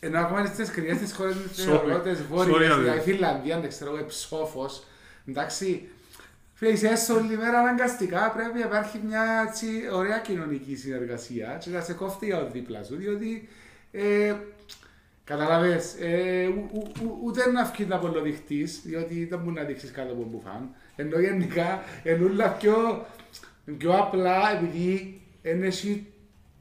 Ενώ 0.00 0.18
ακόμα 0.18 0.46
στις 0.46 0.70
κρυές 0.70 0.98
της 0.98 1.12
χώρες 1.14 1.36
της 1.36 1.64
Sorry. 1.68 1.72
Ευρώπης, 1.88 2.18
Sorry, 2.18 2.24
βόρειες, 2.30 2.56
αδερφέ. 2.56 2.80
δηλαδή 2.82 3.00
Φιλανδία, 3.12 3.60
δεν 3.60 3.68
ξέρω 3.68 3.96
εγώ, 3.96 4.06
ψόφος, 4.06 4.84
εντάξει, 5.26 5.88
φίλε, 6.54 6.70
είσαι 6.70 6.88
έσω 6.88 7.14
όλη 7.14 7.36
μέρα 7.36 7.58
αναγκαστικά 7.58 8.30
πρέπει 8.30 8.58
να 8.58 8.64
υπάρχει 8.64 9.00
μια 9.06 9.44
έτσι, 9.48 9.66
ωραία 9.92 10.18
κοινωνική 10.18 10.76
συνεργασία 10.76 11.58
και 11.64 11.70
να 11.70 11.80
σε 11.80 11.92
κόφτει 11.92 12.32
ο 12.32 12.48
δίπλα 12.52 12.82
σου, 12.82 12.96
διότι 12.96 13.48
ε, 13.92 14.34
Καταλαβες, 15.24 15.94
ε, 16.00 16.46
ου- 16.46 16.70
ου- 16.72 16.96
ου- 17.02 17.18
ούτε 17.24 17.50
να 17.50 17.64
βγεις 17.64 17.86
να 17.86 17.96
απολοδειχτείς, 17.96 18.80
διότι 18.84 19.24
δεν 19.24 19.38
μπορείς 19.38 19.60
να 19.60 19.66
δείξεις 19.66 19.90
κάτω 19.90 20.12
από 20.12 20.24
μπουφάν. 20.30 20.74
Ενώ 20.96 21.18
γενικά, 21.18 21.82
είναι 22.04 22.24
όλα 22.24 22.48
πιο, 22.52 23.06
πιο 23.78 23.96
απλά, 23.98 24.56
επειδή 24.56 25.20
δεν 25.42 25.62
έχει 25.62 26.06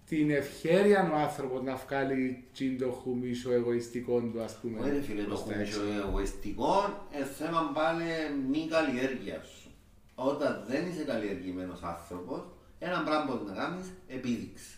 την 0.08 0.32
ευχαίρεια 0.32 1.12
ο 1.14 1.16
άνθρωπος 1.16 1.62
να 1.62 1.76
βγάλει 1.76 2.44
τσιν 2.54 2.78
το 2.78 2.92
χουμίσο 2.92 3.52
εγωιστικό 3.52 4.20
του, 4.20 4.42
ας 4.42 4.58
πούμε. 4.62 4.80
Όχι 4.80 4.90
ρε 4.90 5.02
φίλε, 5.02 5.22
το 5.22 5.28
προς 5.28 5.46
τα 5.46 5.54
χουμίσιο 5.54 5.82
έξω. 5.82 6.08
εγωιστικό 6.08 7.08
είναι 7.16 7.26
θέμα 7.26 7.72
πάλι 7.74 8.04
μη 8.50 8.68
καλλιέργειας 8.70 9.48
σου. 9.48 9.70
Όταν 10.16 10.64
δεν 10.68 10.88
είσαι 10.88 11.04
καλλιεργημένος 11.04 11.84
άνθρωπος, 11.84 12.42
ένα 12.80 13.04
πράγμα 13.04 13.38
που 13.38 13.46
να 13.46 13.54
κάνεις, 13.54 13.88
επίδειξη. 14.08 14.76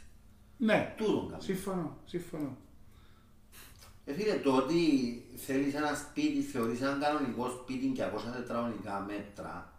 Ναι, 0.57 0.93
Τούτον 0.97 1.29
κάνεις. 1.29 1.45
σύμφωνο, 1.45 1.97
σύμφωνο. 2.05 2.57
Ε, 4.09 4.13
φίλε, 4.13 4.33
το 4.33 4.51
ότι 4.55 4.81
θέλεις 5.45 5.73
ένα 5.73 5.93
σπίτι, 5.95 6.41
θεωρείς 6.41 6.81
ένα 6.81 6.97
κανονικό 7.01 7.45
σπίτι 7.49 7.91
200 7.97 8.01
τετραγωνικά 8.35 9.05
μέτρα, 9.07 9.73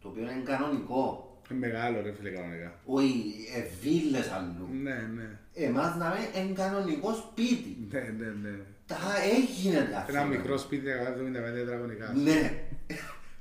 το 0.00 0.08
οποίο 0.08 0.22
είναι 0.22 0.42
κανονικό, 0.44 1.06
Είναι 1.50 1.58
μεγάλο 1.66 2.02
ρε 2.02 2.12
φίλε 2.12 2.30
κανονικά. 2.30 2.74
όχι 2.84 3.34
ε, 3.56 3.60
βίλες 3.82 4.30
αλλού. 4.30 4.68
Ναι, 4.82 4.94
ναι, 5.16 5.28
Εμάς 5.54 5.96
να 5.96 6.06
είναι 6.34 6.44
είναι 6.44 6.54
κανονικό 6.54 7.12
σπίτι. 7.14 7.76
ναι, 7.90 8.00
ναι, 8.18 8.26
ναι. 8.42 8.54
Τα 8.86 8.96
έγινε 9.36 9.80
τα 9.92 10.04
Ένα 10.08 10.22
φίλε. 10.22 10.36
μικρό 10.36 10.58
σπίτι 10.58 10.84
175 10.90 11.54
τετραγωνικά. 11.54 12.12
Ναι. 12.24 12.40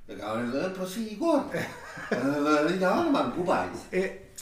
Το 0.07 0.13
κανονικό 0.19 0.57
είναι 0.57 0.67
προσφυγικό. 0.67 1.49
Ε, 2.09 2.31
Δηλαδή 2.33 2.77
για 2.77 2.91
όνομα, 2.99 3.33
πού 3.35 3.43
πάει. 3.43 3.67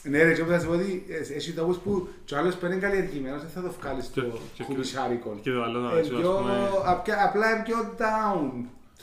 Ε, 0.04 0.10
ναι 0.10 0.24
ρε, 0.24 0.34
και 0.34 0.42
όπως 0.42 0.54
θα 0.54 0.60
σου 0.60 0.68
πω 0.68 0.74
ότι 0.74 1.06
ε, 1.10 1.34
έχει 1.36 1.52
τόπους 1.52 1.78
που 1.78 2.08
και 2.26 2.36
ο 2.36 2.38
άλλος 2.38 2.56
που 2.56 2.66
είναι 2.66 2.76
καλλιεργημένος 2.76 3.42
δεν 3.42 3.50
θα 3.56 3.62
το 3.62 3.74
βγάλεις 3.82 4.06
στο 4.06 4.22
Και- 4.22 4.28
και- 4.56 4.64
κουμισάρικο. 4.64 5.40
και 5.42 5.52
το 5.52 5.64
άλλο 5.64 5.80
να 5.80 5.92
Ε, 5.98 6.02
δεις, 6.02 6.12
ας 6.12 6.20
πιο- 6.20 6.32
πούμε- 6.38 6.70
απ- 6.86 7.08
Απλά 7.28 7.52
είναι 7.52 7.64
πιο 7.66 7.78
down 8.02 8.50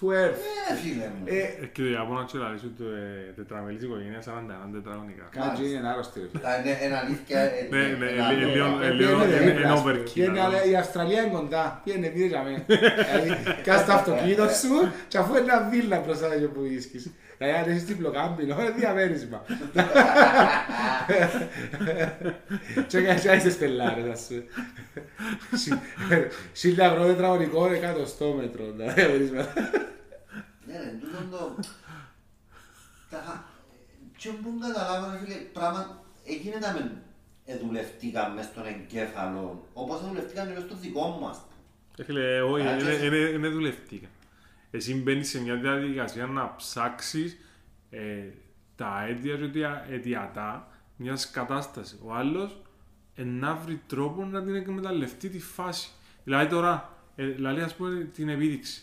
to 0.01 0.05
earth. 0.21 0.41
Ε, 0.71 0.75
φίλε 0.83 1.07
μου. 1.15 1.23
Ε, 1.25 1.37
ε, 1.63 1.67
και 1.75 1.83
το 1.83 1.89
Ιαπώνα 1.97 2.23
και 2.31 2.39
λαλείς 2.39 2.63
ότι 2.71 2.83
ε, 3.29 3.33
τετραμελής 3.39 3.83
οικογένειας 3.83 4.25
41 4.29 4.73
τετραγωνικά. 4.77 5.25
Κάτι 5.39 5.63
είναι 5.75 5.89
άρρωστη 5.93 6.19
ρε. 6.21 6.29
Τα 6.45 6.51
είναι 6.59 6.73
είναι 6.85 6.97
αλήθεια. 7.03 7.39
ε, 7.41 7.67
Ναι, 7.71 7.83
ε, 7.85 7.97
ναι, 8.01 8.07
ένα 8.07 8.23
ε, 8.23 8.27
άλλο. 8.27 8.47
λίγο- 8.55 8.83
Ε, 8.83 8.87
ε, 8.87 8.91
λίγο- 8.91 9.19
πήγαινε 9.19 9.37
είναι- 9.37 9.45
δίπλα, 9.51 9.61
είναι 9.65 9.73
ας 9.77 9.81
πούμε. 9.81 9.93
overkill, 9.93 10.11
Πήγαινε, 10.15 10.41
αλλά- 10.41 10.57
αλλά 10.59 10.65
η 10.73 10.75
Αυστραλία 10.83 11.21
είναι 11.23 11.35
κοντά. 11.39 11.63
Πήγαινε 11.85 12.07
πήρε 12.15 12.27
για 12.33 12.43
μένα. 12.47 12.61
Δηλαδή, 13.07 13.29
κάτσε 13.67 13.85
το 13.89 13.93
αυτοκίνητο 14.01 14.45
σου 14.63 14.75
και 15.11 15.19
αφού 15.21 15.31
είναι 15.37 15.45
ένα 15.53 15.59
βίλα 15.73 15.97
μπροστά 16.05 16.27
σου 16.41 16.51
που 16.55 16.61
βρίσκεις. 16.69 17.03
Δηλαδή, 17.39 17.57
αν 17.59 17.71
έχεις 17.71 17.85
διπλοκάμπινο, 17.85 18.61
είναι 18.61 18.71
διαμέρισμα. 18.71 19.43
Και 22.89 22.99
έτσι 22.99 23.37
είσαι 23.37 23.51
σπελάρες, 23.51 24.11
ας 24.11 24.27
πούμε. 24.27 24.45
Σίλια 26.53 26.85
ευρώ 26.87 27.07
τετραγωνικό, 27.07 27.67
εκατοστό 27.73 28.33
μέτρο. 28.33 28.65
τα 28.65 28.93
διαμέρισμα. 28.93 29.43
Ναι, 30.67 30.79
ρε, 30.79 30.97
τούτον 31.01 31.31
το... 31.31 31.55
Τα... 33.11 33.45
Και 34.17 34.29
που 34.29 34.59
καταλάβω, 34.61 35.11
ρε 35.13 35.19
φίλε, 35.25 35.35
πράγμα... 35.35 36.05
Εκείνη 36.29 36.59
τα 36.61 36.73
με 36.73 37.03
εδουλευτήκαν 37.45 38.33
μες 38.33 38.45
στον 38.45 38.65
εγκέφαλο, 38.67 39.67
όπως 39.73 40.01
εδουλευτήκαν 40.03 40.47
και 40.47 40.53
μες 40.55 40.63
στο 40.63 40.77
δικό 40.77 41.19
μας. 41.23 41.47
Ε, 41.99 42.05
Φίλε, 42.05 42.41
όχι, 42.43 42.67
Α, 42.67 42.73
είναι- 42.79 42.83
και- 42.97 43.05
είναι- 43.05 43.17
είναι 43.29 43.49
δουλευτικά. 43.49 44.07
Εσύ 44.77 44.95
μπαίνεις 44.95 45.29
σε 45.29 45.41
μια 45.43 45.57
διαδικασία 45.57 46.27
να 46.27 46.55
ψάξεις 46.57 47.37
ε, 47.91 48.23
τα 48.77 49.05
αίτια 49.09 49.37
και 49.37 49.43
αιτια- 49.45 49.87
αιτιατά 49.91 50.69
μιας 50.97 51.31
κατάστασης. 51.31 51.99
Ο 52.05 52.15
άλλος 52.15 52.63
ε, 53.15 53.25
να 53.25 53.55
βρει 53.55 53.81
τρόπο 53.87 54.25
να 54.25 54.43
την 54.43 54.55
εκμεταλλευτεί 54.55 55.29
τη 55.29 55.41
φάση. 55.41 55.91
Δηλαδή 56.25 56.51
τώρα, 56.51 56.93
ε, 57.17 57.27
δηλαδή 57.27 57.61
ας 57.61 57.75
πούμε 57.75 58.05
την 58.15 58.29
επίδειξη. 58.29 58.83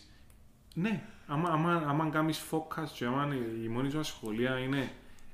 Ναι, 0.74 1.02
άμα, 1.26 1.48
άμα, 1.48 1.74
άμα 1.86 2.08
κάνεις 2.08 2.44
focus 2.50 2.88
και 2.94 3.04
άμα 3.04 3.28
η 3.64 3.68
μόνη 3.68 3.90
σου 3.90 3.98
ασχολία 3.98 4.58
είναι 4.58 4.90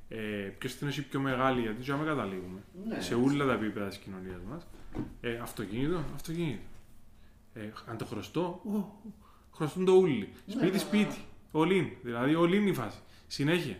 ε, 0.08 0.16
ποιος 0.58 0.74
την 0.76 0.88
έχει 0.88 1.02
πιο 1.02 1.20
μεγάλη, 1.20 1.60
γιατί 1.60 1.82
και 1.82 1.92
άμα 1.92 2.04
καταλήγουμε 2.04 2.60
Ναι. 2.88 3.00
σε 3.00 3.14
όλα 3.14 3.46
τα 3.46 3.52
επίπεδα 3.52 3.88
της 3.88 3.98
κοινωνίας 3.98 4.40
μας. 4.50 4.66
Ε, 5.20 5.36
αυτοκίνητο, 5.38 6.04
αυτοκίνητο. 6.14 6.62
Ε, 7.54 7.60
αν 7.86 7.96
το 7.96 8.04
χρωστώ, 8.04 8.60
ω, 8.64 8.76
ω, 8.76 9.00
χρωστούν 9.60 9.84
το 9.84 9.92
ούλι. 9.92 10.32
Σπίτι, 10.46 10.78
σπίτι. 10.78 11.24
All 11.50 11.68
in. 11.68 11.86
Δηλαδή, 12.02 12.34
all 12.34 12.53
in 12.53 12.66
η 12.66 12.72
φάση. 12.74 12.98
Συνέχεια. 13.26 13.76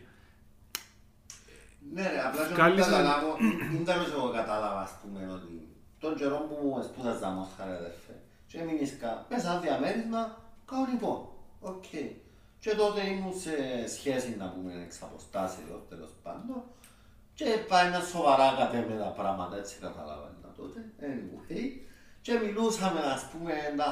Ναι 1.94 2.02
ρε, 2.08 2.20
απλά 2.26 2.46
και 2.46 2.54
Βγάλεις 2.54 2.86
να 2.86 2.86
ένα- 2.86 2.96
καταλάβω, 2.96 3.36
δεν 3.72 3.84
τέλος 3.84 4.10
εγώ 4.12 4.30
κατάλαβα 4.30 4.80
ας 4.80 4.92
πούμε 5.02 5.32
ότι 5.32 5.68
τον 5.98 6.14
καιρό 6.16 6.38
που 6.48 6.80
σπούδαζα 6.88 7.28
Μόσχα 7.28 7.64
ρε 7.66 7.72
αδερφέ 7.76 8.14
και 8.46 8.58
έμεινες 8.58 8.96
κα... 9.00 9.26
μέσα 9.30 9.50
ένα 9.50 9.60
διαμέρισμα 9.60 10.22
κανονικό, 10.70 11.12
οκ. 11.60 11.84
Και 12.58 12.74
τότε 12.74 13.00
ήμουν 13.06 13.34
σε 13.44 13.54
σχέση 13.96 14.36
να 14.38 14.46
πούμε 14.52 14.72
εξ 14.84 15.02
αποστάσεως 15.02 15.82
τέλος 15.88 16.10
πάντων 16.22 16.62
και 17.34 17.44
πάει 17.68 17.86
ένα 17.86 18.00
σοβαρά 18.00 18.54
κατέβαινε 18.58 19.00
τα 19.00 19.12
πράγματα 19.18 19.56
έτσι 19.56 19.76
καταλάβαινα 19.80 20.48
τότε, 20.56 20.78
anyway. 21.00 21.64
Και 22.20 22.32
μιλούσαμε 22.44 23.00
ας 23.00 23.22
πούμε 23.30 23.52
να 23.76 23.84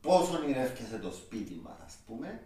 πόσο 0.00 0.36
ονειρεύκεσαι 0.36 0.98
το 0.98 1.10
σπίτι 1.10 1.60
μας 1.64 1.76
ας 1.86 1.94
πούμε 2.06 2.40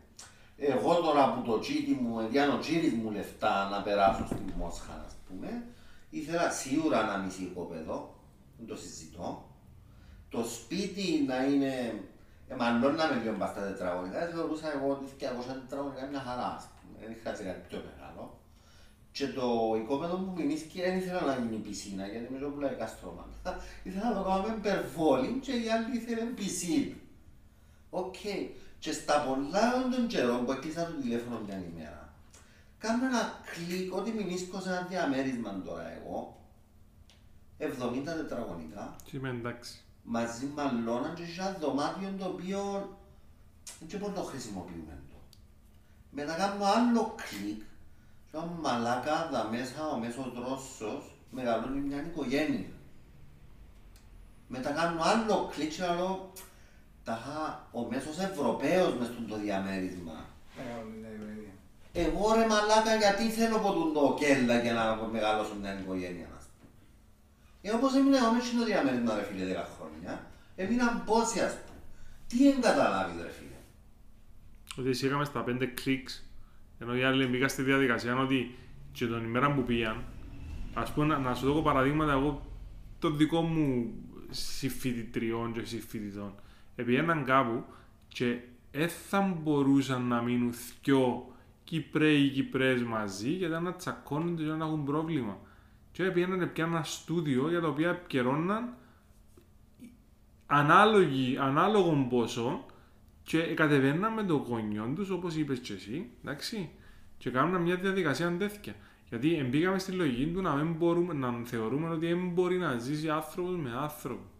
εγώ 0.56 0.94
τώρα 0.94 1.32
που 1.32 1.42
το 1.42 1.58
τσίτι 1.58 1.92
μου, 2.00 2.20
ενδιάνω 2.20 2.58
τσίρις 2.58 2.92
μου 2.92 3.10
λεφτά 3.10 3.68
να 3.68 3.82
περάσω 3.82 4.26
στη 4.26 4.54
Μόσχα, 4.56 5.04
ας 5.06 5.14
πούμε, 5.28 5.64
ήθελα 6.10 6.50
σίγουρα 6.50 7.00
ένα 7.00 7.16
μισή 7.18 7.42
οικόπεδο, 7.42 8.14
δεν 8.58 8.66
το 8.66 8.76
συζητώ. 8.76 9.50
Το 10.28 10.44
σπίτι 10.44 11.24
να 11.26 11.44
είναι, 11.44 12.02
εμαλώναμε 12.48 13.14
λίγο 13.22 13.36
μπας 13.36 13.54
τα 13.54 13.60
τετραγωνικά, 13.60 14.18
θεωρούσα 14.26 14.72
εγώ 14.72 14.90
ότι 14.90 15.04
200 15.18 15.60
τετραγωνικά 15.60 16.00
είναι 16.00 16.10
μια 16.10 16.20
χαρά, 16.20 16.54
ας 16.58 16.68
πούμε, 16.76 16.98
δεν 17.00 17.10
είχα 17.10 17.30
κάτι 17.30 17.68
πιο 17.68 17.82
μεγάλο. 17.88 18.40
Και 19.12 19.26
το 19.28 19.74
οικόπεδο 19.76 20.16
μου 20.16 20.32
μηνύθηκε 20.36 20.82
δεν 20.82 20.96
ήθελα 20.96 21.20
να 21.24 21.34
γίνει 21.40 21.56
πισίνα, 21.56 22.06
γιατί 22.06 22.32
με 22.32 22.38
ζω 22.38 22.48
πουλαϊκά 22.48 22.86
στρώματα. 22.86 23.50
Ήθελα 23.82 24.08
να 24.08 24.16
το 24.16 24.22
κάνω 24.28 24.42
με 24.46 24.54
υπερβόλη 24.58 25.38
και 25.44 25.52
οι 25.52 25.70
άλλοι 25.74 25.96
ήθελαν 25.96 26.34
πισίνα. 26.34 26.96
Οκ. 27.94 28.14
Και 28.78 28.92
στα 28.92 29.20
πολλά 29.20 29.88
των 29.90 30.06
καιρών 30.06 30.44
που 30.44 30.52
έκλεισα 30.52 30.86
το 30.86 30.92
τηλέφωνο 30.92 31.40
μια 31.46 31.62
ημέρα, 31.72 32.12
κάνω 32.78 33.06
ένα 33.06 33.40
κλικ 33.44 33.94
ότι 33.94 34.10
μηνύσκω 34.10 34.60
σε 34.60 34.68
ένα 34.68 34.82
διαμέρισμα 34.82 35.62
τώρα 35.64 35.90
εγώ, 35.90 36.40
70 37.58 37.68
τετραγωνικά, 38.04 38.96
Και 39.04 39.16
είμαι 39.16 39.28
εντάξει. 39.28 39.80
μαζί 40.02 40.46
με 40.54 40.62
αλώνα 40.62 41.12
και 41.16 41.24
σε 41.24 41.40
ένα 41.40 41.56
δωμάτιο 41.60 42.14
το 42.18 42.24
οποίο 42.24 42.60
δεν 43.88 43.98
μπορώ 43.98 44.12
να 44.12 44.18
το 44.18 44.24
χρησιμοποιούμε 44.24 44.98
το. 45.10 45.16
Μετά 46.10 46.34
κάνω 46.34 46.64
άλλο 46.64 47.14
κλικ, 47.16 47.60
και 48.30 48.36
ένα 48.36 48.44
μαλάκα 48.60 49.28
δα 49.32 49.44
μέσα 49.44 49.88
ο 49.88 49.98
μέσος 49.98 50.32
Ρώσος 50.34 51.16
μεγαλώνει 51.30 51.80
μια 51.80 52.02
οικογένεια. 52.06 52.70
Μετά 54.48 54.70
κάνω 54.70 55.02
άλλο 55.02 55.50
κλικ 55.54 55.72
και 55.72 55.82
λέω, 55.82 56.32
ταχά, 57.04 57.68
ο 57.72 57.80
μέσος 57.90 58.18
Ευρωπαίος 58.18 58.94
μες 58.98 59.08
στο 59.26 59.38
διαμέρισμα. 59.38 60.26
Εγώ 61.92 62.34
ρε 62.34 62.46
μαλάκα 62.46 62.94
γιατί 62.96 63.24
θέλω 63.30 63.56
από 63.56 63.72
τον 63.72 63.92
το 63.92 64.16
κέλα 64.18 64.60
για 64.60 64.72
να 64.72 65.08
μεγαλώσω 65.12 65.54
μια 65.60 65.80
οικογένεια 65.80 66.28
ας 66.36 66.44
πούμε. 66.52 66.70
Ε, 67.62 67.70
όπως 67.70 67.94
έμεινα 67.94 68.16
εγώ 68.16 68.32
μέσα 68.32 68.46
στο 68.46 68.64
διαμέρισμα 68.64 69.14
ρε 69.14 69.22
φίλε 69.22 69.44
10 69.44 69.64
χρόνια, 69.76 70.26
έμειναν 70.56 71.04
πόσοι 71.04 71.40
ας 71.40 71.52
πούμε. 71.52 71.78
Τι 72.28 72.48
εν 72.48 72.60
καταλάβεις 72.60 73.22
ρε 73.22 73.30
φίλε; 73.30 73.58
Ότι 74.78 74.88
εσύ 74.88 75.06
είχαμε 75.06 75.24
στα 75.24 75.40
πέντε 75.42 75.66
κλικς, 75.66 76.24
ενώ 76.78 76.96
οι 76.96 77.04
άλλοι 77.04 77.26
μπήκα 77.26 77.48
στη 77.48 77.62
διαδικασία 77.62 78.16
ότι 78.16 78.54
και 78.92 79.06
τον 79.06 79.24
ημέρα 79.24 79.54
που 79.54 79.62
πήγαν, 79.62 80.04
ας 80.74 80.92
πούμε, 80.92 81.06
να, 81.06 81.18
να 81.18 81.34
σου 81.34 81.52
δω 81.52 81.62
παραδείγματα 81.62 82.12
εγώ 82.12 82.46
των 82.98 83.16
δικών 83.16 83.44
μου 83.44 83.92
συμφοιτητριών 84.30 85.52
και 85.52 85.64
συμφοιτητών. 85.64 86.34
Επήγαιναν 86.76 87.24
κάπου 87.24 87.64
και 88.08 88.38
δεν 88.72 88.88
θα 88.88 89.38
μπορούσαν 89.42 90.02
να 90.02 90.22
μείνουν 90.22 90.54
δυο 90.82 91.26
Κυπρέοι 91.64 92.24
ή 92.24 92.28
Κυπρέες 92.28 92.82
μαζί 92.82 93.30
γιατί 93.30 93.62
να 93.62 93.74
τσακώνονται 93.74 94.42
και 94.42 94.48
να 94.50 94.64
έχουν 94.64 94.84
πρόβλημα. 94.84 95.38
Και 95.92 96.04
πήγαιναν 96.04 96.52
πια 96.52 96.64
ένα 96.64 96.82
στούντιο 96.82 97.48
για 97.48 97.60
το 97.60 97.68
οποίο 97.68 97.90
επικαιρώναν 97.90 98.74
ανάλογη, 100.46 101.38
ανάλογο 101.38 102.06
ποσό 102.10 102.66
και 103.22 103.38
κατεβαίναμε 103.38 104.22
το 104.22 104.34
γονιό 104.34 104.92
τους 104.94 105.10
όπως 105.10 105.36
είπες 105.36 105.58
και 105.58 105.72
εσύ, 105.72 106.10
εντάξει, 106.22 106.70
και 107.18 107.30
κάνουμε 107.30 107.58
μια 107.58 107.76
διαδικασία 107.76 108.36
τέτοια. 108.36 108.74
Γιατί 109.08 109.46
μπήκαμε 109.50 109.78
στη 109.78 109.92
λογική 109.92 110.32
του 110.32 110.42
να, 110.42 110.54
μην 110.54 110.72
μπορούμε, 110.72 111.14
να 111.14 111.40
θεωρούμε 111.44 111.88
ότι 111.88 112.06
δεν 112.06 112.28
μπορεί 112.28 112.56
να 112.58 112.78
ζήσει 112.78 113.08
άνθρωπος 113.08 113.56
με 113.56 113.70
άνθρωπο. 113.76 114.31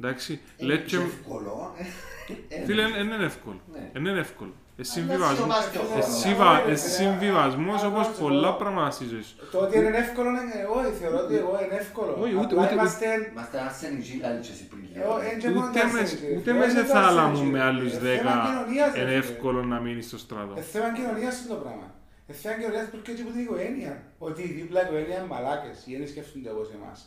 Εντάξει, 0.00 0.40
Είναι 0.56 0.72
λέτε 0.72 0.84
και- 0.90 0.96
εύκολο. 0.96 1.74
ε, 1.78 2.54
ε, 2.54 2.64
Φίλε, 2.64 2.82
δεν 2.98 3.06
είναι 3.10 3.24
εύκολο. 3.24 3.60
Ναι. 3.72 3.90
Δεν 3.92 4.04
είναι 4.06 4.18
εύκολο. 4.28 4.54
Εσύ 4.78 5.00
Αλλά 5.00 5.06
συμβιβασμός, 5.08 5.36
σιωπάς 5.38 5.66
και 5.72 5.78
ο 5.78 5.80
εσύ 5.82 5.90
χρόνος. 5.92 6.20
συμβα- 6.24 6.50
Ωραία, 6.62 6.72
εσύ 6.74 6.88
ρε. 6.88 6.94
συμβιβασμός 7.00 7.78
Άρα, 7.80 7.88
όπως 7.92 8.06
να 8.08 8.12
σου 8.14 8.20
πολλά 8.24 8.50
πω. 8.52 8.58
πράγματα 8.62 8.90
στη 8.96 9.04
ζωή 9.12 9.24
σου. 9.28 9.34
Το 9.52 9.58
ότι 9.64 9.72
είναι 9.78 9.96
εύκολο 10.04 10.28
είναι 10.42 10.56
εγώ 10.66 10.76
θεωρώ 11.00 11.18
ότι 11.24 11.34
εγώ 11.42 11.54
είναι 11.64 11.76
εύκολο. 11.84 12.12
Όχι, 12.22 12.34
ούτε- 12.42 12.54
Απλά 12.54 12.62
ούτε- 12.64 12.74
είμαστε... 12.76 13.06
Είμαστε 13.32 13.56
αρσενικοί 13.66 14.14
καλοί 14.24 14.40
και 14.46 14.52
εσύ 14.54 14.64
πριν 14.72 14.82
Εγώ, 15.00 15.14
λίγο. 15.16 15.28
εν 15.30 15.34
και 15.42 15.48
μόνο 15.56 15.66
Ούτε 15.68 15.78
τα 15.80 15.86
με, 15.92 15.98
αρσενική, 16.00 16.36
ούτε 16.38 16.50
ρε. 16.52 16.56
με 16.58 16.64
Είναι 16.64 16.74
σε 16.78 16.82
το 16.88 16.94
θάλαμο 16.96 17.28
αρσενική, 17.28 17.52
με 17.54 17.58
ρε. 17.60 17.64
άλλους 17.68 17.92
Ε, 17.96 17.98
δέκα 18.06 18.30
θέμα 18.32 18.44
κοινωνίας, 18.46 18.88
ρε, 18.94 19.00
είναι 19.00 19.08
φίλε. 19.14 19.22
εύκολο 19.24 19.60
να 19.72 19.76
μείνει 19.84 20.02
στο 20.10 20.18
στρατό. 20.24 20.52
Ε, 20.60 20.62
θέμα 20.74 20.88
κοινωνίας 20.96 21.34
είναι 21.40 21.50
το 21.54 21.58
πράγμα. 21.64 21.86
Ε, 22.30 22.32
θέμα 22.42 22.54
κοινωνίας 22.60 22.84
που 22.90 22.96
έρχεται 23.00 23.22
από 23.24 23.30
την 23.34 23.42
οικογένεια. 23.46 23.92
Ότι 24.28 24.40
η 24.48 24.50
δίπλα 24.58 24.80
οικογένεια 24.84 25.16
είναι 25.18 25.30
μαλάκες 25.34 25.76
ή 25.88 25.90
δεν 26.00 26.08
σκέφτονται 26.12 26.50
όπως 26.54 26.68
εμάς. 26.78 26.98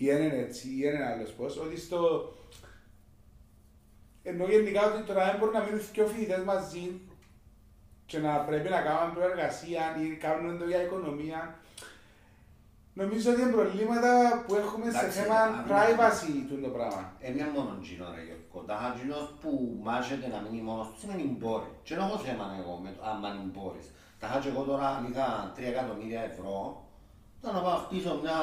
Ή 0.00 0.06
δεν 0.06 0.22
είναι 0.22 0.36
έτσι, 0.36 0.68
ή 0.68 0.82
δεν 0.82 0.94
είναι 0.94 1.06
άλλος 1.06 1.30
πώς. 1.30 1.56
Ότι 1.56 1.78
στο... 1.80 2.32
Ενώ 4.22 4.44
γενικά 4.46 4.92
ότι 4.92 5.02
τώρα 5.02 5.24
δεν 5.24 5.36
μπορούν 5.38 5.54
να 5.54 5.62
μείνουν 5.64 5.80
δύο 5.92 6.06
φοιτητές 6.06 6.44
μαζί 6.44 7.00
και 8.06 8.18
να 8.18 8.38
πρέπει 8.38 8.68
να 8.68 8.80
κάνουν 8.80 9.14
προεργασία 9.14 9.82
ή 10.02 10.16
κάνουν 10.16 10.58
το 10.58 10.64
για 10.64 10.82
οικονομία. 10.82 11.58
Νομίζω 12.94 13.30
ότι 13.32 13.40
είναι 13.40 13.50
προβλήματα 13.50 14.44
που 14.46 14.54
έχουμε 14.54 14.90
σε 14.90 14.98
Εντάξει, 14.98 15.18
θέμα 15.18 15.38
αν- 15.40 15.64
privacy 15.70 16.32
του 16.48 16.60
το 16.60 16.68
πράγμα. 16.68 17.12
Είναι 17.20 17.50
μόνο 17.54 17.78
τζινό 17.82 18.06
ρε 18.14 18.22
Γιώργο. 18.22 18.66
Τα 18.66 18.76
χατζινός 18.76 19.34
που 19.40 19.78
μάζεται 19.82 20.26
να 20.28 20.38
μείνει 20.40 20.62
μόνος 20.62 20.86
του 20.88 20.98
σημαίνει 21.00 21.22
μπορεί. 21.38 21.70
Και 21.82 21.94
δεν 21.94 22.04
έχω 22.04 22.18
θέμα 22.18 22.56
εγώ 22.60 22.74
με 22.84 22.90
το 22.96 23.02
άμα 23.10 23.28
μην 23.28 23.48
μπορείς. 23.54 23.86
Τα 24.20 24.26
χάτζω 24.26 24.48
εγώ 24.48 24.62
τώρα 24.62 25.02
λίγα 25.06 25.52
3 25.56 25.62
εκατομμύρια 25.62 26.22
ευρώ. 26.22 26.87
Θα 27.42 27.48
να 27.52 27.60
πάω 27.64 27.72
να 27.78 27.82
χτίσω 27.84 28.12
μια 28.22 28.38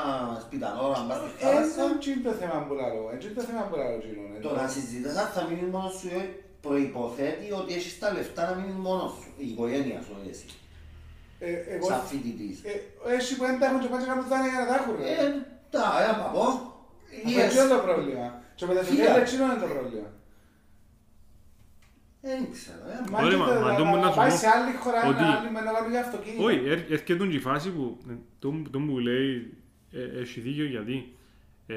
σπιταλόρα 0.45 0.99
μπας 1.07 1.17
στη 1.21 1.29
θάλασσα. 1.43 1.83
Έτσι 1.95 2.07
είναι 2.11 2.23
το 2.29 2.33
θέμα 2.41 2.57
που 2.65 2.73
λέω. 2.79 3.01
Έτσι 3.13 3.25
είναι 3.27 3.37
το 3.41 3.45
θέμα 3.49 3.63
που 3.67 3.75
λέω. 3.79 3.91
Τζίνο. 4.01 4.21
Το 4.45 4.49
να 4.59 4.65
συζητάς 4.73 5.15
αν 5.23 5.27
θα 5.35 5.41
μείνεις 5.47 5.69
μόνος 5.75 5.93
σου 5.99 6.07
ε, 6.19 6.21
προϋποθέτει 6.65 7.47
ότι 7.59 7.69
έχεις 7.77 7.93
τα 8.01 8.07
λεφτά 8.15 8.41
να 8.49 8.53
μείνεις 8.59 8.77
μόνος 8.87 9.11
σου. 9.19 9.29
Η 9.43 9.45
οικογένεια 9.51 9.99
σου, 10.05 10.11
όχι 10.17 10.29
εσύ. 10.35 10.47
Ε, 11.45 11.49
εγώ 11.75 11.85
Σαν 11.91 12.01
φοιτητής. 12.09 12.57
Ε, 12.69 12.73
Εσύ 13.17 13.31
που 13.37 13.43
δεν 13.47 13.55
τα 13.59 13.65
έχουν 13.67 13.79
και 13.83 13.89
πάνε 13.91 14.01
και 14.03 14.09
κάνουν 14.11 14.25
δάνεια 14.31 14.49
για 14.53 14.61
να 14.63 14.67
τα 14.69 14.75
έχουν. 14.79 14.93
ρε. 14.99 15.05
Ε, 15.23 15.25
τα, 15.73 15.83
ε, 16.03 16.09
παπώ. 16.21 16.45
Αυτό 17.25 17.39
έτσι 17.43 17.57
είναι 17.59 17.71
το 17.75 17.79
πρόβλημα. 17.87 18.25
Και 18.57 18.65
με 18.69 18.73
τα 18.77 18.83
Φίλε. 18.83 18.95
φιλιά 19.03 19.15
έτσι 19.21 19.33
είναι 19.35 19.57
το 19.65 19.69
πρόβλημα. 19.73 20.07
Δεν 22.27 22.51
ξέρω. 22.51 22.77
ε. 22.91 23.09
Μα 23.11 23.17
Ωραία, 23.19 23.29
και 23.31 23.37
μα- 23.37 23.45
το- 23.45 23.59
μα 23.61 23.71
να- 23.71 23.77
το 23.77 23.83
μου 23.85 23.95
να 23.95 24.01
να 24.01 24.09
σου 24.11 24.17
πάει 24.17 24.29
πω 24.29 24.35
σε 24.35 24.47
άλλη 24.47 24.75
χώρα 24.83 25.07
ότι- 25.07 25.21
να 25.21 25.27
άλλη 25.37 25.51
με 25.51 25.61
να 25.61 25.71
βάλει 25.73 25.89
για 25.89 25.99
αυτοκίνητο. 25.99 26.43
Όχι, 26.43 26.61
έρ- 26.65 26.91
έρχεται 26.91 27.25
η 27.27 27.39
φάση 27.39 27.69
που 27.71 27.97
ε, 28.09 28.13
το, 28.39 28.53
το 28.71 28.79
που 28.79 28.99
λέει 28.99 29.53
ε, 29.91 30.19
έχει 30.21 30.39
δίκιο 30.39 30.65
γιατί 30.65 31.15
ε, 31.67 31.75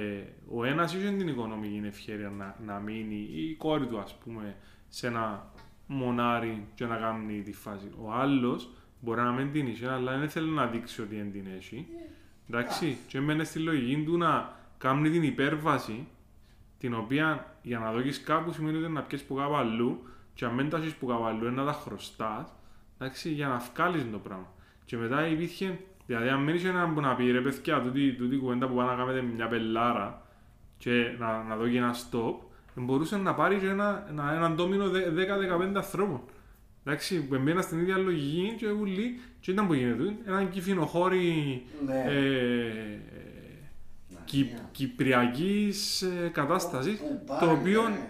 ο 0.55 0.65
ένας 0.65 0.95
είχε 0.95 1.11
την 1.11 1.29
οικονομική 1.29 1.83
ευχαίρεια 1.87 2.29
να, 2.29 2.57
να 2.67 2.79
μείνει 2.79 3.29
η 3.35 3.55
κόρη 3.55 3.87
του 3.87 3.99
ας 3.99 4.15
πούμε 4.25 4.57
σε 4.89 5.07
ένα 5.07 5.53
μονάρι 5.87 6.67
και 6.75 6.85
να 6.85 6.97
κάνει 6.97 7.43
τη 7.43 7.53
φάση. 7.53 7.91
Ο 8.03 8.13
άλλος 8.13 8.71
μπορεί 9.01 9.21
να 9.21 9.33
μην 9.33 9.53
την 9.53 9.67
είχε 9.67 9.89
αλλά 9.89 10.19
δεν 10.19 10.29
θέλει 10.29 10.51
να 10.51 10.67
δείξει 10.67 11.01
ότι 11.03 11.17
δεν 11.17 11.33
την 11.33 11.45
έχει. 11.57 11.87
Εντάξει, 12.51 12.97
και 13.09 13.19
έμενε 13.19 13.45
στη 13.45 13.59
λογική 13.59 14.03
του 14.05 14.17
να 14.17 14.57
κάνει 14.79 15.11
την 15.11 15.23
υπέρβαση 15.23 16.07
την 16.79 16.95
οποία 16.95 17.57
για 17.63 17.79
να 17.79 17.93
δώσεις 17.93 18.21
κάπου 18.23 18.53
σημαίνει 18.53 18.79
ότι 18.83 18.93
να 18.93 19.03
πιέσεις 19.03 19.27
που 19.27 19.35
κάπου 19.35 19.57
αλλού 19.57 20.03
και 20.39 20.45
αν 20.45 20.57
δεν 20.57 20.69
τα 20.69 20.77
έχεις 20.77 20.95
που 20.95 21.07
κάπου 21.07 21.25
αλλού 21.25 21.47
είναι 21.47 21.55
να 21.55 21.65
τα 21.65 21.73
χρωστάς 21.73 22.47
εντάξει, 22.99 23.31
για 23.31 23.47
να 23.49 23.63
βγάλεις 23.75 24.07
το 24.13 24.19
πράγμα. 24.19 24.53
Και 24.85 24.97
μετά 24.97 25.27
υπήρχε, 25.27 25.79
δηλαδή 26.07 26.29
αν 26.29 26.43
μένεις 26.43 26.65
έναν 26.65 26.95
που 26.95 27.01
να 27.01 27.15
πει 27.15 27.31
ρε 27.31 27.41
παιδιά 27.41 27.81
τούτη, 27.81 28.13
τούτη 28.13 28.37
κουβέντα 28.37 28.69
που 28.69 28.75
πάει 28.75 28.87
να 28.87 28.95
κάνετε 28.95 29.23
με 29.23 29.33
μια 29.33 29.49
πελάρα 29.49 30.23
και 30.79 31.15
να, 31.19 31.43
να 31.43 31.57
δω 31.57 31.69
και 31.69 31.77
ένα 31.77 31.95
stop, 31.95 32.35
μπορούσε 32.75 33.17
να 33.17 33.35
πάρεις 33.35 33.61
και 33.61 33.69
ένα, 33.69 34.07
ένα, 34.11 34.33
έναν 34.33 34.55
ντόμινο 34.55 34.85
10-15 35.71 35.73
ανθρώπων. 35.77 36.21
Εντάξει, 36.85 37.23
που 37.27 37.35
εμπαίνα 37.35 37.63
στην 37.63 37.79
ίδια 37.79 37.97
λογική 37.97 38.55
και 38.59 38.71
ούλοι 38.71 39.21
και 39.41 39.51
ήταν 39.51 39.67
που 39.67 39.75
γίνεται, 39.75 40.17
έναν 40.27 40.51
κυφινοχώρι 40.51 41.63
Ναι. 41.87 42.05
ε, 42.07 43.01
Να, 44.09 44.21
Κυ, 44.25 44.39
ναι. 44.43 44.59
κυπριακής 44.73 46.03
ε, 46.03 46.29
κατάστασης, 46.33 46.99
Που 46.99 47.23
πάει, 47.27 47.39
το 47.41 47.51
οποίο 47.51 47.89
ναι. 47.89 48.09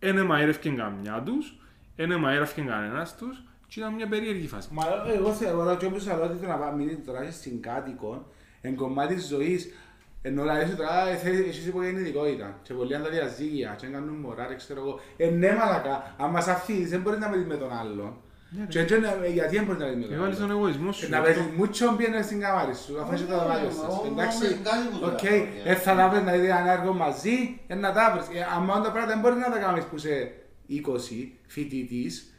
Δεν 0.00 0.26
μαέρευκε 0.26 0.70
καμιά 0.70 1.22
τους, 1.22 1.56
δεν 1.96 2.18
μαέρευκε 2.18 2.60
κανένας 2.60 3.16
τους 3.16 3.42
και 3.68 3.80
ήταν 3.80 3.94
μια 3.94 4.08
περίεργη 4.08 4.46
φάση. 4.46 4.68
Μα 4.72 4.82
εγώ 5.16 5.32
θεωρώ 5.32 5.76
και 5.76 5.86
όπως 5.86 6.06
λέω 6.06 6.24
ότι 6.24 6.36
το 6.36 6.46
να 6.46 6.56
πάει 6.56 6.74
μείνει 6.74 6.94
τώρα 6.94 7.24
και 7.24 7.30
στην 7.30 7.62
κάτοικο 7.62 8.26
εν 8.60 8.76
κομμάτι 8.76 9.14
της 9.14 9.26
ζωής 9.26 9.70
ενώ 10.26 10.44
λαλείς 10.44 10.68
ότι 10.68 10.76
τώρα 10.76 11.08
ε, 11.08 11.16
θέλεις 11.16 11.48
εσείς 11.48 11.66
υπογεννητικότητα 11.66 12.58
και 12.62 12.74
πολλοί 12.74 12.94
αν 12.94 13.02
τα 13.02 13.08
διαζύγια 13.08 13.74
και 13.78 13.86
κάνουν 13.86 14.14
μωρά, 14.14 14.46
ρε, 14.46 14.54
ξέρω 14.54 14.80
εγώ. 14.80 15.00
Ε, 15.16 15.30
ναι 15.30 15.52
μαλακά, 15.54 16.14
αν 16.18 16.30
μας 16.30 16.46
αφήσεις 16.48 16.90
δεν 16.90 17.00
μπορείς 17.00 17.18
να 17.18 17.28
με 17.28 17.36
δεις 17.36 17.46
με 17.46 17.56
τον 17.56 17.72
άλλον. 17.72 18.16
Και 18.68 18.78
έτσι 18.78 18.96
είναι, 18.96 19.18
ε, 19.24 19.30
γιατί 19.30 19.56
δεν 19.56 19.64
μπορεί 19.64 19.78
να 19.78 19.86
δεις 19.86 19.96
με 19.96 20.02
τον 20.04 20.12
Έβαλες 20.14 20.36
τον 20.36 20.44
άλλον. 20.44 20.56
εγωισμός 20.56 21.02
Ε, 21.02 21.04
σου. 21.04 21.10
Να 21.10 21.20
παίζεις 21.20 21.42
μούτσο 21.56 21.94
πιένες 21.96 22.24
στην 22.24 22.40
καμάρι 22.40 22.74
σου, 22.74 23.00
αφού 23.00 23.14
είσαι 23.14 23.24
το 23.24 23.38
δωμάτιο 23.38 23.70
σας. 23.70 23.84
Εγώ 23.84 24.06
Εντάξει, 24.12 24.38
νόμιζα 24.42 24.60
κάτι 24.68 24.84
που 24.92 24.98
το 24.98 25.06
οκ, 25.06 25.22
λέω, 25.22 25.46
ε, 25.64 25.74
θα 25.74 25.94
τα 25.94 26.08
βρεις 26.08 26.22
να 26.22 26.32
δεις 26.32 26.48
ένα 26.48 26.72
έργο 26.72 26.92
μαζί, 26.92 27.60
ε, 27.66 27.74
να 27.74 27.92
τα 27.92 28.04
βρεις. 28.12 28.40
Ε, 28.40 28.46
Αν 28.56 28.62
μόνο 28.62 28.80
τα 28.80 28.90
πράγματα 28.92 29.12
δεν 29.12 29.20
μπορεί 29.20 29.36
να 29.46 29.50
τα 29.50 29.58
κάνεις 29.58 29.84
που 29.84 29.96
είσαι 29.96 30.32
20 30.66 31.38
φοιτητής, 31.46 32.30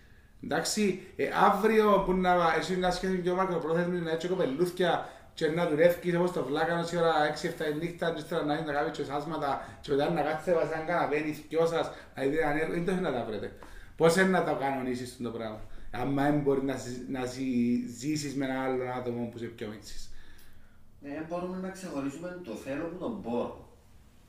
Εντάξει, 0.43 1.01
ε, 1.15 1.25
αύριο 1.45 2.03
που 2.05 2.13
να 2.13 2.33
εσύ 2.59 2.77
να 2.77 2.91
σχέσεις 2.91 3.21
πιο 3.21 3.35
μακροπρόθεσμη 3.35 3.99
να 3.99 4.11
έτσι 4.11 4.27
κοπελούθια 4.27 5.09
και 5.33 5.47
να 5.47 5.67
δουλεύεις 5.67 6.15
όπως 6.15 6.31
το 6.31 6.43
βλάκανο 6.43 6.83
σε 6.83 6.97
ώρα 6.97 7.13
6-7 7.25 7.69
η 7.71 7.73
νύχτα 7.79 8.11
και 8.11 8.19
ύστερα 8.19 8.43
να 8.43 8.53
είναι 8.53 8.65
να 8.65 8.73
κάνεις 8.73 8.97
και 8.97 9.03
σάσματα 9.03 9.65
και 9.81 9.91
μετά 9.91 10.09
να 10.09 10.21
κάθετε 10.21 10.67
σαν 10.71 10.85
καναπένι 10.87 11.45
δυο 11.49 11.65
σας 11.65 11.91
να 12.15 12.23
δείτε 12.23 12.41
ένα 12.41 12.61
έργο, 12.61 12.73
δεν 12.73 12.85
το 12.85 13.01
να 13.01 13.11
τα 13.11 13.25
βρείτε. 13.27 13.51
Πώς 13.97 14.15
είναι 14.15 14.29
να 14.37 14.43
το 14.43 14.53
κανονίσεις 14.59 15.17
το 15.23 15.29
πράγμα; 15.29 15.59
Αν 16.01 16.15
δεν 16.15 16.39
μπορεί 16.39 16.63
να, 16.63 16.77
συ- 16.77 17.09
να 17.09 17.25
συ- 17.25 17.87
ζήσεις 17.99 18.35
με 18.35 18.45
ένα 18.45 18.63
άλλο 18.63 18.83
άτομο 18.97 19.25
που 19.31 19.37
σε 19.37 19.45
πιο 19.45 19.67
μίξεις. 19.67 20.11
Ε, 21.03 21.21
μπορούμε 21.29 21.57
να 21.57 21.69
ξεχωρίσουμε 21.69 22.39
το 22.43 22.51
θέλω 22.53 22.83
που 22.85 22.97
τον 22.97 23.19
μπορώ. 23.21 23.65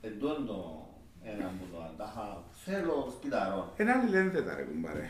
Εντό 0.01 0.27
το 0.49 0.87
ένα 1.23 1.45
που 1.59 1.65
το 1.71 1.77
αντάχα. 1.83 2.43
Θέλω 2.65 3.13
σπιταρό. 3.17 3.73
Ένα 3.77 3.91
άλλη 3.93 4.09
λένε 4.09 4.29
δεν 4.29 4.45
τα 4.45 4.55
ρε 4.55 4.61
κουμπάρε. 4.63 5.09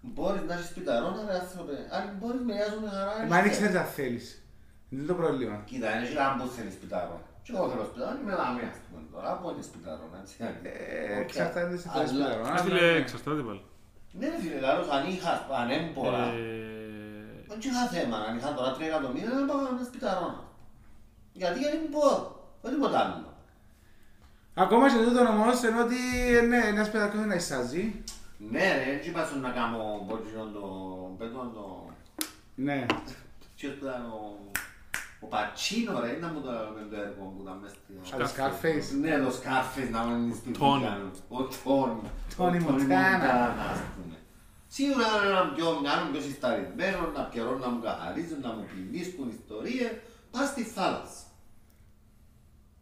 Μπορείς 0.00 0.42
να 0.48 0.54
έχεις 0.54 0.66
σπιταρό, 0.66 1.08
ρε 1.28 1.34
άνθρωπε. 1.42 1.76
Αν 1.96 2.04
μπορείς 2.18 2.42
με 2.46 2.52
νοιάζουν 2.54 2.88
χαρά. 2.90 3.26
Μα 3.28 3.36
αν 3.36 3.50
ξέρεις 3.50 3.74
αν 3.76 3.84
θέλεις. 3.84 4.42
Είναι 4.90 5.02
το 5.10 5.14
πρόβλημα. 5.14 5.62
Κοίτα, 5.70 5.88
είναι 5.98 6.08
και 6.08 6.20
αν 6.20 6.32
που 6.38 6.46
θέλεις 6.56 6.72
σπιταρό. 6.72 7.16
Και 7.42 7.52
εγώ 7.54 7.68
θέλω 7.70 7.84
σπιταρό, 7.90 8.18
είμαι 8.22 8.32
λαμία 8.40 8.68
ας 8.74 8.78
πούμε 8.86 9.00
τώρα. 9.12 9.28
Πού 9.38 9.50
είναι 9.50 9.62
σπιταρό, 9.70 10.04
έτσι. 10.20 10.34
Ε, 10.40 11.14
Οκ. 11.14 11.20
εξαρτάται 11.20 11.76
σε 11.76 11.88
το 11.88 11.98
Αλλά- 11.98 12.06
σπιταρό. 12.08 12.42
Ε, 12.54 12.58
Φίλε, 12.64 12.86
εξαρτάται 13.02 13.42
πάλι. 13.48 13.62
Ναι 14.12 14.28
ρε 14.28 14.38
φίλε, 14.40 14.60
λάρος, 14.60 14.88
αν 14.88 15.08
είχα, 15.08 15.46
αν 15.60 15.70
έμπορα. 15.70 16.24
Ε, 16.24 17.44
Δεν 17.48 17.58
είχα 17.60 17.86
θέμα, 17.86 18.16
αν 18.16 18.36
είχα 18.36 18.54
τώρα 18.54 18.76
3 18.76 18.80
εκατομμύρια, 18.80 19.28
να 19.28 19.46
πάω 19.46 19.58
ένα 19.58 19.84
σπιταρό. 19.84 20.44
Γιατί, 21.32 21.58
γιατί 21.58 21.76
δεν 21.76 21.86
μπορώ. 21.90 22.16
Δεν 22.62 22.72
τίποτα 22.72 22.98
άλλο. 22.98 23.32
Ακόμα 24.54 24.88
και 24.88 25.04
τούτο 25.04 25.20
όμως 25.20 25.62
ενώ 25.62 25.80
ότι 25.82 25.96
ε, 26.36 26.40
ναι, 26.40 26.56
ένας 26.56 26.90
παιδακός 26.90 27.26
να 27.26 27.34
εισάζει. 27.34 28.02
Ναι 28.38 28.76
ρε, 28.76 28.92
έτσι 28.92 29.08
είπα 29.08 29.26
σου 29.26 29.40
να 29.40 29.50
κάνω 29.50 30.04
μπότζινο 30.06 30.44
το 30.44 30.60
πέτο 31.18 31.50
το... 31.54 31.90
Ναι. 32.54 32.86
Ποιος 33.56 33.72
που 33.72 33.84
ήταν 33.84 34.04
ο... 34.06 34.36
Ο 35.20 35.26
Πατσίνο 35.26 36.00
ρε, 36.00 36.10
ήταν 36.10 36.30
μου 36.34 36.40
το 36.40 36.50
με 36.50 36.82
το 36.90 36.96
έργο 37.00 37.22
που 37.32 37.40
ήταν 37.42 37.56
μες 37.62 37.70
στη... 37.70 38.14
Αλλά 38.14 38.26
Scarface. 38.34 38.88
Ναι, 39.00 39.18
το 39.24 39.30
Scarface 39.38 39.90
να 39.90 40.04
μην 40.04 40.34
στην 40.34 40.52
Τόνι. 40.58 40.84
Τόνι. 40.84 41.10
Ο 41.28 41.40
Τόνι. 41.64 42.00
Τόνι 42.36 42.58
Ο 42.58 42.70
Μοντάνα. 42.70 43.32
ας 43.72 43.80
πούμε. 43.94 44.16
Σίγουρα 44.66 45.04
ήταν 45.08 45.28
ένα 45.30 45.52
πιο 45.54 45.78
μυαλό, 45.80 46.10
πιο 46.12 46.20
συσταρισμένο, 46.20 47.00
να 47.16 47.22
πιερώνουν, 47.22 47.60
να 47.60 47.68
μου 47.68 47.80
καθαρίζουν, 47.82 48.40
να 48.40 48.52
μου 48.52 48.64
πλυνίσκουν 48.70 49.28
ιστορίες, 49.28 49.92
πας 50.30 50.48
στη 50.48 50.62
θάλασσα. 50.62 51.22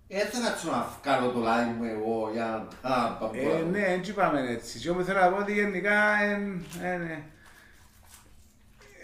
Δεν 0.08 0.26
θα 0.26 0.48
κάτσω 0.48 0.70
να 0.70 0.88
βγάλω 1.02 1.30
το 1.30 1.40
λάδι 1.40 1.70
μου 1.70 1.84
εγώ 1.84 2.30
για 2.32 2.68
να 2.82 2.88
τα 2.88 3.30
Ε, 3.32 3.62
ναι, 3.62 3.84
έτσι 3.86 4.12
πάμε 4.12 4.40
έτσι. 4.50 4.78
Και 4.78 4.90
όμως 4.90 5.04
θέλω 5.04 5.20
να 5.20 5.28
πω 5.28 5.36
ότι 5.36 5.52
γενικά, 5.52 6.22
ε, 6.22 6.32
ε, 6.82 6.96
ναι. 6.96 7.24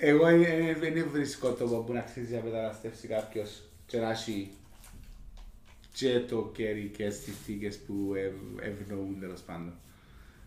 Εγώ 0.05 0.27
ε, 0.27 0.43
ε, 0.43 0.75
δεν 0.75 1.09
βρίσκω 1.11 1.51
τόπο 1.53 1.77
που 1.79 1.93
να 1.93 1.99
αξίζει 1.99 2.35
να 2.35 2.43
μεταναστεύσει 2.43 3.07
κάποιος 3.09 3.63
και 3.87 3.99
να 3.99 4.11
έχει 4.11 4.51
και 5.93 6.21
το 6.21 6.51
κέρι 6.55 6.93
και 6.97 7.11
στις 7.11 7.35
θήκες 7.45 7.79
που 7.79 8.13
ευ- 8.17 8.67
ευνοούν 8.67 9.21
τέλος 9.21 9.41
πάντων. 9.41 9.75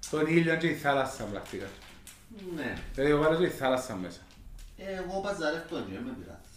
Τον 0.09 0.27
ήλιο 0.27 0.55
και 0.55 0.67
η 0.67 0.73
θάλασσα 0.73 1.23
πρακτικά. 1.23 1.65
Ναι. 2.55 2.73
Δηλαδή 2.93 3.11
εγώ 3.11 3.21
βάλω 3.21 3.37
και 3.37 3.45
η 3.45 3.49
θάλασσα 3.49 3.95
μέσα. 3.95 4.19
Εγώ 4.77 5.21
παζαρεύω 5.21 5.75
και 5.75 5.99
με 6.05 6.15
πειράζει. 6.19 6.53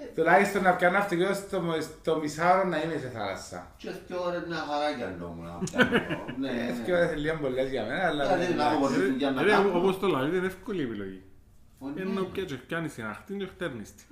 Ε, 0.00 0.04
α, 0.04 0.12
Τουλάχιστον 0.14 0.62
να 0.62 0.72
πιάνω 0.76 0.98
αυτοκίνητο 0.98 1.34
στο, 1.34 1.62
στο 1.80 2.18
μισάωρο 2.18 2.68
να 2.68 2.82
είμαι 2.82 2.96
σε 2.98 3.08
θάλασσα. 3.08 3.72
Και 3.76 3.90
δύο 4.06 4.22
ώρες 4.24 4.42
μια 4.46 4.56
χαρά 4.70 4.94
κι 4.96 5.02
αν 5.02 5.16
νόμουν 5.20 5.44
να 5.44 5.58
πιάνω. 5.58 5.90
Ναι, 6.42 6.50
Και 6.84 6.90
ναι. 6.90 6.96
ώρες 6.96 7.10
είναι 7.10 7.20
λίγο 7.20 7.36
πολλές 7.40 7.70
για 7.70 7.84
μένα, 7.84 8.06
αλλά... 8.06 8.24
Δηλαδή, 8.34 8.54
να 8.54 8.64
έχω 8.70 8.80
πολλή 8.80 9.04
δουλειά 9.10 9.30
να 9.30 9.42
Ρε, 9.42 9.50
κάνω. 9.50 9.78
όπως 9.78 9.98
το 9.98 10.06
λέει, 10.06 10.36
είναι 10.36 10.46
εύκολη 10.46 10.82
επιλογή. 10.82 11.22
Ναι. 11.94 12.00
Ενώ 12.02 12.22
πιέτσο, 12.22 12.56
πιάνεις 12.66 12.94
την 12.94 13.04
αχτή 13.04 13.34
και 13.36 13.46
χτέρνεις 13.46 13.94
της. 13.94 14.06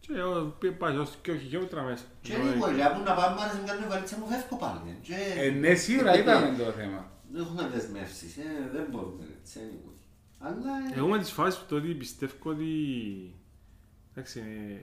Και 0.00 0.22
ο- 0.22 0.56
πι- 0.58 0.72
πάει 0.72 0.96
ως 0.96 1.18
και 1.22 1.30
όχι 1.30 1.40
χιλιόμετρα 1.40 1.82
μέσα. 1.82 2.04
Και 2.20 2.34
λίγο, 2.36 2.70
για 2.70 2.92
που 2.92 3.02
να 3.04 3.12
πάμε, 3.14 3.40
άρεσε 3.42 3.58
να 3.60 3.66
κάνουμε 3.68 3.86
βαλίτσα 3.86 4.16
μου, 4.18 4.26
φεύγω 4.26 4.56
πάλι. 4.56 4.98
Και 5.02 5.14
Ε, 5.42 5.50
ναι, 5.50 5.74
σίγουρα 5.74 6.18
είπαμε 6.18 6.54
το 6.58 6.64
θέμα. 6.70 7.10
δεν 7.32 7.42
έχουμε 7.42 7.68
δεσμεύσεις, 7.74 8.36
ε, 8.36 8.42
δεν 8.72 8.84
μπορούμε 8.90 9.24
έτσι, 9.40 9.58
anyway. 9.62 9.96
Αλλά, 10.38 10.72
ε, 10.94 10.98
Εγώ 10.98 11.06
με 11.08 11.18
τις 11.18 11.30
φάσεις 11.30 11.58
που 11.60 11.66
τότε 11.68 11.86
πιστεύω 11.88 12.32
ότι... 12.42 12.64
Εντάξει, 14.18 14.40
ε, 14.40 14.76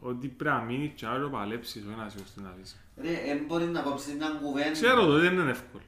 ότι 0.00 0.28
πρέπει 0.28 0.56
να 0.56 0.62
μείνεις 0.62 0.92
και 0.94 1.06
άλλο 1.06 1.28
παλέψεις, 1.28 1.84
όχι 1.86 1.96
να 1.96 2.08
σηκώσεις 2.08 2.34
την 2.34 2.46
αφήσεις. 2.46 2.80
ρε, 2.96 3.12
ε, 3.12 3.36
μπορεί 3.46 3.64
να 3.64 3.80
κόψεις 3.80 4.14
μια 4.14 4.28
κουβέντα. 4.42 4.70
Ξέρω 4.70 5.06
το, 5.06 5.18
δεν 5.18 5.32
είναι 5.32 5.50
εύκολο. 5.50 5.82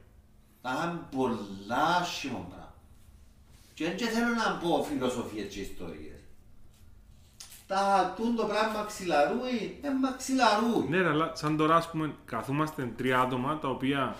Θα 0.61 0.71
είχαμε 0.73 0.99
πολλά 1.11 1.97
άσχημα 2.01 2.39
πράγματα. 2.39 2.73
Και 3.73 3.85
δεν 3.85 4.09
θέλω 4.09 4.27
να 4.27 4.57
πω 4.57 4.83
φιλοσοφίες 4.83 5.53
και 5.53 5.59
ιστορίες. 5.59 6.19
Τα 7.67 8.13
τούν 8.17 8.35
το 8.35 8.45
πράγμα 8.45 8.85
ξυλαρούει, 8.85 9.79
ε, 9.81 9.89
μα 10.01 10.11
ξυλαρούει. 10.11 10.89
Ναι, 10.89 11.01
ρε, 11.01 11.09
αλλά 11.09 11.35
σαν 11.35 11.57
τώρα, 11.57 11.75
ας 11.75 11.89
πούμε, 11.89 12.15
καθόμαστε 12.25 12.93
τρία 12.97 13.19
άτομα 13.19 13.59
τα 13.59 13.69
οποία 13.69 14.15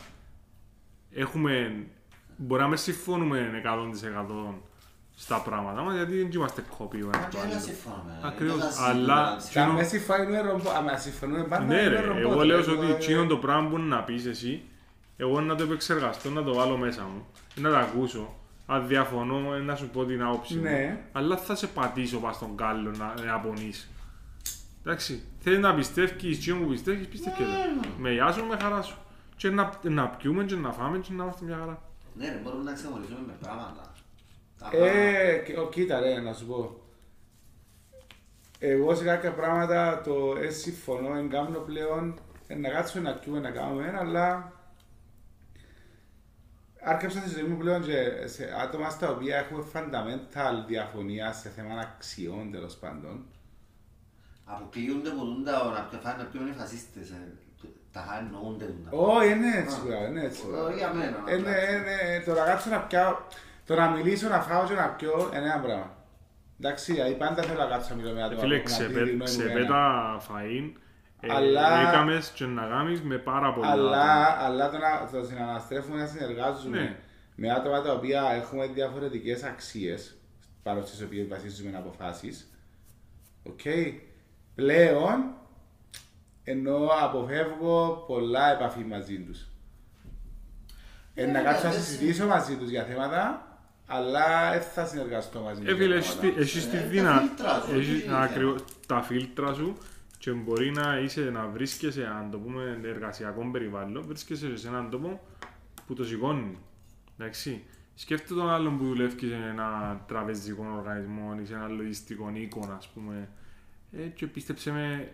έχουμε... 1.12 1.86
Μπορεί 2.38 2.62
να 2.62 2.68
μες 2.68 2.82
συμφωνούμε 2.82 3.62
100% 3.66 4.54
στα 5.16 5.38
πράγματα 5.42 5.82
μας, 5.82 5.96
γιατί 5.96 6.18
δεν 6.18 6.30
είμαστε 6.34 6.64
κόποι 6.78 7.02
ο 7.02 7.10
Μα 7.14 7.18
ένας 7.18 7.30
και 7.30 7.36
του 7.38 7.42
ένα 7.46 7.54
άλλου. 7.56 7.64
συμφωνούμε. 7.64 8.20
Ακριβώς, 8.24 8.58
δεν 8.58 8.70
θα 8.72 8.86
αλλά- 8.86 9.40
συμφωνούμε. 9.40 9.72
Τα 9.72 9.78
μες 9.82 9.88
συμφωνούμε 9.88 10.42
ρομπό, 10.42 10.70
άμα 10.70 10.98
συμφωνούμε 10.98 11.44
πάντα 11.44 11.64
Ναι, 11.64 11.76
είναι 11.80 11.88
ρε, 11.90 12.02
ρομπό. 12.02 12.20
εγώ 12.20 12.44
λέω 12.44 12.62
Δηλαδή, 12.64 12.82
ότι 12.84 12.92
ε, 12.92 12.96
εκείνο 12.96 13.26
το 13.26 13.38
πράγμα 13.38 13.70
που 13.70 13.78
να 13.80 14.04
πεις 14.04 14.26
εσύ, 14.26 14.62
εγώ 15.18 15.42
να 15.42 15.56
το 15.56 15.64
επεξεργαστώ, 15.64 16.30
να 16.30 16.44
το 16.44 16.54
βάλω 16.54 16.78
μέσα 16.78 17.02
μου, 17.04 17.26
να 17.56 17.70
το 17.70 17.78
ακούσω. 17.78 18.34
Αν 18.66 18.88
διαφωνώ, 18.88 19.54
ε, 19.54 19.60
να 19.60 19.76
σου 19.76 19.90
πω 19.90 20.06
την 20.06 20.24
άποψη 20.24 20.56
μου. 20.56 20.62
Ναι. 20.62 21.00
Αλλά 21.12 21.38
θα 21.38 21.56
σε 21.56 21.68
πατήσω 21.68 22.18
πας 22.18 22.36
στον 22.36 22.56
κάλλο 22.56 22.92
να, 22.98 23.14
να 23.26 23.40
πονείς. 23.40 23.90
Εντάξει, 24.86 25.24
θέλεις 25.40 25.60
να 25.60 25.74
πιστεύεις 25.74 26.38
και 26.46 26.54
που 26.54 26.66
πιστεύεις, 26.68 27.08
πιστεύεις 27.08 27.40
Ναι, 27.40 27.88
Με 27.98 28.12
γεια 28.12 28.32
σου, 28.32 28.46
με 28.46 28.58
χαρά 28.62 28.82
σου. 28.82 28.96
Και 29.36 29.50
να, 29.50 29.72
να 29.82 30.08
πιούμε 30.08 30.44
και 30.44 30.56
να 30.56 30.72
φάμε 30.72 30.98
και 30.98 31.10
να 31.14 31.24
είμαστε 31.24 31.46
μια 31.46 31.58
χαρά. 31.60 31.82
Ναι, 32.18 32.26
ρε, 32.28 32.40
μπορούμε 32.44 32.64
να 32.64 32.74
ξεχωρίσουμε 32.74 33.20
με 33.28 33.34
πράγματα. 33.42 33.93
Τα 34.72 34.78
Ε, 34.78 35.38
και- 35.46 35.60
ο, 35.60 35.70
κοίτα 35.70 36.00
ρε, 36.00 36.20
να 36.20 36.34
σου 36.34 36.46
πω. 36.46 36.78
Εγώ 38.60 38.96
σε 38.96 39.04
κάποια 39.04 39.32
πράγματα 39.34 40.02
το 40.02 40.36
ε, 40.42 40.50
συμφωνώ, 40.50 41.16
εν 41.18 41.30
κάνω 41.30 41.60
πλέον, 41.60 42.20
ε, 42.48 42.56
να 42.56 42.70
κάτσουμε 42.70 43.10
να 43.10 43.16
πιούμε 43.16 43.40
να 43.40 43.52
κάνουμε, 43.52 43.94
αλλά 44.00 44.52
άρκεψα 46.84 47.20
στη 47.20 47.30
ζωή 47.30 47.44
μου 47.44 47.58
πλέον 47.58 47.84
και 47.84 48.28
σε 48.28 48.54
άτομα 48.64 48.90
στα 48.90 49.10
οποία 49.10 49.38
έχουμε 49.38 49.64
fundamental 49.74 50.66
διαφωνία 50.68 51.34
σε 51.34 51.50
θέμα 51.50 51.80
αξιών 51.80 52.52
τέλος 52.52 52.76
πάντων. 52.76 53.26
Αποκλείονται 54.46 55.10
που 55.10 55.26
δουν 55.26 55.44
τα 55.44 55.52
να 55.72 55.82
πιω- 55.90 56.02
φάνε 56.02 56.24
να 56.24 56.30
πιούν 56.30 56.48
οι 56.48 56.54
φασίστες. 56.54 57.10
ε, 57.10 57.34
Τα 57.92 58.18
εννοούνται 58.22 58.66
δουν 58.66 58.84
τα. 58.90 58.98
Όχι, 58.98 59.32
είναι 59.32 59.58
έτσι 59.58 59.78
πράγμα, 59.88 60.08
είναι 60.08 60.24
έτσι. 60.24 60.42
Ε, 60.72 60.76
για 60.76 60.94
μένα, 60.94 61.18
να 61.26 61.32
Είναι, 61.32 61.42
πιάσω. 61.44 61.76
είναι, 61.76 62.24
το 62.26 62.34
να 62.34 62.46
κάτσω 62.46 62.70
να 62.70 62.80
πιάω, 62.80 63.16
το 63.66 63.76
να 63.76 63.90
μιλήσω, 63.90 64.28
να 64.30 64.42
φάω 64.42 64.68
και 64.68 64.74
να 64.74 64.88
πιω 64.88 65.30
είναι 65.34 65.46
ένα 65.46 65.60
πράγμα. 65.60 65.96
Εντάξει, 66.60 66.94
δηλαδή 66.94 67.14
πάντα 67.14 67.42
θέλω 67.44 67.60
να 67.60 67.66
κάτσω 67.66 67.96
να 67.96 68.02
μιλώ 68.02 68.14
με 68.14 68.24
άτομα 68.24 68.42
Φίλε, 68.42 68.58
που 68.60 68.70
έχουν 68.70 68.84
αντίθετη 68.84 68.94
ξεπέ- 68.94 69.14
γνώμη 69.14 69.36
μου 69.36 69.42
εμένα. 69.42 69.54
ξεπέτα 69.56 70.18
φαΐν, 70.28 70.72
ε, 71.20 71.34
Αλλά- 71.34 71.88
έκαμες 71.90 72.30
και 72.30 72.46
να 72.46 72.66
κάνεις 72.68 73.02
με 73.02 73.18
πάρα 73.18 73.54
πολλά 73.54 73.68
Αλλά, 73.72 74.02
άτομα. 74.28 74.46
αλλά 74.46 74.70
το 74.70 74.78
να 74.78 75.10
το 75.12 75.26
συναναστρέφουμε 75.28 75.98
να 75.98 76.06
συνεργάζουμε 76.06 76.80
Ναι. 76.80 76.96
με 77.36 77.52
άτομα 77.52 77.82
τα 77.82 77.94
οποία 77.94 78.22
έχουμε 78.32 78.68
διαφορετικές 78.68 79.44
αξίες 79.44 80.16
πάνω 80.64 80.82
στις 80.82 81.02
οποίες 81.02 81.28
βασίζουμε 81.28 81.78
αποφάσεις. 81.78 82.52
Οκ. 83.44 83.60
Πλέον, 84.56 85.24
ενώ 86.44 86.90
αποφεύγω 87.02 88.04
πολλά 88.08 88.52
επαφή 88.52 88.84
μαζί 88.84 89.20
τους. 89.20 89.48
Ε, 91.16 91.26
να 91.26 91.32
Ναι, 91.32 91.42
κάτσω 91.42 91.68
να 91.68 91.74
ναι, 91.74 91.80
συζητήσω 91.80 92.26
μαζί 92.28 92.56
τους 92.56 92.70
για 92.70 92.84
θέματα, 92.84 93.48
αλλά 93.86 94.52
δεν 94.52 94.62
θα 94.62 94.86
συνεργαστώ 94.86 95.40
μαζί 95.42 95.62
τους. 95.62 95.70
Ε, 95.72 95.76
φίλε, 95.76 95.86
για 95.86 95.96
έχεις 95.96 96.14
θέματα. 96.14 96.36
τη- 96.36 96.42
έχεις 96.42 96.70
τη 96.70 96.78
Ε, 96.78 96.80
τα 96.82 96.88
δύναμη. 96.88 97.28
φίλτρα 97.28 97.62
σου, 97.62 97.72
έχεις- 97.80 98.02
τι 98.02 98.06
είναι; 98.08 98.24
ακριβώς, 98.24 98.64
Τα 98.88 99.02
φίλτρα 99.02 99.54
σου 99.54 99.78
και 100.18 100.32
μπορεί 100.32 100.72
να, 100.72 101.00
είσαι, 101.00 101.22
να 101.22 101.48
βρίσκεσαι, 101.48 102.06
αν 102.08 102.32
το 102.32 102.38
πούμε, 102.38 102.80
εργασιακό 102.84 103.50
περιβάλλον, 103.52 104.04
βρίσκεσαι 104.08 104.58
σε 104.58 104.68
έναν 104.68 104.90
τόπο 104.90 105.28
που 105.88 105.94
το 105.94 106.04
σηκώνει. 106.06 106.58
Εντάξει. 107.18 107.64
Σκέφτε 107.96 108.34
τον 108.34 108.50
άλλον 108.50 108.78
που 108.78 108.86
δουλεύει 108.86 109.28
σε 109.28 109.36
ένα 109.36 110.00
τραπεζικό 110.08 110.66
οργανισμό 110.78 111.38
ή 111.42 111.46
σε 111.46 111.54
ένα 111.54 111.68
λογιστικό 111.68 112.32
οίκο, 112.34 112.74
ας 112.78 112.88
πούμε. 112.88 113.30
Ε, 113.92 114.02
και 114.02 114.28
πίστεψε 114.28 114.72
με, 114.72 115.10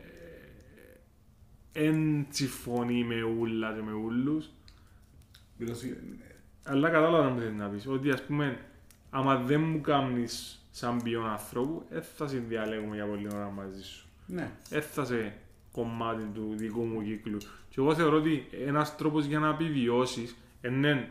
εν 1.72 2.26
συμφωνεί 2.30 3.04
με 3.04 3.22
ούλα 3.24 3.74
και 3.74 3.82
με 3.82 3.91
ούλους. 3.94 4.50
Μιλώ 6.68 6.77
σου- 6.77 6.86
Αλλά 6.86 6.90
κατάλαβα 6.90 7.23
να 7.23 7.30
μου 7.30 7.40
θέλεις 7.40 7.56
να 7.57 7.68
πεις. 7.68 7.88
Ότι 7.88 8.10
ας 8.11 8.23
πούμε, 8.23 8.57
άμα 9.10 9.36
δεν 9.36 9.61
μου 9.61 9.81
κάνεις 9.81 10.60
σαν 10.72 11.02
ποιον 11.03 11.27
ανθρώπου, 11.30 11.86
δεν 11.90 12.03
θα 12.15 12.27
συνδιαλέγουμε 12.27 12.95
για 12.95 13.06
πολλή 13.06 13.27
ώρα 13.34 13.49
μαζί 13.49 13.84
σου. 13.84 14.06
Ναι. 14.26 14.52
Δεν 14.69 14.81
θα 14.81 15.06
σε 15.06 15.34
κομμάτι 15.72 16.23
του 16.34 16.53
δικού 16.56 16.81
μου 16.84 17.03
κύκλου. 17.03 17.38
Και 17.69 17.76
εγώ 17.77 17.95
θεωρώ 17.95 18.18
ότι 18.18 18.48
ένας 18.65 18.95
τρόπος 18.95 19.26
για 19.26 19.40
να 19.40 19.49
επιβιώσεις 19.49 20.36
είναι, 20.65 21.10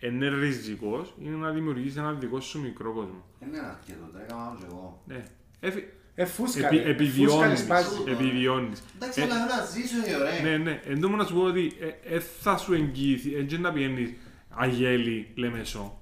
είναι 0.00 0.28
ριζικός, 0.28 1.14
είναι 1.22 1.36
να 1.36 1.50
δημιουργήσεις 1.50 1.96
ένα 1.96 2.12
δικό 2.12 2.40
σου 2.40 2.60
μικρό 2.60 2.92
κόσμο. 2.92 3.24
Είναι 3.42 3.58
ένα 3.58 3.68
αρκετό, 3.68 4.08
το 4.12 4.18
έκανα 4.22 4.56
και 4.58 4.64
εγώ. 4.68 5.02
Ναι. 5.06 5.24
Εφι- 5.60 5.88
Ε, 6.16 6.24
φούσκα, 6.24 6.66
επι- 6.66 6.84
ρε. 6.84 6.90
επιβιώνεις. 6.90 7.32
Φούσκα, 7.60 7.82
σπάζει. 7.82 8.02
Επιβιώνεις. 8.06 8.82
Εντάξει, 8.96 9.20
Ε, 9.20 9.24
αλλά 9.24 9.34
θέλω 9.34 9.46
να 9.60 9.64
ζήσω, 9.64 9.96
ε, 10.06 10.14
ωραία. 10.14 10.42
Ναι, 10.42 10.56
ναι. 10.56 10.80
Εν 10.84 11.00
τω 11.00 11.08
να 11.08 11.24
σου 11.24 11.34
πω 11.34 11.42
ότι 11.42 11.72
ε, 11.80 12.14
ε, 12.14 12.20
θα 12.20 12.56
σου 12.56 12.72
εγγυηθεί, 12.74 13.34
έτσι 13.34 13.58
να 13.58 13.72
πηγαίνεις 13.72 14.12
αγέλη, 14.56 15.32
λεμεσό, 15.34 16.00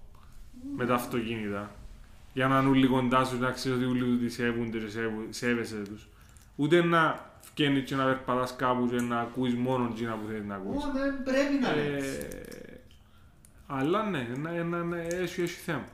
με 0.77 0.87
τα 0.87 0.95
αυτοκίνητα, 0.95 1.71
για 2.33 2.47
να 2.49 2.59
είναι 2.59 2.69
όλοι 2.69 2.87
κοντά 2.87 3.25
σου, 3.25 3.39
να 3.39 3.51
ξέρεις 3.51 3.79
ότι 3.79 3.87
όλοι 3.87 4.19
τους 4.19 4.33
σέβονται 4.35 4.79
και 4.79 4.89
σέβου- 4.89 5.35
σέβεσαι 5.35 5.77
τους. 5.77 6.09
Ούτε 6.57 6.83
να 6.85 7.31
φκένεις 7.41 7.85
και 7.89 7.95
να 7.95 8.05
περπατάς 8.05 8.57
κάπου 8.57 8.89
και 8.89 9.01
να 9.01 9.21
ακούεις 9.21 9.55
μόνο 9.55 9.89
εκείνα 9.93 10.13
που 10.15 10.27
θέλεις 10.27 10.45
να 10.47 10.55
ακούεις. 10.55 10.85
Ω, 10.85 10.91
δεν 10.93 11.23
πρέπει 11.23 11.55
να 11.63 11.69
είναι 11.73 11.97
έτσι. 11.97 12.19
Ε, 12.31 12.81
αλλά 13.67 14.03
ναι, 14.11 14.29
να, 14.43 14.51
να, 14.65 14.83
να, 14.85 14.97
έχει, 15.01 15.43
έχει 15.43 15.61
θέμα. 15.69 15.85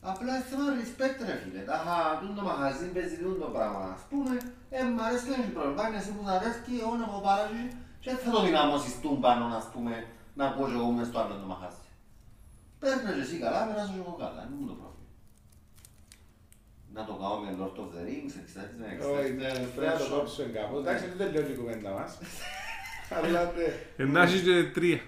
Απλά 0.00 0.34
είναι 0.34 0.44
θέμα 0.50 0.64
respect 0.80 1.18
ρε 1.28 1.34
φίλε. 1.42 1.60
Τα 1.70 2.18
τούν 2.20 2.34
το 2.34 2.42
μαγαζί 2.42 2.86
παίζει 2.94 3.16
τούν 3.22 3.38
το 3.38 3.46
πράγμα. 3.54 3.80
Ας 3.96 4.02
πούμε, 4.10 4.32
ε, 4.70 4.82
μ' 4.96 5.00
αρέσει 5.06 5.24
και 5.26 5.34
έχει 5.40 5.50
πρόβλημα. 5.56 5.82
Είναι 5.88 5.96
εσύ 6.02 6.10
που 6.16 6.22
θα 6.26 6.32
αρέσει, 6.38 6.60
εγώ 6.82 6.94
να 7.00 7.04
έχω 7.08 7.20
παράγει 7.26 7.64
και 8.02 8.10
δεν 8.10 8.18
θα 8.24 8.30
το 8.30 8.40
δυναμώσεις 8.46 8.94
τούν 9.02 9.16
πάνω, 9.24 9.44
ας 9.60 9.66
πούμε, 9.72 9.94
να 10.38 10.46
πω 10.54 10.62
και 10.70 10.76
εγώ 10.80 10.90
μες 10.96 11.06
στο 11.10 11.18
άλλο 11.22 11.34
το 11.42 11.46
μαγαζί. 11.52 11.86
Παίρνες 12.80 13.14
και 13.16 13.22
εσύ 13.26 13.36
καλά, 13.44 13.60
περάσω 13.68 13.92
και 13.94 14.02
εγώ 14.04 14.14
καλά. 14.22 14.40
Είναι 14.46 14.56
μου 14.60 14.66
το 14.72 14.76
πρόβλημα. 14.80 15.06
Να 16.94 17.02
το 17.08 17.12
κάνω 17.20 17.36
με 17.44 17.50
Lord 17.60 17.76
of 17.82 17.88
the 17.94 18.00
Rings, 18.08 18.32
εξετάσεις, 18.42 18.74
ναι, 18.80 18.88
Όχι, 19.18 19.30
ναι, 19.38 19.46
εξετάσεις. 19.46 19.74
πρέπει 19.76 19.92
να 19.92 19.98
το 20.02 20.06
κόψουμε 20.14 20.48
κάπου. 20.56 20.74
Εντάξει, 20.82 21.04
δεν 21.08 21.16
τελειώνει 21.20 21.52
η 21.54 21.58
κουβέντα 21.60 21.90
μας. 21.98 22.10
Αλλά 23.16 23.40
ναι. 23.56 23.68
Εντάξει 24.04 24.36
και 24.46 24.54
τρία. 24.76 25.00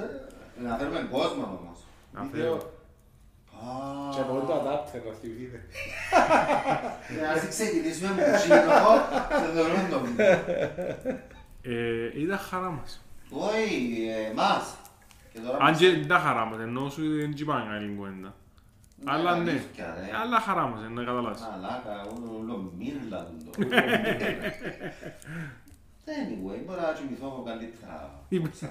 Ε, 0.00 0.62
Να 0.64 0.70
φέρουμε 0.78 1.02
κόσμο 1.16 1.44
όμως. 1.60 1.78
Να 2.14 2.20
Βίντεο. 2.22 2.42
φέρω. 2.58 2.72
Και 4.14 4.20
από 4.20 4.32
το 4.48 4.52
adapter 4.60 5.00
να 5.08 5.12
θυμηθείτε. 5.20 5.58
Ε, 7.22 7.26
Ας 7.34 7.48
ξεκινήσουμε 7.48 8.10
με 8.16 8.22
τσίνο, 8.36 8.56
σε 9.40 9.46
δωρούμε 9.54 9.86
το 9.90 9.98
βίντεο. 10.00 10.30
Ε, 11.62 12.20
ήταν 12.22 12.38
χαρά 12.38 12.70
μας. 12.70 13.04
Όχι, 13.30 14.08
εμάς. 14.30 14.76
Και 15.32 15.38
τώρα 15.40 15.56
Αν 15.56 15.62
μας- 15.70 15.78
και 15.78 15.90
δεν 15.90 16.06
τα 16.08 16.18
χαρά 16.18 16.44
μας, 16.44 16.58
ενώ 16.60 16.88
σου 16.90 17.16
δεν 17.16 17.34
τσιπάνε 17.34 17.64
καλή 17.70 17.94
κουβέντα. 17.96 18.34
Ναι, 19.04 19.10
Αλλά 19.12 19.36
ναι, 19.36 19.50
αλήθεια, 19.50 19.94
ρε. 19.98 20.16
αλλά 20.22 20.40
χαρά 20.40 20.66
μας, 20.66 20.80
να 20.90 21.04
καταλάβεις. 21.04 21.40
Μαλάκα, 21.40 22.02
όλο 22.02 22.36
όλο 22.40 22.72
μύρλα 22.78 23.24
του 23.24 23.36
το. 23.44 23.50
Anyway, 26.06 26.58
μπορεί 26.66 26.80
να 26.80 26.92
κοιμηθώ 26.98 27.42
καλύτερα. 27.46 28.10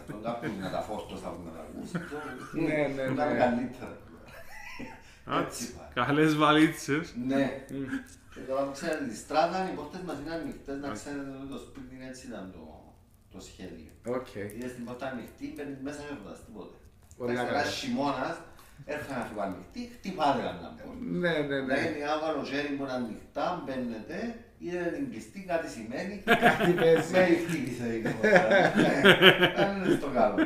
Τον 0.08 0.24
κάποιον 0.24 0.52
να 0.60 0.70
τα 0.72 0.82
φόρτωσα 0.82 1.28
που 1.30 1.42
να 1.46 1.52
τα 1.52 1.60
ακούσει. 1.66 1.96
Ναι, 2.66 2.78
ναι, 2.96 3.04
Να 3.18 3.24
είναι 3.24 3.34
ναι. 3.34 3.40
καλύτερα. 3.40 3.98
Έτσι 5.42 5.74
πάει. 5.76 5.88
Καλές 6.06 6.36
βαλίτσες. 6.36 7.14
Ναι. 7.28 7.64
Και 8.34 8.40
τώρα 8.48 8.64
που 8.66 8.72
ξέρετε 8.72 9.06
τη 9.06 9.16
στράτα, 9.16 9.70
οι 9.72 9.76
πόρτες 9.76 10.02
μας 10.08 10.18
είναι 10.22 10.34
ανοιχτές, 10.34 10.78
να 10.80 10.90
ξέρετε 10.90 11.30
ότι 11.40 11.48
το 11.56 11.58
σπίτι 11.58 11.96
είναι 11.96 12.08
έτσι 12.12 12.28
ήταν 12.28 12.46
το, 12.54 12.73
το 13.34 13.40
σχέδιο. 13.50 13.92
Οκ. 14.18 14.32
Είδες 14.56 14.74
την 14.76 14.84
πόρτα 14.88 15.06
ανοιχτή, 15.14 15.46
μπαίνεις 15.56 15.80
μέσα 15.88 16.00
και 16.06 16.14
ρωτάς 16.18 16.40
τίποτε. 16.46 16.76
Πολύ 17.18 17.32
Εντάξει, 17.32 17.48
καλά. 17.50 17.60
τώρα 17.62 17.74
χειμώνας, 17.80 18.36
Έρχεται 18.86 19.14
να 19.20 19.24
φύγω 19.28 19.42
ανοιχτή, 19.42 19.82
χτυπάτε 19.96 20.40
κανένα 20.46 20.70
πόρτα. 20.80 20.98
Ναι, 21.22 21.34
ναι, 21.50 21.60
ναι. 21.68 21.76
Δηλαδή, 21.80 22.02
άμα 22.14 22.28
το 22.38 22.44
χέρι 22.50 22.70
μου 22.76 22.84
είναι 22.84 22.96
ανοιχτά, 23.02 23.46
μπαίνετε, 23.64 24.18
είδατε 24.64 24.90
την 24.98 25.06
κλειστή, 25.12 25.40
κάτι 25.52 25.68
σημαίνει. 25.76 26.16
Κάτι 26.48 26.72
παίζει. 26.82 27.12
Με 27.12 27.24
χτύπησε 27.44 27.88
η 27.98 28.00
πόρτα. 28.08 28.40
Ναι, 28.82 28.92
Αν 29.64 29.70
είναι 29.78 29.96
στο 30.00 30.08
καλό. 30.18 30.38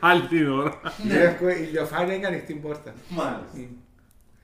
Άλλη 0.00 0.22
την 0.26 0.48
ώρα. 0.50 0.80
Γεύκο, 1.04 1.48
η 1.48 1.64
ηλιοφάνεια 1.68 2.14
είναι 2.14 2.26
ανοιχτή 2.26 2.54
πόρτα. 2.54 2.94
Μάλιστα. 3.08 3.58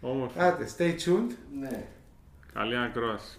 Όμορφα. 0.01 0.47
Άτε, 0.47 0.65
stay 0.77 0.93
tuned. 1.05 1.33
Ναι. 1.61 1.85
Καλή 2.53 2.77
ακρόαση. 2.79 3.39